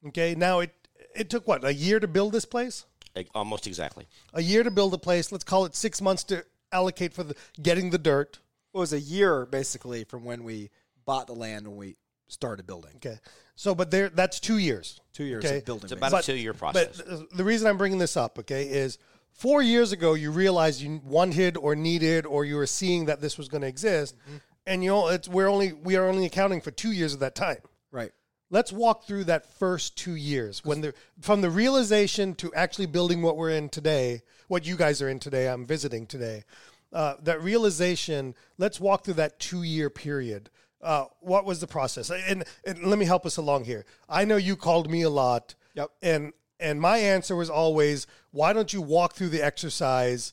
Okay. 0.09 0.35
Now 0.35 0.61
it, 0.61 0.73
it 1.15 1.31
took 1.31 1.47
what, 1.47 1.65
a 1.65 1.73
year 1.73 2.01
to 2.01 2.09
build 2.09 2.33
this 2.33 2.45
place? 2.45 2.85
Like, 3.15 3.29
almost 3.35 3.67
exactly. 3.67 4.09
A 4.35 4.43
year 4.43 4.63
to 4.63 4.71
build 4.71 4.93
a 4.95 4.99
place. 4.99 5.31
Let's 5.31 5.45
call 5.45 5.65
it 5.65 5.77
six 5.77 6.01
months 6.01 6.25
to 6.25 6.45
allocate 6.73 7.13
for 7.13 7.23
the 7.23 7.37
getting 7.63 7.91
the 7.91 7.99
dirt. 7.99 8.41
It 8.75 8.79
was 8.79 8.93
a 8.93 9.01
year 9.01 9.47
basically 9.47 10.05
from 10.05 10.25
when 10.25 10.45
we 10.45 10.71
bought 11.05 11.27
the 11.27 11.35
land 11.35 11.67
when 11.67 11.77
we 11.77 11.97
started 12.29 12.67
building. 12.67 12.93
Okay. 12.97 13.19
So, 13.57 13.75
but 13.75 13.91
there, 13.91 14.09
that's 14.09 14.41
two 14.41 14.59
years. 14.59 15.01
Two 15.13 15.25
years 15.25 15.45
Okay. 15.45 15.59
of 15.59 15.65
building. 15.65 15.85
It's 15.85 15.93
about 15.93 16.11
But- 16.13 16.25
a 16.25 16.33
two 16.33 16.37
year 16.39 16.55
process. 16.55 17.01
But 17.07 17.37
the 17.37 17.45
reason 17.45 17.67
I'm 17.69 17.77
bringing 17.77 17.99
this 17.99 18.17
up, 18.17 18.39
okay, 18.39 18.65
is 18.65 18.99
four 19.33 19.63
years 19.63 19.93
ago 19.93 20.15
you 20.15 20.31
realized 20.31 20.81
you 20.81 21.01
wanted 21.05 21.57
or 21.57 21.75
needed 21.77 22.25
or 22.27 22.45
you 22.45 22.57
were 22.57 22.67
seeing 22.67 23.07
that 23.07 23.21
this 23.21 23.37
was 23.37 23.49
going 23.49 23.61
to 23.63 23.67
exist, 23.69 24.17
Mm-hmm. 24.27 24.37
and 24.67 24.83
you 24.85 24.91
know 24.91 25.09
it's 25.09 25.29
we're 25.29 25.49
only 25.49 25.73
we 25.73 25.97
are 25.97 26.09
only 26.09 26.25
accounting 26.27 26.61
for 26.63 26.71
two 26.71 26.93
years 26.93 27.13
of 27.15 27.21
that 27.21 27.35
time. 27.35 27.59
right. 27.91 28.13
Let's 28.51 28.71
walk 28.71 29.07
through 29.07 29.25
that 29.25 29.47
first 29.47 29.97
two 29.97 30.15
years 30.15 30.63
when 30.63 30.83
the 30.83 30.93
from 31.23 31.41
the 31.41 31.49
realization 31.49 32.35
to 32.35 32.53
actually 32.55 32.85
building 32.85 33.23
what 33.23 33.39
we're 33.39 33.49
in 33.51 33.71
today, 33.71 34.21
what 34.49 34.67
you 34.67 34.77
guys 34.77 35.01
are 35.01 35.09
in 35.09 35.19
today. 35.19 35.49
I'm 35.49 35.65
visiting 35.65 36.07
today. 36.07 36.45
Uh, 36.93 37.15
that 37.23 37.43
realization. 37.43 38.35
Let's 38.59 38.79
walk 38.79 39.05
through 39.05 39.15
that 39.15 39.39
two 39.39 39.63
year 39.63 39.89
period. 39.89 40.51
Uh, 40.83 41.07
what 41.21 41.45
was 41.45 41.61
the 41.61 41.67
process? 41.67 42.11
And, 42.11 42.45
and 42.67 42.83
let 42.85 42.99
me 42.99 43.07
help 43.07 43.25
us 43.25 43.37
along 43.37 43.65
here. 43.65 43.87
I 44.09 44.25
know 44.25 44.37
you 44.37 44.57
called 44.57 44.91
me 44.91 45.03
a 45.03 45.11
lot. 45.11 45.55
Yep. 45.75 45.91
And 46.03 46.33
and 46.61 46.81
my 46.81 46.99
answer 46.99 47.35
was 47.35 47.49
always, 47.51 48.07
why 48.31 48.53
don't 48.53 48.73
you 48.73 48.83
walk 48.83 49.15
through 49.15 49.31
the 49.31 49.43
exercise 49.43 50.33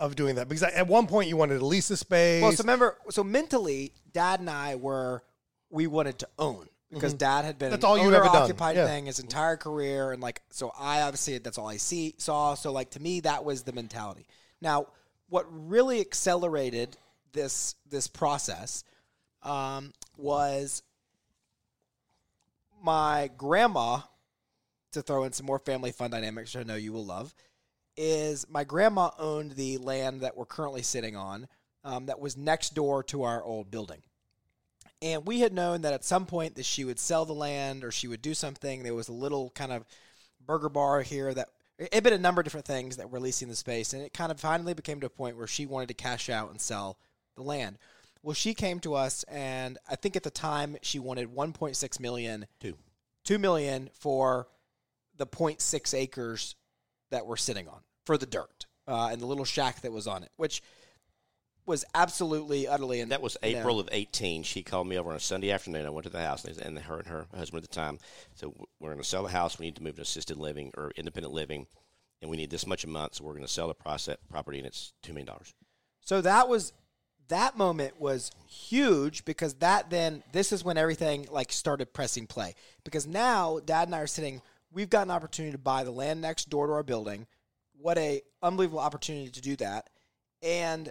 of 0.00 0.16
doing 0.16 0.36
that? 0.36 0.48
Because 0.48 0.62
at 0.62 0.86
one 0.86 1.06
point 1.06 1.28
you 1.28 1.36
wanted 1.36 1.58
to 1.58 1.66
lease 1.66 1.90
a 1.90 1.96
space. 1.96 2.42
Well, 2.42 2.52
so 2.52 2.62
remember, 2.62 2.96
so 3.10 3.22
mentally, 3.22 3.92
Dad 4.12 4.40
and 4.40 4.48
I 4.48 4.76
were 4.76 5.22
we 5.70 5.86
wanted 5.86 6.18
to 6.20 6.28
own 6.38 6.68
because 6.90 7.12
Dad 7.12 7.44
had 7.44 7.58
been 7.58 7.66
Mm-hmm. 7.66 7.72
That's 7.72 7.84
an 7.84 7.90
all 7.90 7.98
you'd 7.98 8.14
ever 8.14 8.24
done. 8.24 8.36
owner-occupied 8.36 8.76
Yeah. 8.76 8.86
thing 8.86 9.06
his 9.06 9.18
entire 9.18 9.56
career, 9.56 10.12
and 10.12 10.22
like 10.22 10.40
so, 10.50 10.72
I 10.78 11.02
obviously 11.02 11.38
that's 11.38 11.58
all 11.58 11.68
I 11.68 11.76
see 11.76 12.14
saw. 12.18 12.54
So 12.54 12.72
like 12.72 12.90
to 12.90 13.00
me, 13.00 13.20
that 13.20 13.44
was 13.44 13.62
the 13.64 13.72
mentality. 13.72 14.26
Now, 14.60 14.86
what 15.28 15.46
really 15.50 16.00
accelerated 16.00 16.96
this 17.32 17.74
this 17.88 18.08
process 18.08 18.84
um, 19.42 19.92
was 20.16 20.82
my 22.82 23.30
grandma. 23.36 24.00
To 24.92 25.02
throw 25.02 25.24
in 25.24 25.32
some 25.34 25.44
more 25.44 25.58
family 25.58 25.92
fun 25.92 26.10
dynamics, 26.10 26.54
which 26.54 26.64
I 26.64 26.66
know 26.66 26.74
you 26.74 26.94
will 26.94 27.04
love, 27.04 27.34
is 27.94 28.46
my 28.48 28.64
grandma 28.64 29.10
owned 29.18 29.52
the 29.52 29.76
land 29.76 30.22
that 30.22 30.34
we're 30.34 30.46
currently 30.46 30.80
sitting 30.80 31.14
on 31.14 31.46
um, 31.84 32.06
that 32.06 32.18
was 32.18 32.38
next 32.38 32.74
door 32.74 33.02
to 33.04 33.24
our 33.24 33.44
old 33.44 33.70
building. 33.70 34.00
And 35.02 35.26
we 35.26 35.40
had 35.40 35.52
known 35.52 35.82
that 35.82 35.92
at 35.92 36.04
some 36.04 36.24
point 36.24 36.54
that 36.56 36.64
she 36.64 36.84
would 36.84 36.98
sell 36.98 37.26
the 37.26 37.34
land 37.34 37.84
or 37.84 37.90
she 37.90 38.08
would 38.08 38.22
do 38.22 38.32
something. 38.34 38.82
There 38.82 38.94
was 38.94 39.08
a 39.08 39.12
little 39.12 39.50
kind 39.50 39.72
of 39.72 39.84
burger 40.44 40.70
bar 40.70 41.02
here 41.02 41.34
that 41.34 41.48
it 41.78 41.94
had 41.94 42.04
been 42.04 42.12
a 42.12 42.18
number 42.18 42.40
of 42.40 42.44
different 42.44 42.66
things 42.66 42.96
that 42.96 43.10
were 43.10 43.20
leasing 43.20 43.48
the 43.48 43.54
space, 43.54 43.92
and 43.92 44.02
it 44.02 44.12
kind 44.12 44.32
of 44.32 44.40
finally 44.40 44.74
became 44.74 45.00
to 45.00 45.06
a 45.06 45.10
point 45.10 45.36
where 45.36 45.46
she 45.46 45.66
wanted 45.66 45.88
to 45.88 45.94
cash 45.94 46.28
out 46.28 46.50
and 46.50 46.60
sell 46.60 46.98
the 47.36 47.42
land. 47.42 47.78
Well, 48.22 48.34
she 48.34 48.52
came 48.52 48.80
to 48.80 48.94
us, 48.94 49.24
and 49.24 49.78
I 49.88 49.96
think 49.96 50.16
at 50.16 50.24
the 50.24 50.30
time 50.30 50.76
she 50.82 50.98
wanted 50.98 51.34
1.6 51.34 52.00
million, 52.00 52.46
Two. 52.60 52.76
two 53.24 53.38
million 53.38 53.90
for 53.94 54.48
the 55.16 55.26
0.6 55.26 55.94
acres 55.94 56.56
that 57.10 57.26
we're 57.26 57.36
sitting 57.36 57.68
on 57.68 57.80
for 58.04 58.18
the 58.18 58.26
dirt 58.26 58.66
uh, 58.86 59.10
and 59.12 59.20
the 59.20 59.26
little 59.26 59.44
shack 59.44 59.82
that 59.82 59.92
was 59.92 60.06
on 60.06 60.22
it, 60.24 60.30
which 60.36 60.62
was 61.68 61.84
absolutely 61.94 62.66
utterly. 62.66 63.00
And 63.00 63.12
that 63.12 63.22
was 63.22 63.36
you 63.42 63.52
know, 63.52 63.60
April 63.60 63.78
of 63.78 63.88
18. 63.92 64.42
She 64.42 64.62
called 64.62 64.88
me 64.88 64.98
over 64.98 65.10
on 65.10 65.16
a 65.16 65.20
Sunday 65.20 65.52
afternoon. 65.52 65.86
I 65.86 65.90
went 65.90 66.04
to 66.04 66.10
the 66.10 66.20
house, 66.20 66.44
and 66.44 66.78
her 66.78 66.98
and 66.98 67.06
her 67.06 67.26
husband 67.36 67.62
at 67.62 67.70
the 67.70 67.74
time. 67.74 67.98
So 68.34 68.54
we're 68.80 68.90
going 68.90 69.02
to 69.02 69.08
sell 69.08 69.22
the 69.22 69.28
house. 69.28 69.58
We 69.58 69.66
need 69.66 69.76
to 69.76 69.82
move 69.82 69.96
to 69.96 70.02
assisted 70.02 70.38
living 70.38 70.72
or 70.76 70.90
independent 70.96 71.32
living, 71.32 71.66
and 72.20 72.30
we 72.30 72.36
need 72.36 72.50
this 72.50 72.66
much 72.66 72.82
a 72.84 72.88
month. 72.88 73.16
So 73.16 73.24
we're 73.24 73.34
going 73.34 73.44
to 73.44 73.52
sell 73.52 73.68
the 73.68 73.74
process, 73.74 74.16
property, 74.28 74.58
and 74.58 74.66
it's 74.66 74.94
$2 75.04 75.10
million. 75.10 75.28
So 76.00 76.20
that 76.22 76.48
was 76.48 76.72
that 77.28 77.58
moment 77.58 78.00
was 78.00 78.30
huge 78.46 79.24
because 79.24 79.54
that 79.54 79.90
then 79.90 80.22
this 80.32 80.50
is 80.50 80.64
when 80.64 80.78
everything 80.78 81.26
like 81.30 81.52
started 81.52 81.92
pressing 81.92 82.26
play 82.26 82.54
because 82.84 83.06
now 83.06 83.60
dad 83.64 83.88
and 83.88 83.94
I 83.94 84.00
are 84.00 84.06
sitting 84.06 84.40
we've 84.72 84.88
got 84.88 85.06
an 85.06 85.10
opportunity 85.10 85.52
to 85.52 85.58
buy 85.58 85.84
the 85.84 85.90
land 85.90 86.22
next 86.22 86.48
door 86.48 86.66
to 86.66 86.72
our 86.72 86.82
building 86.82 87.26
what 87.76 87.98
a 87.98 88.22
unbelievable 88.42 88.80
opportunity 88.80 89.28
to 89.28 89.40
do 89.42 89.56
that 89.56 89.90
and 90.42 90.90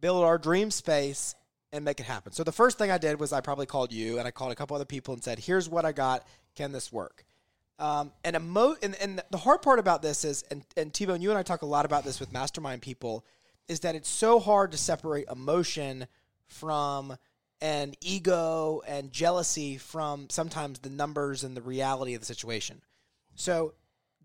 build 0.00 0.24
our 0.24 0.38
dream 0.38 0.70
space 0.70 1.34
and 1.72 1.84
make 1.84 2.00
it 2.00 2.06
happen. 2.06 2.32
So 2.32 2.42
the 2.44 2.52
first 2.52 2.78
thing 2.78 2.90
I 2.90 2.98
did 2.98 3.20
was 3.20 3.32
I 3.32 3.40
probably 3.40 3.66
called 3.66 3.92
you 3.92 4.18
and 4.18 4.26
I 4.26 4.30
called 4.30 4.52
a 4.52 4.56
couple 4.56 4.74
other 4.74 4.84
people 4.84 5.14
and 5.14 5.22
said 5.22 5.38
here's 5.38 5.68
what 5.68 5.84
I 5.84 5.92
got. 5.92 6.26
Can 6.56 6.72
this 6.72 6.92
work? 6.92 7.24
Um, 7.78 8.12
and 8.24 8.36
emo- 8.36 8.76
and, 8.82 8.94
and 8.96 9.22
the 9.30 9.38
hard 9.38 9.62
part 9.62 9.78
about 9.78 10.02
this 10.02 10.24
is, 10.24 10.44
and, 10.50 10.64
and 10.76 10.92
T-Bone, 10.92 11.22
you 11.22 11.30
and 11.30 11.38
I 11.38 11.42
talk 11.42 11.62
a 11.62 11.66
lot 11.66 11.86
about 11.86 12.04
this 12.04 12.20
with 12.20 12.32
mastermind 12.32 12.82
people, 12.82 13.24
is 13.68 13.80
that 13.80 13.94
it's 13.94 14.08
so 14.08 14.38
hard 14.38 14.72
to 14.72 14.76
separate 14.78 15.28
emotion 15.28 16.06
from 16.46 17.16
and 17.62 17.96
ego 18.00 18.82
and 18.86 19.12
jealousy 19.12 19.78
from 19.78 20.28
sometimes 20.28 20.78
the 20.80 20.90
numbers 20.90 21.44
and 21.44 21.56
the 21.56 21.62
reality 21.62 22.14
of 22.14 22.20
the 22.20 22.26
situation. 22.26 22.82
So, 23.34 23.74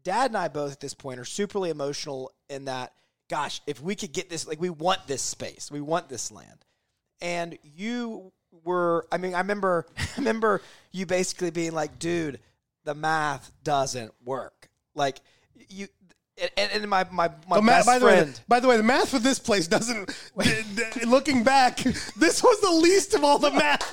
Dad 0.03 0.32
and 0.32 0.38
I 0.38 0.47
both 0.47 0.71
at 0.71 0.80
this 0.80 0.93
point 0.93 1.19
are 1.19 1.23
superly 1.23 1.69
emotional 1.69 2.32
in 2.49 2.65
that, 2.65 2.93
gosh, 3.30 3.61
if 3.67 3.82
we 3.82 3.95
could 3.95 4.13
get 4.13 4.30
this, 4.30 4.47
like 4.47 4.59
we 4.59 4.69
want 4.69 5.07
this 5.07 5.21
space, 5.21 5.69
we 5.71 5.82
want 5.82 6.09
this 6.09 6.32
land, 6.32 6.65
and 7.21 7.57
you 7.63 8.32
were, 8.63 9.05
I 9.11 9.17
mean, 9.17 9.34
I 9.34 9.39
remember, 9.39 9.86
I 9.97 10.07
remember 10.17 10.61
you 10.91 11.05
basically 11.05 11.51
being 11.51 11.73
like, 11.73 11.99
dude, 11.99 12.39
the 12.84 12.95
math 12.95 13.51
doesn't 13.63 14.13
work. 14.23 14.69
Like 14.93 15.19
you, 15.69 15.88
and, 16.57 16.71
and 16.73 16.89
my 16.89 17.05
my 17.11 17.29
my 17.47 17.59
ma- 17.59 17.65
best 17.65 17.88
by 17.88 17.99
the 17.99 18.05
friend. 18.05 18.33
way, 18.33 18.43
by 18.47 18.59
the 18.59 18.67
way, 18.67 18.77
the 18.77 18.83
math 18.83 19.09
for 19.09 19.19
this 19.19 19.39
place 19.39 19.67
doesn't. 19.67 20.13
d- 20.38 20.63
d- 20.75 21.05
looking 21.05 21.43
back, 21.43 21.77
this 21.77 22.43
was 22.43 22.59
the 22.61 22.71
least 22.71 23.13
of 23.13 23.23
all 23.23 23.39
the 23.39 23.51
math. 23.51 23.89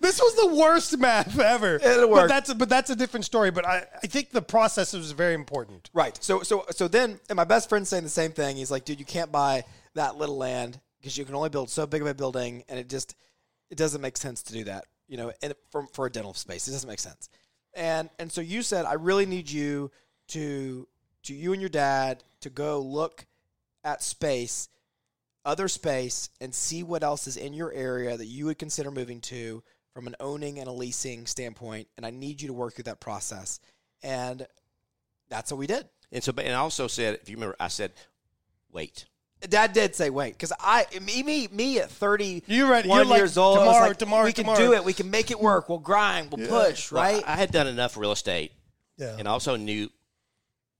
this 0.00 0.20
was 0.20 0.34
the 0.36 0.54
worst 0.54 0.98
math 0.98 1.38
ever. 1.38 1.76
It'll 1.76 2.10
But 2.10 2.28
that's 2.28 2.50
a, 2.50 2.54
but 2.54 2.68
that's 2.68 2.90
a 2.90 2.96
different 2.96 3.24
story. 3.24 3.50
But 3.50 3.66
I, 3.66 3.86
I 4.02 4.06
think 4.06 4.30
the 4.30 4.42
process 4.42 4.92
was 4.92 5.12
very 5.12 5.34
important. 5.34 5.90
Right. 5.94 6.18
So 6.22 6.42
so 6.42 6.66
so 6.70 6.86
then 6.86 7.18
and 7.30 7.36
my 7.36 7.44
best 7.44 7.68
friend's 7.68 7.88
saying 7.88 8.04
the 8.04 8.10
same 8.10 8.32
thing. 8.32 8.56
He's 8.56 8.70
like, 8.70 8.84
dude, 8.84 8.98
you 8.98 9.06
can't 9.06 9.32
buy 9.32 9.64
that 9.94 10.16
little 10.16 10.36
land 10.36 10.80
because 11.00 11.16
you 11.16 11.24
can 11.24 11.34
only 11.34 11.48
build 11.50 11.70
so 11.70 11.86
big 11.86 12.02
of 12.02 12.08
a 12.08 12.14
building, 12.14 12.64
and 12.68 12.78
it 12.78 12.88
just 12.90 13.14
it 13.70 13.78
doesn't 13.78 14.00
make 14.02 14.16
sense 14.18 14.42
to 14.44 14.52
do 14.52 14.64
that. 14.64 14.84
You 15.08 15.16
know, 15.16 15.32
and 15.42 15.54
for 15.70 15.86
for 15.94 16.04
a 16.06 16.10
dental 16.10 16.34
space, 16.34 16.68
it 16.68 16.72
doesn't 16.72 16.88
make 16.88 17.00
sense. 17.00 17.30
And 17.74 18.10
and 18.18 18.30
so 18.30 18.42
you 18.42 18.60
said, 18.62 18.84
I 18.84 18.94
really 18.94 19.24
need 19.26 19.50
you 19.50 19.90
to 20.28 20.86
to 21.24 21.34
you 21.34 21.52
and 21.52 21.60
your 21.60 21.68
dad 21.70 22.22
to 22.40 22.50
go 22.50 22.80
look 22.80 23.26
at 23.82 24.02
space, 24.02 24.68
other 25.44 25.68
space, 25.68 26.30
and 26.40 26.54
see 26.54 26.82
what 26.82 27.02
else 27.02 27.26
is 27.26 27.36
in 27.36 27.52
your 27.52 27.72
area 27.72 28.16
that 28.16 28.26
you 28.26 28.46
would 28.46 28.58
consider 28.58 28.90
moving 28.90 29.20
to 29.20 29.62
from 29.92 30.06
an 30.06 30.16
owning 30.20 30.58
and 30.58 30.68
a 30.68 30.72
leasing 30.72 31.26
standpoint. 31.26 31.88
And 31.96 32.06
I 32.06 32.10
need 32.10 32.40
you 32.40 32.48
to 32.48 32.54
work 32.54 32.74
through 32.74 32.84
that 32.84 33.00
process. 33.00 33.60
And 34.02 34.46
that's 35.28 35.50
what 35.50 35.58
we 35.58 35.66
did. 35.66 35.88
And 36.12 36.22
so, 36.22 36.32
and 36.36 36.50
I 36.54 36.58
also 36.60 36.86
said, 36.86 37.18
if 37.22 37.28
you 37.28 37.36
remember, 37.36 37.56
I 37.58 37.68
said, 37.68 37.92
wait. 38.72 39.06
Dad 39.48 39.74
did 39.74 39.94
say 39.94 40.08
wait 40.08 40.32
because 40.32 40.54
I 40.58 40.86
me 41.02 41.22
me 41.22 41.48
me 41.52 41.78
at 41.78 41.90
thirty 41.90 42.42
You're 42.46 42.66
right. 42.66 42.86
one 42.86 43.00
You're 43.00 43.04
like, 43.06 43.18
years 43.18 43.36
old. 43.36 43.58
Tomorrow, 43.58 43.88
like, 43.88 43.96
tomorrow, 43.98 44.24
we 44.24 44.32
can 44.32 44.44
tomorrow. 44.44 44.58
do 44.58 44.72
it. 44.72 44.82
We 44.84 44.94
can 44.94 45.10
make 45.10 45.30
it 45.30 45.38
work. 45.38 45.68
We'll 45.68 45.80
grind. 45.80 46.32
We'll 46.32 46.48
push. 46.48 46.90
Right. 46.90 47.22
I, 47.26 47.34
I 47.34 47.36
had 47.36 47.52
done 47.52 47.66
enough 47.66 47.98
real 47.98 48.12
estate, 48.12 48.52
Yeah. 48.96 49.16
and 49.18 49.28
also 49.28 49.56
knew 49.56 49.90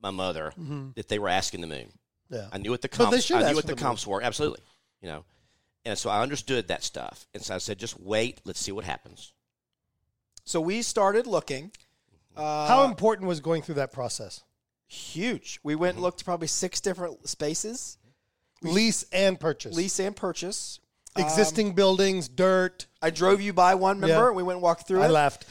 my 0.05 0.11
mother 0.11 0.53
mm-hmm. 0.59 0.91
that 0.95 1.09
they 1.09 1.19
were 1.19 1.29
asking 1.29 1.63
the 1.63 1.67
moon. 1.67 1.89
yeah. 2.31 2.47
I 2.53 2.59
knew 2.59 2.71
what 2.71 2.83
the 2.83 2.89
comps. 2.89 3.31
I 3.31 3.49
knew 3.49 3.57
what 3.57 3.67
the 3.67 3.75
the 3.75 3.81
comps 3.81 4.07
were. 4.07 4.23
Absolutely, 4.23 4.61
you 5.01 5.09
know, 5.09 5.25
and 5.85 5.99
so 5.99 6.11
I 6.11 6.23
understood 6.23 6.69
that 6.69 6.85
stuff, 6.85 7.27
and 7.35 7.43
so 7.43 7.55
I 7.57 7.59
said, 7.59 7.79
just 7.79 7.99
wait. 7.99 8.41
Let's 8.45 8.61
see 8.61 8.71
what 8.73 8.85
happens. 8.85 9.33
so 10.45 10.61
we 10.61 10.83
started 10.83 11.27
looking. 11.27 11.71
Mm-hmm. 11.71 12.41
Uh, 12.41 12.69
How 12.69 12.85
important 12.85 13.27
was 13.29 13.41
going 13.41 13.63
through 13.63 13.77
that 13.77 13.93
process? 13.93 14.43
huge? 14.87 15.59
We 15.63 15.75
went 15.75 15.91
and 15.91 15.97
mm-hmm. 15.97 16.05
looked 16.05 16.25
probably 16.25 16.47
six 16.47 16.81
different 16.81 17.29
spaces, 17.29 17.99
Lease 18.63 19.05
and 19.13 19.39
purchase. 19.39 19.75
lease 19.75 19.99
and 20.01 20.15
purchase. 20.15 20.79
Existing 21.17 21.73
buildings, 21.75 22.29
dirt. 22.29 22.87
I 23.01 23.11
drove 23.11 23.41
you 23.41 23.53
by 23.53 23.75
one. 23.77 24.01
Remember? 24.01 24.27
Yeah. 24.27 24.31
We 24.33 24.43
went 24.43 24.57
and 24.57 24.63
walked 24.63 24.89
through 24.89 25.03
I 25.03 25.07
it. 25.07 25.11
laughed. 25.11 25.45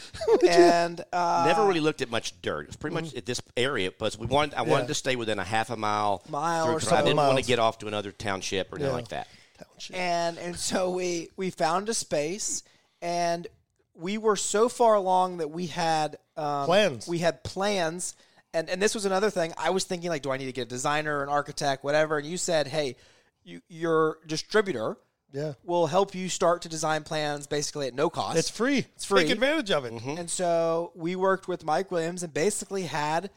and 0.47 0.99
uh, 1.13 1.43
Never 1.47 1.65
really 1.65 1.79
looked 1.79 2.01
at 2.01 2.09
much 2.11 2.39
dirt. 2.41 2.61
It 2.63 2.67
was 2.67 2.75
pretty 2.75 2.95
much 2.95 3.13
at 3.15 3.25
this 3.25 3.41
area, 3.55 3.91
but 3.97 4.15
we 4.17 4.27
wanted. 4.27 4.55
I 4.55 4.57
Mm-hmm. 4.61 4.67
Yeah. 4.67 4.73
wanted 4.73 4.87
to 4.89 4.93
stay 4.93 5.15
within 5.15 5.39
a 5.39 5.43
half 5.43 5.69
a 5.69 5.77
mile. 5.77 6.21
Mile 6.29 6.65
through, 6.65 6.75
or 6.75 6.79
'cause 6.79 6.89
so. 6.89 6.95
I 6.95 7.01
didn't 7.01 7.17
want 7.17 7.29
to 7.29 7.33
Miles. 7.35 7.47
get 7.47 7.59
off 7.59 7.77
to 7.79 7.87
another 7.87 8.11
township 8.11 8.71
or 8.73 8.75
anything 8.75 8.91
Yeah. 8.91 8.95
like 8.95 9.07
that. 9.09 9.27
Township. 9.57 9.95
and 9.95 10.37
and 10.39 10.55
so 10.57 10.89
we 10.91 11.29
we 11.37 11.49
found 11.51 11.87
a 11.87 11.93
space 11.93 12.63
and 13.01 13.47
we 13.95 14.17
were 14.17 14.35
so 14.35 14.67
far 14.67 14.95
along 14.95 15.37
that 15.37 15.51
we 15.51 15.67
had 15.67 16.17
um, 16.35 16.65
Plans. 16.65 17.07
we 17.07 17.19
had 17.19 17.43
plans 17.43 18.15
and 18.53 18.67
and 18.69 18.81
this 18.81 18.95
was 18.95 19.05
another 19.05 19.29
thing 19.29 19.53
i 19.55 19.69
was 19.69 19.83
thinking 19.83 20.09
like 20.09 20.23
do 20.23 20.31
i 20.31 20.37
need 20.37 20.47
to 20.47 20.51
get 20.51 20.63
a 20.63 20.65
designer 20.65 21.21
an 21.21 21.29
architect 21.29 21.83
whatever 21.83 22.17
and 22.17 22.25
you 22.27 22.35
said 22.37 22.65
hey 22.65 22.95
you, 23.43 23.61
your 23.69 24.17
distributor 24.25 24.97
Yeah. 25.33 25.53
will 25.63 25.87
help 25.87 26.13
you 26.13 26.29
start 26.29 26.61
to 26.61 26.69
design 26.69 27.03
plans 27.03 27.47
basically 27.47 27.87
at 27.87 27.93
no 27.95 28.09
cost 28.09 28.37
It's 28.37 28.49
free. 28.51 28.85
It's 28.95 29.03
free. 29.05 29.23
Take 29.23 29.31
advantage 29.31 29.71
of 29.71 29.83
it. 29.85 29.93
and 30.03 30.29
so 30.29 30.91
we 30.95 31.15
worked 31.15 31.47
with 31.47 31.65
Mike 31.65 31.89
Williams 31.91 32.21
and 32.23 32.31
basically 32.33 32.83
had 32.83 33.31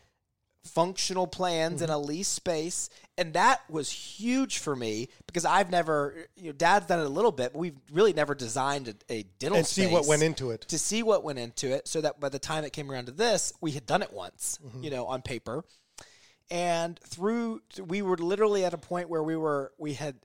functional 0.64 1.26
plans 1.26 1.80
in 1.80 1.90
a 1.90 1.94
Mm-hmm. 1.94 2.06
lease 2.08 2.28
space. 2.28 2.90
And 3.16 3.32
that 3.34 3.60
was 3.70 3.90
huge 3.90 4.58
for 4.58 4.74
me 4.76 5.08
because 5.26 5.44
I've 5.44 5.70
never, 5.70 6.26
you 6.36 6.46
know, 6.46 6.52
dad's 6.52 6.86
done 6.86 7.00
it 7.00 7.06
a 7.06 7.08
little 7.08 7.32
bit, 7.32 7.52
but 7.52 7.58
we've 7.60 7.76
really 7.92 8.12
never 8.12 8.34
designed 8.34 8.88
a, 9.08 9.12
a 9.12 9.22
dental 9.38 9.58
And 9.58 9.66
see 9.66 9.86
what 9.86 10.06
went 10.06 10.22
into 10.22 10.50
it. 10.50 10.62
To 10.68 10.78
see 10.78 11.02
what 11.02 11.24
went 11.24 11.38
into 11.38 11.72
it 11.72 11.88
so 11.88 12.00
that 12.00 12.20
by 12.20 12.28
the 12.28 12.38
time 12.38 12.64
it 12.64 12.72
came 12.72 12.90
around 12.90 13.06
to 13.06 13.12
this, 13.12 13.52
we 13.60 13.70
had 13.70 13.86
done 13.86 14.02
it 14.02 14.12
once, 14.12 14.58
Mm-hmm. 14.66 14.82
you 14.82 14.90
know, 14.90 15.06
on 15.06 15.22
paper. 15.22 15.64
And 16.50 16.98
through, 17.00 17.62
we 17.84 18.02
were 18.02 18.16
literally 18.18 18.64
at 18.64 18.74
a 18.74 18.78
point 18.78 19.08
where 19.08 19.22
we 19.22 19.36
were, 19.36 19.72
we 19.78 19.94
had, 19.94 20.16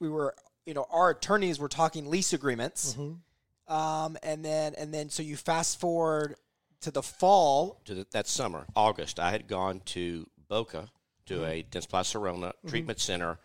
we 0.00 0.08
were, 0.08 0.34
you 0.66 0.74
know, 0.74 0.86
our 0.90 1.10
attorneys 1.10 1.58
were 1.58 1.68
talking 1.68 2.10
lease 2.10 2.32
agreements. 2.32 2.94
Mm-hmm. 2.94 3.72
Um, 3.74 4.16
and 4.22 4.44
then 4.44 4.74
and 4.76 4.92
then 4.92 5.08
so 5.08 5.22
you 5.22 5.36
fast 5.36 5.80
forward 5.80 6.36
to 6.82 6.90
the 6.90 7.02
fall. 7.02 7.80
to 7.86 7.94
the, 7.94 8.06
that 8.12 8.26
summer, 8.26 8.66
August, 8.76 9.18
I 9.18 9.30
had 9.30 9.46
gone 9.48 9.80
to 9.86 10.26
Boca 10.48 10.90
to 11.26 11.36
Mm-hmm. 11.36 11.44
a 11.44 11.62
Dentsply 11.62 12.02
Sirona 12.04 12.52
treatment 12.66 13.00
center 13.00 13.38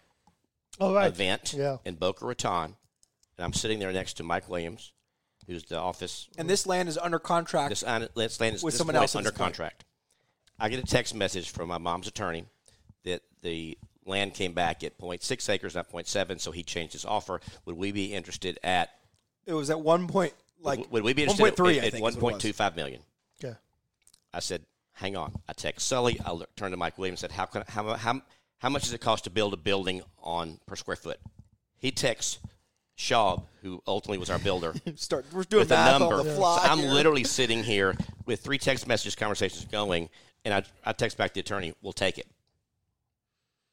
All 0.80 0.94
right. 0.94 1.08
event 1.08 1.54
Yeah. 1.58 1.78
in 1.86 1.96
Boca 1.96 2.26
Raton, 2.26 2.76
and 3.38 3.46
I'm 3.46 3.54
sitting 3.54 3.80
there 3.80 3.94
next 3.94 4.16
to 4.18 4.24
Mike 4.24 4.50
Williams, 4.50 4.92
who's 5.48 5.64
the 5.64 5.78
office. 5.78 6.28
And 6.38 6.50
this 6.50 6.68
land 6.68 6.90
is 6.90 6.98
under 6.98 7.20
contract. 7.20 7.70
This, 7.70 7.80
this 8.16 8.40
land 8.42 8.56
is 8.56 8.64
With 8.64 8.74
this 8.74 8.78
someone 8.78 8.98
else 8.98 9.16
under 9.16 9.30
this 9.30 9.38
point. 9.38 9.54
contract. 9.56 9.86
I 10.60 10.68
get 10.68 10.80
a 10.80 10.86
text 10.86 11.16
message 11.16 11.50
from 11.50 11.70
my 11.70 11.78
mom's 11.78 12.08
attorney 12.08 12.44
that 13.06 13.22
the 13.42 13.78
land 14.10 14.34
came 14.34 14.54
back 14.54 14.84
at 14.84 14.98
0.6 15.00 15.50
acres, 15.50 15.76
not 15.76 15.90
0.7, 15.92 16.40
so 16.40 16.52
he 16.52 16.64
changed 16.64 16.94
his 16.94 17.06
offer. 17.06 17.40
Would 17.66 17.78
we 17.78 17.92
be 17.92 18.14
interested 18.14 18.60
at 18.64 18.90
it 19.46 19.54
was 19.54 19.70
at 19.70 19.80
one 19.80 20.08
point 20.08 20.34
like 20.62 20.92
would 20.92 21.04
we 21.04 21.14
be 21.14 21.24
interested 21.24 21.42
point 21.44 21.56
three. 21.56 21.80
at, 21.80 21.86
at 21.86 21.92
think 21.94 22.08
is 22.08 22.18
what 22.18 22.34
it 22.34 22.36
was. 22.36 22.44
1.25 22.44 22.76
million? 22.76 23.02
Yeah. 23.42 23.54
I 24.34 24.40
said, 24.42 24.64
"Hang 24.94 25.16
on." 25.16 25.34
I 25.48 25.54
text 25.54 25.88
Sully. 25.88 26.20
I 26.26 26.32
look- 26.34 26.54
turned 26.56 26.74
to 26.74 26.78
Mike 26.78 26.98
Williams. 26.98 27.24
and 27.24 27.32
Said, 27.32 27.36
"How 27.38 27.46
can 27.46 27.64
how 27.68 27.94
how 27.96 28.22
how 28.60 28.70
much 28.70 28.84
does 28.84 28.94
it 28.94 29.00
cost 29.02 29.24
to 29.24 29.30
build 29.30 29.54
a 29.54 29.58
building 29.58 30.02
on 30.22 30.60
per 30.66 30.76
square 30.76 30.98
foot?" 30.98 31.20
He 31.78 31.92
texts 31.92 32.40
Schaub, 32.98 33.44
who 33.62 33.82
ultimately 33.88 34.18
was 34.18 34.30
our 34.30 34.40
builder, 34.40 34.74
Start. 34.96 35.26
We're 35.32 35.44
doing 35.44 35.62
with 35.62 35.72
a 35.72 35.76
math 35.76 36.00
number. 36.02 36.16
on 36.16 36.28
the 36.28 36.34
fly. 36.34 36.62
So 36.64 36.70
I'm 36.70 36.82
literally 36.82 37.24
sitting 37.40 37.64
here 37.64 37.96
with 38.26 38.42
three 38.42 38.58
text 38.58 38.86
messages, 38.88 39.16
conversations 39.16 39.64
going, 39.66 40.10
and 40.44 40.54
I 40.54 40.64
I 40.86 40.92
text 40.92 41.18
back 41.18 41.34
the 41.34 41.40
attorney, 41.40 41.74
"We'll 41.82 41.94
take 41.94 42.18
it." 42.18 42.28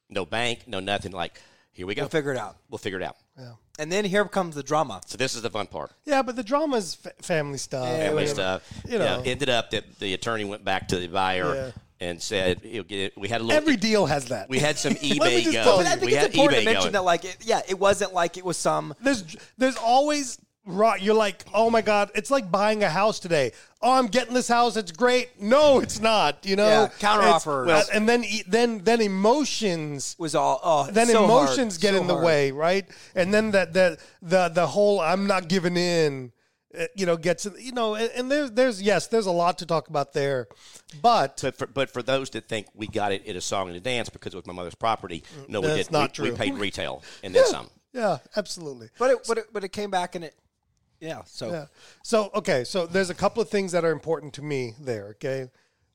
No 0.09 0.25
bank, 0.25 0.61
no 0.67 0.79
nothing. 0.79 1.11
Like, 1.11 1.39
here 1.71 1.85
we 1.85 1.95
go. 1.95 2.03
We'll 2.03 2.09
figure 2.09 2.31
it 2.31 2.37
out. 2.37 2.57
We'll 2.69 2.77
figure 2.77 2.99
it 2.99 3.03
out. 3.03 3.17
Yeah. 3.37 3.51
And 3.79 3.91
then 3.91 4.05
here 4.05 4.25
comes 4.25 4.55
the 4.55 4.63
drama. 4.63 5.01
So 5.05 5.17
this 5.17 5.35
is 5.35 5.41
the 5.43 5.49
fun 5.49 5.67
part. 5.67 5.91
Yeah, 6.05 6.21
but 6.23 6.35
the 6.35 6.43
drama's 6.43 6.95
fa- 6.95 7.11
family 7.21 7.57
stuff. 7.59 7.85
Yeah, 7.87 8.07
family 8.07 8.25
stuff. 8.27 8.63
you 8.85 8.93
You 8.93 8.99
know, 8.99 9.17
know. 9.17 9.23
ended 9.25 9.49
up 9.49 9.69
that 9.71 9.99
the 9.99 10.13
attorney 10.13 10.45
went 10.45 10.63
back 10.63 10.87
to 10.87 10.97
the 10.97 11.07
buyer 11.07 11.53
Yeah. 11.55 11.71
and 11.99 12.19
said, 12.21 12.63
get, 12.87 13.15
"We 13.17 13.27
had 13.27 13.41
a 13.41 13.43
little. 13.43 13.61
Every 13.61 13.75
deal 13.75 14.07
has 14.07 14.25
that. 14.29 14.49
we 14.49 14.57
had 14.57 14.79
some 14.79 14.93
me 15.01 15.19
eBay 15.19 15.43
just 15.43 15.53
going. 15.53 15.63
tell 15.65 15.77
But 15.77 15.85
I 15.85 15.89
think 15.97 16.05
we 16.05 16.15
it's 16.17 16.25
important 16.35 16.59
to 16.59 16.65
mention 16.65 16.81
going. 16.83 16.93
that 16.93 17.03
like 17.03 17.25
it, 17.25 17.37
yeah, 17.41 17.61
it 17.67 17.77
wasn't 17.77 18.13
like 18.13 18.37
it 18.37 18.45
was 18.45 18.57
some 18.57 18.95
there's 19.01 19.23
there's 19.59 19.75
always 19.77 20.39
right. 20.67 21.01
You're 21.01 21.15
like, 21.15 21.43
oh 21.53 21.69
my 21.69 21.81
god, 21.81 22.11
it's 22.13 22.29
like 22.29 22.51
buying 22.51 22.83
a 22.83 22.89
house 22.89 23.19
today. 23.19 23.53
Oh, 23.81 23.93
I'm 23.93 24.07
getting 24.07 24.33
this 24.33 24.47
house. 24.47 24.75
It's 24.77 24.91
great. 24.91 25.41
No, 25.41 25.79
it's 25.79 25.99
not. 25.99 26.45
You 26.45 26.55
know, 26.55 26.67
Yeah, 26.67 26.87
counteroffer. 26.99 27.65
It's- 27.67 27.89
and 27.89 28.07
then 28.07 28.23
e- 28.23 28.43
then 28.47 28.79
then 28.83 29.01
emotions. 29.01 30.15
was 30.19 30.35
all 30.35 30.59
oh 30.63 30.87
Then 30.91 31.07
so 31.07 31.25
hard, 31.25 31.43
emotions 31.49 31.77
get 31.77 31.93
so 31.93 32.01
in 32.01 32.07
the 32.07 32.13
hard. 32.13 32.25
way, 32.25 32.51
right? 32.51 32.85
And 33.15 33.33
then 33.33 33.51
that 33.51 33.73
the 33.73 33.97
the 34.21 34.49
the 34.49 34.67
whole 34.67 34.99
I'm 34.99 35.27
not 35.27 35.47
giving 35.47 35.77
in, 35.77 36.31
uh, 36.77 36.85
you 36.95 37.05
know, 37.05 37.17
gets 37.17 37.47
you 37.59 37.71
know. 37.71 37.95
And, 37.95 38.09
and 38.15 38.31
there's 38.31 38.51
there's 38.51 38.81
yes, 38.81 39.07
there's 39.07 39.25
a 39.27 39.31
lot 39.31 39.57
to 39.59 39.65
talk 39.65 39.87
about 39.89 40.13
there, 40.13 40.47
but 41.01 41.39
But 41.41 41.57
for, 41.57 41.67
but 41.67 41.89
for 41.89 42.01
those 42.01 42.29
that 42.31 42.47
think 42.49 42.67
we 42.73 42.87
got 42.87 43.11
it 43.11 43.23
in 43.25 43.35
a 43.35 43.41
song 43.41 43.67
and 43.67 43.77
a 43.77 43.79
dance 43.79 44.09
because 44.09 44.33
it 44.33 44.37
was 44.37 44.45
my 44.47 44.53
mother's 44.53 44.75
property, 44.75 45.23
no, 45.47 45.61
we 45.61 45.67
didn't. 45.67 45.91
not 45.91 46.17
we, 46.19 46.31
we 46.31 46.35
paid 46.37 46.55
retail 46.55 47.03
and 47.23 47.33
then 47.35 47.45
some. 47.45 47.69
yeah, 47.93 48.17
absolutely. 48.35 48.89
But 48.97 49.11
it 49.11 49.17
but 49.27 49.37
it 49.37 49.45
but 49.53 49.63
it 49.63 49.69
came 49.71 49.91
back 49.91 50.15
and 50.15 50.25
it 50.25 50.35
yeah 50.99 51.21
so 51.25 51.51
Yeah. 51.51 51.65
So 52.03 52.29
okay, 52.35 52.63
so 52.63 52.85
there's 52.85 53.09
a 53.09 53.15
couple 53.15 53.41
of 53.41 53.49
things 53.49 53.71
that 53.71 53.85
are 53.85 53.91
important 53.91 54.33
to 54.35 54.41
me 54.41 54.75
there. 54.79 55.09
Okay, 55.09 55.49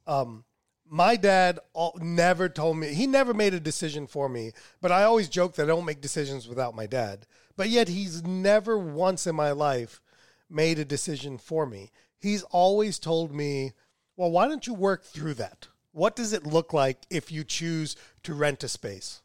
um, 0.07 0.45
my 0.89 1.17
dad 1.17 1.59
all, 1.73 1.99
never 2.01 2.49
told 2.49 2.77
me 2.77 2.95
he 2.95 3.07
never 3.07 3.35
made 3.35 3.55
a 3.55 3.61
decision 3.61 4.07
for 4.07 4.29
me, 4.29 4.53
but 4.81 4.93
I 4.93 5.05
always 5.05 5.29
joke 5.29 5.55
that 5.55 5.65
I 5.65 5.67
don't 5.67 5.85
make 5.85 6.01
decisions 6.01 6.49
without 6.49 6.75
my 6.75 6.87
dad. 6.87 7.27
But 7.57 7.69
yet 7.69 7.89
he's 7.89 8.23
never 8.25 8.79
once 8.79 9.27
in 9.27 9.37
my 9.37 9.53
life 9.53 10.01
made 10.49 10.79
a 10.79 10.85
decision 10.85 11.39
for 11.39 11.67
me. 11.67 11.91
He's 12.19 12.43
always 12.45 12.99
told 12.99 13.35
me 13.35 13.73
well, 14.17 14.31
why 14.31 14.47
don't 14.47 14.67
you 14.67 14.75
work 14.75 15.05
through 15.05 15.35
that? 15.35 15.69
What 15.93 16.15
does 16.17 16.33
it 16.33 16.47
look 16.47 16.73
like 16.73 16.99
if 17.11 17.33
you 17.33 17.45
choose 17.45 17.97
to 18.23 18.35
rent 18.35 18.63
a 18.63 18.69
space? 18.69 19.23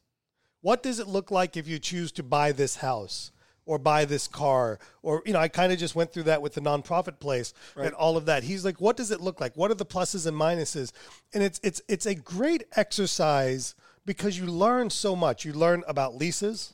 What 0.61 0.81
does 0.81 0.99
it 0.99 1.07
look 1.07 1.29
like 1.29 1.55
if 1.55 1.67
you 1.67 1.79
choose 1.79 2.11
to 2.13 2.23
buy 2.23 2.51
this 2.51 2.77
house 2.77 3.31
or 3.67 3.77
buy 3.77 4.05
this 4.05 4.27
car? 4.27 4.79
Or, 5.03 5.21
you 5.25 5.33
know, 5.33 5.39
I 5.39 5.47
kind 5.47 5.71
of 5.71 5.77
just 5.77 5.95
went 5.95 6.11
through 6.11 6.23
that 6.23 6.41
with 6.41 6.55
the 6.55 6.61
nonprofit 6.61 7.19
place 7.19 7.53
and 7.75 7.93
all 7.93 8.17
of 8.17 8.25
that. 8.25 8.43
He's 8.43 8.65
like, 8.65 8.81
what 8.81 8.97
does 8.97 9.11
it 9.11 9.21
look 9.21 9.39
like? 9.39 9.55
What 9.55 9.69
are 9.69 9.75
the 9.75 9.85
pluses 9.85 10.25
and 10.25 10.35
minuses? 10.35 10.91
And 11.33 11.43
it's 11.43 11.59
it's 11.61 11.81
it's 11.87 12.07
a 12.07 12.15
great 12.15 12.63
exercise 12.75 13.75
because 14.05 14.39
you 14.39 14.47
learn 14.47 14.89
so 14.89 15.15
much. 15.15 15.45
You 15.45 15.53
learn 15.53 15.83
about 15.87 16.15
leases. 16.15 16.73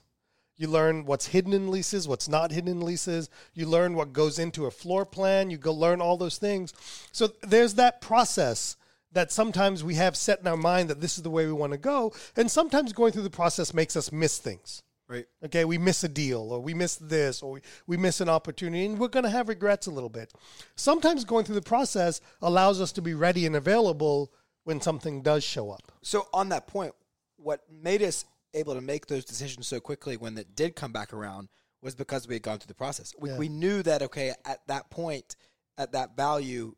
You 0.56 0.68
learn 0.68 1.06
what's 1.06 1.28
hidden 1.28 1.52
in 1.52 1.72
leases, 1.72 2.08
what's 2.08 2.30
not 2.30 2.52
hidden 2.52 2.70
in 2.70 2.82
leases. 2.82 3.28
You 3.56 3.66
learn 3.66 3.96
what 3.96 4.14
goes 4.14 4.38
into 4.38 4.68
a 4.68 4.72
floor 4.72 5.04
plan. 5.04 5.50
You 5.50 5.58
go 5.58 5.74
learn 5.74 6.00
all 6.00 6.16
those 6.16 6.38
things. 6.38 6.74
So 7.12 7.30
there's 7.42 7.74
that 7.74 8.02
process 8.02 8.78
that 9.12 9.32
sometimes 9.32 9.84
we 9.84 9.96
have 9.96 10.16
set 10.16 10.40
in 10.40 10.48
our 10.48 10.58
mind 10.58 10.90
that 10.90 11.02
this 11.02 11.18
is 11.18 11.24
the 11.24 11.30
way 11.32 11.46
we 11.48 11.54
want 11.54 11.72
to 11.72 11.78
go. 11.78 12.14
And 12.36 12.50
sometimes 12.50 12.94
going 12.94 13.14
through 13.14 13.24
the 13.24 13.30
process 13.30 13.74
makes 13.74 13.96
us 13.96 14.12
miss 14.12 14.38
things. 14.38 14.84
Right. 15.10 15.26
Okay, 15.46 15.66
we 15.66 15.78
miss 15.78 16.04
a 16.04 16.08
deal 16.08 16.52
or 16.52 16.60
we 16.62 16.74
miss 16.74 16.96
this 16.96 17.44
or 17.44 17.52
we, 17.54 17.62
we 17.88 17.98
miss 17.98 18.22
an 18.22 18.30
opportunity 18.30 18.86
and 18.86 18.98
we're 18.98 19.10
going 19.10 19.26
to 19.26 19.30
have 19.30 19.50
regrets 19.50 19.88
a 19.88 19.92
little 19.92 20.10
bit. 20.10 20.32
Sometimes 20.76 21.26
going 21.26 21.46
through 21.46 21.56
the 21.56 21.62
process 21.62 22.22
allows 22.42 22.80
us 22.80 22.92
to 22.94 23.02
be 23.02 23.14
ready 23.14 23.46
and 23.46 23.56
available 23.56 24.32
when 24.64 24.80
something 24.80 25.22
does 25.22 25.44
show 25.44 25.72
up. 25.72 25.92
So 26.02 26.28
on 26.34 26.50
that 26.50 26.68
point, 26.68 26.94
what 27.36 27.62
made 27.70 28.02
us 28.02 28.24
able 28.54 28.76
to 28.76 28.82
make 28.82 29.08
those 29.08 29.26
decisions 29.26 29.68
so 29.68 29.80
quickly 29.82 30.16
when 30.16 30.38
it 30.38 30.56
did 30.56 30.76
come 30.76 30.94
back 30.94 31.12
around 31.12 31.50
was 31.82 31.96
because 31.96 32.28
we 32.28 32.36
had 32.36 32.44
gone 32.44 32.60
through 32.60 32.68
the 32.70 32.74
process. 32.74 33.14
We, 33.20 33.30
Yeah. 33.30 33.38
we 33.38 33.50
knew 33.50 33.84
that 33.84 34.02
okay, 34.04 34.34
at 34.46 34.66
that 34.68 34.90
point, 34.90 35.36
at 35.78 35.92
that 35.92 36.16
value, 36.16 36.76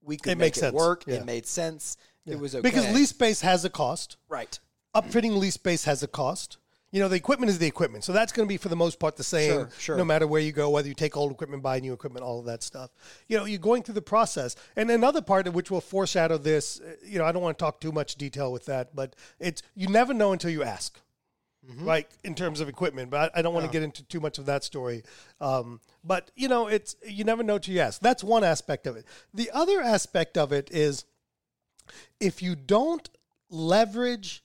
we 0.00 0.16
could 0.16 0.32
It 0.32 0.38
make 0.38 0.56
it 0.56 0.60
sense. 0.60 0.74
work. 0.74 1.04
Yeah. 1.08 1.16
It 1.16 1.24
made 1.26 1.46
sense. 1.46 1.96
It 2.24 2.38
was 2.38 2.54
okay 2.54 2.62
Because 2.62 2.88
lease 2.94 3.08
space 3.10 3.40
has 3.40 3.64
a 3.64 3.70
cost. 3.70 4.16
right. 4.28 4.58
upfitting 4.94 5.36
lease 5.38 5.54
space 5.54 5.84
has 5.84 6.04
a 6.04 6.06
cost. 6.06 6.58
You 6.94 7.00
know, 7.00 7.08
the 7.08 7.16
equipment 7.16 7.50
is 7.50 7.58
the 7.58 7.66
equipment. 7.66 8.04
So 8.04 8.12
that's 8.12 8.30
going 8.30 8.46
to 8.46 8.48
be 8.48 8.56
for 8.56 8.68
the 8.68 8.76
most 8.76 9.00
part 9.00 9.16
the 9.16 9.24
same 9.24 9.50
Sure, 9.50 9.70
sure. 9.80 9.96
no 9.96 10.04
matter 10.04 10.28
where 10.28 10.40
you 10.40 10.52
go, 10.52 10.70
whether 10.70 10.86
you 10.86 10.94
take 10.94 11.16
old 11.16 11.32
equipment, 11.32 11.60
buy 11.60 11.80
new 11.80 11.92
equipment, 11.92 12.24
all 12.24 12.38
of 12.38 12.44
that 12.46 12.62
stuff. 12.62 12.92
You 13.26 13.36
know, 13.36 13.46
you're 13.46 13.58
going 13.58 13.82
through 13.82 13.96
the 13.96 14.00
process. 14.02 14.54
And 14.76 14.88
another 14.88 15.20
part 15.20 15.48
of 15.48 15.56
which 15.56 15.72
will 15.72 15.80
foreshadow 15.80 16.38
this, 16.38 16.80
uh, 16.80 16.94
you 17.04 17.18
know, 17.18 17.24
I 17.24 17.32
don't 17.32 17.42
want 17.42 17.58
to 17.58 17.64
talk 17.64 17.80
too 17.80 17.90
much 17.90 18.14
detail 18.14 18.52
with 18.52 18.66
that, 18.66 18.94
but 18.94 19.16
it's 19.40 19.60
you 19.74 19.88
never 19.88 20.14
know 20.14 20.30
until 20.32 20.50
you 20.50 20.62
ask. 20.62 21.00
Right 21.78 22.06
in 22.22 22.36
terms 22.36 22.60
of 22.60 22.68
equipment, 22.68 23.10
but 23.10 23.32
I, 23.34 23.38
I 23.38 23.42
don't 23.42 23.54
want 23.54 23.66
to 23.66 23.72
get 23.72 23.82
into 23.82 24.04
too 24.04 24.20
much 24.20 24.38
of 24.38 24.46
that 24.46 24.62
story. 24.62 25.02
Um, 25.40 25.80
but 26.04 26.30
you 26.36 26.46
know, 26.46 26.68
it's 26.68 26.94
you 27.04 27.24
never 27.24 27.42
know 27.42 27.58
till 27.58 27.74
you 27.74 27.80
ask. 27.80 28.00
That's 28.02 28.22
one 28.22 28.44
aspect 28.44 28.86
of 28.86 28.96
it. 28.96 29.06
The 29.32 29.50
other 29.50 29.80
aspect 29.80 30.38
of 30.38 30.52
it 30.52 30.70
is 30.70 31.06
if 32.20 32.40
you 32.42 32.54
don't 32.54 33.08
leverage 33.48 34.44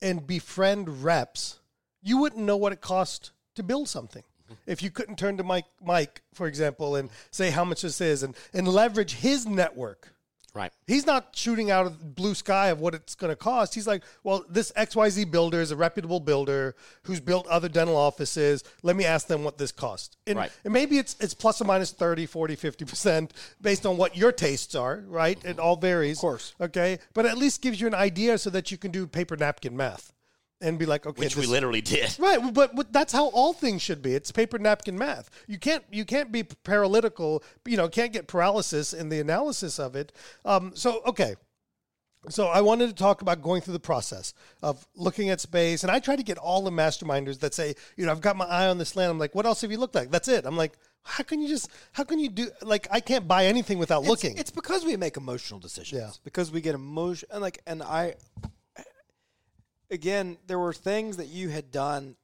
and 0.00 0.26
befriend 0.26 1.02
reps, 1.02 1.59
you 2.02 2.18
wouldn't 2.18 2.42
know 2.44 2.56
what 2.56 2.72
it 2.72 2.80
costs 2.80 3.32
to 3.54 3.62
build 3.62 3.88
something. 3.88 4.22
If 4.66 4.82
you 4.82 4.90
couldn't 4.90 5.16
turn 5.16 5.36
to 5.36 5.44
Mike, 5.44 5.66
Mike, 5.80 6.22
for 6.34 6.46
example, 6.48 6.96
and 6.96 7.08
say 7.30 7.50
how 7.50 7.64
much 7.64 7.82
this 7.82 8.00
is, 8.00 8.22
and, 8.24 8.34
and 8.52 8.66
leverage 8.66 9.12
his 9.14 9.46
network, 9.46 10.12
Right. 10.52 10.72
he's 10.88 11.06
not 11.06 11.28
shooting 11.36 11.70
out 11.70 11.86
of 11.86 12.00
the 12.00 12.04
blue 12.04 12.34
sky 12.34 12.70
of 12.70 12.80
what 12.80 12.92
it's 12.92 13.14
going 13.14 13.30
to 13.30 13.36
cost. 13.36 13.72
He's 13.76 13.86
like, 13.86 14.02
well, 14.24 14.44
this 14.48 14.72
XYZ 14.72 15.30
builder 15.30 15.60
is 15.60 15.70
a 15.70 15.76
reputable 15.76 16.18
builder 16.18 16.74
who's 17.04 17.20
built 17.20 17.46
other 17.46 17.68
dental 17.68 17.96
offices. 17.96 18.64
Let 18.82 18.96
me 18.96 19.04
ask 19.04 19.28
them 19.28 19.44
what 19.44 19.58
this 19.58 19.70
costs. 19.70 20.16
And, 20.26 20.36
Right. 20.36 20.50
and 20.64 20.72
maybe 20.72 20.98
it's 20.98 21.14
it's 21.20 21.34
plus 21.34 21.60
or 21.60 21.66
minus 21.66 21.92
30, 21.92 22.26
40, 22.26 22.56
50% 22.56 23.30
based 23.60 23.86
on 23.86 23.96
what 23.96 24.16
your 24.16 24.32
tastes 24.32 24.74
are, 24.74 25.04
right? 25.06 25.38
It 25.44 25.60
all 25.60 25.76
varies. 25.76 26.16
Of 26.18 26.22
course. 26.22 26.54
Okay. 26.60 26.98
But 27.14 27.26
at 27.26 27.38
least 27.38 27.62
gives 27.62 27.80
you 27.80 27.86
an 27.86 27.94
idea 27.94 28.36
so 28.36 28.50
that 28.50 28.72
you 28.72 28.76
can 28.78 28.90
do 28.90 29.06
paper 29.06 29.36
napkin 29.36 29.76
math 29.76 30.12
and 30.60 30.78
be 30.78 30.86
like, 30.86 31.06
okay, 31.06 31.18
Which 31.24 31.36
we 31.36 31.46
literally 31.46 31.80
did. 31.80 32.14
Right, 32.18 32.38
but, 32.52 32.74
but 32.76 32.92
that's 32.92 33.12
how 33.12 33.28
all 33.28 33.52
things 33.52 33.82
should 33.82 34.02
be. 34.02 34.14
It's 34.14 34.30
paper 34.30 34.58
napkin 34.58 34.98
math. 34.98 35.30
You 35.46 35.58
can't 35.58 35.84
you 35.90 36.04
can't 36.04 36.30
be 36.30 36.42
paralytical. 36.44 37.42
You 37.66 37.76
know, 37.76 37.88
can't 37.88 38.12
get 38.12 38.26
paralysis 38.26 38.92
in 38.92 39.08
the 39.08 39.20
analysis 39.20 39.78
of 39.78 39.96
it. 39.96 40.12
Um, 40.44 40.72
so 40.74 41.02
okay, 41.06 41.36
so 42.28 42.48
I 42.48 42.60
wanted 42.60 42.88
to 42.88 42.94
talk 42.94 43.22
about 43.22 43.40
going 43.40 43.62
through 43.62 43.72
the 43.72 43.80
process 43.80 44.34
of 44.62 44.86
looking 44.94 45.30
at 45.30 45.40
space, 45.40 45.82
and 45.82 45.90
I 45.90 46.00
try 46.00 46.16
to 46.16 46.22
get 46.22 46.36
all 46.36 46.62
the 46.62 46.70
masterminders 46.70 47.40
that 47.40 47.54
say, 47.54 47.74
you 47.96 48.04
know, 48.04 48.12
I've 48.12 48.20
got 48.20 48.36
my 48.36 48.44
eye 48.44 48.66
on 48.66 48.76
this 48.76 48.94
land. 48.94 49.10
I'm 49.10 49.18
like, 49.18 49.34
what 49.34 49.46
else 49.46 49.62
have 49.62 49.72
you 49.72 49.78
looked 49.78 49.94
like? 49.94 50.10
That's 50.10 50.28
it. 50.28 50.44
I'm 50.44 50.56
like, 50.56 50.76
how 51.02 51.24
can 51.24 51.40
you 51.40 51.48
just 51.48 51.70
how 51.92 52.04
can 52.04 52.18
you 52.18 52.28
do 52.28 52.50
like 52.60 52.86
I 52.90 53.00
can't 53.00 53.26
buy 53.26 53.46
anything 53.46 53.78
without 53.78 54.02
It's- 54.02 54.10
looking. 54.10 54.36
It's 54.36 54.50
because 54.50 54.84
we 54.84 54.96
make 54.96 55.16
emotional 55.16 55.58
decisions. 55.58 55.98
Yeah. 55.98 56.10
Because 56.24 56.52
we 56.52 56.60
get 56.60 56.74
emotion 56.74 57.28
and 57.32 57.40
like 57.40 57.62
and 57.66 57.82
I 57.82 58.16
again, 59.90 60.38
there 60.46 60.58
were 60.58 60.72
things 60.72 61.16
that 61.16 61.28
you 61.28 61.48
had 61.48 61.70
done 61.70 62.16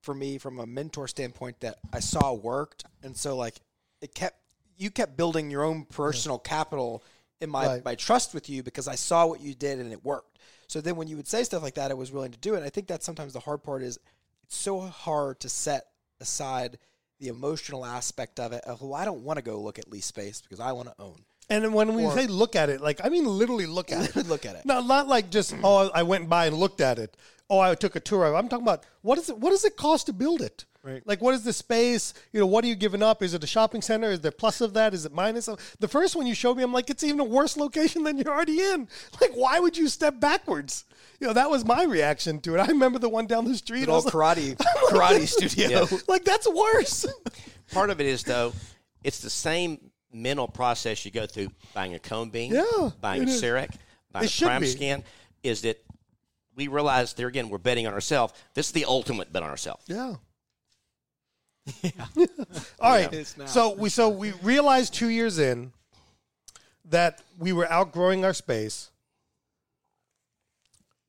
for 0.00 0.14
me 0.14 0.38
from 0.38 0.58
a 0.58 0.66
mentor 0.66 1.06
standpoint 1.06 1.60
that 1.60 1.76
I 1.92 2.00
saw 2.00 2.32
worked. 2.32 2.84
And 3.02 3.16
so 3.16 3.36
like 3.36 3.60
it 4.00 4.14
kept 4.14 4.38
you 4.76 4.90
kept 4.90 5.16
building 5.16 5.50
your 5.50 5.62
own 5.62 5.84
personal 5.84 6.38
capital 6.38 7.04
in 7.40 7.50
my 7.50 7.66
Right. 7.66 7.84
my 7.84 7.94
trust 7.94 8.34
with 8.34 8.48
you 8.48 8.62
because 8.62 8.88
I 8.88 8.96
saw 8.96 9.26
what 9.26 9.40
you 9.40 9.54
did 9.54 9.78
and 9.78 9.92
it 9.92 10.04
worked. 10.04 10.38
So 10.66 10.80
then 10.80 10.96
when 10.96 11.06
you 11.08 11.16
would 11.16 11.28
say 11.28 11.44
stuff 11.44 11.62
like 11.62 11.74
that, 11.74 11.90
I 11.90 11.94
was 11.94 12.10
willing 12.10 12.32
to 12.32 12.38
do 12.38 12.54
it. 12.54 12.58
And 12.58 12.66
I 12.66 12.70
think 12.70 12.86
that's 12.86 13.06
sometimes 13.06 13.32
the 13.32 13.40
hard 13.40 13.62
part 13.62 13.82
is 13.82 13.98
it's 14.42 14.56
so 14.56 14.80
hard 14.80 15.38
to 15.40 15.48
set 15.48 15.88
aside 16.20 16.78
the 17.20 17.28
emotional 17.28 17.84
aspect 17.84 18.40
of 18.40 18.52
it. 18.52 18.64
Of, 18.64 18.80
well, 18.80 18.94
I 18.94 19.04
don't 19.04 19.22
want 19.22 19.36
to 19.36 19.42
go 19.42 19.60
look 19.60 19.78
at 19.78 19.90
lease 19.90 20.06
space 20.06 20.40
because 20.40 20.60
I 20.60 20.72
want 20.72 20.88
to 20.88 20.94
own. 20.98 21.24
And 21.52 21.64
then 21.64 21.72
when 21.74 21.94
we 21.94 22.04
or- 22.04 22.12
say 22.12 22.26
look 22.26 22.56
at 22.56 22.70
it, 22.70 22.80
like 22.80 23.00
I 23.04 23.08
mean 23.10 23.26
literally 23.26 23.66
look 23.66 23.92
at 23.92 24.16
it. 24.16 24.26
look 24.26 24.46
at 24.46 24.56
it. 24.56 24.64
No, 24.64 24.80
not 24.80 25.06
like 25.06 25.30
just 25.30 25.54
oh, 25.62 25.90
I 25.94 26.02
went 26.02 26.28
by 26.28 26.46
and 26.46 26.56
looked 26.56 26.80
at 26.80 26.98
it. 26.98 27.16
Oh, 27.50 27.58
I 27.58 27.74
took 27.74 27.94
a 27.94 28.00
tour. 28.00 28.24
of. 28.24 28.34
I'm 28.34 28.48
talking 28.48 28.64
about 28.64 28.84
what 29.02 29.18
is 29.18 29.28
it? 29.28 29.38
What 29.38 29.50
does 29.50 29.64
it 29.64 29.76
cost 29.76 30.06
to 30.06 30.12
build 30.12 30.40
it? 30.40 30.64
Right. 30.82 31.06
Like, 31.06 31.20
what 31.20 31.34
is 31.34 31.44
the 31.44 31.52
space? 31.52 32.12
You 32.32 32.40
know, 32.40 32.46
what 32.46 32.64
are 32.64 32.66
you 32.66 32.74
giving 32.74 33.02
up? 33.04 33.22
Is 33.22 33.34
it 33.34 33.44
a 33.44 33.46
shopping 33.46 33.82
center? 33.82 34.10
Is 34.10 34.20
there 34.20 34.32
plus 34.32 34.60
of 34.60 34.74
that? 34.74 34.94
Is 34.94 35.04
it 35.04 35.12
minus? 35.12 35.46
Of? 35.46 35.76
The 35.78 35.86
first 35.86 36.16
one 36.16 36.26
you 36.26 36.34
showed 36.34 36.56
me, 36.56 36.64
I'm 36.64 36.72
like, 36.72 36.90
it's 36.90 37.04
even 37.04 37.20
a 37.20 37.24
worse 37.24 37.56
location 37.56 38.02
than 38.02 38.18
you're 38.18 38.32
already 38.32 38.60
in. 38.60 38.88
Like, 39.20 39.30
why 39.34 39.60
would 39.60 39.76
you 39.76 39.86
step 39.86 40.18
backwards? 40.18 40.84
You 41.20 41.28
know, 41.28 41.34
that 41.34 41.48
was 41.48 41.64
my 41.64 41.84
reaction 41.84 42.40
to 42.40 42.56
it. 42.56 42.58
I 42.58 42.66
remember 42.66 42.98
the 42.98 43.08
one 43.08 43.26
down 43.26 43.44
the 43.44 43.54
street. 43.54 43.84
An 43.84 43.90
I 43.90 43.92
old 43.92 44.06
was 44.06 44.12
like, 44.12 44.36
karate 44.36 44.56
karate 44.88 45.28
studio. 45.28 45.86
Yeah. 45.88 45.98
like, 46.08 46.24
that's 46.24 46.48
worse. 46.48 47.06
Part 47.72 47.90
of 47.90 48.00
it 48.00 48.06
is 48.08 48.24
though, 48.24 48.52
it's 49.04 49.20
the 49.20 49.30
same 49.30 49.91
mental 50.12 50.48
process 50.48 51.04
you 51.04 51.10
go 51.10 51.26
through 51.26 51.48
buying 51.74 51.94
a 51.94 51.98
cone 51.98 52.30
beam, 52.30 52.52
Yeah, 52.52 52.90
buying 53.00 53.22
a 53.22 53.30
is. 53.30 53.42
CEREC, 53.42 53.74
buying 54.12 54.24
It 54.24 54.26
a 54.26 54.30
should 54.30 54.46
prime 54.46 54.60
be. 54.60 54.66
scan, 54.68 55.04
is 55.42 55.62
that 55.62 55.82
we 56.54 56.68
realize 56.68 57.14
there 57.14 57.28
again 57.28 57.48
we're 57.48 57.58
betting 57.58 57.86
on 57.86 57.94
ourselves. 57.94 58.34
This 58.54 58.66
is 58.66 58.72
the 58.72 58.84
ultimate 58.84 59.32
bet 59.32 59.42
on 59.42 59.50
ourselves. 59.50 59.84
Yeah. 59.86 60.14
yeah. 61.82 61.90
All 62.80 62.90
right. 62.92 63.12
It's 63.12 63.36
now. 63.36 63.46
So 63.46 63.72
we 63.74 63.88
so 63.88 64.08
we 64.08 64.32
realized 64.42 64.94
two 64.94 65.08
years 65.08 65.38
in 65.38 65.72
that 66.84 67.22
we 67.38 67.52
were 67.52 67.70
outgrowing 67.70 68.24
our 68.24 68.34
space. 68.34 68.90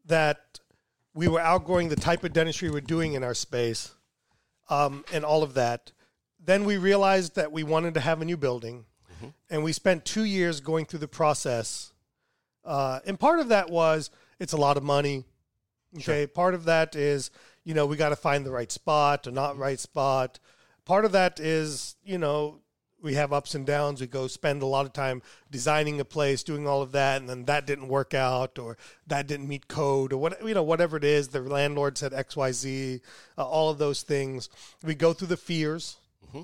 That 0.06 0.60
we 1.14 1.28
were 1.28 1.40
outgrowing 1.40 1.90
the 1.90 1.96
type 1.96 2.24
of 2.24 2.34
dentistry 2.34 2.70
we're 2.70 2.82
doing 2.82 3.14
in 3.14 3.24
our 3.24 3.34
space, 3.34 3.94
um, 4.70 5.06
and 5.14 5.24
all 5.24 5.44
of 5.44 5.54
that. 5.54 5.92
Then 6.46 6.66
we 6.66 6.78
realized 6.78 7.36
that 7.36 7.52
we 7.52 7.64
wanted 7.64 7.94
to 7.94 8.00
have 8.02 8.22
a 8.22 8.26
new 8.26 8.36
building, 8.36 8.86
and 9.50 9.64
we 9.64 9.74
spent 9.74 10.06
two 10.06 10.24
years 10.24 10.60
going 10.60 10.86
through 10.86 11.00
the 11.00 11.08
process. 11.08 11.94
Uh, 12.66 13.00
and 13.06 13.20
part 13.20 13.40
of 13.40 13.50
that 13.50 13.70
was 13.70 14.10
it's 14.40 14.54
a 14.54 14.58
lot 14.58 14.78
of 14.78 14.84
money. 14.84 15.26
Okay. 15.98 16.26
Part 16.28 16.54
of 16.54 16.66
that 16.66 16.96
is, 16.96 17.30
you 17.64 17.74
know, 17.74 17.86
we 17.86 17.98
got 17.98 18.10
to 18.10 18.16
find 18.16 18.46
the 18.46 18.52
right 18.52 18.72
spot 18.72 19.28
or 19.28 19.32
not 19.32 19.58
right 19.58 19.80
spot. 19.80 20.40
Part 20.86 21.06
of 21.06 21.12
that 21.12 21.40
is, 21.40 21.96
you 22.04 22.18
know, 22.18 22.60
we 23.04 23.16
have 23.16 23.34
ups 23.34 23.54
and 23.54 23.66
downs. 23.66 24.00
We 24.00 24.08
go 24.08 24.28
spend 24.28 24.62
a 24.62 24.66
lot 24.66 24.86
of 24.86 24.94
time 24.94 25.22
designing 25.52 26.00
a 26.00 26.06
place, 26.06 26.42
doing 26.42 26.68
all 26.68 26.82
of 26.82 26.94
that, 26.94 27.20
and 27.20 27.30
then 27.30 27.46
that 27.46 27.68
didn't 27.68 27.90
work 27.90 28.14
out, 28.14 28.58
or 28.58 28.78
that 29.08 29.28
didn't 29.28 29.48
meet 29.50 29.68
code, 29.68 30.14
or 30.14 30.18
what 30.18 30.46
you 30.46 30.54
know, 30.54 30.64
whatever 30.64 30.96
it 30.96 31.04
is. 31.04 31.28
The 31.28 31.42
landlord 31.42 31.98
said 31.98 32.14
X, 32.14 32.38
Y, 32.38 32.52
Z. 32.54 33.02
Uh, 33.38 33.46
all 33.46 33.70
of 33.70 33.78
those 33.78 34.04
things. 34.04 34.50
We 34.84 34.96
go 34.96 35.12
through 35.12 35.28
the 35.28 35.38
fears, 35.38 35.98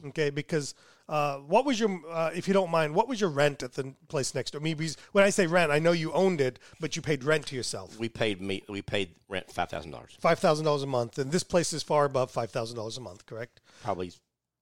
okay? 0.08 0.30
Because 0.30 0.76
uh, 1.10 1.38
what 1.40 1.65
was 1.65 1.80
your, 1.80 1.99
uh, 2.11 2.30
if 2.36 2.48
you 2.48 2.53
don't 2.53 2.69
mind, 2.69 2.94
what 2.94 3.07
was 3.07 3.19
your 3.19 3.31
rent 3.31 3.64
at 3.64 3.73
the 3.73 3.95
place 4.10 4.36
next 4.36 4.52
door? 4.52 4.61
I 4.61 4.64
mean, 4.64 4.77
because 4.77 4.95
when 5.11 5.23
I 5.23 5.31
say 5.31 5.48
rent, 5.48 5.72
I 5.72 5.80
know 5.80 5.91
you 5.91 6.14
owned 6.14 6.40
it, 6.40 6.60
but 6.80 6.95
you 6.95 7.02
paid 7.02 7.23
rent 7.23 7.48
to 7.48 7.56
yourself. 7.56 7.98
We 7.98 8.10
paid 8.10 8.40
me. 8.40 8.61
We 8.69 8.84
paid 8.84 9.15
rent 9.27 9.52
five 9.52 9.69
thousand 9.69 9.90
dollars, 9.90 10.15
Five 10.19 10.38
thousand 10.38 10.65
dollars 10.65 10.84
a 10.84 10.88
month, 10.88 11.18
and 11.18 11.31
this 11.31 11.44
place 11.44 11.73
is 11.73 11.81
far 11.81 12.06
above 12.06 12.30
five 12.30 12.52
thousand 12.52 12.77
dollars 12.77 12.98
a 12.98 13.02
month. 13.02 13.26
Correct? 13.26 13.60
probably 13.84 14.11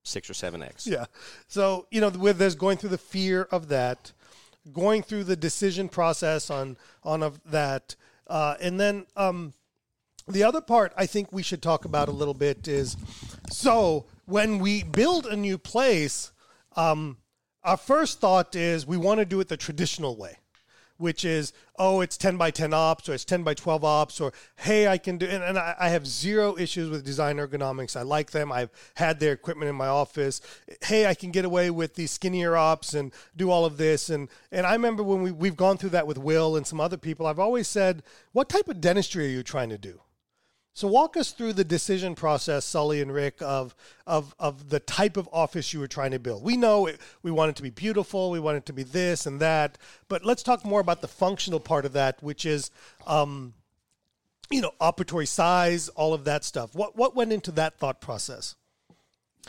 six 0.03 0.29
or 0.29 0.33
seven 0.33 0.63
x. 0.63 0.87
Yeah. 0.87 1.05
So 1.49 1.87
you 1.91 1.99
know, 1.99 2.09
with 2.09 2.37
there's 2.37 2.55
going 2.55 2.77
through 2.77 2.91
the 2.91 2.97
fear 2.97 3.47
of 3.51 3.67
that, 3.67 4.13
going 4.71 5.03
through 5.03 5.25
the 5.25 5.35
decision 5.35 5.89
process 5.89 6.49
on 6.49 6.77
on 7.03 7.23
of 7.23 7.41
that, 7.51 7.97
uh, 8.27 8.55
and 8.61 8.79
then 8.79 9.05
um, 9.17 9.53
the 10.29 10.43
other 10.43 10.61
part 10.61 10.93
I 10.95 11.07
think 11.07 11.33
we 11.33 11.43
should 11.43 11.61
talk 11.61 11.83
about 11.83 12.07
a 12.07 12.13
little 12.13 12.33
bit 12.33 12.69
is 12.69 12.95
so 13.51 14.05
when 14.25 14.59
we 14.59 14.83
build 14.83 15.25
a 15.25 15.35
new 15.35 15.57
place, 15.57 16.31
um, 16.77 17.17
our 17.63 17.77
first 17.77 18.21
thought 18.21 18.55
is 18.55 18.87
we 18.87 18.97
want 18.97 19.19
to 19.19 19.25
do 19.25 19.39
it 19.39 19.49
the 19.49 19.57
traditional 19.57 20.15
way. 20.15 20.37
which 20.99 21.23
is 21.23 21.53
oh 21.77 22.01
it's 22.01 22.17
10 22.17 22.37
by 22.37 22.49
10 22.49 22.73
ops 22.73 23.07
or 23.07 23.13
it's 23.13 23.25
10 23.25 23.43
by 23.43 23.53
12 23.53 23.83
ops 23.83 24.19
or 24.19 24.33
hey 24.55 24.87
i 24.87 24.97
can 24.97 25.17
do 25.19 25.27
and, 25.27 25.43
and 25.43 25.57
I, 25.57 25.75
I 25.79 25.89
have 25.89 26.07
zero 26.07 26.57
issues 26.57 26.89
with 26.89 27.05
design 27.05 27.37
ergonomics. 27.37 27.95
I 27.95 28.01
like 28.01 28.31
them. 28.31 28.51
I've 28.51 28.71
had 28.95 29.19
their 29.19 29.31
equipment 29.31 29.69
in 29.69 29.75
my 29.75 29.87
office. 29.87 30.41
Hey 30.81 31.05
i 31.05 31.13
can 31.13 31.29
get 31.31 31.45
away 31.45 31.69
with 31.69 31.93
these 31.93 32.09
skinnier 32.09 32.55
ops 32.57 32.95
and 32.95 33.13
do 33.35 33.51
all 33.51 33.63
of 33.65 33.77
this. 33.77 34.09
And 34.09 34.27
and 34.51 34.65
i 34.65 34.73
remember 34.73 35.03
when 35.03 35.21
we, 35.21 35.31
we've 35.31 35.55
gone 35.55 35.77
through 35.77 35.91
that 35.91 36.07
with 36.07 36.17
will 36.17 36.55
and 36.55 36.65
some 36.65 36.81
other 36.81 36.97
people 36.97 37.27
i've 37.27 37.39
always 37.47 37.67
said 37.67 38.01
what 38.31 38.49
type 38.49 38.67
of 38.67 38.81
dentistry 38.81 39.25
are 39.25 39.29
you 39.37 39.43
trying 39.43 39.69
to 39.69 39.77
do 39.77 40.01
so 40.77 40.87
walk 40.87 41.17
us 41.17 41.31
through 41.31 41.53
the 41.53 41.63
decision 41.63 42.13
process, 42.13 42.63
Sully 42.63 43.01
and 43.01 43.11
Rick, 43.11 43.41
of 43.41 43.73
of 44.05 44.35
of 44.37 44.69
the 44.69 44.79
type 44.79 45.17
of 45.17 45.27
office 45.33 45.73
you 45.73 45.79
were 45.79 45.87
trying 45.87 46.11
to 46.11 46.19
build. 46.19 46.43
We 46.43 46.55
know 46.55 46.85
it, 46.85 47.01
we 47.23 47.31
want 47.31 47.49
it 47.49 47.55
to 47.55 47.63
be 47.63 47.71
beautiful, 47.71 48.29
we 48.29 48.39
want 48.39 48.57
it 48.57 48.67
to 48.67 48.73
be 48.73 48.83
this 48.83 49.25
and 49.25 49.39
that, 49.39 49.79
but 50.07 50.23
let's 50.23 50.43
talk 50.43 50.63
more 50.63 50.79
about 50.79 51.01
the 51.01 51.07
functional 51.07 51.59
part 51.59 51.85
of 51.85 51.93
that, 51.93 52.21
which 52.21 52.45
is, 52.45 52.69
um, 53.07 53.55
you 54.51 54.61
know, 54.61 54.69
operatory 54.79 55.27
size, 55.27 55.89
all 55.89 56.13
of 56.13 56.25
that 56.25 56.43
stuff. 56.43 56.75
What 56.75 56.95
what 56.95 57.15
went 57.15 57.33
into 57.33 57.49
that 57.53 57.79
thought 57.79 57.99
process? 57.99 58.53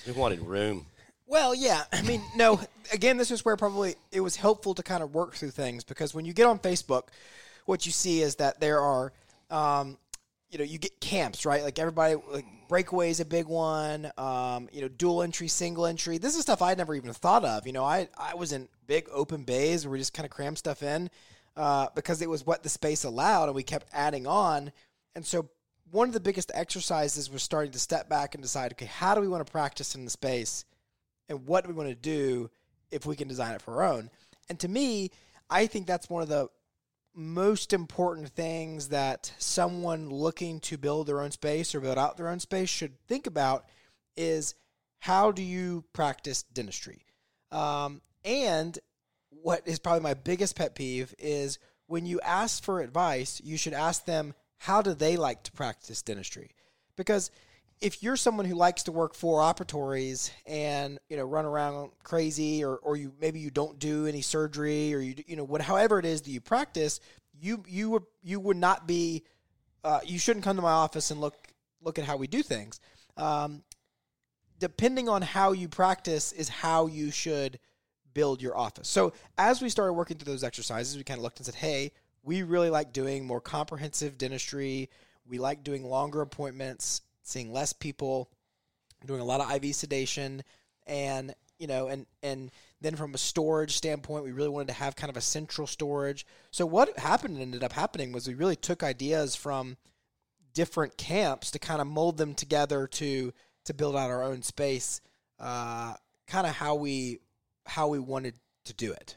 We 0.06 0.12
wanted 0.12 0.40
room. 0.40 0.86
Well, 1.26 1.55
yeah. 1.55 1.84
I 1.92 2.00
mean, 2.00 2.22
no. 2.36 2.59
Again, 2.90 3.18
this 3.18 3.30
is 3.30 3.44
where 3.44 3.59
probably 3.59 3.96
it 4.12 4.20
was 4.20 4.36
helpful 4.36 4.72
to 4.72 4.82
kind 4.82 5.02
of 5.02 5.12
work 5.12 5.34
through 5.34 5.50
things 5.50 5.84
because 5.84 6.14
when 6.14 6.24
you 6.24 6.32
get 6.32 6.46
on 6.46 6.59
Facebook, 6.59 7.09
what 7.66 7.84
you 7.84 7.92
see 7.92 8.22
is 8.22 8.36
that 8.36 8.60
there 8.60 8.80
are 8.80 9.12
um, 9.50 9.98
you 10.50 10.58
know, 10.58 10.64
you 10.64 10.78
get 10.78 11.00
camps, 11.00 11.44
right? 11.44 11.62
Like 11.62 11.78
everybody, 11.78 12.16
like 12.30 12.46
breakaway 12.68 13.10
is 13.10 13.20
a 13.20 13.24
big 13.24 13.46
one. 13.46 14.10
Um, 14.16 14.68
you 14.72 14.80
know, 14.80 14.88
dual 14.88 15.22
entry, 15.22 15.48
single 15.48 15.86
entry. 15.86 16.18
This 16.18 16.36
is 16.36 16.42
stuff 16.42 16.62
I'd 16.62 16.78
never 16.78 16.94
even 16.94 17.12
thought 17.12 17.44
of. 17.44 17.66
You 17.66 17.72
know, 17.72 17.84
I 17.84 18.08
I 18.16 18.34
was 18.34 18.52
in 18.52 18.68
big 18.86 19.08
open 19.12 19.44
bays 19.44 19.84
where 19.84 19.92
we 19.92 19.98
just 19.98 20.14
kind 20.14 20.24
of 20.24 20.30
crammed 20.30 20.58
stuff 20.58 20.82
in 20.82 21.10
uh, 21.56 21.88
because 21.94 22.22
it 22.22 22.30
was 22.30 22.46
what 22.46 22.62
the 22.62 22.68
space 22.68 23.04
allowed, 23.04 23.46
and 23.46 23.54
we 23.54 23.62
kept 23.62 23.88
adding 23.92 24.26
on. 24.26 24.72
And 25.14 25.26
so, 25.26 25.48
one 25.90 26.08
of 26.08 26.14
the 26.14 26.20
biggest 26.20 26.50
exercises 26.54 27.30
was 27.30 27.42
starting 27.42 27.72
to 27.72 27.78
step 27.78 28.08
back 28.08 28.34
and 28.34 28.42
decide, 28.42 28.72
okay, 28.72 28.86
how 28.86 29.14
do 29.14 29.20
we 29.20 29.28
want 29.28 29.44
to 29.44 29.50
practice 29.50 29.94
in 29.94 30.04
the 30.04 30.10
space, 30.10 30.64
and 31.28 31.46
what 31.46 31.64
do 31.64 31.68
we 31.68 31.74
want 31.74 31.88
to 31.88 31.94
do 31.94 32.48
if 32.90 33.04
we 33.04 33.16
can 33.16 33.28
design 33.28 33.54
it 33.54 33.60
for 33.60 33.82
our 33.82 33.92
own? 33.92 34.08
And 34.48 34.58
to 34.60 34.68
me, 34.68 35.10
I 35.50 35.66
think 35.66 35.86
that's 35.86 36.08
one 36.08 36.22
of 36.22 36.28
the 36.28 36.48
most 37.19 37.73
important 37.73 38.28
things 38.28 38.90
that 38.90 39.32
someone 39.39 40.09
looking 40.09 40.61
to 40.61 40.78
build 40.78 41.09
their 41.09 41.20
own 41.20 41.32
space 41.32 41.74
or 41.74 41.81
build 41.81 41.99
out 41.99 42.16
their 42.16 42.28
own 42.28 42.39
space 42.39 42.69
should 42.69 42.97
think 43.09 43.27
about 43.27 43.66
is 44.16 44.55
how 45.01 45.32
do 45.32 45.43
you 45.43 45.85
practice 45.93 46.45
dentistry? 46.45 47.03
Um, 47.51 48.03
and 48.24 48.78
what 49.31 49.66
is 49.66 49.81
probably 49.81 50.03
my 50.03 50.15
biggest 50.15 50.55
pet 50.55 50.77
peeve 50.77 51.12
is 51.19 51.59
when 51.89 52.07
you 52.07 52.20
ask 52.20 52.62
for 52.62 52.81
advice, 52.81 53.40
you 53.43 53.57
should 53.57 53.73
ask 53.74 54.05
them 54.05 54.32
how 54.59 54.81
do 54.81 54.95
they 54.95 55.16
like 55.16 55.43
to 55.43 55.53
practice 55.53 56.03
dentistry? 56.03 56.51
Because 56.97 57.32
if 57.80 58.02
you're 58.02 58.16
someone 58.16 58.46
who 58.46 58.55
likes 58.55 58.84
to 58.84 58.92
work 58.92 59.14
four 59.14 59.40
operatories 59.40 60.30
and 60.46 60.98
you 61.09 61.16
know 61.16 61.24
run 61.24 61.44
around 61.44 61.90
crazy 62.02 62.64
or, 62.64 62.76
or 62.76 62.96
you 62.96 63.12
maybe 63.20 63.38
you 63.38 63.50
don't 63.50 63.78
do 63.78 64.06
any 64.06 64.20
surgery 64.20 64.94
or 64.94 64.98
you 64.98 65.14
you 65.26 65.36
know 65.36 65.44
what 65.44 65.60
however 65.60 65.98
it 65.98 66.05
is 66.05 66.22
that 66.22 66.30
you 66.30 66.40
practice 66.40 67.00
you 67.40 67.62
you 67.68 67.90
would 67.90 68.05
you 68.22 68.40
would 68.40 68.56
not 68.56 68.86
be 68.86 69.24
uh, 69.84 70.00
you 70.05 70.18
shouldn't 70.18 70.44
come 70.44 70.56
to 70.56 70.62
my 70.62 70.70
office 70.70 71.10
and 71.10 71.20
look 71.20 71.36
look 71.80 71.98
at 71.98 72.05
how 72.05 72.16
we 72.16 72.26
do 72.26 72.42
things. 72.42 72.80
Um, 73.16 73.62
depending 74.59 75.09
on 75.09 75.22
how 75.22 75.52
you 75.52 75.68
practice 75.68 76.32
is 76.32 76.48
how 76.48 76.86
you 76.86 77.10
should 77.10 77.60
build 78.12 78.42
your 78.42 78.56
office. 78.56 78.88
So 78.88 79.12
as 79.36 79.62
we 79.62 79.68
started 79.68 79.92
working 79.92 80.16
through 80.18 80.32
those 80.32 80.44
exercises 80.44 80.96
we 80.96 81.05
kind 81.05 81.18
of 81.18 81.22
looked 81.22 81.38
and 81.38 81.46
said 81.46 81.55
hey 81.55 81.92
we 82.22 82.42
really 82.42 82.70
like 82.70 82.92
doing 82.92 83.24
more 83.24 83.40
comprehensive 83.40 84.18
dentistry. 84.18 84.90
We 85.24 85.38
like 85.38 85.62
doing 85.62 85.84
longer 85.84 86.20
appointments 86.20 87.02
seeing 87.28 87.52
less 87.52 87.72
people, 87.72 88.30
doing 89.06 89.20
a 89.20 89.24
lot 89.24 89.40
of 89.40 89.50
IV 89.52 89.74
sedation, 89.74 90.42
and 90.86 91.34
you 91.59 91.66
know, 91.66 91.88
and 91.88 92.06
and 92.22 92.50
then 92.80 92.96
from 92.96 93.14
a 93.14 93.18
storage 93.18 93.76
standpoint, 93.76 94.24
we 94.24 94.32
really 94.32 94.48
wanted 94.48 94.68
to 94.68 94.74
have 94.74 94.96
kind 94.96 95.10
of 95.10 95.16
a 95.16 95.20
central 95.20 95.66
storage. 95.66 96.26
So 96.50 96.64
what 96.64 96.98
happened 96.98 97.38
ended 97.40 97.64
up 97.64 97.72
happening 97.72 98.12
was 98.12 98.28
we 98.28 98.34
really 98.34 98.56
took 98.56 98.82
ideas 98.82 99.34
from 99.34 99.76
different 100.55 100.96
camps 100.96 101.50
to 101.52 101.59
kind 101.59 101.80
of 101.80 101.86
mold 101.86 102.16
them 102.16 102.34
together 102.34 102.86
to 102.86 103.32
to 103.64 103.74
build 103.74 103.96
out 103.96 104.10
our 104.10 104.22
own 104.22 104.42
space, 104.42 105.00
uh, 105.38 105.94
kind 106.26 106.46
of 106.46 106.55
how 106.55 106.74
we 106.74 107.18
how 107.66 107.88
we 107.88 107.98
wanted 107.98 108.34
to 108.64 108.72
do 108.72 108.92
it. 108.92 109.16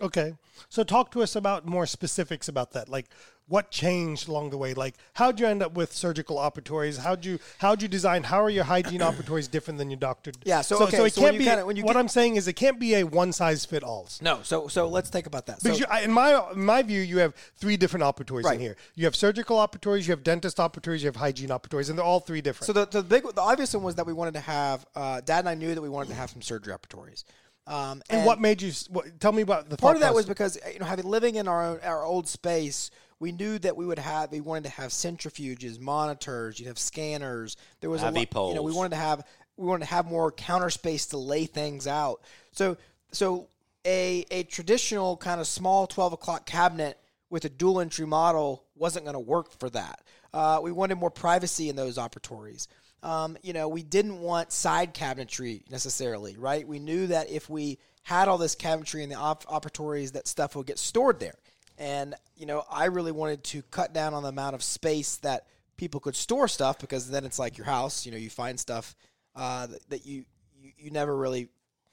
Okay. 0.00 0.34
So 0.68 0.84
talk 0.84 1.10
to 1.12 1.22
us 1.22 1.36
about 1.36 1.66
more 1.66 1.86
specifics 1.86 2.48
about 2.48 2.72
that. 2.72 2.88
Like 2.88 3.06
what 3.48 3.70
changed 3.70 4.28
along 4.28 4.50
the 4.50 4.58
way? 4.58 4.74
Like 4.74 4.94
how'd 5.14 5.38
you 5.40 5.46
end 5.46 5.62
up 5.62 5.72
with 5.74 5.92
surgical 5.92 6.36
operatories? 6.36 6.98
How'd 6.98 7.24
you 7.24 7.38
how'd 7.58 7.80
you 7.80 7.88
design 7.88 8.24
how 8.24 8.42
are 8.42 8.50
your 8.50 8.64
hygiene 8.64 9.00
operatories 9.10 9.50
different 9.50 9.78
than 9.78 9.88
your 9.90 9.98
doctor? 9.98 10.32
Yeah, 10.44 10.60
so, 10.60 10.82
okay, 10.84 11.06
it 11.06 11.14
so 11.14 11.20
can't 11.22 11.38
be 11.38 11.44
kinda- 11.44 11.64
when 11.64 11.76
you 11.76 11.84
what 11.84 11.94
get- 11.94 12.00
I'm 12.00 12.08
saying 12.08 12.36
is 12.36 12.48
it 12.48 12.54
can't 12.54 12.78
be 12.78 12.96
a 12.96 13.04
one 13.04 13.32
size 13.32 13.64
fit 13.64 13.82
alls. 13.82 14.20
No, 14.20 14.40
so 14.42 14.68
so 14.68 14.88
let's 14.88 15.08
think 15.08 15.26
about 15.26 15.46
that. 15.46 15.62
So, 15.62 15.70
Because 15.70 15.80
you, 15.80 15.86
in 16.04 16.10
my 16.12 16.50
in 16.52 16.64
my 16.64 16.82
view, 16.82 17.00
you 17.00 17.18
have 17.18 17.34
three 17.56 17.76
different 17.76 18.04
operatories 18.04 18.44
Right. 18.44 18.54
in 18.56 18.60
here. 18.60 18.76
You 18.96 19.04
have 19.04 19.16
surgical 19.16 19.56
operatories, 19.58 20.06
you 20.06 20.10
have 20.12 20.24
dentist 20.24 20.58
operatories, 20.58 21.00
you 21.00 21.06
have 21.06 21.16
hygiene 21.16 21.50
operatories, 21.50 21.88
and 21.88 21.98
they're 21.98 22.04
all 22.04 22.20
three 22.20 22.40
different. 22.40 22.66
So 22.66 22.72
the, 22.72 22.84
the 22.86 23.02
big, 23.02 23.22
the 23.22 23.40
obvious 23.40 23.72
one 23.74 23.84
was 23.84 23.94
that 23.94 24.06
we 24.06 24.12
wanted 24.12 24.34
to 24.34 24.40
have. 24.40 24.84
Uh, 24.94 25.20
Dad 25.22 25.40
and 25.40 25.48
I 25.48 25.54
knew 25.54 25.74
that 25.74 25.80
we 25.82 25.88
wanted 25.88 26.08
to 26.08 26.14
have 26.16 26.30
some 26.30 26.42
surgery 26.42 26.74
operatories. 26.74 27.24
Um, 27.66 28.02
and, 28.08 28.24
what 28.24 28.40
made 28.40 28.62
you? 28.62 28.72
What, 28.90 29.18
tell 29.18 29.32
me 29.32 29.42
about 29.42 29.68
the 29.68 29.76
part 29.76 29.96
of 29.96 30.02
that 30.02 30.14
was 30.14 30.26
because 30.26 30.58
you 30.72 30.78
know 30.78 30.86
having 30.86 31.06
living 31.06 31.34
in 31.34 31.48
our 31.48 31.64
own, 31.64 31.80
our 31.82 32.04
old 32.04 32.28
space, 32.28 32.90
we 33.18 33.32
knew 33.32 33.58
that 33.58 33.76
we 33.76 33.84
would 33.84 33.98
have. 33.98 34.30
We 34.30 34.40
wanted 34.40 34.64
to 34.64 34.70
have 34.70 34.90
centrifuges, 34.90 35.80
monitors. 35.80 36.60
You'd 36.60 36.68
have 36.68 36.78
scanners. 36.78 37.56
There 37.80 37.90
was 37.90 38.02
a 38.02 38.08
IV 38.08 38.34
lot, 38.34 38.48
you 38.50 38.54
know 38.54 38.62
we 38.62 38.72
wanted 38.72 38.90
to 38.90 38.96
have 38.96 39.24
we 39.56 39.66
wanted 39.66 39.86
to 39.86 39.90
have 39.90 40.06
more 40.06 40.30
counter 40.30 40.70
space 40.70 41.06
to 41.06 41.18
lay 41.18 41.46
things 41.46 41.88
out. 41.88 42.20
So 42.52 42.76
so 43.10 43.48
a 43.84 44.24
a 44.30 44.44
traditional 44.44 45.16
kind 45.16 45.40
of 45.40 45.48
small 45.48 45.88
twelve 45.88 46.12
o'clock 46.12 46.46
cabinet 46.46 47.00
with 47.30 47.44
a 47.44 47.48
dual 47.48 47.80
entry 47.80 48.06
model 48.06 48.64
wasn't 48.76 49.04
going 49.04 49.14
to 49.14 49.20
work 49.20 49.58
for 49.58 49.68
that. 49.70 50.02
Uh, 50.32 50.60
we 50.62 50.70
wanted 50.70 50.96
more 50.96 51.10
privacy 51.10 51.68
in 51.68 51.76
those 51.76 51.98
operatories. 51.98 52.68
Um, 53.06 53.36
you 53.40 53.52
know, 53.52 53.68
we 53.68 53.84
didn't 53.84 54.20
want 54.20 54.50
side 54.50 54.92
cabinetry 54.92 55.62
necessarily, 55.70 56.36
right? 56.36 56.66
We 56.66 56.80
knew 56.80 57.06
that 57.06 57.30
if 57.30 57.48
we 57.48 57.78
had 58.02 58.26
all 58.26 58.36
this 58.36 58.56
cabinetry 58.56 59.02
in 59.04 59.10
the 59.10 59.14
op- 59.14 59.44
operatories, 59.44 60.12
that 60.12 60.26
stuff 60.26 60.56
would 60.56 60.66
get 60.66 60.76
stored 60.76 61.20
there. 61.20 61.36
And 61.78 62.16
you 62.36 62.46
know, 62.46 62.64
I 62.68 62.86
really 62.86 63.12
wanted 63.12 63.44
to 63.44 63.62
cut 63.70 63.92
down 63.92 64.12
on 64.12 64.24
the 64.24 64.30
amount 64.30 64.56
of 64.56 64.62
space 64.62 65.18
that 65.18 65.46
people 65.76 66.00
could 66.00 66.16
store 66.16 66.48
stuff 66.48 66.80
because 66.80 67.08
then 67.08 67.24
it's 67.24 67.38
like 67.38 67.56
your 67.56 67.66
house. 67.66 68.06
You 68.06 68.10
know, 68.10 68.18
you 68.18 68.28
find 68.28 68.58
stuff 68.58 68.96
uh, 69.36 69.66
that, 69.68 69.90
that 69.90 70.06
you, 70.06 70.24
you 70.60 70.72
you 70.76 70.90
never 70.90 71.16
really 71.16 71.48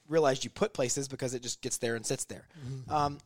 realized 0.09 0.43
you 0.43 0.49
put 0.49 0.73
places 0.73 1.07
because 1.07 1.35
it 1.35 1.43
just 1.43 1.61
gets 1.61 1.77
there 1.77 1.95
and 1.95 2.03
sits 2.03 2.25
there. 2.25 2.47
Um, 2.89 3.19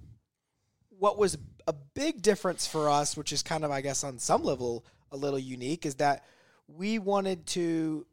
what 0.99 1.18
was 1.18 1.38
a 1.68 1.73
big 1.93 2.22
difference 2.22 2.68
for 2.68 2.89
us, 2.89 3.15
which 3.15 3.31
is 3.31 3.43
kind 3.43 3.64
of, 3.64 3.72
I 3.72 3.80
guess, 3.80 4.03
on 4.03 4.19
some 4.19 4.43
level 4.43 4.84
a 5.11 5.15
little 5.15 5.39
unique, 5.39 5.85
is 5.85 5.95
that 5.95 6.26
we 6.68 6.99
wanted 6.99 7.45
to 7.48 8.06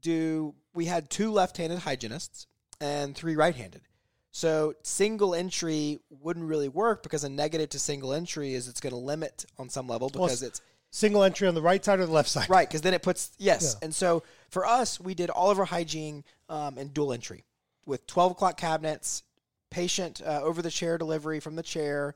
do, 0.00 0.54
we 0.74 0.86
had 0.86 1.10
two 1.10 1.30
left 1.30 1.56
handed 1.56 1.78
hygienists 1.78 2.46
and 2.80 3.14
three 3.14 3.36
right 3.36 3.54
handed. 3.54 3.82
So 4.30 4.74
single 4.82 5.34
entry 5.34 5.98
wouldn't 6.10 6.46
really 6.46 6.68
work 6.68 7.02
because 7.02 7.24
a 7.24 7.28
negative 7.28 7.70
to 7.70 7.78
single 7.78 8.12
entry 8.12 8.52
is 8.52 8.68
it's 8.68 8.80
going 8.80 8.92
to 8.92 8.98
limit 8.98 9.46
on 9.58 9.70
some 9.70 9.88
level 9.88 10.10
Well, 10.14 10.26
because 10.26 10.42
it's 10.42 10.60
single 10.90 11.22
entry 11.22 11.48
on 11.48 11.54
the 11.54 11.62
right 11.62 11.82
side 11.82 12.00
or 12.00 12.06
the 12.06 12.12
left 12.12 12.28
side. 12.28 12.50
Right, 12.50 12.68
because 12.68 12.82
then 12.82 12.92
it 12.92 13.02
puts 13.02 13.32
yes. 13.38 13.76
Yeah. 13.80 13.86
And 13.86 13.94
so 13.94 14.24
for 14.50 14.66
us, 14.66 15.00
we 15.00 15.14
did 15.14 15.30
all 15.30 15.50
of 15.50 15.58
our 15.58 15.64
hygiene 15.64 16.22
um, 16.48 16.76
in 16.76 16.88
dual 16.88 17.12
entry 17.14 17.44
with 17.86 18.06
twelve 18.06 18.32
o'clock 18.32 18.58
cabinets, 18.58 19.22
patient 19.70 20.20
uh, 20.24 20.40
over 20.42 20.60
the 20.60 20.70
chair 20.70 20.98
delivery 20.98 21.40
from 21.40 21.56
the 21.56 21.62
chair, 21.62 22.14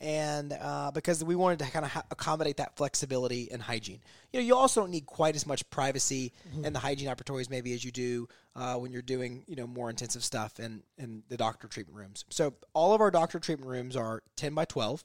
and 0.00 0.56
uh, 0.58 0.90
because 0.92 1.22
we 1.22 1.36
wanted 1.36 1.58
to 1.58 1.66
kind 1.70 1.84
of 1.84 1.90
ha- 1.90 2.04
accommodate 2.10 2.56
that 2.56 2.76
flexibility 2.76 3.50
and 3.52 3.60
hygiene. 3.60 4.00
You 4.32 4.40
know, 4.40 4.46
you 4.46 4.56
also 4.56 4.80
don't 4.80 4.90
need 4.90 5.06
quite 5.06 5.36
as 5.36 5.46
much 5.46 5.68
privacy 5.70 6.32
in 6.64 6.72
the 6.72 6.78
hygiene 6.78 7.08
operatories 7.08 7.50
maybe 7.50 7.74
as 7.74 7.84
you 7.84 7.90
do 7.90 8.28
uh, 8.56 8.76
when 8.76 8.92
you're 8.92 9.02
doing 9.02 9.44
you 9.46 9.56
know 9.56 9.66
more 9.66 9.90
intensive 9.90 10.24
stuff 10.24 10.58
in 10.58 10.82
in 10.96 11.22
the 11.28 11.36
doctor 11.36 11.68
treatment 11.68 11.98
rooms. 11.98 12.24
So 12.30 12.54
all 12.72 12.94
of 12.94 13.00
our 13.00 13.10
doctor 13.10 13.38
treatment 13.38 13.70
rooms 13.70 13.96
are 13.96 14.22
ten 14.36 14.54
by 14.54 14.64
twelve. 14.64 15.04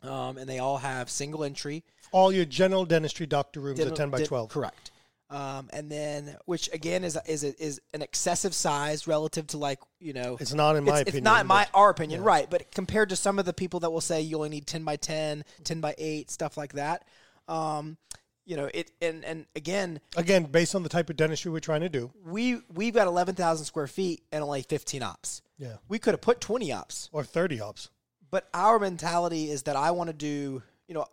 Um, 0.00 0.38
and 0.38 0.48
they 0.48 0.60
all 0.60 0.78
have 0.78 1.10
single 1.10 1.42
entry, 1.42 1.82
All 2.12 2.30
your 2.30 2.44
general 2.44 2.84
dentistry 2.84 3.26
doctor 3.26 3.58
rooms 3.58 3.80
are 3.80 3.90
ten 3.90 4.10
by 4.10 4.18
den- 4.18 4.28
twelve. 4.28 4.48
Correct. 4.48 4.92
Um, 5.30 5.68
and 5.74 5.90
then, 5.92 6.36
which 6.46 6.70
again 6.72 7.04
is 7.04 7.18
is 7.26 7.44
is 7.44 7.80
an 7.92 8.00
excessive 8.00 8.54
size 8.54 9.06
relative 9.06 9.46
to 9.48 9.58
like 9.58 9.78
you 10.00 10.14
know, 10.14 10.38
It's 10.40 10.54
not 10.54 10.76
in 10.76 10.84
my 10.84 10.92
it's, 11.00 11.02
opinion. 11.02 11.18
It's 11.18 11.24
not 11.24 11.40
in 11.42 11.46
my 11.46 11.66
our 11.74 11.90
opinion, 11.90 12.22
right? 12.22 12.48
But 12.48 12.70
compared 12.72 13.10
to 13.10 13.16
some 13.16 13.38
of 13.38 13.44
the 13.44 13.52
people 13.52 13.80
that 13.80 13.90
will 13.90 14.00
say 14.00 14.22
you 14.22 14.36
only 14.36 14.48
need 14.48 14.66
ten 14.66 14.84
by 14.84 14.96
10, 14.96 15.44
10 15.64 15.80
by 15.82 15.94
eight, 15.98 16.30
stuff 16.30 16.56
like 16.56 16.72
that. 16.74 17.04
Um, 17.46 17.98
you 18.46 18.56
know, 18.56 18.70
it 18.72 18.90
and 19.02 19.22
and 19.26 19.44
again, 19.54 20.00
Again, 20.16 20.44
based 20.44 20.74
on 20.74 20.82
the 20.82 20.88
type 20.88 21.10
of 21.10 21.16
dentistry 21.16 21.50
we're 21.52 21.60
trying 21.60 21.82
to 21.82 21.90
do. 21.90 22.10
we 22.24 22.62
we've 22.72 22.94
got 22.94 23.06
eleven 23.06 23.34
thousand 23.34 23.66
square 23.66 23.86
feet 23.86 24.22
and 24.32 24.42
only 24.42 24.62
fifteen 24.62 25.02
ops. 25.02 25.42
Yeah. 25.58 25.76
We 25.88 25.98
could 25.98 26.14
have 26.14 26.22
put 26.22 26.40
twenty 26.40 26.72
ops. 26.72 27.10
Or 27.12 27.22
thirty 27.22 27.60
ops. 27.60 27.90
but 28.30 28.48
our 28.54 28.78
mentality 28.78 29.50
is 29.50 29.64
that 29.64 29.76
I 29.76 29.90
want 29.90 30.08
to 30.08 30.14
do, 30.14 30.62
you 30.86 30.94
know, 30.94 31.04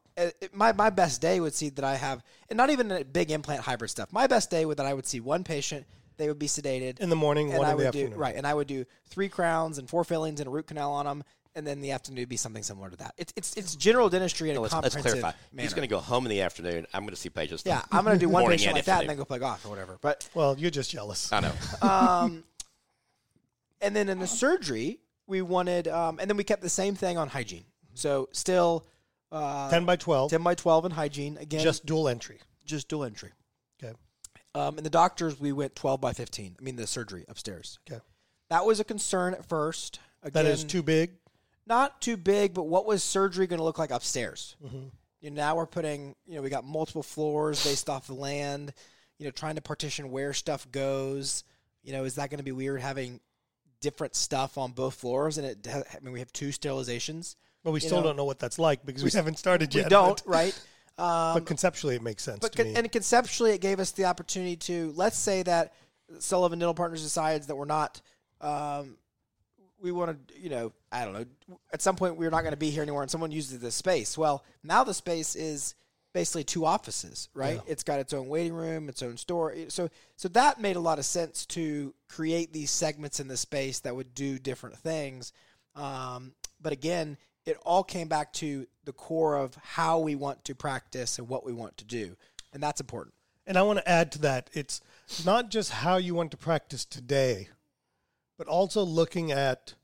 my 0.54 0.72
my 0.74 0.90
best 0.90 1.22
day 1.22 1.40
would 1.40 1.54
see 1.54 1.70
that 1.70 1.86
I 1.86 1.96
have, 1.96 2.24
and 2.50 2.58
not 2.58 2.70
even 2.70 2.92
a 2.92 3.04
big 3.04 3.32
implant 3.32 3.62
hybrid 3.62 3.92
stuff. 3.92 4.12
My 4.14 4.28
best 4.28 4.50
day 4.50 4.66
would 4.66 4.78
that 4.78 4.86
I 4.86 4.94
would 4.94 5.06
see 5.06 5.20
one 5.20 5.44
patient, 5.44 5.86
they 6.18 6.28
would 6.28 6.40
be 6.40 6.48
sedated 6.48 7.00
In 7.00 7.10
the 7.10 7.16
morning, 7.16 7.50
and 7.50 7.60
one 7.60 7.68
I 7.68 7.72
in 7.72 7.78
the 7.78 7.84
would 7.86 7.92
do 7.92 8.00
afternoon. 8.00 8.20
right, 8.20 8.36
and 8.36 8.48
I 8.48 8.54
would 8.54 8.68
do 8.68 8.86
three 9.10 9.30
crowns 9.30 9.78
and 9.78 9.90
four 9.90 10.04
fillings 10.04 10.40
and 10.40 10.48
a 10.48 10.50
root 10.50 10.68
canal 10.68 10.94
on 10.94 11.06
them, 11.06 11.24
and 11.56 11.66
then 11.66 11.82
the 11.82 11.92
afternoon 11.92 12.22
would 12.22 12.30
be 12.30 12.38
something 12.38 12.64
similar 12.64 12.90
to 12.90 12.98
that. 12.98 13.14
It's 13.18 13.34
it's 13.36 13.56
it's 13.58 13.76
general 13.76 14.10
dentistry 14.10 14.50
in 14.50 14.58
a 14.58 14.62
let's, 14.62 14.74
let's 14.74 14.96
clarify. 14.96 15.32
manner. 15.52 15.64
He's 15.64 15.74
going 15.74 15.88
to 15.88 15.94
go 15.94 16.00
home 16.00 16.26
in 16.26 16.30
the 16.30 16.42
afternoon. 16.42 16.86
I'm 16.94 17.04
going 17.04 17.14
to 17.14 17.20
see 17.20 17.30
patients. 17.30 17.64
the 17.64 17.72
yeah, 17.72 17.82
I'm 17.92 18.04
going 18.04 18.18
to 18.18 18.26
do 18.26 18.30
one 18.30 18.44
morning 18.44 18.58
patient 18.58 18.70
and 18.70 18.76
like 18.78 18.86
that 18.86 19.02
and 19.02 19.10
then 19.10 19.18
go 19.18 19.26
play 19.26 19.40
golf 19.40 19.66
or 19.66 19.70
whatever. 19.70 19.98
But 20.02 20.30
Well, 20.34 20.56
you're 20.58 20.72
just 20.72 20.92
jealous. 20.92 21.32
I 21.32 21.42
know. 21.42 21.54
um, 21.82 22.44
and 23.82 23.96
then 23.96 24.10
in 24.10 24.20
the 24.20 24.28
surgery, 24.28 25.00
we 25.28 25.42
wanted, 25.42 25.88
um, 25.88 26.20
and 26.20 26.30
then 26.30 26.38
we 26.38 26.44
kept 26.44 26.62
the 26.62 26.70
same 26.70 26.96
thing 26.96 27.18
on 27.18 27.28
hygiene. 27.28 27.66
So 27.94 28.30
still 28.32 28.86
uh, 29.32 29.70
10 29.70 29.86
by 29.86 29.96
12, 29.96 30.30
10 30.30 30.44
by 30.44 30.56
12 30.56 30.86
in 30.86 30.92
hygiene. 30.92 31.38
Again, 31.38 31.62
just 31.64 31.86
dual 31.86 32.08
entry. 32.08 32.40
just 32.66 32.88
dual 32.88 33.04
entry. 33.04 33.32
Okay. 33.84 33.94
Um, 34.54 34.78
and 34.78 34.86
the 34.86 34.90
doctors, 34.90 35.40
we 35.40 35.52
went 35.52 35.76
12 35.76 36.00
by 36.00 36.14
15. 36.14 36.56
I 36.60 36.64
mean, 36.64 36.76
the 36.76 36.88
surgery 36.88 37.26
upstairs. 37.28 37.80
Okay. 37.90 38.02
That 38.50 38.66
was 38.66 38.80
a 38.80 38.84
concern 38.84 39.34
at 39.34 39.46
first. 39.46 40.00
Again, 40.24 40.46
That 40.46 40.52
is 40.52 40.64
too 40.64 40.82
big. 40.84 41.12
not 41.68 42.02
too 42.02 42.16
big, 42.18 42.54
but 42.54 42.64
what 42.64 42.86
was 42.86 43.04
surgery 43.04 43.48
going 43.48 43.58
to 43.60 43.64
look 43.64 43.80
like 43.80 43.92
upstairs? 43.92 44.56
Mhm. 44.64 44.92
You 45.22 45.32
know, 45.32 45.36
now 45.36 45.56
we're 45.56 45.66
putting, 45.66 46.16
you 46.28 46.36
know, 46.36 46.42
we 46.42 46.50
got 46.50 46.64
multiple 46.64 47.02
floors 47.04 47.64
based 47.64 47.90
off 47.90 48.06
the 48.08 48.14
land, 48.14 48.74
you 49.18 49.26
know, 49.26 49.32
trying 49.32 49.56
to 49.56 49.62
partition 49.62 50.12
where 50.12 50.34
stuff 50.34 50.70
goes. 50.72 51.44
You 51.84 51.94
know, 51.94 52.04
is 52.04 52.16
that 52.16 52.30
going 52.30 52.38
to 52.38 52.44
be 52.44 52.52
weird 52.52 52.82
having 52.82 53.20
different 53.82 54.16
stuff 54.16 54.58
on 54.58 54.72
both 54.72 54.94
floors? 54.96 55.38
And 55.40 55.48
it, 55.48 55.68
I 55.68 56.00
mean, 56.02 56.14
we 56.14 56.20
have 56.20 56.32
two 56.32 56.50
sterilizations. 56.50 57.36
But 57.66 57.72
we 57.72 57.80
still 57.80 57.98
know, 57.98 58.04
don't 58.04 58.16
know 58.16 58.26
what 58.26 58.38
that's 58.38 58.60
like 58.60 58.86
because 58.86 59.04
we, 59.04 59.10
haven't 59.10 59.40
started 59.40 59.74
We 59.74 59.82
yet. 59.82 59.90
don't, 59.90 60.24
But, 60.24 60.32
right? 60.32 60.62
Um, 61.00 61.34
but 61.34 61.46
conceptually, 61.48 61.96
it 61.96 62.04
makes 62.04 62.24
sense 62.24 62.40
but 62.40 62.52
to 62.54 62.64
con- 62.64 62.78
and 62.78 62.92
conceptually, 62.92 63.52
it 63.52 63.60
gave 63.60 63.80
us 63.80 63.92
the 63.92 64.06
opportunity 64.06 64.56
to 64.56 64.94
let's 64.96 65.18
say 65.18 65.42
that 65.44 65.74
Sullivan 66.20 66.60
Dental 66.60 66.76
Partners 66.76 67.02
decides 67.02 67.48
that 67.48 67.56
we're 67.56 67.66
not, 67.66 68.00
um, 68.40 68.98
we 69.82 69.92
want 69.92 70.28
to, 70.28 70.40
you 70.40 70.50
know, 70.50 70.74
I 70.92 71.06
don't 71.06 71.14
know. 71.14 71.26
At 71.74 71.82
some 71.82 71.96
point, 71.96 72.18
we're 72.18 72.30
not 72.30 72.42
going 72.42 72.54
to 72.54 72.58
be 72.58 72.70
here 72.70 72.84
anymore, 72.84 73.02
and 73.02 73.10
someone 73.10 73.32
uses 73.32 73.60
this 73.60 73.74
space. 73.74 74.16
Well, 74.16 74.46
now 74.64 74.84
the 74.84 74.94
space 74.94 75.36
is 75.36 75.74
basically 76.14 76.44
two 76.44 76.66
offices, 76.66 77.30
right? 77.34 77.60
It's 77.68 77.84
got 77.84 78.00
its 78.00 78.14
own 78.14 78.28
waiting 78.28 78.54
room, 78.54 78.88
its 78.90 79.02
own 79.02 79.18
store. 79.18 79.54
So, 79.70 79.90
so 80.16 80.28
that 80.30 80.62
made 80.62 80.76
a 80.76 80.80
lot 80.80 81.00
of 81.00 81.06
sense 81.06 81.46
to 81.48 81.94
create 82.10 82.54
these 82.54 82.70
segments 82.70 83.20
in 83.20 83.28
the 83.28 83.36
space 83.36 83.80
that 83.80 83.96
would 83.96 84.14
do 84.14 84.38
different 84.38 84.78
things. 84.78 85.34
Um, 85.76 86.34
but 86.62 86.72
again, 86.72 87.18
it 87.46 87.58
all 87.64 87.84
came 87.84 88.08
back 88.08 88.34
to 88.34 88.68
the 88.86 88.94
core 88.94 89.38
of 89.38 89.56
how 89.56 90.00
we 90.00 90.16
want 90.16 90.44
to 90.46 90.56
practice 90.56 91.20
and 91.20 91.28
what 91.28 91.46
we 91.46 91.54
want 91.54 91.78
to 91.78 91.86
do, 91.86 92.16
and 92.54 92.62
that's 92.62 92.82
important. 92.82 93.14
And 93.48 93.58
I 93.58 93.62
want 93.62 93.80
to 93.80 93.90
add 93.90 94.12
to 94.14 94.20
that 94.20 94.50
it's 94.54 94.82
not 95.26 95.52
just 95.52 95.72
how 95.72 95.98
you 95.98 96.16
want 96.16 96.32
to 96.32 96.38
practice 96.38 96.84
today, 96.84 97.50
but 98.38 98.48
also 98.48 98.84
looking 98.84 99.32
at 99.32 99.76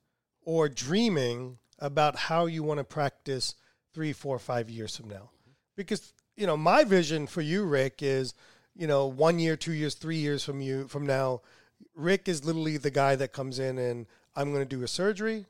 or 0.44 0.68
dreaming 0.68 1.60
about 1.78 2.16
how 2.16 2.46
you 2.46 2.64
want 2.64 2.80
to 2.80 2.84
practice 2.84 3.56
three, 3.94 4.14
four, 4.14 4.40
five 4.40 4.70
years 4.70 4.96
from 4.98 5.10
now. 5.10 5.30
Because, 5.76 6.14
you 6.36 6.48
know, 6.48 6.58
my 6.58 6.84
vision 6.84 7.28
for 7.28 7.42
you, 7.42 7.66
Rick, 7.66 8.02
is, 8.02 8.34
you 8.76 8.88
know, 8.88 9.06
one 9.06 9.38
year, 9.40 9.56
two 9.56 9.74
years, 9.74 9.96
three 9.96 10.18
years 10.18 10.44
from 10.44 10.62
you 10.62 10.88
from 10.88 11.06
now, 11.06 11.42
Rick 11.96 12.28
is 12.28 12.46
literally 12.46 12.78
the 12.78 12.92
guy 12.92 13.16
that 13.16 13.34
comes 13.34 13.60
in 13.60 13.78
and 13.78 14.08
I'm 14.36 14.52
going 14.52 14.68
to 14.68 14.76
do 14.76 14.84
a 14.84 14.88
surgery 14.88 15.46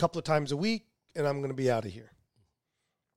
couple 0.00 0.18
of 0.18 0.24
times 0.24 0.50
a 0.50 0.56
week 0.56 0.86
and 1.14 1.26
I'm 1.26 1.38
going 1.38 1.50
to 1.50 1.62
be 1.62 1.70
out 1.70 1.84
of 1.84 1.92
here. 1.92 2.12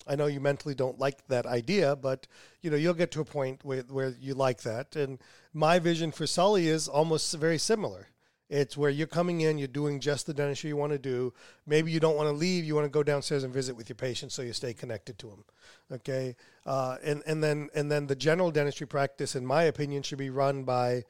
I 0.05 0.15
know 0.17 0.25
you 0.25 0.41
mentally 0.41 0.75
don't 0.75 0.99
like 0.99 1.25
that 1.27 1.45
idea, 1.45 1.95
but 1.95 2.27
you 2.61 2.69
know 2.69 2.75
you'll 2.75 2.93
get 2.93 3.11
to 3.11 3.21
a 3.21 3.25
point 3.25 3.63
where, 3.63 3.83
where 3.83 4.13
you 4.19 4.33
like 4.33 4.63
that. 4.63 4.97
And 4.97 5.19
my 5.53 5.79
vision 5.79 6.11
for 6.11 6.27
Sully 6.27 6.67
is 6.67 6.89
almost 6.89 7.33
very 7.35 7.57
similar. 7.57 8.07
It's 8.49 8.75
where 8.75 8.89
you're 8.89 9.07
coming 9.07 9.41
in, 9.41 9.57
you're 9.57 9.69
doing 9.69 10.01
just 10.01 10.27
the 10.27 10.33
dentistry 10.33 10.67
you 10.67 10.75
want 10.75 10.91
to 10.91 10.99
do. 10.99 11.33
Maybe 11.65 11.89
you 11.89 12.01
don't 12.01 12.17
want 12.17 12.27
to 12.27 12.33
leave, 12.33 12.65
you 12.65 12.75
want 12.75 12.85
to 12.85 12.89
go 12.89 13.01
downstairs 13.01 13.45
and 13.45 13.53
visit 13.53 13.75
with 13.77 13.87
your 13.87 13.95
patients, 13.95 14.35
so 14.35 14.41
you 14.41 14.51
stay 14.51 14.73
connected 14.73 15.17
to 15.19 15.27
them. 15.27 15.45
Okay, 15.89 16.35
uh, 16.65 16.97
and 17.01 17.23
and 17.25 17.41
then 17.41 17.69
and 17.73 17.89
then 17.89 18.07
the 18.07 18.15
general 18.15 18.51
dentistry 18.51 18.85
practice, 18.85 19.35
in 19.35 19.45
my 19.45 19.63
opinion, 19.63 20.03
should 20.03 20.17
be 20.17 20.29
run 20.29 20.65
by 20.65 21.05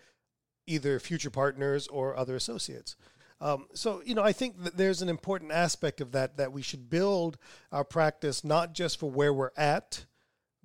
either 0.67 0.99
future 0.99 1.31
partners 1.31 1.87
or 1.87 2.15
other 2.15 2.35
associates. 2.35 2.95
Um, 3.41 3.67
so, 3.73 4.01
you 4.05 4.15
know, 4.15 4.23
I 4.23 4.31
think 4.31 4.63
that 4.63 4.77
there's 4.77 5.01
an 5.01 5.09
important 5.09 5.51
aspect 5.51 5.99
of 6.01 6.11
that 6.13 6.37
that 6.37 6.51
we 6.53 6.61
should 6.61 6.89
build 6.89 7.37
our 7.71 7.83
practice 7.83 8.43
not 8.43 8.73
just 8.73 8.99
for 8.99 9.09
where 9.11 9.33
we're 9.33 9.51
at, 9.57 10.05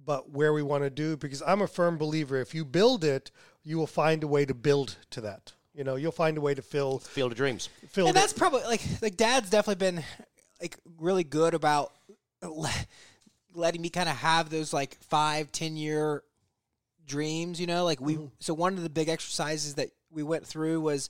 but 0.05 0.31
where 0.31 0.53
we 0.53 0.62
want 0.62 0.85
to 0.85 0.90
do. 0.90 1.16
Because 1.16 1.43
I'm 1.43 1.61
a 1.62 1.66
firm 1.66 1.99
believer 1.99 2.36
if 2.40 2.55
you 2.55 2.65
build 2.65 3.03
it, 3.05 3.31
you 3.65 3.78
will 3.78 3.86
find 3.86 4.23
a 4.23 4.28
way 4.28 4.45
to 4.45 4.55
build 4.55 4.97
to 5.11 5.20
that. 5.23 5.53
You 5.74 5.85
know, 5.85 5.97
you'll 5.97 6.12
find 6.12 6.36
a 6.39 6.40
way 6.40 6.55
to 6.55 6.62
fill 6.62 6.99
Field 6.99 7.32
of 7.32 7.39
Dreams. 7.39 7.69
fill. 7.89 8.07
and 8.09 8.16
the- 8.16 8.20
that's 8.20 8.32
probably 8.32 8.62
like 8.65 8.82
like 9.03 9.16
dad's 9.16 9.51
definitely 9.51 9.78
been 9.85 10.05
like 10.61 10.77
really 10.99 11.24
good 11.24 11.55
about 11.55 11.93
le- 12.43 12.70
letting 13.55 13.81
me 13.82 13.89
kind 13.90 14.09
of 14.09 14.16
have 14.16 14.51
those 14.51 14.73
like 14.73 14.97
five 15.03 15.51
ten 15.53 15.77
year 15.77 16.23
dreams 17.07 17.59
you 17.59 17.66
know 17.66 17.85
like 17.85 18.01
we 18.01 18.19
so 18.39 18.53
one 18.53 18.74
of 18.77 18.82
the 18.82 18.90
big 18.90 19.09
exercises 19.09 19.74
that 19.77 19.89
we 20.11 20.23
went 20.23 20.47
through 20.47 20.81
was 20.81 21.09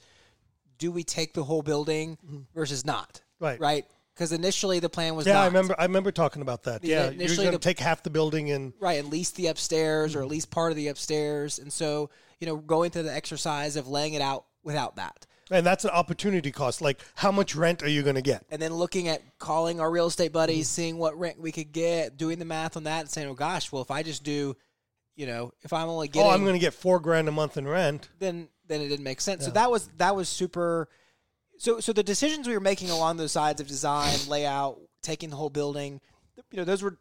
do 0.79 0.91
we 0.91 1.05
take 1.05 1.35
the 1.35 1.45
whole 1.45 1.63
building 1.63 2.19
mm-hmm. 2.25 2.41
versus 2.55 2.85
not 2.85 3.21
Right. 3.41 3.61
right 3.61 3.87
because 4.15 4.33
initially 4.33 4.81
the 4.81 4.89
plan 4.89 5.15
was 5.15 5.27
yeah, 5.27 5.35
not. 5.35 5.43
I 5.43 5.47
remember. 5.47 5.77
I 5.79 5.85
remember 5.85 6.11
talking 6.11 6.43
about 6.43 6.65
that. 6.65 6.83
Yeah, 6.83 7.11
Yeah, 7.11 7.27
you're 7.27 7.37
going 7.37 7.53
to 7.53 7.59
take 7.59 7.79
half 7.79 8.03
the 8.03 8.11
building 8.11 8.51
and 8.51 8.73
right 8.81 8.99
at 8.99 9.07
least 9.07 9.37
the 9.37 9.47
upstairs 9.47 10.15
or 10.15 10.19
at 10.19 10.23
mm-hmm. 10.23 10.33
least 10.33 10.51
part 10.51 10.73
of 10.73 10.77
the 10.77 10.89
upstairs 10.89 11.59
and 11.59 11.73
so 11.73 12.11
you 12.41 12.47
know 12.47 12.57
going 12.57 12.91
through 12.91 13.05
the 13.05 13.15
exercise 13.15 13.77
of 13.77 13.87
laying 13.87 14.15
it 14.15 14.23
out 14.23 14.47
without 14.65 14.97
that 14.97 15.27
and 15.51 15.65
that's 15.65 15.85
an 15.85 15.91
opportunity 15.91 16.51
cost. 16.51 16.83
Like, 16.83 17.01
how 17.15 17.33
much 17.33 17.57
rent 17.57 17.83
are 17.83 17.89
you 17.89 18.03
going 18.03 18.17
to 18.17 18.23
get? 18.23 18.45
and 18.51 18.61
then 18.61 18.75
looking 18.75 19.09
at 19.09 19.23
calling 19.39 19.81
our 19.81 19.91
real 19.91 20.07
estate 20.07 20.33
buddies, 20.33 20.67
mm-hmm. 20.67 20.75
seeing 20.75 20.99
what 20.99 21.19
rent 21.19 21.41
we 21.41 21.53
could 21.53 21.73
get, 21.73 22.17
doing 22.17 22.39
the 22.39 22.45
math 22.45 22.77
on 22.77 22.85
that, 22.85 23.01
and 23.01 23.11
saying, 23.11 23.29
"Oh 23.29 23.35
gosh, 23.35 23.73
well 23.73 23.83
if 23.83 23.91
I 23.91 24.03
just 24.03 24.25
do, 24.25 24.57
you 25.17 25.27
know, 25.27 25.53
if 25.63 25.73
I'm 25.73 25.89
only 25.89 26.09
getting, 26.09 26.31
oh, 26.31 26.33
I'm 26.33 26.43
going 26.43 26.55
to 26.55 26.61
get 26.61 26.75
four 26.75 27.01
grand 27.01 27.29
a 27.29 27.33
month 27.33 27.57
in 27.57 27.67
rent. 27.67 28.09
then 28.19 28.49
then 28.69 28.81
it 28.81 28.89
didn't 28.89 29.05
make 29.05 29.21
sense." 29.21 29.45
So 29.45 29.51
that 29.53 29.71
was 29.71 29.89
that 29.97 30.15
was 30.15 30.29
super. 30.29 30.89
So 31.59 31.81
so 31.81 31.93
the 31.93 32.03
decisions 32.03 32.47
we 32.47 32.55
were 32.55 32.61
making 32.61 32.91
along 32.91 33.17
those 33.17 33.33
sides 33.33 33.61
of 33.61 33.67
design, 33.67 34.17
layout, 34.29 34.79
taking 35.03 35.31
the 35.31 35.37
whole 35.37 35.51
building, 35.51 36.01
you 36.51 36.59
know, 36.59 36.65
those 36.65 36.83
were 36.83 36.99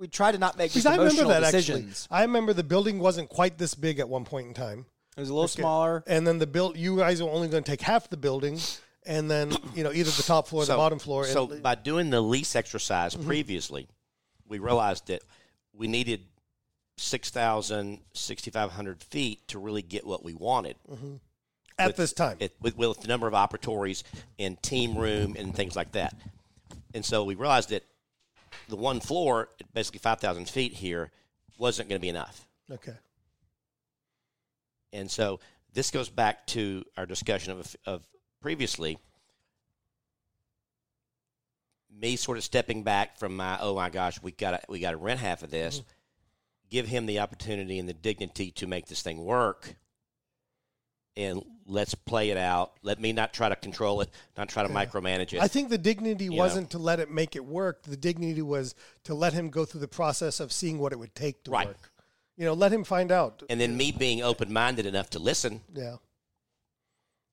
we 0.00 0.08
tried 0.08 0.32
to 0.32 0.38
not 0.38 0.56
make 0.56 0.70
Because 0.70 0.84
just 0.84 0.86
I 0.86 0.96
remember 0.96 1.22
emotional 1.22 1.40
that 1.40 1.52
decisions. 1.52 2.04
actually. 2.04 2.16
I 2.16 2.22
remember 2.22 2.52
the 2.54 2.64
building 2.64 2.98
wasn't 2.98 3.28
quite 3.28 3.58
this 3.58 3.74
big 3.74 3.98
at 4.00 4.08
one 4.08 4.24
point 4.24 4.48
in 4.48 4.54
time. 4.54 4.86
It 5.16 5.20
was 5.20 5.28
a 5.28 5.34
little 5.34 5.48
smaller. 5.48 6.02
and 6.06 6.26
then 6.26 6.38
the 6.38 6.46
build 6.46 6.76
you 6.76 6.96
guys 6.96 7.20
are 7.20 7.28
only 7.28 7.48
going 7.48 7.62
to 7.62 7.70
take 7.70 7.82
half 7.82 8.08
the 8.08 8.16
building 8.16 8.58
and 9.04 9.30
then 9.30 9.52
you 9.74 9.84
know 9.84 9.92
either 9.92 10.10
the 10.10 10.22
top 10.22 10.48
floor 10.48 10.62
or 10.62 10.66
the 10.66 10.74
bottom 10.74 10.98
floor 10.98 11.24
So 11.24 11.50
and, 11.50 11.62
by 11.62 11.74
doing 11.74 12.10
the 12.10 12.20
lease 12.20 12.56
exercise 12.56 13.14
mm-hmm. 13.14 13.26
previously, 13.26 13.88
we 14.48 14.58
realized 14.58 15.08
that 15.08 15.22
we 15.72 15.86
needed 15.88 16.22
6,000, 17.00 18.00
6,500 18.12 19.02
feet 19.02 19.48
to 19.48 19.58
really 19.58 19.82
get 19.82 20.06
what 20.06 20.24
we 20.24 20.34
wanted. 20.34 20.76
Mm-hmm. 20.90 21.14
at 21.78 21.88
with- 21.88 21.96
this 21.96 22.12
time 22.12 22.36
it, 22.40 22.54
with, 22.60 22.76
with 22.76 23.00
the 23.00 23.08
number 23.08 23.26
of 23.26 23.34
operatories 23.34 24.02
and 24.38 24.62
team 24.62 24.96
room 24.96 25.34
and 25.38 25.54
things 25.54 25.74
like 25.74 25.92
that. 25.92 26.14
And 26.92 27.04
so 27.04 27.24
we 27.24 27.34
realized 27.34 27.70
that 27.70 27.84
the 28.68 28.76
one 28.76 29.00
floor, 29.00 29.48
basically 29.72 30.00
5,000 30.00 30.48
feet 30.48 30.72
here, 30.72 31.10
wasn't 31.58 31.88
going 31.88 31.98
to 31.98 32.02
be 32.02 32.08
enough. 32.08 32.46
okay 32.70 32.94
And 34.92 35.10
so 35.10 35.40
this 35.72 35.90
goes 35.90 36.08
back 36.08 36.46
to 36.48 36.84
our 36.96 37.06
discussion 37.06 37.52
of, 37.52 37.76
of 37.86 38.02
previously. 38.40 38.98
Me 42.00 42.16
sort 42.16 42.38
of 42.38 42.44
stepping 42.44 42.82
back 42.82 43.18
from 43.18 43.36
my 43.36 43.58
oh 43.60 43.74
my 43.74 43.90
gosh 43.90 44.22
we 44.22 44.32
got 44.32 44.52
to 44.52 44.60
we 44.68 44.80
got 44.80 44.92
to 44.92 44.96
rent 44.96 45.20
half 45.20 45.42
of 45.42 45.50
this, 45.50 45.80
mm-hmm. 45.80 45.88
Give 46.70 46.86
him 46.86 47.06
the 47.06 47.18
opportunity 47.20 47.78
and 47.78 47.88
the 47.88 47.92
dignity 47.92 48.50
to 48.52 48.66
make 48.66 48.86
this 48.86 49.02
thing 49.02 49.24
work, 49.24 49.74
and 51.16 51.42
let's 51.66 51.94
play 51.94 52.30
it 52.30 52.36
out. 52.36 52.72
Let 52.82 53.00
me 53.00 53.12
not 53.12 53.32
try 53.32 53.48
to 53.48 53.56
control 53.56 54.00
it, 54.00 54.10
not 54.36 54.48
try 54.48 54.62
to 54.62 54.68
micromanage 54.68 55.32
it. 55.32 55.40
i 55.40 55.48
think 55.48 55.68
the 55.68 55.78
dignity 55.78 56.28
know. 56.28 56.36
wasn't 56.36 56.70
to 56.70 56.78
let 56.78 57.00
it 57.00 57.10
make 57.10 57.36
it 57.36 57.44
work 57.44 57.82
the 57.82 57.96
dignity 57.96 58.42
was 58.42 58.74
to 59.04 59.14
let 59.14 59.32
him 59.32 59.50
go 59.50 59.64
through 59.64 59.80
the 59.80 59.88
process 59.88 60.40
of 60.40 60.52
seeing 60.52 60.78
what 60.78 60.92
it 60.92 60.98
would 60.98 61.14
take 61.14 61.42
to 61.44 61.50
Right. 61.50 61.66
work 61.68 61.90
you 62.36 62.44
know 62.44 62.54
let 62.54 62.72
him 62.72 62.84
find 62.84 63.12
out 63.12 63.42
and 63.50 63.60
then 63.60 63.76
me 63.76 63.92
being 63.92 64.22
open 64.22 64.52
minded 64.52 64.86
enough 64.86 65.10
to 65.10 65.18
listen, 65.18 65.60
yeah 65.74 65.96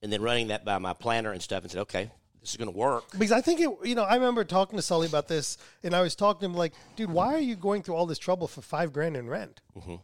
and 0.01 0.11
then 0.13 0.21
running 0.21 0.49
that 0.49 0.63
by 0.63 0.77
my 0.77 0.93
planner 0.93 1.31
and 1.31 1.41
stuff, 1.41 1.63
and 1.63 1.71
said, 1.71 1.81
okay, 1.81 2.11
this 2.47 2.53
is 2.53 2.57
going 2.57 2.71
to 2.71 2.77
work. 2.77 3.11
because 3.11 3.33
I 3.33 3.41
think 3.41 3.59
it, 3.59 3.69
you 3.83 3.93
know, 3.93 4.03
I 4.03 4.15
remember 4.15 4.45
talking 4.45 4.77
to 4.77 4.81
Sully 4.81 5.05
about 5.05 5.27
this, 5.27 5.57
and 5.83 5.93
I 5.93 6.01
was 6.01 6.15
talking 6.15 6.39
to 6.39 6.45
him 6.45 6.53
like, 6.53 6.73
dude, 6.95 7.11
why 7.11 7.33
are 7.33 7.39
you 7.39 7.57
going 7.57 7.83
through 7.83 7.95
all 7.95 8.05
this 8.05 8.17
trouble 8.17 8.47
for 8.47 8.61
five 8.61 8.93
grand 8.93 9.17
in 9.17 9.27
rent? 9.27 9.59
Mm-hmm. 9.77 9.95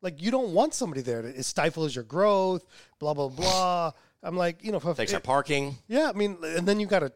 Like, 0.00 0.22
you 0.22 0.30
don't 0.30 0.52
want 0.54 0.72
somebody 0.72 1.02
there. 1.02 1.20
It 1.20 1.44
stifles 1.44 1.94
your 1.94 2.04
growth, 2.04 2.64
blah 2.98 3.12
blah 3.12 3.28
blah. 3.28 3.92
I'm 4.22 4.36
like, 4.36 4.64
you 4.64 4.72
know, 4.72 4.80
for, 4.80 4.94
Takes 4.94 5.12
our 5.12 5.20
parking. 5.20 5.76
yeah, 5.86 6.08
I 6.08 6.12
mean, 6.16 6.38
and 6.42 6.66
then 6.66 6.80
you 6.80 6.86
got 6.86 7.00
to 7.00 7.12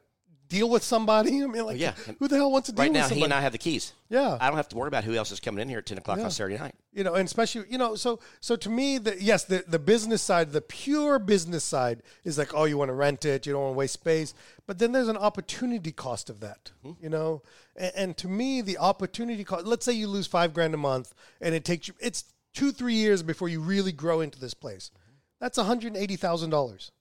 deal 0.48 0.68
with 0.68 0.82
somebody. 0.82 1.42
I 1.42 1.46
mean, 1.46 1.64
like, 1.64 1.76
oh, 1.76 1.78
yeah. 1.78 1.92
who 2.18 2.28
the 2.28 2.36
hell 2.36 2.50
wants 2.50 2.66
to 2.66 2.72
deal 2.72 2.84
with. 2.84 2.86
Right 2.86 2.90
with 2.90 2.94
now, 2.94 3.02
somebody? 3.02 3.20
he 3.20 3.24
and 3.24 3.34
I 3.34 3.40
have 3.40 3.52
the 3.52 3.58
keys. 3.58 3.92
Yeah. 4.08 4.38
I 4.40 4.48
don't 4.48 4.56
have 4.56 4.68
to 4.68 4.76
worry 4.76 4.88
about 4.88 5.04
who 5.04 5.14
else 5.14 5.32
is 5.32 5.40
coming 5.40 5.60
in 5.62 5.68
here 5.68 5.78
at 5.78 5.86
ten 5.86 5.98
o'clock 5.98 6.18
on 6.18 6.30
Saturday 6.30 6.58
night. 6.58 6.74
you 6.96 7.04
know, 7.04 7.14
and 7.14 7.26
especially 7.26 7.64
you 7.68 7.76
know, 7.76 7.94
so 7.94 8.20
so 8.40 8.56
to 8.56 8.70
me, 8.70 8.98
the 8.98 9.20
yes, 9.20 9.44
the 9.44 9.64
the 9.68 9.78
business 9.78 10.22
side, 10.22 10.52
the 10.52 10.62
pure 10.62 11.18
business 11.18 11.62
side 11.62 12.02
is 12.24 12.38
like, 12.38 12.54
oh, 12.54 12.64
you 12.64 12.78
want 12.78 12.88
to 12.88 12.94
rent 12.94 13.24
it, 13.24 13.46
you 13.46 13.52
don't 13.52 13.62
want 13.62 13.74
to 13.74 13.78
waste 13.78 13.94
space, 13.94 14.32
but 14.66 14.78
then 14.78 14.92
there's 14.92 15.08
an 15.08 15.16
opportunity 15.16 15.92
cost 15.92 16.30
of 16.30 16.40
that, 16.40 16.72
mm-hmm. 16.84 17.02
you 17.02 17.10
know, 17.10 17.42
and, 17.76 17.92
and 17.94 18.16
to 18.16 18.28
me, 18.28 18.62
the 18.62 18.78
opportunity 18.78 19.44
cost. 19.44 19.66
Let's 19.66 19.84
say 19.84 19.92
you 19.92 20.08
lose 20.08 20.26
five 20.26 20.54
grand 20.54 20.72
a 20.72 20.78
month, 20.78 21.14
and 21.40 21.54
it 21.54 21.64
takes 21.64 21.88
you, 21.88 21.94
it's 22.00 22.24
two 22.54 22.72
three 22.72 22.94
years 22.94 23.22
before 23.22 23.48
you 23.48 23.60
really 23.60 23.92
grow 23.92 24.20
into 24.22 24.40
this 24.40 24.54
place. 24.54 24.90
Mm-hmm. 24.94 25.16
That's 25.40 25.58
one 25.58 25.66
hundred 25.66 25.96
eighty 25.96 26.16
thousand 26.16 26.50
dollars. 26.50 26.92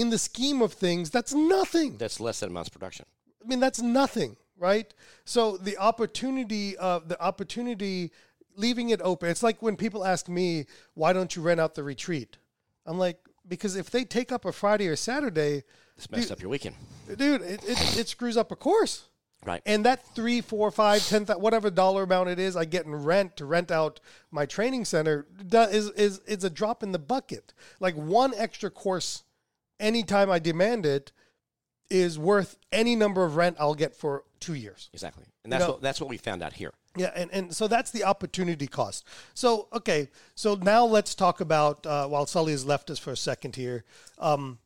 In 0.00 0.10
the 0.10 0.18
scheme 0.18 0.62
of 0.62 0.72
things, 0.72 1.10
that's 1.10 1.34
nothing. 1.34 1.96
That's 1.98 2.20
less 2.20 2.40
than 2.40 2.50
a 2.50 2.52
month's 2.52 2.68
production. 2.70 3.06
I 3.42 3.48
mean, 3.48 3.60
that's 3.60 3.80
nothing, 3.80 4.36
right? 4.56 4.92
So 5.24 5.56
the 5.56 5.76
opportunity 5.78 6.76
of 6.76 7.08
the 7.08 7.20
opportunity 7.22 8.12
leaving 8.56 8.90
it 8.90 9.00
open. 9.02 9.28
It's 9.30 9.42
like 9.42 9.60
when 9.62 9.76
people 9.76 10.04
ask 10.04 10.28
me, 10.28 10.66
"Why 10.94 11.12
don't 11.12 11.34
you 11.36 11.42
rent 11.42 11.60
out 11.60 11.74
the 11.74 11.82
retreat?" 11.84 12.38
I'm 12.86 12.98
like, 12.98 13.18
because 13.46 13.76
if 13.76 13.90
they 13.90 14.04
take 14.04 14.30
up 14.32 14.44
a 14.44 14.52
Friday 14.52 14.88
or 14.88 14.96
Saturday, 14.96 15.64
It's 15.96 16.10
messed 16.10 16.30
up 16.32 16.40
your 16.40 16.50
weekend. 16.50 16.76
dude, 17.16 17.42
it, 17.42 17.62
it, 17.64 17.98
it 17.98 18.08
screws 18.08 18.36
up 18.36 18.50
a 18.52 18.56
course. 18.56 19.04
Right. 19.46 19.62
And 19.64 19.84
that 19.84 20.04
three, 20.16 20.40
four, 20.40 20.70
five, 20.72 21.06
ten, 21.06 21.24
thou- 21.24 21.38
whatever 21.38 21.70
dollar 21.70 22.02
amount 22.02 22.28
it 22.28 22.38
is, 22.40 22.56
I 22.56 22.64
get 22.64 22.86
in 22.86 22.94
rent 22.94 23.36
to 23.36 23.44
rent 23.46 23.70
out 23.70 24.00
my 24.30 24.46
training 24.46 24.84
center 24.84 25.26
is 25.52 25.90
is 25.90 26.18
is 26.26 26.42
a 26.44 26.50
drop 26.50 26.82
in 26.82 26.90
the 26.92 26.98
bucket. 26.98 27.54
Like 27.78 27.94
one 27.94 28.32
extra 28.36 28.70
course, 28.70 29.22
anytime 29.80 30.30
I 30.30 30.38
demand 30.38 30.86
it, 30.86 31.12
is 31.90 32.18
worth 32.18 32.58
any 32.70 32.94
number 32.94 33.24
of 33.24 33.36
rent 33.36 33.56
I'll 33.58 33.74
get 33.74 33.94
for 33.94 34.24
two 34.40 34.54
years. 34.54 34.90
exactly. 34.92 35.24
And 35.44 35.52
that's 35.52 35.64
know- 35.64 35.72
what 35.72 35.82
that's 35.82 36.00
what 36.00 36.10
we 36.10 36.16
found 36.18 36.42
out 36.42 36.52
here. 36.52 36.72
Yeah, 36.96 37.12
and, 37.14 37.30
and 37.32 37.54
so 37.54 37.68
that's 37.68 37.90
the 37.92 38.04
opportunity 38.04 38.66
cost. 38.66 39.06
So 39.34 39.68
okay, 39.72 40.08
so 40.34 40.54
now 40.56 40.84
let's 40.84 41.14
talk 41.14 41.40
about 41.40 41.86
uh, 41.86 42.06
while 42.08 42.26
Sully 42.26 42.52
has 42.52 42.66
left 42.66 42.90
us 42.90 42.98
for 42.98 43.12
a 43.12 43.16
second 43.16 43.56
here. 43.56 43.84
Um, 44.18 44.58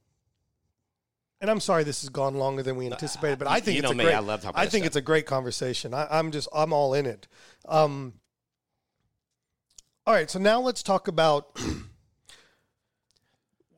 and 1.41 1.51
I'm 1.51 1.61
sorry 1.61 1.85
this 1.85 2.01
has 2.03 2.09
gone 2.09 2.37
longer 2.37 2.63
than 2.63 2.77
we 2.77 2.87
anticipated, 2.87 3.39
but 3.39 3.49
I 3.49 3.61
think 3.61 3.75
you 3.77 3.81
it's 3.81 3.85
know 3.85 3.91
a 3.93 3.95
me, 3.97 4.05
great. 4.05 4.15
I 4.15 4.21
love 4.21 4.47
I 4.55 4.67
think 4.67 4.83
this 4.85 4.89
it's 4.89 4.97
a 4.97 5.03
great 5.03 5.27
conversation. 5.27 5.93
I, 5.93 6.07
I'm 6.11 6.31
just 6.31 6.49
I'm 6.55 6.73
all 6.73 6.95
in 6.95 7.05
it. 7.05 7.27
Um, 7.69 8.15
all 10.07 10.15
right, 10.15 10.31
so 10.31 10.39
now 10.39 10.61
let's 10.61 10.83
talk 10.83 11.07
about. 11.09 11.57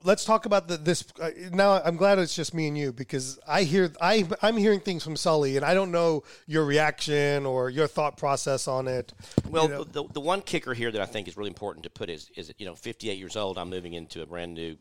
let's 0.04 0.24
talk 0.24 0.46
about 0.46 0.68
the, 0.68 0.76
this 0.76 1.04
uh, 1.20 1.30
now. 1.52 1.80
I'm 1.82 1.96
glad 1.96 2.18
it's 2.20 2.34
just 2.36 2.54
me 2.54 2.68
and 2.68 2.78
you 2.78 2.92
because 2.92 3.38
I 3.48 3.64
hear 3.64 3.92
I 4.00 4.28
I'm 4.42 4.56
hearing 4.56 4.78
things 4.80 5.02
from 5.02 5.16
Sully, 5.16 5.56
and 5.56 5.64
I 5.64 5.74
don't 5.74 5.90
know 5.90 6.22
your 6.46 6.64
reaction 6.64 7.44
or 7.46 7.70
your 7.70 7.86
thought 7.88 8.16
process 8.16 8.68
on 8.68 8.86
it. 8.86 9.12
Well, 9.48 9.64
You 9.64 9.68
know, 9.70 9.84
the, 9.84 10.04
the 10.12 10.20
one 10.20 10.40
kicker 10.42 10.74
here 10.74 10.92
that 10.92 11.00
I 11.00 11.06
think 11.06 11.26
is 11.26 11.36
really 11.36 11.48
important 11.50 11.82
to 11.84 11.90
put 11.90 12.08
is, 12.10 12.30
is 12.36 12.52
you 12.58 12.66
know, 12.66 12.74
58 12.76 13.18
years 13.18 13.34
old, 13.36 13.58
I'm 13.58 13.70
moving 13.70 13.94
into 13.94 14.22
a 14.22 14.26
brand 14.26 14.54
new, 14.54 14.76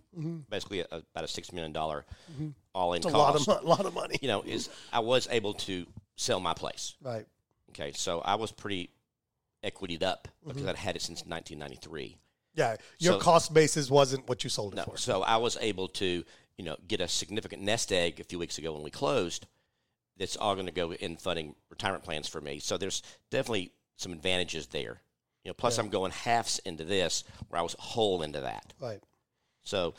basically 0.50 0.82
a, 0.82 0.86
about 0.92 1.06
a 1.16 1.22
$6 1.42 1.54
million 1.54 1.76
all 2.76 2.94
in 2.94 3.02
Mm-hmm. 3.02 3.16
a 3.16 3.18
lot 3.18 3.36
of 3.36 3.48
mo- 3.48 3.60
lot 3.64 3.86
of 3.86 3.94
money, 3.94 4.18
you 4.22 4.28
know, 4.28 4.42
is 4.44 4.70
I 4.92 5.00
was 5.00 5.28
able 5.32 5.54
to 5.56 5.86
sell 6.16 6.40
my 6.40 6.54
place. 6.54 6.96
right? 7.02 7.26
Okay, 7.70 7.92
so 7.94 8.20
I 8.20 8.36
was 8.36 8.52
pretty 8.52 8.90
equitied 9.64 10.04
up 10.04 10.28
because 10.46 10.62
Mm-hmm. 10.62 10.70
I'd 10.70 10.76
had 10.76 10.96
it 10.96 11.02
since 11.02 11.24
1993. 11.26 12.18
Yeah, 12.56 12.78
your 13.00 13.14
So- 13.14 13.20
cost 13.20 13.54
basis 13.54 13.90
wasn't 13.90 14.28
what 14.28 14.44
you 14.44 14.50
sold 14.50 14.74
it 14.74 14.78
No, 14.78 14.84
for. 14.84 14.98
so 14.98 15.24
I 15.24 15.38
was 15.38 15.58
able 15.60 15.88
to, 15.90 16.24
you 16.58 16.64
know, 16.66 16.78
get 16.88 17.02
a 17.02 17.08
significant 17.08 17.62
nest 17.64 17.92
egg 17.92 18.20
a 18.20 18.24
few 18.24 18.38
weeks 18.40 18.58
ago 18.58 18.74
when 18.74 18.84
we 18.84 18.92
closed. 18.92 19.48
That's 20.18 20.36
all 20.38 20.54
going 20.54 20.68
to 20.68 20.72
go 20.72 20.94
in 20.94 21.18
funding 21.18 21.56
retirement 21.70 22.04
plans 22.04 22.28
for 22.28 22.40
me. 22.40 22.60
So 22.60 22.78
there's 22.78 23.02
definitely 23.32 23.72
some 23.98 24.12
advantages 24.14 24.68
there. 24.68 25.02
You 25.44 25.50
know, 25.50 25.54
plus 25.56 25.78
I'm 25.78 25.90
going 25.90 26.12
halves 26.12 26.60
into 26.60 26.84
this 26.84 27.24
where 27.50 27.60
I 27.60 27.64
was 27.64 27.76
whole 27.80 28.22
into 28.22 28.42
that. 28.42 28.74
Right. 28.80 29.02
So, 29.64 29.96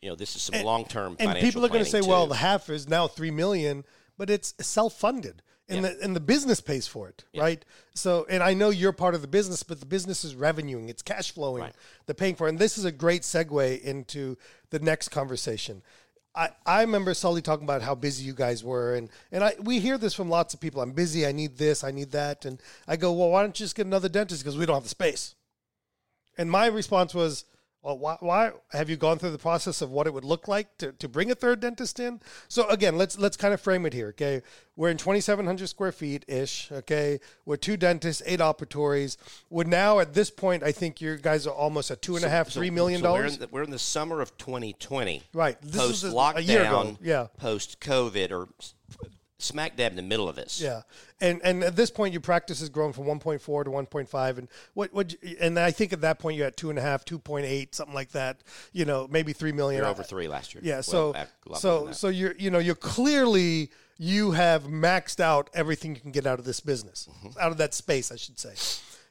you 0.00 0.08
know, 0.08 0.16
this 0.16 0.34
is 0.34 0.42
some 0.42 0.64
long 0.64 0.86
term 0.86 1.16
And 1.20 1.38
people 1.38 1.64
are 1.64 1.68
going 1.68 1.84
to 1.84 1.90
say, 1.90 1.98
planning, 2.00 2.08
well, 2.08 2.26
the 2.26 2.36
half 2.36 2.70
is 2.70 2.88
now 2.88 3.06
three 3.06 3.30
million, 3.30 3.84
but 4.16 4.30
it's 4.30 4.54
self 4.60 4.94
funded. 4.94 5.42
And, 5.70 5.84
Yeah. 5.84 5.92
the, 5.92 6.02
and 6.04 6.16
the 6.16 6.20
business 6.20 6.60
pays 6.60 6.86
for 6.86 7.08
it, 7.08 7.24
right? 7.36 7.64
So, 7.94 8.26
and 8.28 8.42
I 8.42 8.54
know 8.54 8.70
you're 8.70 8.92
part 8.92 9.14
of 9.14 9.22
the 9.22 9.28
business, 9.28 9.62
but 9.62 9.78
the 9.80 9.86
business 9.86 10.24
is 10.24 10.34
revenuing, 10.34 10.88
it's 10.88 11.00
cash 11.02 11.32
flowing, 11.32 11.62
Right. 11.62 11.74
the 12.06 12.14
paying 12.14 12.34
for. 12.34 12.46
it. 12.46 12.50
And 12.50 12.58
this 12.58 12.76
is 12.76 12.84
a 12.84 12.92
great 12.92 13.22
segue 13.22 13.80
into 13.82 14.36
the 14.70 14.80
next 14.80 15.10
conversation. 15.10 15.82
I, 16.34 16.50
I 16.66 16.80
remember 16.82 17.12
Sully 17.14 17.42
talking 17.42 17.64
about 17.64 17.82
how 17.82 17.94
busy 17.94 18.24
you 18.24 18.34
guys 18.34 18.62
were, 18.62 18.94
and, 18.94 19.10
and 19.32 19.42
I 19.42 19.54
we 19.60 19.80
hear 19.80 19.98
this 19.98 20.14
from 20.14 20.28
lots 20.28 20.54
of 20.54 20.60
people. 20.60 20.80
I'm 20.80 20.92
busy. 20.92 21.26
I 21.26 21.32
need 21.32 21.56
this. 21.56 21.82
I 21.82 21.90
need 21.90 22.12
that. 22.12 22.44
And 22.44 22.62
I 22.86 22.96
go, 22.96 23.12
well, 23.12 23.30
why 23.30 23.42
don't 23.42 23.58
you 23.58 23.64
just 23.64 23.74
get 23.74 23.86
another 23.86 24.08
dentist 24.08 24.42
because 24.42 24.56
we 24.56 24.64
don't 24.66 24.76
have 24.76 24.84
the 24.84 24.88
space? 24.88 25.34
And 26.38 26.50
my 26.50 26.66
response 26.66 27.14
was, 27.14 27.44
well, 27.82 27.98
why, 27.98 28.16
why 28.20 28.52
have 28.72 28.90
you 28.90 28.96
gone 28.96 29.18
through 29.18 29.30
the 29.30 29.38
process 29.38 29.80
of 29.80 29.90
what 29.90 30.06
it 30.06 30.12
would 30.12 30.24
look 30.24 30.48
like 30.48 30.76
to, 30.78 30.92
to 30.92 31.08
bring 31.08 31.30
a 31.30 31.34
third 31.34 31.60
dentist 31.60 31.98
in? 31.98 32.20
So 32.48 32.68
again, 32.68 32.98
let's 32.98 33.18
let's 33.18 33.36
kind 33.36 33.54
of 33.54 33.60
frame 33.60 33.86
it 33.86 33.92
here. 33.94 34.08
Okay, 34.08 34.42
we're 34.76 34.90
in 34.90 34.98
2,700 34.98 35.66
square 35.68 35.92
feet 35.92 36.24
ish. 36.28 36.70
Okay, 36.70 37.20
we're 37.46 37.56
two 37.56 37.76
dentists, 37.78 38.22
eight 38.26 38.40
operatories. 38.40 39.16
We're 39.48 39.64
now 39.64 39.98
at 39.98 40.12
this 40.12 40.30
point. 40.30 40.62
I 40.62 40.72
think 40.72 41.00
you 41.00 41.16
guys 41.16 41.46
are 41.46 41.54
almost 41.54 41.90
at 41.90 42.02
two 42.02 42.16
and 42.16 42.24
a 42.24 42.28
half, 42.28 42.50
So- 42.50 42.60
three 42.60 42.70
million 42.70 43.00
so 43.00 43.12
we're 43.12 43.18
dollars. 43.18 43.34
in, 43.34 43.40
the, 43.40 43.48
we're 43.48 43.62
in 43.62 43.70
the 43.70 43.78
summer 43.78 44.20
of 44.20 44.36
2020. 44.36 45.22
Right. 45.32 45.56
This 45.62 45.76
Post 45.76 46.04
lockdown. 46.04 46.36
a 46.36 46.42
year 46.42 46.62
ago. 46.64 46.98
Yeah. 47.00 47.28
Post 47.38 47.80
COVID 47.80 48.30
or 48.30 48.48
smack 49.42 49.76
dab 49.76 49.92
in 49.92 49.96
the 49.96 50.02
middle 50.02 50.28
of 50.28 50.36
this. 50.36 50.60
Yeah, 50.60 50.82
and 51.20 51.40
and 51.42 51.62
at 51.64 51.76
this 51.76 51.90
point, 51.90 52.12
your 52.12 52.20
practice 52.20 52.60
has 52.60 52.68
grown 52.68 52.92
from 52.92 53.04
1.4 53.04 53.64
to 53.64 53.70
1.5, 53.70 54.38
and 54.38 54.48
what 54.74 54.92
what 54.92 55.14
and 55.40 55.58
I 55.58 55.70
think 55.70 55.92
at 55.92 56.00
that 56.02 56.18
point 56.18 56.36
you're 56.36 56.46
at 56.46 56.56
two 56.56 56.70
and 56.70 56.78
a 56.78 56.82
half, 56.82 57.04
2.8, 57.04 57.74
something 57.74 57.94
like 57.94 58.10
that. 58.12 58.42
You 58.72 58.84
know, 58.84 59.08
maybe 59.10 59.32
three 59.32 59.52
million. 59.52 59.80
You're 59.82 59.90
over 59.90 60.02
three 60.02 60.28
last 60.28 60.54
year. 60.54 60.62
Yeah, 60.64 60.76
Well, 60.76 60.82
so 60.82 61.12
so 61.60 61.92
so 61.92 62.08
you're 62.08 62.34
you 62.38 62.50
know 62.50 62.58
you're 62.58 62.74
clearly 62.74 63.70
you 63.98 64.30
have 64.32 64.64
maxed 64.64 65.20
out 65.20 65.50
everything 65.52 65.94
you 65.94 66.00
can 66.00 66.10
get 66.10 66.26
out 66.26 66.38
of 66.38 66.44
this 66.44 66.60
business, 66.60 67.08
Mm-hmm. 67.10 67.38
out 67.38 67.52
of 67.52 67.58
that 67.58 67.74
space, 67.74 68.10
I 68.10 68.16
should 68.16 68.38
say. 68.38 68.54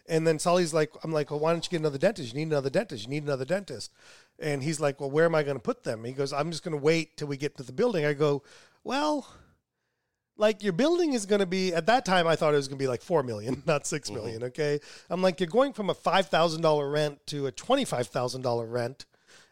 And 0.07 0.25
then 0.25 0.39
Sully's 0.39 0.73
like, 0.73 0.91
I'm 1.03 1.11
like, 1.13 1.29
well, 1.29 1.39
why 1.39 1.51
don't 1.51 1.63
you 1.63 1.69
get 1.69 1.81
another 1.81 1.99
dentist? 1.99 2.33
You 2.33 2.39
need 2.39 2.47
another 2.47 2.71
dentist. 2.71 3.03
You 3.03 3.09
need 3.11 3.21
another 3.21 3.45
dentist. 3.45 3.91
And 4.39 4.63
he's 4.63 4.79
like, 4.79 4.99
well, 4.99 5.11
where 5.11 5.25
am 5.25 5.35
I 5.35 5.43
going 5.43 5.57
to 5.57 5.61
put 5.61 5.83
them? 5.83 6.03
He 6.03 6.13
goes, 6.13 6.33
I'm 6.33 6.49
just 6.49 6.63
going 6.63 6.75
to 6.75 6.83
wait 6.83 7.15
till 7.17 7.27
we 7.27 7.37
get 7.37 7.55
to 7.57 7.63
the 7.63 7.71
building. 7.71 8.05
I 8.05 8.13
go, 8.13 8.41
well, 8.83 9.27
like 10.39 10.63
your 10.63 10.73
building 10.73 11.13
is 11.13 11.25
going 11.25 11.41
to 11.41 11.45
be 11.45 11.73
at 11.73 11.85
that 11.87 12.05
time 12.05 12.25
I 12.25 12.35
thought 12.35 12.53
it 12.53 12.57
was 12.57 12.67
going 12.67 12.79
to 12.79 12.83
be 12.83 12.87
like 12.87 13.01
4 13.01 13.21
million, 13.23 13.61
not 13.67 13.85
6 13.85 14.09
million, 14.09 14.43
okay? 14.45 14.79
I'm 15.09 15.21
like 15.21 15.39
you're 15.39 15.47
going 15.47 15.73
from 15.73 15.89
a 15.89 15.95
$5,000 15.95 16.91
rent 16.91 17.19
to 17.27 17.47
a 17.47 17.51
$25,000 17.51 18.71
rent 18.71 19.05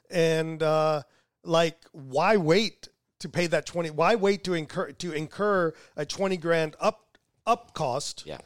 and 0.10 0.64
uh 0.64 1.04
like 1.44 1.78
why 1.92 2.38
wait 2.38 2.88
to 3.20 3.28
pay 3.30 3.48
that 3.48 3.66
20 3.66 3.90
why 3.92 4.16
wait 4.16 4.44
to 4.46 4.54
incur 4.54 4.92
to 4.94 5.12
incur 5.12 5.74
a 5.98 6.06
20 6.06 6.38
grand 6.38 6.76
up 6.80 7.18
up 7.46 7.74
cost? 7.74 8.24
yeah. 8.26 8.40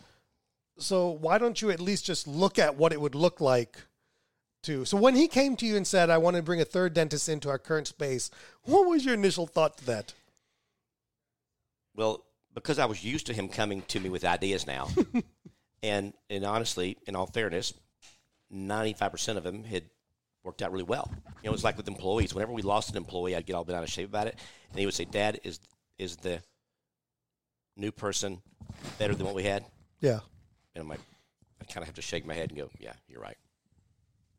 So 0.78 1.12
why 1.12 1.38
don't 1.38 1.62
you 1.62 1.70
at 1.70 1.80
least 1.80 2.06
just 2.06 2.28
look 2.28 2.58
at 2.58 2.76
what 2.76 2.92
it 2.92 3.00
would 3.00 3.14
look 3.14 3.40
like 3.40 3.78
to 4.64 4.86
So 4.86 4.98
when 4.98 5.16
he 5.16 5.28
came 5.28 5.56
to 5.58 5.66
you 5.66 5.76
and 5.78 5.86
said 5.86 6.10
I 6.10 6.18
want 6.18 6.38
to 6.38 6.42
bring 6.42 6.62
a 6.62 6.66
third 6.66 6.96
dentist 6.96 7.30
into 7.30 7.50
our 7.50 7.60
current 7.60 7.88
space, 7.88 8.32
what 8.64 8.88
was 8.88 9.06
your 9.06 9.14
initial 9.14 9.46
thought 9.46 9.78
to 9.78 9.86
that? 9.86 10.14
Well, 11.96 12.24
because 12.54 12.80
I 12.80 12.86
was 12.86 13.04
used 13.04 13.28
to 13.28 13.34
him 13.34 13.48
coming 13.48 13.82
to 13.84 14.00
me 14.00 14.10
with 14.10 14.26
ideas 14.26 14.68
now, 14.68 14.90
and 15.84 16.14
and 16.30 16.46
honestly, 16.46 16.98
in 17.08 17.16
all 17.16 17.28
fairness, 17.28 17.74
ninety 18.50 18.94
five 18.94 19.12
percent 19.12 19.38
of 19.38 19.44
them 19.44 19.64
had 19.64 19.84
worked 20.44 20.62
out 20.62 20.72
really 20.72 20.84
well. 20.84 21.12
You 21.44 21.50
know, 21.50 21.54
it's 21.54 21.64
like 21.64 21.78
with 21.78 21.88
employees. 21.88 22.34
Whenever 22.34 22.52
we 22.52 22.62
lost 22.62 22.90
an 22.92 22.98
employee, 22.98 23.36
I'd 23.36 23.46
get 23.46 23.56
all 23.56 23.64
bent 23.64 23.78
out 23.78 23.84
of 23.84 23.90
shape 23.90 24.10
about 24.10 24.28
it, 24.28 24.38
and 24.70 24.80
he 24.80 24.86
would 24.86 24.96
say, 24.96 25.06
"Dad, 25.06 25.40
is 25.44 25.60
is 25.98 26.18
the 26.18 26.42
new 27.78 27.92
person 27.92 28.42
better 28.98 29.16
than 29.16 29.26
what 29.26 29.36
we 29.36 29.44
had?" 29.44 29.66
Yeah. 30.00 30.20
And 30.74 30.82
I'm 30.82 30.88
like, 30.88 31.02
I 31.62 31.66
kind 31.66 31.80
of 31.84 31.86
have 31.86 31.96
to 31.96 32.02
shake 32.02 32.26
my 32.26 32.34
head 32.34 32.50
and 32.50 32.58
go, 32.58 32.70
"Yeah, 32.80 32.94
you're 33.08 33.22
right." 33.22 33.38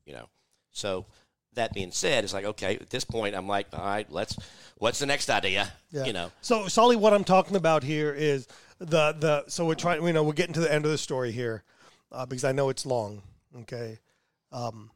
You 0.07 0.15
know, 0.15 0.29
so. 0.73 1.07
That 1.55 1.73
being 1.75 1.91
said, 1.91 2.25
it's 2.25 2.33
like 2.33 2.45
okay. 2.45 2.77
At 2.77 2.91
this 2.91 3.05
point, 3.05 3.35
I'm 3.35 3.47
like, 3.47 3.67
all 3.73 3.85
right, 3.85 4.11
let's. 4.11 4.37
What's 4.79 4.99
the 4.99 5.07
next 5.07 5.31
idea? 5.31 5.73
Yeah. 5.91 6.07
You 6.07 6.13
know, 6.13 6.33
So, 6.41 6.67
Sully, 6.67 6.97
what 6.97 7.13
I'm 7.13 7.23
talking 7.25 7.57
about 7.57 7.85
here 7.85 8.13
is 8.13 8.49
the 8.79 9.13
the. 9.13 9.45
So 9.49 9.67
we're 9.67 9.75
trying. 9.75 10.03
You 10.05 10.13
know, 10.13 10.23
we're 10.23 10.33
getting 10.33 10.55
to 10.55 10.61
the 10.61 10.73
end 10.73 10.85
of 10.85 10.91
the 10.91 10.99
story 10.99 11.31
here, 11.31 11.63
uh, 12.11 12.27
because 12.27 12.45
I 12.45 12.53
know 12.53 12.69
it's 12.69 12.87
long. 12.87 13.23
Okay. 13.61 13.99
Um, 14.51 14.91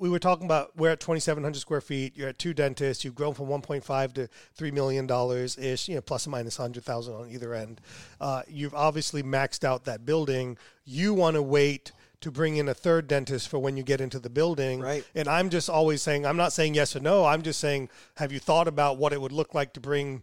we 0.00 0.08
were 0.08 0.18
talking 0.18 0.46
about 0.46 0.74
we're 0.76 0.90
at 0.90 1.00
2,700 1.00 1.58
square 1.58 1.80
feet. 1.82 2.16
You're 2.16 2.30
at 2.30 2.38
two 2.38 2.54
dentists. 2.54 3.04
You've 3.04 3.14
grown 3.14 3.34
from 3.34 3.46
1.5 3.48 4.14
to 4.14 4.28
three 4.54 4.70
million 4.70 5.06
dollars 5.06 5.58
ish. 5.58 5.88
You 5.88 5.96
know, 5.96 6.00
plus 6.00 6.26
or 6.26 6.30
minus 6.30 6.58
100,000 6.58 7.14
on 7.14 7.30
either 7.30 7.54
end. 7.54 7.80
Uh, 8.20 8.42
you've 8.48 8.74
obviously 8.74 9.22
maxed 9.22 9.62
out 9.62 9.84
that 9.84 10.06
building. 10.06 10.56
You 10.84 11.12
want 11.12 11.34
to 11.34 11.42
wait 11.42 11.92
to 12.20 12.30
bring 12.30 12.56
in 12.56 12.68
a 12.68 12.74
third 12.74 13.08
dentist 13.08 13.48
for 13.48 13.58
when 13.58 13.76
you 13.76 13.82
get 13.82 14.00
into 14.00 14.18
the 14.18 14.30
building. 14.30 14.80
Right. 14.80 15.04
And 15.14 15.28
I'm 15.28 15.50
just 15.50 15.70
always 15.70 16.02
saying, 16.02 16.26
I'm 16.26 16.36
not 16.36 16.52
saying 16.52 16.74
yes 16.74 16.94
or 16.94 17.00
no. 17.00 17.24
I'm 17.24 17.42
just 17.42 17.60
saying, 17.60 17.88
have 18.16 18.32
you 18.32 18.38
thought 18.38 18.68
about 18.68 18.98
what 18.98 19.12
it 19.12 19.20
would 19.20 19.32
look 19.32 19.54
like 19.54 19.72
to 19.74 19.80
bring 19.80 20.22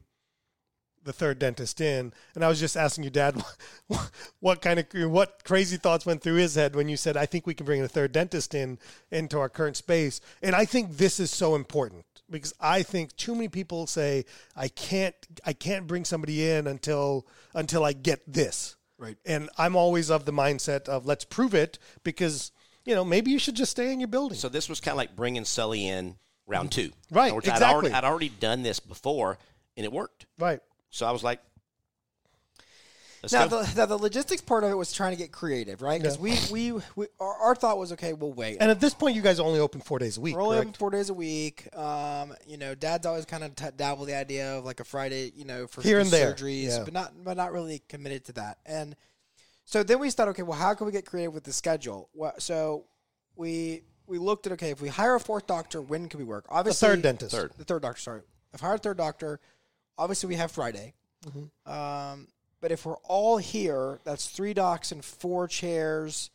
the 1.04 1.14
third 1.14 1.40
dentist 1.40 1.82
in? 1.82 2.14
And 2.36 2.46
I 2.46 2.48
was 2.48 2.60
just 2.60 2.78
asking 2.78 3.04
you, 3.04 3.10
Dad, 3.10 3.42
what 4.40 4.62
kind 4.62 4.80
of 4.80 4.86
what 5.12 5.44
crazy 5.44 5.78
thoughts 5.78 6.06
went 6.06 6.22
through 6.22 6.36
his 6.36 6.56
head 6.56 6.76
when 6.76 6.88
you 6.88 6.98
said, 6.98 7.18
I 7.18 7.26
think 7.26 7.48
we 7.48 7.56
can 7.56 7.66
bring 7.66 7.82
a 7.82 7.88
third 7.88 8.12
dentist 8.12 8.54
in 8.54 8.78
into 9.12 9.40
our 9.40 9.50
current 9.50 9.78
space. 9.78 10.22
And 10.42 10.56
I 10.56 10.66
think 10.66 10.98
this 10.98 11.20
is 11.20 11.32
so 11.32 11.56
important 11.56 12.06
because 12.30 12.54
I 12.60 12.84
think 12.84 13.16
too 13.16 13.34
many 13.34 13.48
people 13.48 13.88
say, 13.88 14.26
I 14.56 14.68
can't 14.68 15.16
I 15.46 15.54
can't 15.54 15.88
bring 15.88 16.06
somebody 16.06 16.50
in 16.50 16.68
until 16.68 17.26
until 17.56 17.84
I 17.84 17.94
get 17.94 18.22
this. 18.32 18.77
Right. 18.98 19.18
And 19.26 19.50
I'm 19.58 19.76
always 19.76 20.10
of 20.10 20.26
the 20.26 20.34
mindset 20.34 20.90
of 20.90 21.06
let's 21.06 21.24
prove 21.26 21.54
it 21.54 21.78
because 22.04 22.52
you 22.86 22.96
know 22.96 23.06
maybe 23.06 23.32
you 23.32 23.40
should 23.40 23.56
just 23.56 23.72
stay 23.72 23.94
in 23.94 24.00
your 24.00 24.08
building. 24.08 24.38
So 24.38 24.50
this 24.50 24.70
was 24.70 24.80
kind 24.80 24.94
of 24.94 24.98
like 24.98 25.16
bringing 25.16 25.46
Sully 25.46 25.88
in 25.88 26.16
round 26.48 26.72
two. 26.72 26.92
Right, 27.12 27.34
words, 27.34 27.48
I'd 27.48 27.54
exactly. 27.54 27.76
already, 27.76 27.94
I'd 27.94 28.04
already 28.04 28.30
done 28.30 28.64
this 28.64 28.80
before, 28.80 29.38
and 29.76 29.86
it 29.86 29.92
worked. 29.92 30.26
right. 30.40 30.60
So 30.90 31.06
I 31.06 31.12
was 31.12 31.24
like, 31.24 31.42
let's 33.24 33.34
Now 33.34 33.48
go. 33.48 33.64
the, 33.64 33.76
now, 33.76 33.86
the 33.86 33.98
logistics 33.98 34.42
part 34.42 34.64
of 34.64 34.72
it 34.72 34.76
was 34.76 34.92
trying 34.92 35.12
to 35.12 35.18
get 35.18 35.32
creative, 35.32 35.82
right? 35.82 36.02
Because 36.02 36.20
we, 36.20 36.38
we, 36.52 36.82
we 36.96 37.08
our, 37.20 37.34
our 37.36 37.56
thought 37.56 37.78
was, 37.78 37.92
okay, 37.94 38.14
we'll 38.14 38.34
wait. 38.34 38.58
And 38.60 38.70
at 38.72 38.80
this 38.80 38.94
point, 38.94 39.16
you 39.16 39.22
guys 39.22 39.40
only 39.40 39.60
open 39.60 39.82
four 39.82 40.00
days 40.00 40.18
a 40.18 40.22
week. 40.22 40.36
We're 40.36 40.42
only 40.42 40.58
open 40.60 40.74
four 40.74 40.92
days 40.92 41.10
a 41.10 41.14
week. 41.14 41.68
Um, 41.76 42.34
you 42.48 42.58
know, 42.58 42.76
Dad's 42.76 43.06
always 43.06 43.26
kind 43.26 43.44
of 43.44 43.56
t- 43.56 43.66
dabbled 43.76 44.08
the 44.08 44.16
idea 44.16 44.58
of 44.58 44.66
like 44.66 44.80
a 44.80 44.84
Friday, 44.84 45.32
you 45.36 45.46
know, 45.46 45.68
for 45.68 45.82
Here 45.82 46.00
and 46.00 46.10
there, 46.10 46.34
surgeries, 46.34 46.70
yeah. 46.70 46.84
but 46.84 46.94
not 46.94 47.14
but 47.24 47.38
not 47.38 47.52
really 47.52 47.82
committed 47.90 48.26
to 48.26 48.34
that. 48.34 48.60
And 48.66 48.96
so 49.66 49.84
then 49.84 50.00
we 50.00 50.10
thought, 50.12 50.30
okay, 50.30 50.44
well, 50.44 50.58
how 50.58 50.74
can 50.74 50.86
we 50.86 50.92
get 50.92 51.06
creative 51.06 51.34
with 51.34 51.44
the 51.44 51.54
schedule? 51.54 52.10
So 52.40 52.86
we 53.36 53.82
we 54.06 54.18
looked 54.18 54.46
at 54.48 54.54
okay, 54.54 54.70
if 54.72 54.82
we 54.82 54.88
hire 54.90 55.16
a 55.16 55.20
fourth 55.20 55.48
doctor, 55.48 55.82
when 55.82 56.08
can 56.08 56.20
we 56.20 56.24
work? 56.26 56.46
Obviously, 56.50 56.88
The 56.88 56.94
third 56.94 57.02
dentist. 57.02 57.36
Third. 57.36 57.52
the 57.58 57.64
third 57.66 57.82
doctor. 57.82 58.02
Sorry, 58.02 58.22
if 58.54 58.64
I 58.64 58.68
hire 58.68 58.76
a 58.76 58.80
third 58.80 58.98
doctor, 58.98 59.40
obviously 59.98 60.28
we 60.30 60.36
have 60.36 60.52
Friday. 60.52 60.94
Mm-hmm. 61.26 61.72
Um, 61.72 62.28
but 62.62 62.72
if 62.72 62.86
we're 62.86 62.98
all 63.04 63.38
here, 63.38 64.00
that's 64.04 64.28
three 64.28 64.54
docs 64.54 64.92
and 64.92 65.04
four 65.04 65.48
chairs, 65.48 66.30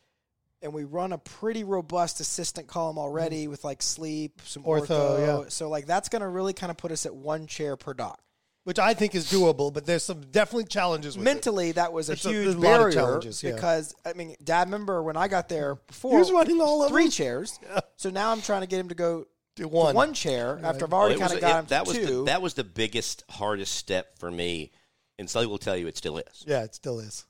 and 0.62 0.72
we 0.72 0.84
run 0.84 1.12
a 1.12 1.18
pretty 1.18 1.64
robust 1.64 2.20
assistant 2.20 2.68
column 2.68 2.98
already 2.98 3.48
with 3.48 3.64
like 3.64 3.82
sleep, 3.82 4.40
some 4.44 4.62
Mm-hmm. 4.62 4.92
Ortho, 4.92 5.18
ortho. 5.18 5.42
yeah. 5.44 5.48
So 5.48 5.68
like 5.68 5.86
that's 5.86 6.08
going 6.08 6.22
to 6.22 6.28
really 6.28 6.52
kind 6.52 6.70
of 6.70 6.76
put 6.76 6.92
us 6.92 7.06
at 7.06 7.14
one 7.14 7.46
chair 7.46 7.76
per 7.76 7.94
doc. 7.94 8.20
Which 8.64 8.78
I 8.78 8.94
think 8.94 9.16
is 9.16 9.28
doable, 9.32 9.72
but 9.72 9.86
there's 9.86 10.04
some 10.04 10.20
definitely 10.30 10.66
challenges 10.66 11.16
with 11.18 11.26
it. 11.26 11.30
Mentally, 11.30 11.72
that 11.72 11.92
was 11.92 12.08
a 12.08 12.12
It's 12.12 12.24
a- 12.24 12.28
huge 12.28 12.44
there's 12.44 12.54
a 12.54 12.58
lot 12.58 12.66
of 12.74 12.78
barrier 12.78 12.92
challenges, 12.94 13.42
yeah. 13.42 13.54
because 13.54 13.92
I 14.06 14.12
mean, 14.12 14.36
Dad, 14.44 14.68
remember 14.68 15.02
when 15.02 15.16
I 15.16 15.26
got 15.26 15.48
there 15.48 15.74
before? 15.88 16.12
He 16.12 16.18
was 16.18 16.30
running 16.30 16.60
all 16.60 16.84
of 16.84 16.88
three 16.90 17.04
them. 17.04 17.10
chairs. 17.10 17.58
So 17.96 18.10
now 18.10 18.30
I'm 18.32 18.40
trying 18.40 18.60
to 18.62 18.66
get 18.68 18.78
him 18.80 18.88
to 18.88 18.94
go 18.96 19.26
To 19.56 19.62
to 19.62 19.68
one. 19.68 19.94
one 19.96 20.14
chair 20.14 20.60
after 20.62 20.84
I've 20.86 20.92
already 20.92 21.14
it 21.16 21.20
was 21.20 21.32
kind 21.32 21.32
of 21.32 21.38
a- 21.38 21.40
got 21.40 21.50
it- 21.56 21.58
him 21.58 21.64
to 21.66 21.70
that 21.70 21.86
was 21.88 21.96
two. 21.96 22.06
the, 22.18 22.24
that 22.26 22.42
was 22.42 22.54
the 22.54 22.64
biggest, 22.64 23.24
hardest 23.30 23.74
step 23.74 24.16
for 24.18 24.30
me, 24.30 24.70
and 25.22 25.30
Sully 25.30 25.46
will 25.46 25.58
tell 25.58 25.76
you 25.76 25.86
it 25.86 25.96
still 25.96 26.18
is. 26.18 26.44
Yeah, 26.46 26.64
it 26.64 26.74
still 26.74 26.98
is. 26.98 27.24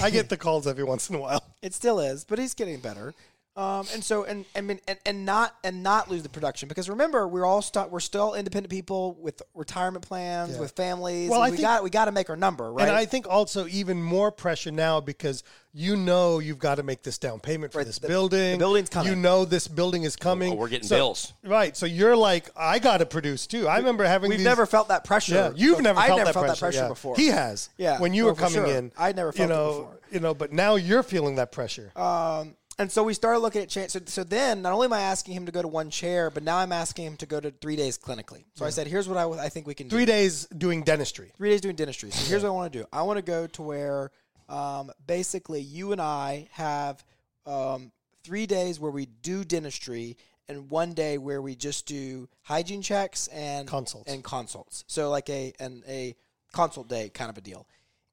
I 0.00 0.10
get 0.10 0.28
the 0.28 0.36
calls 0.36 0.66
every 0.66 0.84
once 0.84 1.08
in 1.10 1.16
a 1.16 1.18
while. 1.18 1.42
It 1.60 1.74
still 1.74 1.98
is, 1.98 2.24
but 2.24 2.38
he's 2.38 2.54
getting 2.54 2.78
better. 2.78 3.14
Um, 3.58 3.86
and 3.92 4.04
so 4.04 4.22
and 4.22 4.44
I 4.54 4.60
mean 4.60 4.78
and, 4.86 4.98
and 5.04 5.24
not 5.26 5.56
and 5.64 5.82
not 5.82 6.08
lose 6.08 6.22
the 6.22 6.28
production 6.28 6.68
because 6.68 6.88
remember 6.88 7.26
we're 7.26 7.44
all 7.44 7.60
st- 7.60 7.90
we're 7.90 7.98
still 7.98 8.34
independent 8.34 8.70
people 8.70 9.14
with 9.20 9.42
retirement 9.52 10.06
plans 10.06 10.54
Yeah. 10.54 10.60
with 10.60 10.72
families. 10.76 11.28
Well, 11.28 11.40
I 11.42 11.50
we 11.50 11.56
think- 11.56 11.66
got 11.66 11.82
we 11.82 11.90
got 11.90 12.04
to 12.04 12.12
make 12.12 12.30
our 12.30 12.36
number 12.36 12.72
right. 12.72 12.86
And 12.86 12.96
I 12.96 13.04
think 13.04 13.26
also 13.28 13.66
even 13.66 14.00
more 14.00 14.30
pressure 14.30 14.70
now 14.70 15.00
because 15.00 15.42
you 15.74 15.96
know 15.96 16.38
you've 16.38 16.60
got 16.60 16.76
to 16.76 16.84
make 16.84 17.02
this 17.02 17.18
down 17.18 17.40
payment 17.40 17.72
for 17.72 17.78
Right, 17.78 17.86
this 17.88 17.98
the- 17.98 18.06
building. 18.06 18.52
the 18.52 18.58
building's 18.58 18.90
coming. 18.90 19.10
You 19.12 19.16
know 19.16 19.44
this 19.44 19.66
building 19.66 20.04
is 20.04 20.14
coming. 20.14 20.52
Oh, 20.52 20.56
we're 20.56 20.68
getting 20.68 20.86
So- 20.86 20.94
bills. 20.96 21.32
Right. 21.44 21.76
So 21.76 21.84
you're 21.86 22.16
like, 22.16 22.50
I 22.56 22.78
got 22.78 22.98
to 22.98 23.06
produce 23.06 23.48
too. 23.48 23.66
I 23.66 23.78
remember 23.78 24.04
having 24.04 24.28
We've 24.30 24.38
these- 24.38 24.44
never 24.44 24.66
felt 24.66 24.86
that 24.88 25.02
pressure. 25.02 25.34
Yeah, 25.34 25.50
you've 25.56 25.80
never 25.82 25.98
I've 25.98 26.06
felt, 26.06 26.18
never 26.18 26.26
that, 26.28 26.32
felt 26.34 26.46
pressure. 26.46 26.60
that 26.60 26.66
pressure 26.66 26.82
yeah. 26.84 26.88
before. 26.88 27.16
He 27.16 27.26
has. 27.26 27.70
Yeah. 27.76 27.98
When 27.98 28.14
you 28.14 28.26
Oh, 28.26 28.28
were 28.28 28.34
coming 28.36 28.52
sure. 28.52 28.66
in, 28.66 28.92
I'd 28.96 29.16
never 29.16 29.28
you 29.30 29.32
felt 29.32 29.50
it 29.50 29.52
know, 29.52 29.68
before. 29.68 29.94
You 30.12 30.20
know, 30.20 30.32
but 30.34 30.52
now 30.52 30.76
you're 30.76 31.02
feeling 31.02 31.34
that 31.36 31.50
pressure. 31.52 31.90
Um, 31.96 32.54
and 32.78 32.90
so 32.92 33.02
we 33.02 33.12
started 33.14 33.40
looking 33.40 33.62
at 33.62 33.68
change. 33.68 33.90
So, 33.90 34.00
so 34.06 34.24
then, 34.24 34.62
not 34.62 34.72
only 34.72 34.84
am 34.86 34.92
I 34.92 35.00
asking 35.00 35.34
him 35.34 35.46
to 35.46 35.52
go 35.52 35.62
to 35.62 35.68
one 35.68 35.90
chair, 35.90 36.30
but 36.30 36.42
now 36.42 36.56
I'm 36.58 36.72
asking 36.72 37.06
him 37.06 37.16
to 37.18 37.26
go 37.26 37.40
to 37.40 37.50
three 37.50 37.76
days 37.76 37.98
clinically. 37.98 38.44
So 38.54 38.64
I 38.64 38.70
said, 38.70 38.86
"Here's 38.86 39.08
what 39.08 39.18
I, 39.18 39.46
I 39.46 39.48
think 39.48 39.66
we 39.66 39.74
can 39.74 39.88
do: 39.88 39.96
Three 39.96 40.04
days 40.06 40.46
doing 40.46 40.82
dentistry. 40.82 41.32
Three 41.36 41.50
days 41.50 41.60
doing 41.60 41.76
dentistry. 41.76 42.10
So 42.10 42.28
here's 42.28 42.42
what 42.42 42.50
I 42.50 42.52
want 42.52 42.72
to 42.72 42.78
do. 42.80 42.86
I 42.92 43.02
want 43.02 43.16
to 43.18 43.22
go 43.22 43.46
to 43.48 43.62
where, 43.62 44.10
um, 44.48 44.90
basically, 45.06 45.60
you 45.60 45.92
and 45.92 46.00
I 46.00 46.48
have 46.52 47.04
um, 47.46 47.90
three 48.24 48.46
days 48.46 48.78
where 48.78 48.90
we 48.92 49.06
do 49.06 49.44
dentistry, 49.44 50.16
and 50.48 50.70
one 50.70 50.92
day 50.92 51.18
where 51.18 51.42
we 51.42 51.54
just 51.56 51.86
do 51.86 52.28
hygiene 52.42 52.82
checks 52.82 53.26
and 53.28 53.66
Consults. 53.66 54.12
and 54.12 54.22
consults. 54.22 54.84
So 54.86 55.10
like 55.10 55.28
a 55.30 55.52
and 55.58 55.82
a 55.88 56.14
consult 56.52 56.88
day 56.88 57.08
kind 57.10 57.28
of 57.30 57.36
a 57.36 57.40
deal, 57.40 57.66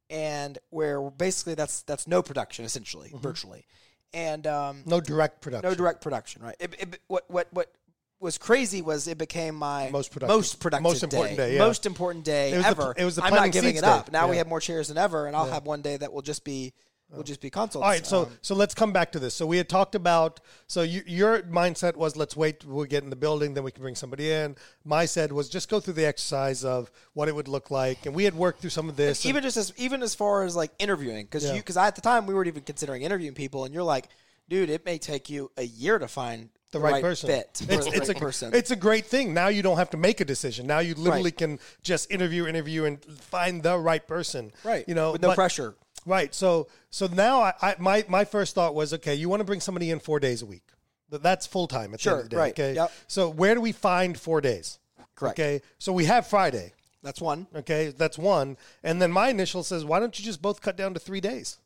and 0.09 0.57
where 0.69 1.01
basically 1.11 1.53
that's 1.55 1.81
that's 1.83 2.07
no 2.07 2.21
production 2.21 2.65
essentially, 2.65 3.09
Mm-hmm. 3.09 3.17
virtually, 3.19 3.65
and 4.13 4.45
um, 4.47 4.83
No 4.85 5.01
direct 5.01 5.41
production. 5.41 5.69
no 5.69 5.75
direct 5.75 6.01
production, 6.01 6.41
right? 6.43 6.55
It, 6.59 6.75
it, 6.79 6.99
what 7.07 7.29
what 7.29 7.47
what 7.51 7.71
was 8.19 8.37
crazy 8.37 8.81
was 8.81 9.07
it 9.07 9.17
became 9.17 9.55
my 9.55 9.89
Most 9.89 10.11
productive- 10.11 10.35
most 10.37 10.59
productive, 10.59 10.83
most 10.83 11.03
important 11.03 11.37
day, 11.37 11.53
yeah. 11.55 11.59
most 11.59 11.85
important 11.85 12.23
day 12.23 12.53
It 12.53 12.57
was 12.57 12.63
the- 12.65 12.69
ever. 12.71 12.93
it 12.97 13.05
was 13.05 13.15
the 13.17 13.23
I'm 13.23 13.33
not 13.33 13.51
giving 13.51 13.75
it 13.75 13.83
up. 13.83 14.05
day. 14.05 14.11
Now 14.13 14.29
we 14.29 14.37
have 14.37 14.47
more 14.47 14.59
chairs 14.61 14.87
than 14.87 14.97
ever, 14.97 15.27
and 15.27 15.35
I'll 15.35 15.49
have 15.49 15.65
one 15.65 15.81
day 15.81 15.97
that 15.97 16.13
will 16.13 16.21
just 16.21 16.43
be 16.43 16.73
will 17.11 17.23
just 17.23 17.41
be 17.41 17.49
consults. 17.49 17.83
All 17.83 17.89
right, 17.89 18.05
so 18.05 18.23
Um, 18.23 18.37
so 18.41 18.55
let's 18.55 18.73
come 18.73 18.91
back 18.91 19.11
to 19.13 19.19
this. 19.19 19.33
So 19.33 19.45
we 19.45 19.57
had 19.57 19.69
talked 19.69 19.95
about. 19.95 20.39
So 20.67 20.81
you, 20.81 21.03
your 21.05 21.41
mindset 21.43 21.95
was 21.95 22.15
let's 22.15 22.35
wait. 22.35 22.65
We'll 22.65 22.85
get 22.85 23.03
in 23.03 23.09
the 23.09 23.15
building, 23.15 23.53
then 23.53 23.63
we 23.63 23.71
can 23.71 23.81
bring 23.81 23.95
somebody 23.95 24.31
in. 24.31 24.55
My 24.83 25.05
said 25.05 25.31
was 25.31 25.49
just 25.49 25.69
go 25.69 25.79
through 25.79 25.93
the 25.93 26.05
exercise 26.05 26.65
of 26.65 26.91
what 27.13 27.27
it 27.27 27.35
would 27.35 27.47
look 27.47 27.71
like, 27.71 28.05
and 28.05 28.15
we 28.15 28.23
had 28.25 28.33
worked 28.35 28.61
through 28.61 28.71
some 28.71 28.89
of 28.89 28.95
this. 28.95 29.23
and- 29.23 29.29
even 29.29 29.43
just 29.43 29.57
as 29.57 29.71
even 29.77 30.03
as 30.03 30.15
far 30.15 30.43
as 30.43 30.55
like 30.55 30.71
interviewing, 30.79 31.25
because 31.25 31.43
Yeah. 31.45 31.53
you 31.53 31.59
because 31.59 31.77
at 31.77 31.95
the 31.95 32.01
time 32.01 32.25
we 32.25 32.33
weren't 32.33 32.47
even 32.47 32.63
considering 32.63 33.01
interviewing 33.03 33.35
people, 33.35 33.65
and 33.65 33.73
you're 33.73 33.83
like, 33.83 34.09
dude, 34.49 34.69
it 34.69 34.85
may 34.85 34.97
take 34.97 35.29
you 35.29 35.51
a 35.57 35.63
year 35.63 35.97
to 35.99 36.07
find 36.07 36.49
the 36.71 36.79
right, 36.79 37.01
person. 37.01 37.27
fit 37.27 37.61
It's, 37.69 37.85
it's 37.87 37.99
right 37.99 38.09
a 38.09 38.19
person. 38.19 38.53
It's 38.53 38.69
a 38.71 38.75
great 38.75 39.05
thing. 39.05 39.33
Now 39.33 39.47
you 39.47 39.61
don't 39.61 39.77
have 39.77 39.91
to 39.91 39.97
make 39.97 40.19
a 40.19 40.25
decision. 40.25 40.67
Now 40.67 40.79
you 40.79 40.93
literally 40.95 41.25
Right. 41.25 41.37
can 41.37 41.59
just 41.83 42.11
interview, 42.11 42.47
interview, 42.47 42.83
and 42.83 43.01
find 43.05 43.63
the 43.63 43.77
right 43.79 44.05
person. 44.05 44.51
right, 44.65 44.83
You 44.87 44.93
know, 44.93 45.13
with 45.13 45.21
no 45.21 45.33
pressure. 45.33 45.75
Right. 46.05 46.33
So 46.35 46.67
so 46.89 47.07
now 47.07 47.41
I, 47.41 47.53
I 47.61 47.75
my 47.79 48.05
my 48.07 48.25
first 48.25 48.55
thought 48.55 48.75
was 48.75 48.93
okay. 48.93 49.15
You 49.15 49.27
want 49.29 49.39
to 49.39 49.45
bring 49.45 49.59
somebody 49.61 49.89
in 49.91 49.99
four 49.99 50.19
days 50.19 50.41
a 50.41 50.45
week. 50.45 50.63
That's 51.09 51.45
full 51.47 51.67
time 51.67 51.93
at 51.93 51.99
the 51.99 52.03
Sure, 52.03 52.13
end 52.13 52.19
of 52.23 52.25
the 52.25 52.35
day. 52.35 52.37
right, 52.37 52.51
Okay. 52.53 52.73
yep. 52.75 52.91
So 53.07 53.29
where 53.29 53.55
do 53.55 53.61
we 53.61 53.71
find 53.71 54.19
four 54.19 54.41
days? 54.41 54.79
Correct. 55.15 55.39
Okay. 55.39 55.61
So 55.77 55.93
we 55.93 56.05
have 56.05 56.27
Friday. 56.27 56.73
That's 57.03 57.21
one. 57.21 57.47
Okay, 57.55 57.93
that's 57.95 58.17
one. 58.17 58.57
And 58.83 58.99
then 59.01 59.11
my 59.11 59.29
initial 59.29 59.63
says, 59.63 59.85
why 59.85 59.99
don't 59.99 60.17
you 60.17 60.25
just 60.25 60.41
both 60.41 60.59
cut 60.61 60.75
down 60.75 60.93
to 60.95 60.99
three 60.99 61.21
days? 61.21 61.59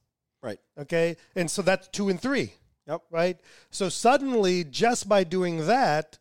Right. 0.44 0.60
Okay, 0.78 1.16
and 1.36 1.49
so 1.49 1.61
that's 1.61 1.88
two 1.88 2.10
and 2.10 2.22
three. 2.22 2.53
Yep. 2.88 3.02
Right. 3.10 3.40
So 3.72 3.88
suddenly, 3.90 4.64
just 4.66 5.07
by 5.10 5.24
doing 5.24 5.66
that, 5.68 6.18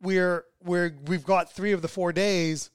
we're 0.00 0.44
we're 0.64 0.94
we've 1.06 1.24
got 1.24 1.52
three 1.52 1.72
of 1.72 1.82
the 1.82 1.88
four 1.88 2.12
days 2.12 2.70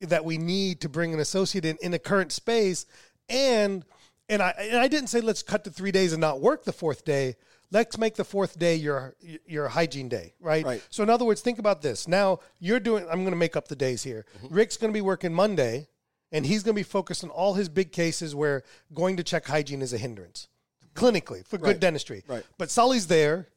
that 0.00 0.24
we 0.24 0.36
need 0.38 0.80
to 0.82 0.88
bring 0.88 1.14
an 1.14 1.20
associate 1.20 1.64
in 1.64 1.78
in 1.82 1.94
a 1.94 1.98
current 1.98 2.30
space, 2.32 2.84
and 3.28 3.84
and 4.28 4.42
I 4.42 4.50
and 4.58 4.78
I 4.78 4.88
didn't 4.88 5.08
say 5.08 5.20
let's 5.20 5.42
cut 5.42 5.64
to 5.64 5.70
three 5.70 5.92
days 5.92 6.12
and 6.12 6.20
not 6.20 6.40
work 6.40 6.64
the 6.64 6.72
fourth 6.72 7.04
day. 7.04 7.36
Let's 7.70 7.96
make 7.96 8.16
the 8.16 8.24
fourth 8.24 8.58
day 8.58 8.76
your 8.76 9.14
your 9.46 9.68
hygiene 9.68 10.08
day, 10.08 10.34
right? 10.40 10.64
Right. 10.64 10.82
So 10.90 11.02
in 11.02 11.10
other 11.10 11.24
words, 11.24 11.40
think 11.40 11.58
about 11.58 11.80
this. 11.82 12.06
Now 12.06 12.40
you're 12.58 12.80
doing. 12.80 13.04
I'm 13.10 13.20
going 13.20 13.30
to 13.30 13.36
make 13.36 13.56
up 13.56 13.68
the 13.68 13.76
days 13.76 14.02
here. 14.02 14.26
Mm-hmm. 14.38 14.54
Rick's 14.54 14.76
going 14.76 14.92
to 14.92 14.96
be 14.96 15.00
working 15.00 15.32
Monday, 15.32 15.88
and 16.30 16.44
he's 16.44 16.62
going 16.62 16.74
to 16.74 16.78
be 16.78 16.82
focused 16.82 17.24
on 17.24 17.30
all 17.30 17.54
his 17.54 17.68
big 17.68 17.90
cases 17.92 18.34
where 18.34 18.62
going 18.92 19.16
to 19.16 19.22
check 19.22 19.46
hygiene 19.46 19.80
is 19.80 19.92
a 19.94 19.98
hindrance, 19.98 20.48
clinically 20.94 21.46
for 21.46 21.56
good 21.56 21.66
Right. 21.66 21.80
dentistry. 21.80 22.24
Right. 22.28 22.44
But 22.58 22.70
Sully's 22.70 23.06
there. 23.06 23.48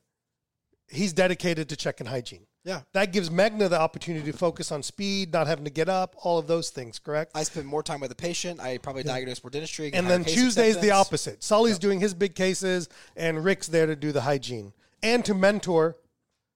He's 0.89 1.11
dedicated 1.13 1.67
to 1.69 1.75
checking 1.75 2.07
hygiene. 2.07 2.45
Yeah. 2.65 2.81
That 2.93 3.13
gives 3.13 3.29
Megan 3.29 3.59
the 3.59 3.79
opportunity 3.79 4.31
to 4.31 4.37
focus 4.37 4.71
on 4.71 4.81
speed, 4.81 5.31
not 5.31 5.45
having 5.45 5.65
to 5.65 5.71
get 5.71 5.87
up, 5.87 6.15
all 6.23 6.39
of 6.39 6.47
those 6.47 6.71
things. 6.71 6.97
Correct. 6.97 7.31
I 7.35 7.43
spend 7.43 7.67
more 7.67 7.83
time 7.83 7.99
with 7.99 8.09
the 8.09 8.15
patient. 8.15 8.59
I 8.59 8.79
probably 8.79 9.03
diagnose 9.03 9.43
more 9.43 9.51
dentistry. 9.51 9.93
and 9.93 10.07
then 10.07 10.23
case 10.23 10.33
Tuesday's 10.33 10.77
the 10.79 10.91
opposite. 10.91 11.43
Sully's 11.43 11.77
doing 11.77 11.99
his 11.99 12.15
big 12.15 12.33
cases, 12.33 12.89
and 13.15 13.43
Rick's 13.43 13.67
there 13.67 13.85
to 13.85 13.95
do 13.95 14.11
the 14.11 14.21
hygiene 14.21 14.73
and 15.03 15.23
to 15.25 15.33
mentor 15.35 15.95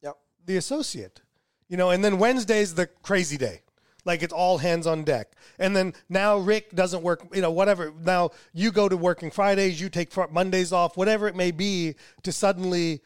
Yep. 0.01 0.17
the 0.45 0.57
associate. 0.57 1.21
You 1.67 1.77
know, 1.77 1.91
and 1.91 2.03
then 2.03 2.17
Wednesday's 2.17 2.73
the 2.73 2.87
crazy 2.87 3.37
day. 3.37 3.61
Like 4.05 4.23
it's 4.23 4.33
all 4.33 4.57
hands 4.57 4.87
on 4.87 5.03
deck. 5.03 5.33
And 5.59 5.75
then 5.75 5.93
now 6.07 6.37
Rick 6.39 6.73
doesn't 6.73 7.03
work, 7.03 7.27
you 7.31 7.41
know, 7.43 7.51
whatever. 7.51 7.93
Now 8.03 8.31
you 8.53 8.71
go 8.71 8.89
to 8.89 8.97
working 8.97 9.29
Fridays, 9.29 9.79
you 9.79 9.89
take 9.89 10.09
Mondays 10.31 10.73
off, 10.73 10.97
whatever 10.97 11.27
it 11.27 11.35
may 11.35 11.51
be, 11.51 11.93
to 12.23 12.31
suddenly, 12.31 13.01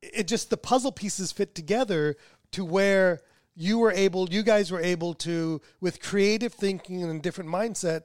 it 0.00 0.28
just, 0.28 0.48
the 0.48 0.56
puzzle 0.56 0.92
pieces 0.92 1.32
fit 1.32 1.54
together 1.54 2.16
to 2.52 2.64
where 2.64 3.20
you 3.54 3.78
were 3.78 3.92
able, 3.92 4.28
you 4.28 4.42
guys 4.42 4.70
were 4.70 4.80
able 4.80 5.14
to, 5.14 5.60
with 5.80 6.00
creative 6.00 6.52
thinking 6.52 7.02
and 7.02 7.18
a 7.18 7.22
different 7.22 7.50
mindset, 7.50 8.02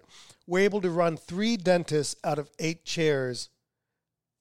were 0.47 0.59
able 0.59 0.81
to 0.81 0.89
run 0.89 1.17
three 1.17 1.57
dentists 1.57 2.15
out 2.23 2.39
of 2.39 2.49
eight 2.59 2.85
chairs 2.85 3.49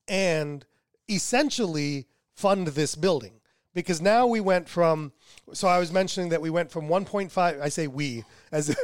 and 0.08 0.64
essentially 1.08 2.06
fund 2.34 2.68
this 2.68 2.94
building 2.94 3.39
because 3.74 4.00
now 4.00 4.26
we 4.26 4.40
went 4.40 4.68
from 4.68 5.12
so 5.52 5.68
I 5.68 5.78
was 5.78 5.92
mentioning 5.92 6.30
that 6.30 6.40
we 6.40 6.50
went 6.50 6.70
from 6.70 6.88
1.5 6.88 7.60
I 7.60 7.68
say 7.68 7.86
we 7.86 8.24
as 8.52 8.68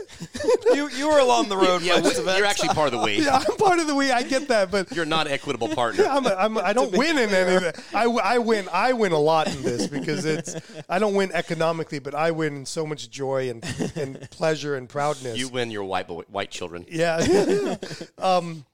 you 0.75 0.89
you 0.91 1.09
were 1.09 1.19
along 1.19 1.49
the 1.49 1.57
road. 1.57 1.83
Yeah, 1.83 2.01
most 2.01 2.19
of 2.19 2.27
you're 2.27 2.47
actually 2.47 2.69
part 2.69 2.93
of 2.93 3.01
the 3.01 3.05
we. 3.05 3.21
yeah, 3.25 3.43
I'm 3.49 3.57
part 3.57 3.79
of 3.79 3.87
the 3.87 3.95
we 3.95 4.11
I 4.11 4.23
get 4.23 4.49
that 4.49 4.71
but 4.71 4.91
You're 4.93 5.05
not 5.05 5.27
equitable 5.27 5.69
partner. 5.69 6.05
I'm 6.11 6.27
a, 6.27 6.35
I'm 6.35 6.57
a, 6.57 6.61
I 6.61 6.73
don't 6.73 6.97
win 6.97 7.19
in 7.19 7.31
any 7.31 7.57
of 7.57 7.63
that. 7.63 7.83
I, 7.95 8.05
w- 8.05 8.21
I 8.23 8.39
win 8.39 8.69
I 8.73 8.93
win 8.93 9.13
a 9.13 9.19
lot 9.19 9.49
in 9.55 9.63
this 9.63 9.87
because 9.87 10.25
it's 10.25 10.57
I 10.89 10.99
don't 10.99 11.15
win 11.15 11.31
economically 11.33 11.99
but 11.99 12.15
I 12.15 12.31
win 12.31 12.57
in 12.57 12.67
so 12.67 12.87
much 12.87 13.11
joy 13.11 13.51
and, 13.51 13.65
and 13.97 14.31
pleasure 14.31 14.77
and 14.77 14.89
proudness. 14.89 15.39
You 15.39 15.49
win 15.49 15.71
your 15.71 15.85
white 15.85 16.09
boy, 16.09 16.23
white 16.29 16.51
children. 16.51 16.87
Yeah. 16.89 17.77
um, 18.19 18.65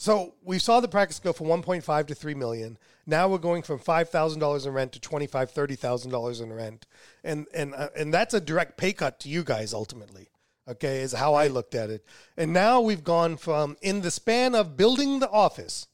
so 0.00 0.32
we 0.42 0.58
saw 0.58 0.80
the 0.80 0.88
practice 0.88 1.18
go 1.18 1.34
from 1.34 1.48
1.5 1.48 2.06
to 2.06 2.14
3 2.14 2.34
million. 2.34 2.78
Now 3.10 3.28
we're 3.28 3.38
going 3.38 3.62
from 3.62 3.80
$5,000 3.80 4.66
in 4.66 4.72
rent 4.72 4.92
to 4.92 5.00
$25,000, 5.00 5.52
$30,000 5.52 6.42
in 6.42 6.52
rent. 6.52 6.86
And, 7.24 7.46
and, 7.52 7.74
uh, 7.74 7.88
and 7.96 8.14
that's 8.14 8.32
a 8.34 8.40
direct 8.40 8.78
pay 8.78 8.92
cut 8.92 9.18
to 9.20 9.28
you 9.28 9.42
guys 9.42 9.74
ultimately. 9.74 10.28
Okay, 10.68 11.00
is 11.00 11.12
how 11.12 11.34
I 11.34 11.48
looked 11.48 11.74
at 11.74 11.90
it. 11.90 12.04
And 12.36 12.52
now 12.52 12.80
we've 12.80 13.02
gone 13.02 13.36
from, 13.36 13.76
in 13.82 14.02
the 14.02 14.10
span 14.10 14.54
of 14.54 14.76
building 14.76 15.18
the 15.18 15.28
office 15.28 15.88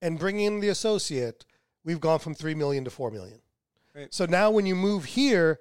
and 0.00 0.18
bringing 0.18 0.46
in 0.46 0.60
the 0.60 0.68
associate, 0.68 1.44
we've 1.84 2.00
gone 2.00 2.20
from 2.20 2.34
3 2.34 2.54
million 2.54 2.84
to 2.84 2.90
4 2.90 3.10
million. 3.10 3.40
Right. 3.94 4.14
So 4.14 4.26
now 4.26 4.52
when 4.52 4.66
you 4.66 4.76
move 4.76 5.04
here, 5.04 5.58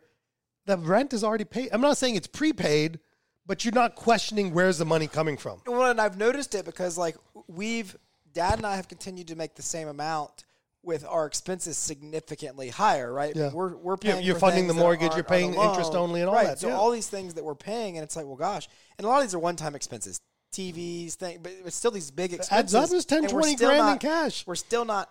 the 0.67 0.77
rent 0.77 1.13
is 1.13 1.23
already 1.23 1.45
paid. 1.45 1.69
I'm 1.71 1.81
not 1.81 1.97
saying 1.97 2.15
it's 2.15 2.27
prepaid, 2.27 2.99
but 3.47 3.65
you're 3.65 3.73
not 3.73 3.95
questioning 3.95 4.53
where's 4.53 4.77
the 4.77 4.85
money 4.85 5.07
coming 5.07 5.37
from. 5.37 5.61
Well, 5.65 5.89
and 5.89 5.99
I've 5.99 6.17
noticed 6.17 6.53
it 6.53 6.65
because 6.65 6.95
like 6.95 7.17
we've 7.47 7.97
Dad 8.33 8.55
and 8.57 8.65
I 8.65 8.75
have 8.75 8.87
continued 8.87 9.27
to 9.27 9.35
make 9.35 9.55
the 9.55 9.61
same 9.61 9.87
amount 9.87 10.43
with 10.83 11.05
our 11.05 11.25
expenses 11.25 11.77
significantly 11.77 12.69
higher, 12.69 13.11
right? 13.11 13.35
Yeah. 13.35 13.51
We're 13.51 13.75
we're 13.75 13.93
You're- 14.01 14.13
paying 14.13 14.25
you're 14.25 14.39
funding 14.39 14.67
the 14.67 14.73
mortgage, 14.73 15.13
you're 15.15 15.23
paying 15.23 15.53
interest 15.53 15.93
only 15.93 16.21
and 16.21 16.29
all 16.29 16.35
right. 16.35 16.47
that, 16.47 16.59
So 16.59 16.69
yeah. 16.69 16.75
all 16.77 16.89
these 16.91 17.07
things 17.07 17.33
that 17.33 17.43
we're 17.43 17.55
paying, 17.55 17.97
and 17.97 18.03
it's 18.03 18.15
like, 18.15 18.25
well, 18.25 18.35
gosh, 18.37 18.67
and 18.97 19.05
a 19.05 19.09
lot 19.09 19.17
of 19.17 19.23
these 19.23 19.35
are 19.35 19.39
one-time 19.39 19.75
expenses, 19.75 20.21
TVs, 20.53 21.15
thing, 21.15 21.39
but 21.43 21.51
it's 21.65 21.75
still 21.75 21.91
these 21.91 22.11
big 22.11 22.33
expenses. 22.33 22.73
adds 22.75 22.91
up 22.91 22.95
as 22.97 23.05
10, 23.05 23.25
and 23.25 23.33
we're 23.33 23.41
20 23.41 23.55
still 23.57 23.69
grand 23.69 23.89
in 23.93 23.97
cash. 23.99 24.47
We're 24.47 24.55
still 24.55 24.85
not 24.85 25.09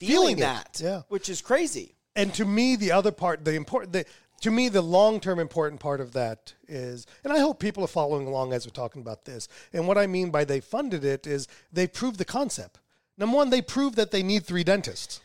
Feeling 0.00 0.36
feeling, 0.36 0.36
that, 0.38 0.80
yeah. 0.82 1.02
which 1.08 1.28
is 1.28 1.42
crazy. 1.42 1.94
And 2.16 2.32
to 2.34 2.44
me, 2.44 2.74
the 2.76 2.90
other 2.92 3.12
part, 3.12 3.44
the 3.44 3.52
important, 3.54 3.92
the, 3.92 4.04
to 4.40 4.50
me, 4.50 4.68
the 4.68 4.82
long 4.82 5.20
term 5.20 5.38
important 5.38 5.80
part 5.80 6.00
of 6.00 6.12
that 6.12 6.54
is, 6.68 7.06
and 7.24 7.32
I 7.32 7.38
hope 7.38 7.60
people 7.60 7.84
are 7.84 7.88
following 7.88 8.26
along 8.26 8.52
as 8.52 8.66
we're 8.66 8.72
talking 8.72 9.02
about 9.02 9.24
this. 9.24 9.48
And 9.72 9.86
what 9.86 9.98
I 9.98 10.06
mean 10.06 10.30
by 10.30 10.44
they 10.44 10.60
funded 10.60 11.04
it 11.04 11.26
is 11.26 11.46
they 11.72 11.86
proved 11.86 12.18
the 12.18 12.24
concept. 12.24 12.78
Number 13.18 13.36
one, 13.36 13.50
they 13.50 13.60
proved 13.60 13.96
that 13.96 14.10
they 14.10 14.22
need 14.22 14.44
three 14.44 14.64
dentists. 14.64 15.20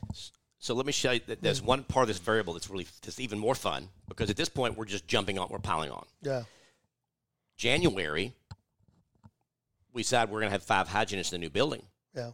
So 0.60 0.74
let 0.74 0.86
me 0.86 0.92
show 0.92 1.12
you 1.12 1.22
that 1.28 1.42
there's 1.42 1.62
one 1.62 1.84
part 1.84 2.04
of 2.04 2.08
this 2.08 2.18
variable 2.18 2.54
that's 2.54 2.70
really 2.70 2.88
that's 3.04 3.20
even 3.20 3.40
more 3.40 3.56
fun 3.56 3.88
because 4.08 4.30
at 4.30 4.36
this 4.36 4.50
point 4.50 4.78
we're 4.78 4.86
just 4.86 5.08
jumping 5.08 5.38
on, 5.40 5.48
we're 5.50 5.60
piling 5.60 5.92
on. 5.92 6.06
Yeah. 6.22 6.44
January, 7.56 8.34
we 9.94 10.02
decide 10.02 10.30
we're 10.30 10.40
going 10.40 10.50
to 10.50 10.54
have 10.54 10.64
five 10.64 10.90
hygienists 10.90 11.32
in 11.32 11.40
the 11.40 11.46
new 11.46 11.50
building. 11.50 11.84
Yeah. 12.16 12.32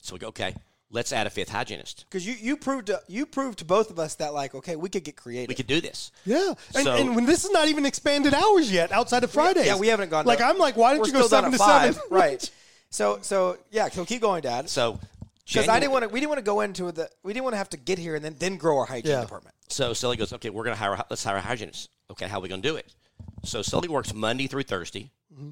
So 0.00 0.14
we 0.14 0.20
go, 0.20 0.28
okay, 0.28 0.54
let's 0.90 1.12
add 1.12 1.26
a 1.26 1.30
fifth 1.30 1.50
hygienist. 1.50 2.04
Because 2.08 2.26
you, 2.26 2.34
you 2.34 2.56
proved 2.56 2.86
to, 2.86 3.00
you 3.08 3.26
proved 3.26 3.60
to 3.60 3.64
both 3.64 3.90
of 3.90 3.98
us 3.98 4.14
that 4.16 4.34
like 4.34 4.54
okay 4.54 4.76
we 4.76 4.88
could 4.88 5.04
get 5.04 5.16
creative. 5.16 5.48
We 5.48 5.54
could 5.54 5.66
do 5.66 5.80
this. 5.80 6.10
Yeah, 6.24 6.54
and, 6.74 6.84
So- 6.84 6.96
and 6.96 7.16
when 7.16 7.26
this 7.26 7.44
is 7.44 7.50
not 7.50 7.68
even 7.68 7.86
expanded 7.86 8.34
hours 8.34 8.70
yet, 8.72 8.92
outside 8.92 9.24
of 9.24 9.30
Fridays. 9.30 9.66
Yeah, 9.66 9.76
we 9.76 9.88
haven't 9.88 10.10
gone. 10.10 10.26
Like 10.26 10.38
to, 10.38 10.46
I'm 10.46 10.58
like, 10.58 10.76
why 10.76 10.92
we're 10.92 11.04
didn't 11.04 11.16
you 11.16 11.22
go 11.22 11.28
seven 11.28 11.52
to 11.52 11.58
five, 11.58 11.94
seven? 11.94 12.08
right? 12.10 12.50
So 12.90 13.18
so 13.22 13.58
yeah, 13.70 13.88
so 13.88 14.04
keep 14.04 14.22
going, 14.22 14.42
Dad. 14.42 14.68
So 14.68 14.98
Because 15.46 15.68
I 15.68 15.80
didn't 15.80 15.92
want 15.92 16.04
to. 16.04 16.08
We 16.08 16.20
didn't 16.20 16.30
want 16.30 16.38
to 16.38 16.44
go 16.44 16.60
into 16.60 16.92
the. 16.92 17.08
We 17.22 17.32
didn't 17.32 17.44
want 17.44 17.54
to 17.54 17.58
have 17.58 17.70
to 17.70 17.76
get 17.76 17.98
here 17.98 18.14
and 18.14 18.24
then 18.24 18.36
then 18.38 18.56
grow 18.56 18.78
our 18.78 18.86
hygiene 18.86 19.12
Yeah. 19.12 19.20
department. 19.22 19.54
So 19.68 19.92
Sully 19.92 20.16
goes, 20.16 20.32
okay, 20.32 20.50
we're 20.50 20.64
going 20.64 20.74
to 20.74 20.80
hire, 20.80 21.02
let's 21.10 21.22
hire 21.22 21.36
a 21.36 21.40
hygienist. 21.40 21.90
Okay, 22.10 22.26
how 22.26 22.38
are 22.38 22.40
we 22.40 22.48
going 22.48 22.62
to 22.62 22.68
do 22.68 22.76
it? 22.76 22.94
So 23.44 23.62
Sully 23.62 23.88
works 23.88 24.14
Monday 24.14 24.46
through 24.46 24.62
Thursday 24.64 25.10
mm-hmm. 25.32 25.50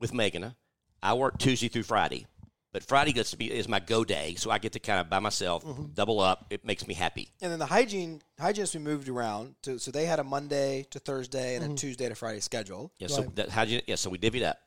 with 0.00 0.12
Megan. 0.12 0.54
I 1.02 1.14
work 1.14 1.38
Tuesday 1.38 1.68
through 1.68 1.84
Friday. 1.84 2.26
But 2.72 2.82
Friday 2.82 3.12
gets 3.12 3.30
to 3.30 3.36
be 3.36 3.50
is 3.50 3.66
my 3.66 3.80
go 3.80 4.04
day, 4.04 4.34
so 4.36 4.50
I 4.50 4.58
get 4.58 4.72
to 4.72 4.78
kind 4.78 5.00
of 5.00 5.08
by 5.08 5.20
myself, 5.20 5.64
mm-hmm. 5.64 5.86
double 5.94 6.20
up. 6.20 6.46
It 6.50 6.66
makes 6.66 6.86
me 6.86 6.94
happy. 6.94 7.32
And 7.40 7.50
then 7.50 7.58
the 7.58 7.66
hygiene 7.66 8.20
hygienists 8.38 8.74
we 8.74 8.80
moved 8.80 9.08
around 9.08 9.54
to. 9.62 9.78
So 9.78 9.90
they 9.90 10.04
had 10.04 10.18
a 10.18 10.24
Monday 10.24 10.86
to 10.90 10.98
Thursday 10.98 11.54
and 11.54 11.64
a 11.64 11.68
mm-hmm. 11.68 11.76
Tuesday 11.76 12.08
to 12.08 12.14
Friday 12.14 12.40
schedule. 12.40 12.92
Yeah, 12.98 13.08
so 13.08 13.22
that 13.36 13.48
hygiene, 13.48 13.80
yeah, 13.86 13.94
so 13.94 14.10
we 14.10 14.18
divvied 14.18 14.44
up, 14.44 14.58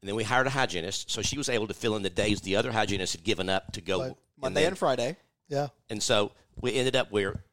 and 0.00 0.08
then 0.08 0.16
we 0.16 0.24
hired 0.24 0.46
a 0.46 0.50
hygienist, 0.50 1.10
so 1.10 1.20
she 1.20 1.36
was 1.36 1.48
able 1.48 1.66
to 1.66 1.74
fill 1.74 1.96
in 1.96 2.02
the 2.02 2.10
days 2.10 2.40
the 2.40 2.56
other 2.56 2.72
hygienist 2.72 3.14
had 3.14 3.24
given 3.24 3.48
up 3.48 3.72
to 3.72 3.80
go 3.80 4.02
and 4.02 4.14
Monday 4.38 4.62
then- 4.62 4.68
and 4.68 4.78
Friday 4.78 5.16
Yeah, 5.48 5.68
And 5.90 6.02
so 6.02 6.32
we 6.60 6.74
ended 6.74 6.96
up 6.96 7.12
where 7.12 7.44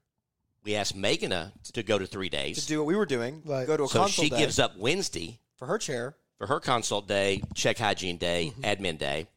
we 0.63 0.75
asked 0.75 0.95
Megan 0.95 1.33
uh, 1.33 1.51
to 1.73 1.83
go 1.83 1.97
to 1.97 2.05
three 2.05 2.29
days 2.29 2.61
to 2.61 2.67
do 2.67 2.79
what 2.79 2.87
we 2.87 2.95
were 2.95 3.05
doing. 3.05 3.41
Right. 3.45 3.67
Go 3.67 3.77
to 3.77 3.83
a 3.83 3.87
So 3.87 4.03
consult 4.03 4.25
she 4.25 4.29
day 4.29 4.37
gives 4.37 4.59
up 4.59 4.77
Wednesday 4.77 5.39
for 5.55 5.65
her 5.65 5.77
chair. 5.77 6.15
for 6.37 6.47
her 6.47 6.59
consult 6.59 7.07
day, 7.07 7.41
check 7.53 7.77
hygiene 7.77 8.17
day, 8.17 8.53
mm-hmm. 8.53 8.61
admin 8.61 8.97
day. 8.97 9.27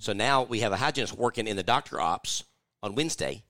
So 0.00 0.12
now 0.12 0.44
we 0.44 0.60
have 0.60 0.72
a 0.72 0.76
hygienist 0.76 1.14
working 1.14 1.46
in 1.46 1.56
the 1.56 1.62
doctor 1.62 2.00
ops 2.00 2.44
on 2.82 2.94
Wednesday 2.94 3.42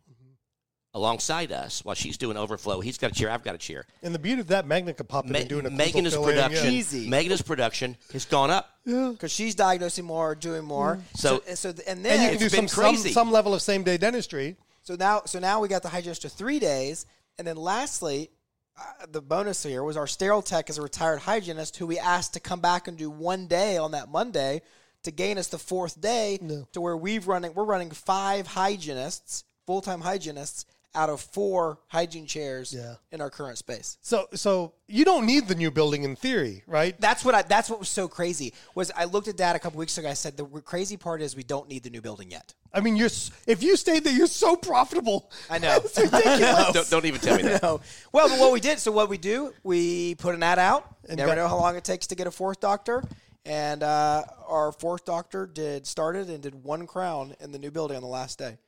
alongside 0.95 1.53
us 1.53 1.85
while 1.85 1.95
she's 1.95 2.17
doing 2.17 2.39
overflow. 2.39 2.81
He's 2.81 2.97
got 2.97 3.11
a 3.13 3.15
chair, 3.15 3.31
I've 3.31 3.45
got 3.45 3.55
a 3.55 3.59
chair. 3.59 3.85
and 4.03 4.15
the 4.15 4.19
beauty 4.19 4.41
of 4.41 4.49
that, 4.49 4.67
Megan 4.67 4.95
could 4.95 5.09
pop 5.09 5.27
in 5.27 5.33
Ma- 5.33 5.41
and 5.41 5.49
doing 5.49 5.67
a 5.67 5.71
Megan's 5.71 6.15
filling, 6.15 6.37
yeah. 6.37 6.49
production, 6.49 6.73
Easy. 6.73 7.09
Megan's 7.09 7.43
production 7.43 7.97
has 8.15 8.25
gone 8.25 8.51
up. 8.51 8.71
because 8.85 9.31
she's 9.31 9.55
diagnosing 9.55 10.07
more, 10.07 10.35
doing 10.35 10.65
more. 10.65 10.99
So- 11.15 11.43
so, 11.47 11.55
so 11.55 11.69
and 11.69 11.81
and 11.87 12.05
then 12.05 12.23
you 12.23 12.29
can 12.31 12.39
do 12.39 12.49
some, 12.49 12.61
been 12.61 12.69
some 12.69 13.13
some 13.13 13.31
level 13.31 13.53
of 13.53 13.61
same 13.61 13.83
day 13.83 13.99
dentistry. 13.99 14.57
So 14.83 14.97
now, 14.97 15.23
so 15.27 15.39
now 15.39 15.61
we 15.61 15.69
got 15.69 15.83
the 15.83 15.91
hygienist 15.91 16.23
to 16.23 16.31
three 16.31 16.59
days, 16.59 17.05
and 17.37 17.47
then 17.47 17.59
lastly, 17.59 18.31
uh, 18.79 19.05
the 19.11 19.21
bonus 19.21 19.63
here 19.63 19.85
was 19.85 19.99
our 19.99 20.07
sterile 20.07 20.41
tech 20.41 20.71
is 20.71 20.79
a 20.79 20.83
retired 20.83 21.19
hygienist 21.19 21.77
who 21.77 21.87
we 21.87 21.99
asked 21.99 22.33
to 22.33 22.41
come 22.41 22.61
back 22.61 22.89
and 22.89 22.97
do 22.97 23.11
one 23.11 23.47
day 23.47 23.77
on 23.77 23.91
that 23.91 24.09
Monday 24.09 24.63
to 25.05 25.11
gain 25.11 25.39
us 25.39 25.49
the 25.49 25.59
fourth 25.59 26.01
day 26.01 26.39
to 26.73 26.81
where 26.81 26.97
we've 26.97 27.27
running 27.29 27.55
we're 27.55 27.65
running 27.65 27.91
five 27.91 28.47
hygienists, 28.47 29.45
full 29.67 29.81
time 29.81 30.01
hygienists 30.01 30.67
out 30.95 31.11
of 31.11 31.21
four 31.21 31.79
hygiene 31.89 32.27
chairs 32.27 32.73
Yeah. 32.77 32.95
in 33.13 33.21
our 33.21 33.29
current 33.31 33.59
space. 33.59 33.99
So 34.01 34.27
so 34.35 34.73
you 34.89 35.05
don't 35.05 35.27
need 35.27 35.47
the 35.47 35.55
new 35.55 35.71
building 35.71 36.03
in 36.03 36.17
theory, 36.17 36.65
right? 36.67 36.99
That's 37.01 37.25
what 37.25 37.35
I, 37.35 37.43
that's 37.43 37.69
what 37.69 37.79
was 37.79 37.91
so 37.91 38.09
crazy 38.09 38.55
was 38.75 38.91
I 38.97 39.05
looked 39.05 39.29
at 39.29 39.37
that 39.37 39.55
a 39.55 39.59
couple 39.59 39.79
weeks 39.79 39.99
ago. 39.99 40.09
I 40.09 40.15
said 40.15 40.37
the 40.37 40.47
crazy 40.47 40.97
part 40.97 41.21
is 41.21 41.37
we 41.37 41.43
don't 41.45 41.69
need 41.69 41.83
the 41.83 41.91
new 41.91 42.01
building 42.01 42.31
yet. 42.31 42.55
I 42.73 42.81
mean, 42.81 42.97
you're 42.97 43.11
if 43.47 43.63
you 43.63 43.77
stayed 43.77 44.03
there, 44.05 44.13
you're 44.15 44.27
so 44.27 44.57
profitable. 44.57 45.31
I 45.51 45.59
know. 45.59 45.77
it's 45.85 45.99
ridiculous. 45.99 46.73
Don't, 46.73 46.91
don't 46.91 47.05
even 47.07 47.21
tell 47.21 47.37
me 47.37 47.43
that. 47.43 47.63
No. 47.69 47.81
Well, 48.13 48.29
but 48.31 48.39
what 48.39 48.53
we 48.53 48.61
did, 48.61 48.79
so 48.79 48.91
what 48.91 49.09
we 49.09 49.19
do, 49.19 49.53
we 49.63 50.15
put 50.17 50.35
an 50.35 50.43
ad 50.43 50.59
out. 50.59 50.97
And 51.09 51.19
never 51.19 51.31
got- 51.31 51.37
know 51.37 51.49
how 51.49 51.57
long 51.59 51.77
it 51.77 51.85
takes 51.85 52.07
to 52.09 52.15
get 52.15 52.27
a 52.27 52.31
fourth 52.31 52.61
doctor. 52.61 53.05
And 53.49 53.83
uh, 53.83 54.25
our 54.47 54.73
fourth 54.73 55.07
doctor 55.07 55.47
did 55.47 55.87
started 55.87 56.29
and 56.29 56.43
did 56.43 56.63
one 56.63 56.87
crown 56.87 57.35
in 57.41 57.51
the 57.51 57.59
new 57.59 57.71
building 57.71 57.97
on 57.97 58.03
the 58.03 58.09
last 58.09 58.39
day. 58.39 58.59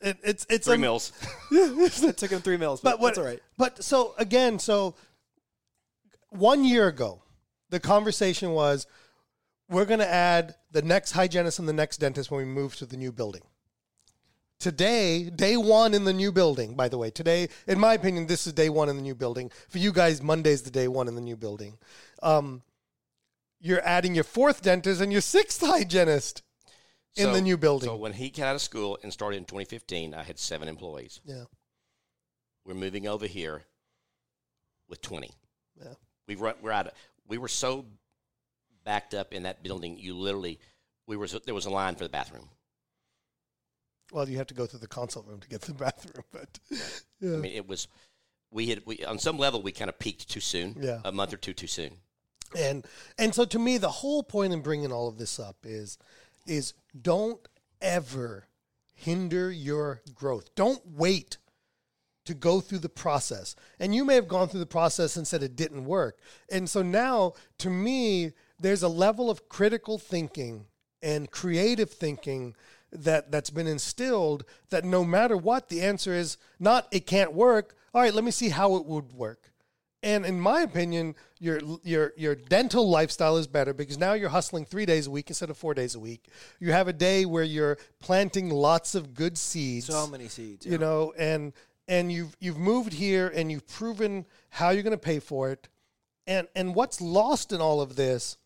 It, 0.00 0.18
it's 0.22 0.46
it's 0.50 0.66
Three 0.66 0.74
um, 0.74 0.80
mills. 0.80 1.12
It 1.50 2.16
took 2.16 2.30
him 2.30 2.40
three 2.40 2.56
mills, 2.56 2.80
but, 2.80 2.92
But 2.92 3.00
what? 3.00 3.08
that's 3.08 3.18
all 3.18 3.24
right. 3.24 3.40
But 3.56 3.82
so 3.82 4.14
again, 4.18 4.58
so 4.58 4.94
one 6.30 6.64
year 6.64 6.88
ago, 6.88 7.22
the 7.70 7.80
conversation 7.80 8.52
was 8.52 8.86
we're 9.68 9.84
going 9.84 10.00
to 10.00 10.08
add 10.08 10.54
the 10.72 10.82
next 10.82 11.12
hygienist 11.12 11.58
and 11.58 11.68
the 11.68 11.72
next 11.72 11.98
dentist 11.98 12.30
when 12.30 12.38
we 12.38 12.44
move 12.44 12.74
to 12.76 12.86
the 12.86 12.96
new 12.96 13.12
building. 13.12 13.42
Today, 14.58 15.30
day 15.30 15.56
one 15.56 15.94
in 15.94 16.04
the 16.04 16.12
new 16.12 16.32
building, 16.32 16.74
by 16.74 16.88
the 16.88 16.98
way, 16.98 17.10
today, 17.10 17.48
in 17.68 17.78
my 17.78 17.94
opinion, 17.94 18.26
this 18.26 18.46
is 18.46 18.52
day 18.52 18.68
one 18.68 18.88
in 18.88 18.96
the 18.96 19.02
new 19.02 19.14
building. 19.14 19.52
For 19.68 19.78
you 19.78 19.92
guys, 19.92 20.20
Monday's 20.20 20.62
the 20.62 20.70
day 20.70 20.88
one 20.88 21.06
in 21.06 21.14
the 21.14 21.20
new 21.20 21.36
building. 21.36 21.78
Um, 22.22 22.62
you're 23.60 23.84
adding 23.86 24.14
your 24.14 24.24
fourth 24.24 24.62
dentist 24.62 25.00
and 25.00 25.10
your 25.12 25.20
sixth 25.20 25.60
hygienist 25.64 26.42
in 27.16 27.24
So- 27.26 27.32
the 27.34 27.40
new 27.42 27.56
building. 27.56 27.88
So 27.88 27.96
when 27.96 28.12
he 28.12 28.30
got 28.30 28.48
out 28.48 28.54
of 28.54 28.60
school 28.62 28.98
and 29.02 29.12
started 29.12 29.38
in 29.38 29.44
2015, 29.44 30.14
I 30.14 30.22
had 30.22 30.38
seven 30.38 30.68
employees. 30.68 31.20
yeah. 31.24 31.44
We're 32.64 32.74
moving 32.74 33.08
over 33.08 33.26
here 33.26 33.62
with 34.90 35.00
20. 35.00 35.30
Yeah. 35.80 35.94
We 36.26 36.36
were 36.36 36.54
we're 36.60 36.70
out. 36.72 36.88
Of, 36.88 36.92
we 37.26 37.38
were 37.38 37.48
so 37.48 37.86
backed 38.84 39.14
up 39.14 39.32
in 39.32 39.44
that 39.44 39.62
building. 39.62 39.96
You 39.98 40.14
literally, 40.14 40.58
we 41.06 41.16
were 41.16 41.26
there 41.26 41.54
was 41.54 41.64
a 41.64 41.70
line 41.70 41.94
for 41.94 42.04
the 42.04 42.10
bathroom. 42.10 42.50
Well, 44.12 44.28
you 44.28 44.36
have 44.38 44.46
to 44.48 44.54
go 44.54 44.66
through 44.66 44.80
the 44.80 44.86
consult 44.88 45.26
room 45.26 45.40
to 45.40 45.48
get 45.48 45.62
to 45.62 45.72
the 45.72 45.78
bathroom, 45.84 46.24
but 46.30 46.58
yeah. 47.20 47.34
I 47.34 47.36
mean, 47.36 47.52
it 47.52 47.66
was. 47.66 47.88
We 48.50 48.68
had 48.68 48.82
we 48.84 49.02
on 49.04 49.18
some 49.18 49.38
level 49.38 49.62
we 49.62 49.72
kind 49.72 49.88
of 49.88 49.98
peaked 49.98 50.28
too 50.28 50.40
soon. 50.40 50.76
Yeah. 50.78 51.00
a 51.06 51.12
month 51.12 51.32
or 51.32 51.38
two 51.38 51.54
too 51.54 51.66
soon. 51.66 51.92
And 52.56 52.86
and 53.18 53.34
so 53.34 53.44
to 53.44 53.58
me 53.58 53.78
the 53.78 53.88
whole 53.88 54.22
point 54.22 54.52
in 54.52 54.60
bringing 54.60 54.92
all 54.92 55.08
of 55.08 55.18
this 55.18 55.38
up 55.38 55.56
is 55.64 55.98
is 56.46 56.74
don't 57.00 57.46
ever 57.80 58.46
hinder 58.94 59.50
your 59.50 60.00
growth 60.14 60.54
don't 60.54 60.80
wait 60.86 61.38
to 62.24 62.34
go 62.34 62.60
through 62.60 62.78
the 62.78 62.88
process 62.88 63.54
and 63.78 63.94
you 63.94 64.04
may 64.04 64.14
have 64.14 64.28
gone 64.28 64.48
through 64.48 64.60
the 64.60 64.66
process 64.66 65.16
and 65.16 65.26
said 65.26 65.42
it 65.42 65.56
didn't 65.56 65.84
work 65.84 66.18
and 66.50 66.68
so 66.68 66.82
now 66.82 67.32
to 67.58 67.70
me 67.70 68.32
there's 68.60 68.82
a 68.82 68.88
level 68.88 69.30
of 69.30 69.48
critical 69.48 69.98
thinking 69.98 70.66
and 71.02 71.30
creative 71.30 71.90
thinking 71.90 72.54
that 72.90 73.30
that's 73.30 73.50
been 73.50 73.66
instilled 73.66 74.44
that 74.70 74.84
no 74.84 75.04
matter 75.04 75.36
what, 75.36 75.68
the 75.68 75.82
answer 75.82 76.12
is 76.12 76.38
not 76.58 76.88
it 76.90 77.06
can't 77.06 77.32
work. 77.32 77.76
All 77.94 78.02
right, 78.02 78.14
let 78.14 78.24
me 78.24 78.30
see 78.30 78.48
how 78.48 78.76
it 78.76 78.86
would 78.86 79.12
work. 79.12 79.52
And 80.02 80.24
in 80.24 80.40
my 80.40 80.60
opinion, 80.60 81.16
your 81.40 81.60
your 81.82 82.12
your 82.16 82.34
dental 82.36 82.88
lifestyle 82.88 83.36
is 83.36 83.48
better 83.48 83.74
because 83.74 83.98
now 83.98 84.12
you're 84.12 84.28
hustling 84.28 84.64
three 84.64 84.86
days 84.86 85.08
a 85.08 85.10
week 85.10 85.28
instead 85.28 85.50
of 85.50 85.56
four 85.56 85.74
days 85.74 85.96
a 85.96 86.00
week. 86.00 86.26
You 86.60 86.70
have 86.72 86.86
a 86.86 86.92
day 86.92 87.24
where 87.24 87.42
you're 87.42 87.78
planting 87.98 88.50
lots 88.50 88.94
of 88.94 89.12
good 89.12 89.36
seeds. 89.36 89.86
So 89.86 90.06
many 90.06 90.28
seeds. 90.28 90.64
you 90.64 90.78
know, 90.78 91.12
and 91.18 91.52
and 91.88 92.12
you've 92.12 92.36
you've 92.38 92.58
moved 92.58 92.92
here 92.92 93.32
and 93.34 93.50
you've 93.50 93.66
proven 93.66 94.24
how 94.50 94.70
you're 94.70 94.84
going 94.84 94.92
to 94.92 94.98
pay 94.98 95.18
for 95.18 95.50
it. 95.50 95.68
And 96.28 96.46
and 96.54 96.76
what's 96.76 97.00
lost 97.00 97.52
in 97.52 97.60
all 97.60 97.80
of 97.80 97.96
this 97.96 98.36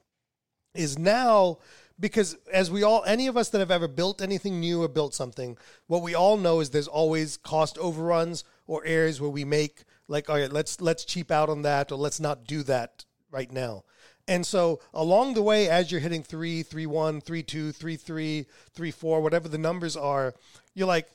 is 0.75 0.99
now 0.99 1.59
because 2.01 2.37
as 2.51 2.71
we 2.71 2.83
all 2.83 3.05
any 3.07 3.27
of 3.27 3.37
us 3.37 3.51
that 3.51 3.59
have 3.59 3.71
ever 3.71 3.89
built 3.89 4.23
anything 4.23 4.59
new 4.59 4.83
or 4.83 4.89
built 4.89 5.15
something 5.15 5.59
what 5.87 6.03
we 6.03 6.15
all 6.15 6.39
know 6.39 6.61
is 6.61 6.71
there's 6.71 6.89
always 6.89 7.37
cost 7.37 7.77
overruns 7.77 8.43
or 8.67 8.85
areas 8.87 9.21
where 9.21 9.29
we 9.29 9.45
make 9.45 9.85
like 10.13 10.29
all 10.29 10.37
right 10.37 10.53
let's 10.53 10.81
let's 10.81 11.05
cheap 11.05 11.31
out 11.31 11.49
on 11.49 11.63
that 11.63 11.91
or 11.91 11.97
let's 11.97 12.21
not 12.21 12.47
do 12.47 12.63
that 12.65 13.05
right 13.31 13.51
now. 13.51 13.85
And 14.29 14.47
so 14.47 14.81
along 14.95 15.35
the 15.35 15.43
way 15.43 15.69
as 15.69 15.91
you're 15.91 16.01
hitting 16.01 16.23
three 16.23 16.63
three 16.63 16.87
one 16.87 17.21
three 17.21 17.43
two 17.43 17.73
three 17.73 17.97
three 17.97 18.47
three 18.73 18.91
four 18.91 19.21
whatever 19.21 19.49
the 19.49 19.59
numbers 19.59 19.97
are 19.97 20.35
you're 20.75 20.87
like 20.87 21.09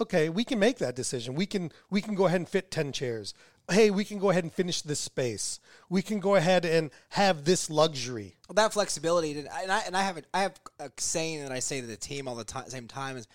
okay 0.00 0.28
we 0.28 0.44
can 0.44 0.58
make 0.58 0.78
that 0.78 0.96
decision. 0.96 1.34
We 1.34 1.46
can 1.46 1.72
we 1.90 2.00
can 2.00 2.14
go 2.14 2.26
ahead 2.26 2.40
and 2.40 2.48
fit 2.48 2.70
10 2.70 2.92
chairs. 2.92 3.34
Hey 3.70 3.90
we 3.90 4.04
can 4.04 4.18
go 4.18 4.30
ahead 4.30 4.44
and 4.44 4.52
finish 4.52 4.82
this 4.82 5.00
space. 5.00 5.58
We 5.90 6.00
can 6.00 6.20
go 6.20 6.36
ahead 6.36 6.64
and 6.64 6.90
have 7.10 7.44
this 7.44 7.68
luxury. 7.68 8.36
Well, 8.48 8.54
that 8.54 8.72
flexibility, 8.72 9.38
and 9.38 9.48
I, 9.50 9.80
and 9.86 9.96
I 9.96 10.02
have 10.02 10.18
a, 10.18 10.22
I 10.32 10.40
have 10.42 10.60
a 10.78 10.90
saying 10.98 11.42
that 11.42 11.50
I 11.50 11.58
say 11.60 11.80
to 11.80 11.86
the 11.86 11.96
team 11.96 12.28
all 12.28 12.34
the 12.34 12.44
time, 12.44 12.68
same 12.68 12.88
time 12.88 13.16
is, 13.16 13.26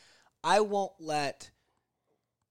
I 0.43 0.61
won't 0.61 0.93
let, 0.99 1.49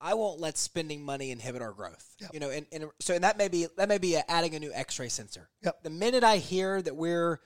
I 0.00 0.14
won't 0.14 0.40
let 0.40 0.56
spending 0.56 1.02
money 1.02 1.30
inhibit 1.30 1.60
our 1.60 1.72
growth. 1.72 2.14
You 2.32 2.40
know, 2.40 2.50
and, 2.50 2.66
and 2.72 2.84
so 3.00 3.14
and 3.14 3.24
that 3.24 3.36
may 3.36 3.48
be 3.48 3.66
that 3.76 3.88
may 3.88 3.98
be 3.98 4.16
adding 4.16 4.54
a 4.54 4.60
new 4.60 4.72
X-ray 4.72 5.08
sensor. 5.08 5.48
Yep. 5.62 5.82
The 5.82 5.90
minute 5.90 6.24
I 6.24 6.38
hear 6.38 6.80
that 6.82 6.94
we're 6.94 7.40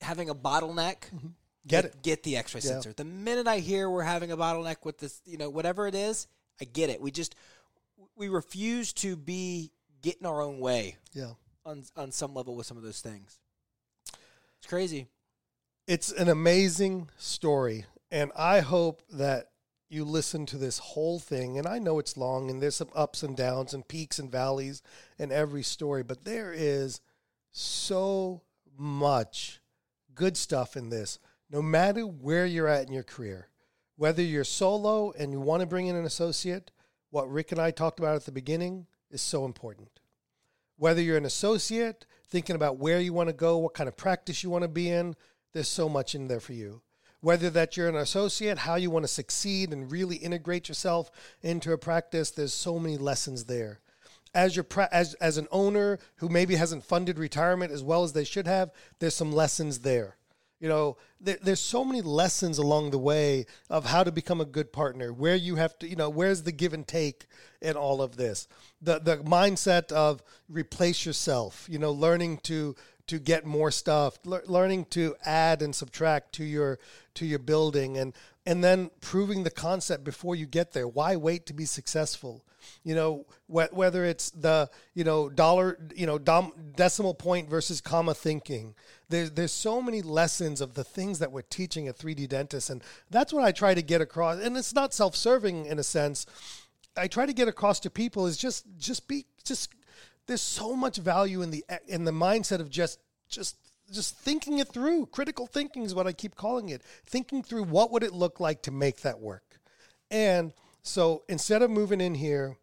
having 0.00 0.28
a 0.28 0.34
bottleneck, 0.34 1.10
mm-hmm. 1.14 1.28
Get 1.66 1.86
it. 1.86 2.02
Get 2.02 2.22
the 2.22 2.36
X-ray 2.36 2.60
sensor. 2.60 2.92
The 2.92 3.06
minute 3.06 3.46
I 3.48 3.58
hear 3.58 3.88
we're 3.88 4.02
having 4.02 4.30
a 4.30 4.36
bottleneck 4.36 4.84
with 4.84 4.98
this, 4.98 5.22
you 5.24 5.38
know, 5.38 5.48
whatever 5.48 5.86
it 5.86 5.94
is, 5.94 6.26
I 6.60 6.66
get 6.66 6.90
it. 6.90 7.00
We 7.00 7.10
just 7.10 7.34
we 8.16 8.28
refuse 8.28 8.92
to 8.94 9.16
be 9.16 9.72
getting 10.02 10.26
our 10.26 10.42
own 10.42 10.60
way 10.60 10.96
yeah 11.14 11.30
on 11.64 11.82
on 11.96 12.12
some 12.12 12.34
level 12.34 12.54
with 12.54 12.66
some 12.66 12.76
of 12.76 12.82
those 12.82 13.00
things. 13.00 13.38
It's 14.58 14.66
crazy. 14.66 15.06
it's 15.86 16.12
an 16.12 16.28
amazing 16.28 17.08
story 17.18 17.84
and 18.10 18.30
i 18.36 18.60
hope 18.60 19.02
that 19.12 19.50
you 19.88 20.04
listen 20.04 20.46
to 20.46 20.56
this 20.56 20.78
whole 20.78 21.18
thing 21.18 21.58
and 21.58 21.66
i 21.66 21.78
know 21.78 21.98
it's 21.98 22.16
long 22.16 22.50
and 22.50 22.62
there's 22.62 22.76
some 22.76 22.90
ups 22.94 23.22
and 23.22 23.36
downs 23.36 23.74
and 23.74 23.88
peaks 23.88 24.18
and 24.18 24.30
valleys 24.30 24.82
in 25.18 25.30
every 25.30 25.62
story 25.62 26.02
but 26.02 26.24
there 26.24 26.52
is 26.52 27.00
so 27.50 28.42
much 28.76 29.60
good 30.14 30.36
stuff 30.36 30.76
in 30.76 30.88
this 30.90 31.18
no 31.50 31.62
matter 31.62 32.02
where 32.02 32.46
you're 32.46 32.68
at 32.68 32.86
in 32.86 32.92
your 32.92 33.02
career 33.02 33.48
whether 33.96 34.22
you're 34.22 34.44
solo 34.44 35.12
and 35.12 35.32
you 35.32 35.40
want 35.40 35.60
to 35.60 35.66
bring 35.66 35.86
in 35.86 35.96
an 35.96 36.04
associate 36.04 36.70
what 37.10 37.30
rick 37.30 37.52
and 37.52 37.60
i 37.60 37.70
talked 37.70 37.98
about 37.98 38.16
at 38.16 38.24
the 38.24 38.32
beginning 38.32 38.86
is 39.10 39.20
so 39.20 39.44
important 39.44 40.00
whether 40.76 41.00
you're 41.00 41.16
an 41.16 41.24
associate, 41.24 42.06
thinking 42.26 42.56
about 42.56 42.78
where 42.78 43.00
you 43.00 43.12
want 43.12 43.28
to 43.28 43.34
go, 43.34 43.58
what 43.58 43.74
kind 43.74 43.88
of 43.88 43.96
practice 43.96 44.42
you 44.42 44.50
want 44.50 44.62
to 44.62 44.68
be 44.68 44.90
in, 44.90 45.14
there's 45.52 45.68
so 45.68 45.88
much 45.88 46.14
in 46.14 46.28
there 46.28 46.40
for 46.40 46.52
you. 46.52 46.82
Whether 47.24 47.48
that 47.48 47.74
you're 47.74 47.88
an 47.88 47.96
associate, 47.96 48.58
how 48.58 48.74
you 48.74 48.90
want 48.90 49.04
to 49.04 49.08
succeed 49.08 49.72
and 49.72 49.90
really 49.90 50.16
integrate 50.16 50.68
yourself 50.68 51.10
into 51.40 51.72
a 51.72 51.78
practice, 51.78 52.30
there's 52.30 52.52
so 52.52 52.78
many 52.78 52.98
lessons 52.98 53.46
there. 53.46 53.80
As 54.34 54.54
your 54.54 54.66
as 54.92 55.14
as 55.14 55.38
an 55.38 55.48
owner 55.50 55.98
who 56.16 56.28
maybe 56.28 56.56
hasn't 56.56 56.84
funded 56.84 57.18
retirement 57.18 57.72
as 57.72 57.82
well 57.82 58.04
as 58.04 58.12
they 58.12 58.24
should 58.24 58.46
have, 58.46 58.72
there's 58.98 59.14
some 59.14 59.32
lessons 59.32 59.78
there. 59.78 60.18
You 60.60 60.68
know, 60.68 60.98
there, 61.18 61.38
there's 61.42 61.60
so 61.60 61.82
many 61.82 62.02
lessons 62.02 62.58
along 62.58 62.90
the 62.90 62.98
way 62.98 63.46
of 63.70 63.86
how 63.86 64.04
to 64.04 64.12
become 64.12 64.42
a 64.42 64.44
good 64.44 64.70
partner, 64.70 65.10
where 65.10 65.34
you 65.34 65.56
have 65.56 65.78
to, 65.78 65.88
you 65.88 65.96
know, 65.96 66.10
where's 66.10 66.42
the 66.42 66.52
give 66.52 66.74
and 66.74 66.86
take 66.86 67.26
in 67.62 67.74
all 67.74 68.02
of 68.02 68.16
this. 68.16 68.48
The 68.82 68.98
the 68.98 69.16
mindset 69.18 69.92
of 69.92 70.22
replace 70.48 71.06
yourself, 71.06 71.66
you 71.70 71.78
know, 71.78 71.92
learning 71.92 72.40
to 72.44 72.76
to 73.06 73.18
get 73.18 73.44
more 73.44 73.70
stuff, 73.70 74.18
lear- 74.24 74.42
learning 74.46 74.86
to 74.86 75.14
add 75.24 75.62
and 75.62 75.74
subtract 75.74 76.32
to 76.34 76.44
your 76.44 76.78
to 77.14 77.26
your 77.26 77.38
building 77.38 77.96
and 77.98 78.14
and 78.46 78.62
then 78.62 78.90
proving 79.00 79.42
the 79.42 79.50
concept 79.50 80.04
before 80.04 80.36
you 80.36 80.46
get 80.46 80.72
there. 80.72 80.86
Why 80.86 81.16
wait 81.16 81.46
to 81.46 81.54
be 81.54 81.64
successful? 81.64 82.44
You 82.82 82.94
know, 82.94 83.26
wh- 83.46 83.72
whether 83.72 84.04
it's 84.04 84.30
the 84.30 84.70
you 84.94 85.04
know 85.04 85.28
dollar, 85.28 85.78
you 85.94 86.06
know 86.06 86.18
dom- 86.18 86.52
decimal 86.76 87.14
point 87.14 87.48
versus 87.48 87.80
comma 87.80 88.14
thinking. 88.14 88.74
There's 89.08 89.30
there's 89.32 89.52
so 89.52 89.82
many 89.82 90.02
lessons 90.02 90.60
of 90.60 90.74
the 90.74 90.84
things 90.84 91.18
that 91.18 91.32
we're 91.32 91.42
teaching 91.42 91.88
at 91.88 91.98
3D 91.98 92.28
dentist, 92.28 92.70
and 92.70 92.82
that's 93.10 93.32
what 93.32 93.44
I 93.44 93.52
try 93.52 93.74
to 93.74 93.82
get 93.82 94.00
across. 94.00 94.38
And 94.38 94.56
it's 94.56 94.74
not 94.74 94.94
self-serving 94.94 95.66
in 95.66 95.78
a 95.78 95.84
sense. 95.84 96.26
I 96.96 97.08
try 97.08 97.26
to 97.26 97.32
get 97.32 97.48
across 97.48 97.80
to 97.80 97.90
people 97.90 98.26
is 98.26 98.36
just 98.36 98.64
just 98.78 99.08
be 99.08 99.26
just. 99.44 99.70
There's 100.26 100.40
so 100.40 100.74
much 100.74 100.96
value 100.96 101.42
in 101.42 101.50
the 101.50 101.64
in 101.86 102.04
the 102.04 102.12
mindset 102.12 102.60
of 102.60 102.70
just 102.70 102.98
just 103.28 103.56
just 103.92 104.16
thinking 104.16 104.58
it 104.58 104.68
through. 104.68 105.06
Critical 105.06 105.46
thinking 105.46 105.82
is 105.82 105.94
what 105.94 106.06
I 106.06 106.12
keep 106.12 106.34
calling 106.34 106.70
it. 106.70 106.82
Thinking 107.04 107.42
through 107.42 107.64
what 107.64 107.90
would 107.92 108.02
it 108.02 108.12
look 108.12 108.40
like 108.40 108.62
to 108.62 108.70
make 108.70 109.02
that 109.02 109.20
work. 109.20 109.60
And 110.10 110.52
so 110.82 111.22
instead 111.28 111.62
of 111.62 111.70
moving 111.70 112.00
in 112.00 112.14
here 112.14 112.56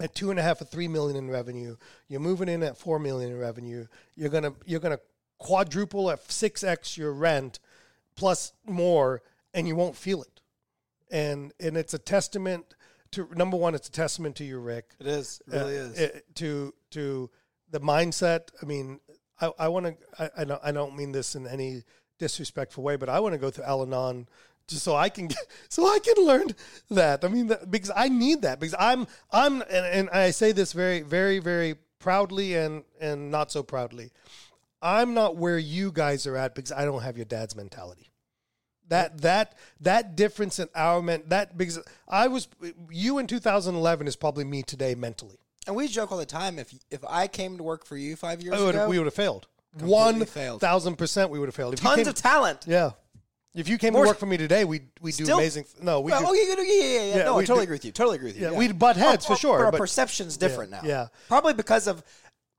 at 0.00 0.14
two 0.14 0.30
and 0.30 0.38
a 0.38 0.42
half 0.42 0.60
or 0.60 0.64
three 0.64 0.88
million 0.88 1.16
in 1.16 1.30
revenue, 1.30 1.76
you're 2.08 2.20
moving 2.20 2.48
in 2.48 2.62
at 2.62 2.76
four 2.76 2.98
million 2.98 3.30
in 3.30 3.38
revenue. 3.38 3.86
You're 4.16 4.30
gonna 4.30 4.54
you're 4.66 4.80
gonna 4.80 5.00
quadruple 5.38 6.10
at 6.10 6.30
six 6.30 6.62
x 6.62 6.96
your 6.96 7.12
rent 7.12 7.58
plus 8.16 8.52
more, 8.66 9.22
and 9.54 9.66
you 9.66 9.76
won't 9.76 9.96
feel 9.96 10.22
it. 10.22 10.40
And 11.10 11.52
and 11.60 11.76
it's 11.76 11.94
a 11.94 11.98
testament 11.98 12.74
to 13.12 13.28
number 13.34 13.56
one, 13.56 13.74
it's 13.74 13.88
a 13.88 13.92
testament 13.92 14.36
to 14.36 14.44
you, 14.44 14.58
Rick 14.58 14.90
It 15.00 15.06
is. 15.06 15.40
It 15.46 15.54
really 15.56 15.78
uh, 15.78 15.82
is. 15.82 15.98
it- 15.98 16.24
to 16.36 16.74
to 16.90 17.30
the 17.70 17.80
mindset. 17.80 18.48
I 18.62 18.66
mean, 18.66 19.00
I, 19.40 19.50
I 19.58 19.68
want 19.68 19.86
to. 19.86 19.96
I, 20.18 20.42
I 20.42 20.44
don't. 20.44 20.60
I 20.64 20.72
don't 20.72 20.96
mean 20.96 21.12
this 21.12 21.34
in 21.34 21.46
any 21.46 21.82
disrespectful 22.18 22.84
way, 22.84 22.96
but 22.96 23.08
I 23.08 23.20
want 23.20 23.32
to 23.32 23.38
go 23.38 23.50
through 23.50 23.64
Al-Anon 23.64 24.28
just 24.68 24.84
so 24.84 24.94
I 24.94 25.08
can 25.08 25.26
get, 25.26 25.38
so 25.68 25.84
I 25.86 25.98
can 25.98 26.24
learn 26.24 26.48
that. 26.90 27.24
I 27.24 27.28
mean, 27.28 27.48
that, 27.48 27.70
because 27.70 27.90
I 27.94 28.08
need 28.08 28.42
that 28.42 28.60
because 28.60 28.74
I'm 28.78 29.06
I'm 29.30 29.62
and, 29.62 29.86
and 29.86 30.10
I 30.10 30.30
say 30.30 30.52
this 30.52 30.72
very 30.72 31.02
very 31.02 31.38
very 31.38 31.76
proudly 31.98 32.54
and 32.54 32.84
and 33.00 33.30
not 33.30 33.50
so 33.50 33.62
proudly. 33.62 34.10
I'm 34.80 35.14
not 35.14 35.36
where 35.36 35.58
you 35.58 35.92
guys 35.92 36.26
are 36.26 36.36
at 36.36 36.54
because 36.54 36.72
I 36.72 36.84
don't 36.84 37.02
have 37.02 37.16
your 37.16 37.24
dad's 37.24 37.54
mentality. 37.54 38.11
That 38.92 39.22
that 39.22 39.54
that 39.80 40.16
difference 40.16 40.58
in 40.58 40.68
our 40.74 41.00
men 41.00 41.22
that 41.28 41.56
because 41.56 41.78
I 42.06 42.28
was 42.28 42.46
you 42.90 43.18
in 43.18 43.26
2011 43.26 44.06
is 44.06 44.16
probably 44.16 44.44
me 44.44 44.62
today 44.62 44.94
mentally. 44.94 45.38
and 45.66 45.74
we 45.74 45.88
joke 45.88 46.12
all 46.12 46.18
the 46.18 46.26
time. 46.26 46.58
If 46.58 46.74
if 46.90 47.02
I 47.08 47.26
came 47.26 47.56
to 47.56 47.62
work 47.62 47.86
for 47.86 47.96
you 47.96 48.16
five 48.16 48.42
years 48.42 48.60
would, 48.60 48.74
ago, 48.74 48.88
we 48.88 48.98
would 48.98 49.06
have 49.06 49.14
failed. 49.14 49.46
Completely 49.72 49.94
One 49.94 50.24
failed. 50.26 50.60
thousand 50.60 50.96
percent, 50.96 51.30
we 51.30 51.38
would 51.38 51.48
have 51.48 51.54
failed. 51.54 51.72
If 51.72 51.80
tons 51.80 51.96
came- 51.96 52.06
of 52.08 52.14
talent. 52.14 52.64
yeah. 52.66 52.90
If 53.54 53.66
you 53.68 53.78
came 53.78 53.94
More- 53.94 54.04
to 54.04 54.08
work 54.10 54.18
for 54.18 54.26
me 54.26 54.36
today, 54.36 54.64
we 54.66 54.82
we 55.00 55.12
do 55.12 55.24
Still- 55.24 55.38
amazing. 55.38 55.64
No, 55.80 56.00
we 56.00 56.10
Well, 56.12 56.20
do, 56.20 56.26
oh, 56.28 56.32
yeah, 56.34 56.42
yeah, 56.42 56.54
yeah, 56.62 56.72
yeah, 56.72 56.84
yeah. 56.84 57.16
Yeah, 57.16 57.24
no, 57.24 57.34
I 57.34 57.38
we 57.38 57.44
totally 57.46 57.60
do- 57.60 57.62
agree 57.68 57.74
with 57.76 57.84
you. 57.86 57.92
Totally 57.92 58.16
agree 58.16 58.28
with 58.28 58.36
you. 58.40 58.50
Yeah, 58.50 58.58
we'd 58.58 58.78
butt 58.78 58.96
heads 58.98 59.24
for 59.24 59.32
Our- 59.32 59.38
sure, 59.38 59.64
Our 59.64 59.72
but- 59.72 59.78
perception's 59.78 60.36
different 60.36 60.70
yeah, 60.72 60.80
now. 60.82 60.88
yeah. 60.88 61.06
probably 61.28 61.54
because 61.54 61.86
of 61.86 62.02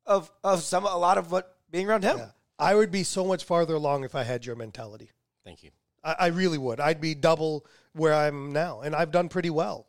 of 0.08 0.32
of 0.44 0.64
some 0.64 0.86
a 0.86 0.98
lot 0.98 1.20
of 1.20 1.32
what 1.32 1.56
being 1.70 1.88
around 1.88 2.04
him. 2.04 2.18
yeah. 2.18 2.30
I 2.58 2.74
would 2.76 2.90
be 2.92 3.04
so 3.04 3.24
much 3.26 3.44
farther 3.44 3.76
along 3.76 4.04
if 4.04 4.16
I 4.16 4.24
had 4.24 4.46
your 4.48 4.56
mentality. 4.56 5.10
Thank 5.44 5.62
you. 5.64 5.72
I, 6.04 6.16
I 6.20 6.28
really 6.28 6.58
would. 6.58 6.80
I'd 6.80 7.02
be 7.02 7.16
double 7.16 7.66
where 7.94 8.14
I'm 8.14 8.52
now, 8.54 8.82
and 8.82 8.96
I've 8.96 9.12
done 9.12 9.30
pretty 9.30 9.50
well, 9.50 9.88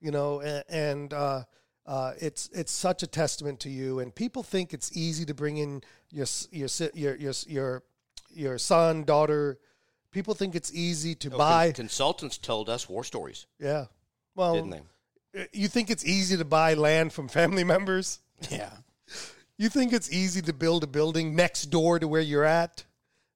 you 0.00 0.10
know. 0.10 0.40
And, 0.40 0.64
and 0.68 1.12
uh, 1.12 1.42
uh, 1.86 2.12
it's 2.20 2.48
it's 2.52 2.72
such 2.72 3.02
a 3.02 3.06
testament 3.06 3.60
to 3.60 3.70
you. 3.70 4.00
And 4.00 4.14
people 4.14 4.42
think 4.42 4.72
it's 4.72 4.96
easy 4.96 5.24
to 5.26 5.34
bring 5.34 5.56
in 5.58 5.82
your 6.10 6.26
your 6.52 6.68
your 6.94 7.14
your 7.16 7.34
your, 7.46 7.82
your 8.30 8.58
son, 8.58 9.04
daughter. 9.04 9.58
People 10.12 10.34
think 10.34 10.54
it's 10.54 10.72
easy 10.72 11.14
to 11.16 11.30
Oh, 11.34 11.38
buy. 11.38 11.66
con- 11.66 11.74
consultants 11.74 12.38
told 12.38 12.70
us 12.70 12.88
war 12.88 13.04
stories, 13.04 13.46
yeah. 13.60 13.86
Well, 14.34 14.54
didn't 14.54 14.70
they? 14.70 15.48
you 15.52 15.68
think 15.68 15.90
it's 15.90 16.04
easy 16.04 16.36
to 16.38 16.44
buy 16.44 16.72
land 16.74 17.12
from 17.12 17.28
family 17.28 17.64
members? 17.74 18.20
Yeah. 18.50 18.70
You 19.58 19.68
think 19.68 19.92
it's 19.92 20.10
easy 20.12 20.42
to 20.42 20.52
build 20.52 20.84
a 20.84 20.86
building 20.86 21.34
next 21.34 21.66
door 21.66 21.98
to 21.98 22.06
where 22.08 22.20
you're 22.22 22.44
at? 22.44 22.84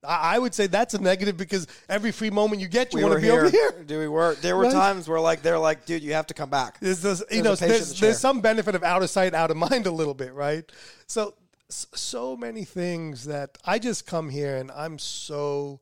I 0.02 0.38
would 0.38 0.54
say 0.54 0.66
that's 0.66 0.94
a 0.94 0.98
negative 1.00 1.36
because 1.36 1.66
every 1.88 2.10
free 2.10 2.30
moment 2.30 2.62
you 2.62 2.68
get, 2.68 2.92
you 2.92 2.98
we 2.98 3.04
want 3.04 3.16
to 3.16 3.20
be 3.20 3.30
over 3.30 3.50
here. 3.50 3.72
here. 3.72 3.84
Do 3.84 3.98
we 3.98 4.08
were? 4.08 4.34
There 4.36 4.56
were 4.56 4.62
Right. 4.64 4.72
times 4.72 5.08
where 5.08 5.20
like 5.20 5.42
they're 5.42 5.58
like, 5.58 5.84
dude, 5.84 6.02
you 6.02 6.14
have 6.14 6.26
to 6.28 6.34
come 6.34 6.48
back. 6.48 6.80
There's 6.80 7.02
this, 7.02 7.20
you 7.30 7.42
There's 7.42 7.44
know, 7.44 7.52
a 7.52 7.56
patient 7.56 7.70
in 7.70 7.76
there's, 7.78 7.94
the 7.94 8.00
there's 8.06 8.18
some 8.18 8.40
benefit 8.40 8.74
of 8.74 8.82
out 8.82 9.02
of 9.02 9.10
sight, 9.10 9.34
out 9.34 9.50
of 9.50 9.56
mind 9.68 9.86
a 9.86 9.90
little 9.90 10.14
bit, 10.14 10.32
right? 10.32 10.64
So, 11.06 11.34
so 11.68 12.36
many 12.36 12.64
things 12.64 13.24
that 13.26 13.58
I 13.64 13.78
just 13.78 14.06
come 14.06 14.30
here 14.30 14.56
and 14.56 14.70
I'm 14.72 14.98
so 14.98 15.80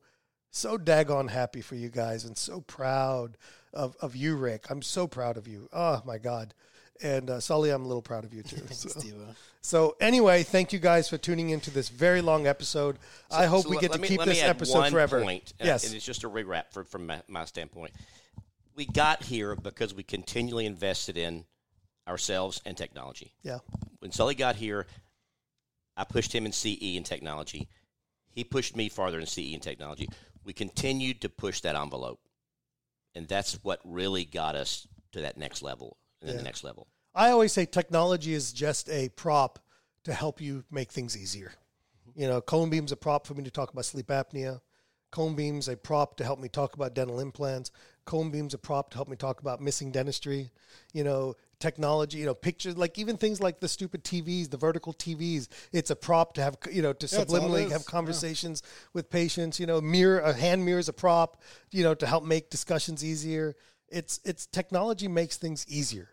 So 0.51 0.77
daggone 0.77 1.29
happy 1.29 1.61
for 1.61 1.75
you 1.75 1.89
guys 1.89 2.25
and 2.25 2.37
so 2.37 2.61
proud 2.61 3.37
of, 3.73 3.95
of 4.01 4.15
you, 4.15 4.35
Rick. 4.35 4.65
I'm 4.69 4.81
so 4.81 5.07
proud 5.07 5.37
of 5.37 5.47
you. 5.47 5.69
Oh, 5.71 6.01
my 6.05 6.17
God. 6.17 6.53
And 7.01 7.29
uh, 7.29 7.39
Sully, 7.39 7.69
I'm 7.69 7.85
a 7.85 7.87
little 7.87 8.01
proud 8.01 8.25
of 8.25 8.33
you 8.33 8.43
too. 8.43 8.57
Thanks, 8.67 8.93
So. 8.93 8.99
So 9.61 9.95
anyway, 9.99 10.43
thank 10.43 10.71
you 10.73 10.79
guys 10.79 11.09
for 11.09 11.17
tuning 11.17 11.49
into 11.49 11.69
this 11.71 11.89
very 11.89 12.21
long 12.21 12.47
episode. 12.47 12.97
I 13.31 13.45
hope 13.45 13.63
So 13.63 13.69
we 13.69 13.77
get 13.77 13.91
to 13.93 13.99
me- 13.99 14.07
keep 14.07 14.21
this 14.23 14.41
episode 14.43 14.89
forever. 14.89 15.21
Point, 15.21 15.53
uh, 15.61 15.65
yes. 15.65 15.85
and 15.85 15.95
it's 15.95 16.05
just 16.05 16.23
a 16.23 16.29
rewrap 16.29 16.71
for, 16.71 16.83
from 16.83 17.07
my, 17.07 17.21
my 17.27 17.45
standpoint. 17.45 17.91
We 18.75 18.85
got 18.85 19.23
here 19.23 19.55
because 19.55 19.93
we 19.93 20.03
continually 20.03 20.65
invested 20.65 21.17
in 21.17 21.45
ourselves 22.07 22.61
and 22.65 22.75
technology. 22.77 23.33
yeah. 23.43 23.59
When 23.99 24.11
Sully 24.13 24.33
got 24.35 24.55
here, 24.55 24.87
I 25.97 26.05
pushed 26.05 26.33
him 26.33 26.45
in 26.45 26.53
CE 26.53 26.95
and 26.95 27.05
technology. 27.05 27.67
He 28.31 28.45
pushed 28.45 28.77
me 28.77 28.87
farther 28.87 29.19
in 29.19 29.25
CE 29.25 29.53
and 29.53 29.61
technology. 29.61 30.07
We 30.45 30.53
continued 30.53 31.19
to 31.21 31.29
push 31.29 31.59
that 31.61 31.75
envelope, 31.75 32.21
and 33.13 33.27
that's 33.27 33.55
what 33.61 33.81
really 33.83 34.23
got 34.23 34.55
us 34.55 34.87
to 35.11 35.21
that 35.21 35.37
next 35.37 35.61
level 35.61 35.97
and 36.21 36.29
then 36.29 36.35
Yeah. 36.35 36.41
the 36.41 36.45
next 36.45 36.63
level. 36.63 36.87
I 37.15 37.31
always 37.31 37.53
say 37.53 37.65
technology 37.65 38.33
is 38.33 38.53
just 38.53 38.89
a 38.89 39.09
prop 39.09 39.59
to 40.03 40.13
help 40.13 40.39
you 40.41 40.63
make 40.71 40.91
things 40.91 41.17
easier. 41.17 41.53
You 42.15 42.27
know, 42.27 42.41
cone 42.41 42.69
beam's 42.69 42.91
a 42.91 42.97
prop 42.97 43.25
for 43.25 43.33
me 43.33 43.43
to 43.43 43.51
talk 43.51 43.71
about 43.71 43.85
sleep 43.85 44.07
apnea. 44.07 44.61
Cone 45.11 45.35
beam's 45.35 45.67
a 45.67 45.75
prop 45.75 46.17
to 46.17 46.23
help 46.23 46.39
me 46.39 46.49
talk 46.49 46.75
about 46.75 46.93
dental 46.93 47.19
implants. 47.19 47.71
Cone 48.05 48.29
beam's 48.29 48.53
a 48.53 48.59
prop 48.59 48.91
to 48.91 48.97
help 48.97 49.07
me 49.07 49.15
talk 49.15 49.41
about 49.41 49.59
missing 49.59 49.91
dentistry. 49.91 50.51
You 50.93 51.03
know, 51.03 51.35
technology. 51.59 52.19
You 52.19 52.27
know, 52.27 52.35
pictures 52.35 52.77
like 52.77 52.99
even 52.99 53.17
things 53.17 53.41
like 53.41 53.59
the 53.59 53.67
stupid 53.67 54.03
TVs, 54.03 54.49
the 54.51 54.57
vertical 54.57 54.93
TVs. 54.93 55.47
It's 55.71 55.89
a 55.89 55.95
prop 55.95 56.33
to 56.33 56.43
have 56.43 56.57
you 56.71 56.83
know 56.83 56.93
to 56.93 57.07
Yeah, 57.11 57.21
it's 57.21 57.33
all 57.33 57.37
it 57.37 57.41
subliminally 57.41 57.71
have 57.71 57.81
Yeah. 57.81 57.91
conversations 57.91 58.61
with 58.93 59.09
patients. 59.09 59.59
You 59.59 59.65
know, 59.65 59.81
mirror 59.81 60.19
a 60.19 60.33
hand 60.33 60.63
mirror 60.63 60.79
is 60.79 60.89
a 60.89 60.93
prop. 60.93 61.41
You 61.71 61.83
know, 61.83 61.95
to 61.95 62.05
help 62.05 62.23
make 62.23 62.51
discussions 62.51 63.03
easier. 63.03 63.55
It's 63.87 64.19
it's 64.23 64.45
technology 64.45 65.07
makes 65.07 65.37
things 65.37 65.65
easier 65.67 66.09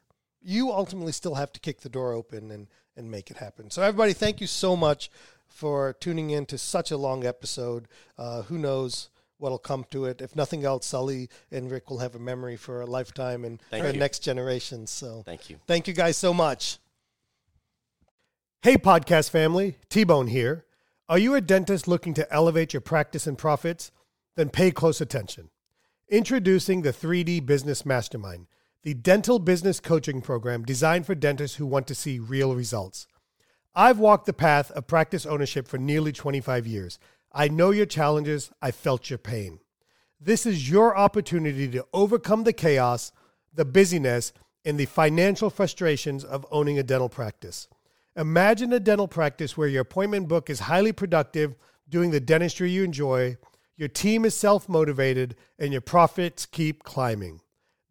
you 0.47 0.70
ultimately 0.70 1.10
still 1.10 1.35
have 1.35 1.52
to 1.52 1.60
kick 1.60 1.81
the 1.81 1.89
door 1.89 2.12
open 2.12 2.52
and, 2.52 2.68
and 2.97 3.10
make 3.10 3.32
it 3.32 3.36
happen. 3.39 3.68
So, 3.68 3.82
everybody, 3.82 4.12
thank 4.12 4.40
you 4.40 4.47
so 4.47 4.77
much 4.77 5.10
for 5.48 5.94
tuning 5.94 6.31
in 6.31 6.47
to 6.47 6.56
such 6.56 6.93
a 6.93 6.97
long 6.97 7.27
episode. 7.27 7.89
Uh, 8.16 8.43
who 8.43 8.56
knows 8.56 9.10
what'll 9.39 9.59
come 9.59 9.85
to 9.90 10.05
it? 10.05 10.20
If 10.23 10.36
nothing 10.36 10.64
else, 10.64 10.86
Sully 10.86 11.28
and 11.51 11.68
Rick 11.68 11.90
will 11.90 11.98
have 11.98 12.14
a 12.14 12.20
memory 12.20 12.56
for 12.56 12.81
a 12.81 12.86
lifetime 12.86 13.44
and 13.44 13.60
Thank 13.70 13.85
for 13.85 13.90
you. 13.90 13.98
next 13.98 14.20
generation. 14.20 14.86
So, 14.86 15.23
Thank 15.27 15.51
you. 15.51 15.59
Thank 15.66 15.89
you 15.89 15.94
guys 15.94 16.16
so 16.16 16.32
much. 16.32 16.78
Hey, 18.62 18.77
podcast 18.77 19.31
family, 19.31 19.77
T 19.89 20.05
Bone 20.05 20.28
here. 20.28 20.64
Are 21.09 21.18
you 21.18 21.35
a 21.35 21.40
dentist 21.40 21.89
looking 21.89 22.14
to 22.14 22.32
elevate 22.32 22.73
your 22.73 22.81
practice 22.81 23.27
and 23.27 23.36
profits? 23.36 23.90
Then 24.36 24.48
pay 24.48 24.70
close 24.70 25.01
attention. 25.01 25.51
Introducing 26.09 26.82
the 26.82 26.93
3D 26.93 27.44
Business 27.44 27.85
Mastermind, 27.85 28.47
the 28.86 28.94
dental 28.94 29.40
business 29.40 29.80
coaching 29.80 30.20
program 30.20 30.62
designed 30.62 31.04
for 31.06 31.16
dentists 31.16 31.56
who 31.56 31.66
want 31.66 31.88
to 31.88 31.94
see 31.94 32.20
real 32.20 32.54
results. 32.54 33.08
I've 33.74 33.98
walked 33.98 34.26
the 34.26 34.32
path 34.32 34.70
of 34.70 34.86
practice 34.86 35.26
ownership 35.26 35.66
for 35.66 35.76
nearly 35.76 36.12
25 36.12 36.68
years. 36.68 37.00
I 37.32 37.48
know 37.48 37.72
your 37.72 37.86
challenges, 37.86 38.52
I 38.62 38.70
felt 38.70 39.10
your 39.10 39.18
pain. 39.18 39.58
This 40.20 40.46
is 40.46 40.70
your 40.70 40.96
opportunity 40.96 41.66
to 41.66 41.84
overcome 41.92 42.44
the 42.44 42.52
chaos, 42.52 43.10
the 43.52 43.64
busyness, 43.64 44.32
and 44.64 44.78
the 44.78 44.86
financial 44.86 45.50
frustrations 45.50 46.22
of 46.22 46.46
owning 46.52 46.78
a 46.78 46.84
dental 46.84 47.08
practice. 47.08 47.66
Imagine 48.14 48.72
a 48.72 48.78
dental 48.78 49.08
practice 49.08 49.56
where 49.56 49.66
your 49.66 49.82
appointment 49.82 50.28
book 50.28 50.48
is 50.48 50.60
highly 50.60 50.92
productive, 50.92 51.56
doing 51.88 52.12
the 52.12 52.20
dentistry 52.20 52.70
you 52.70 52.84
enjoy, 52.84 53.36
your 53.76 53.88
team 53.88 54.24
is 54.24 54.36
self 54.36 54.68
motivated, 54.68 55.34
and 55.58 55.72
your 55.72 55.80
profits 55.80 56.46
keep 56.46 56.84
climbing. 56.84 57.40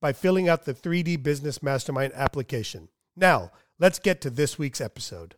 by 0.00 0.12
filling 0.12 0.48
out 0.48 0.64
the 0.64 0.74
3D 0.74 1.22
Business 1.22 1.62
Mastermind 1.62 2.12
application. 2.14 2.88
Now, 3.16 3.50
let's 3.78 3.98
get 3.98 4.20
to 4.22 4.30
this 4.30 4.58
week's 4.58 4.80
episode. 4.80 5.36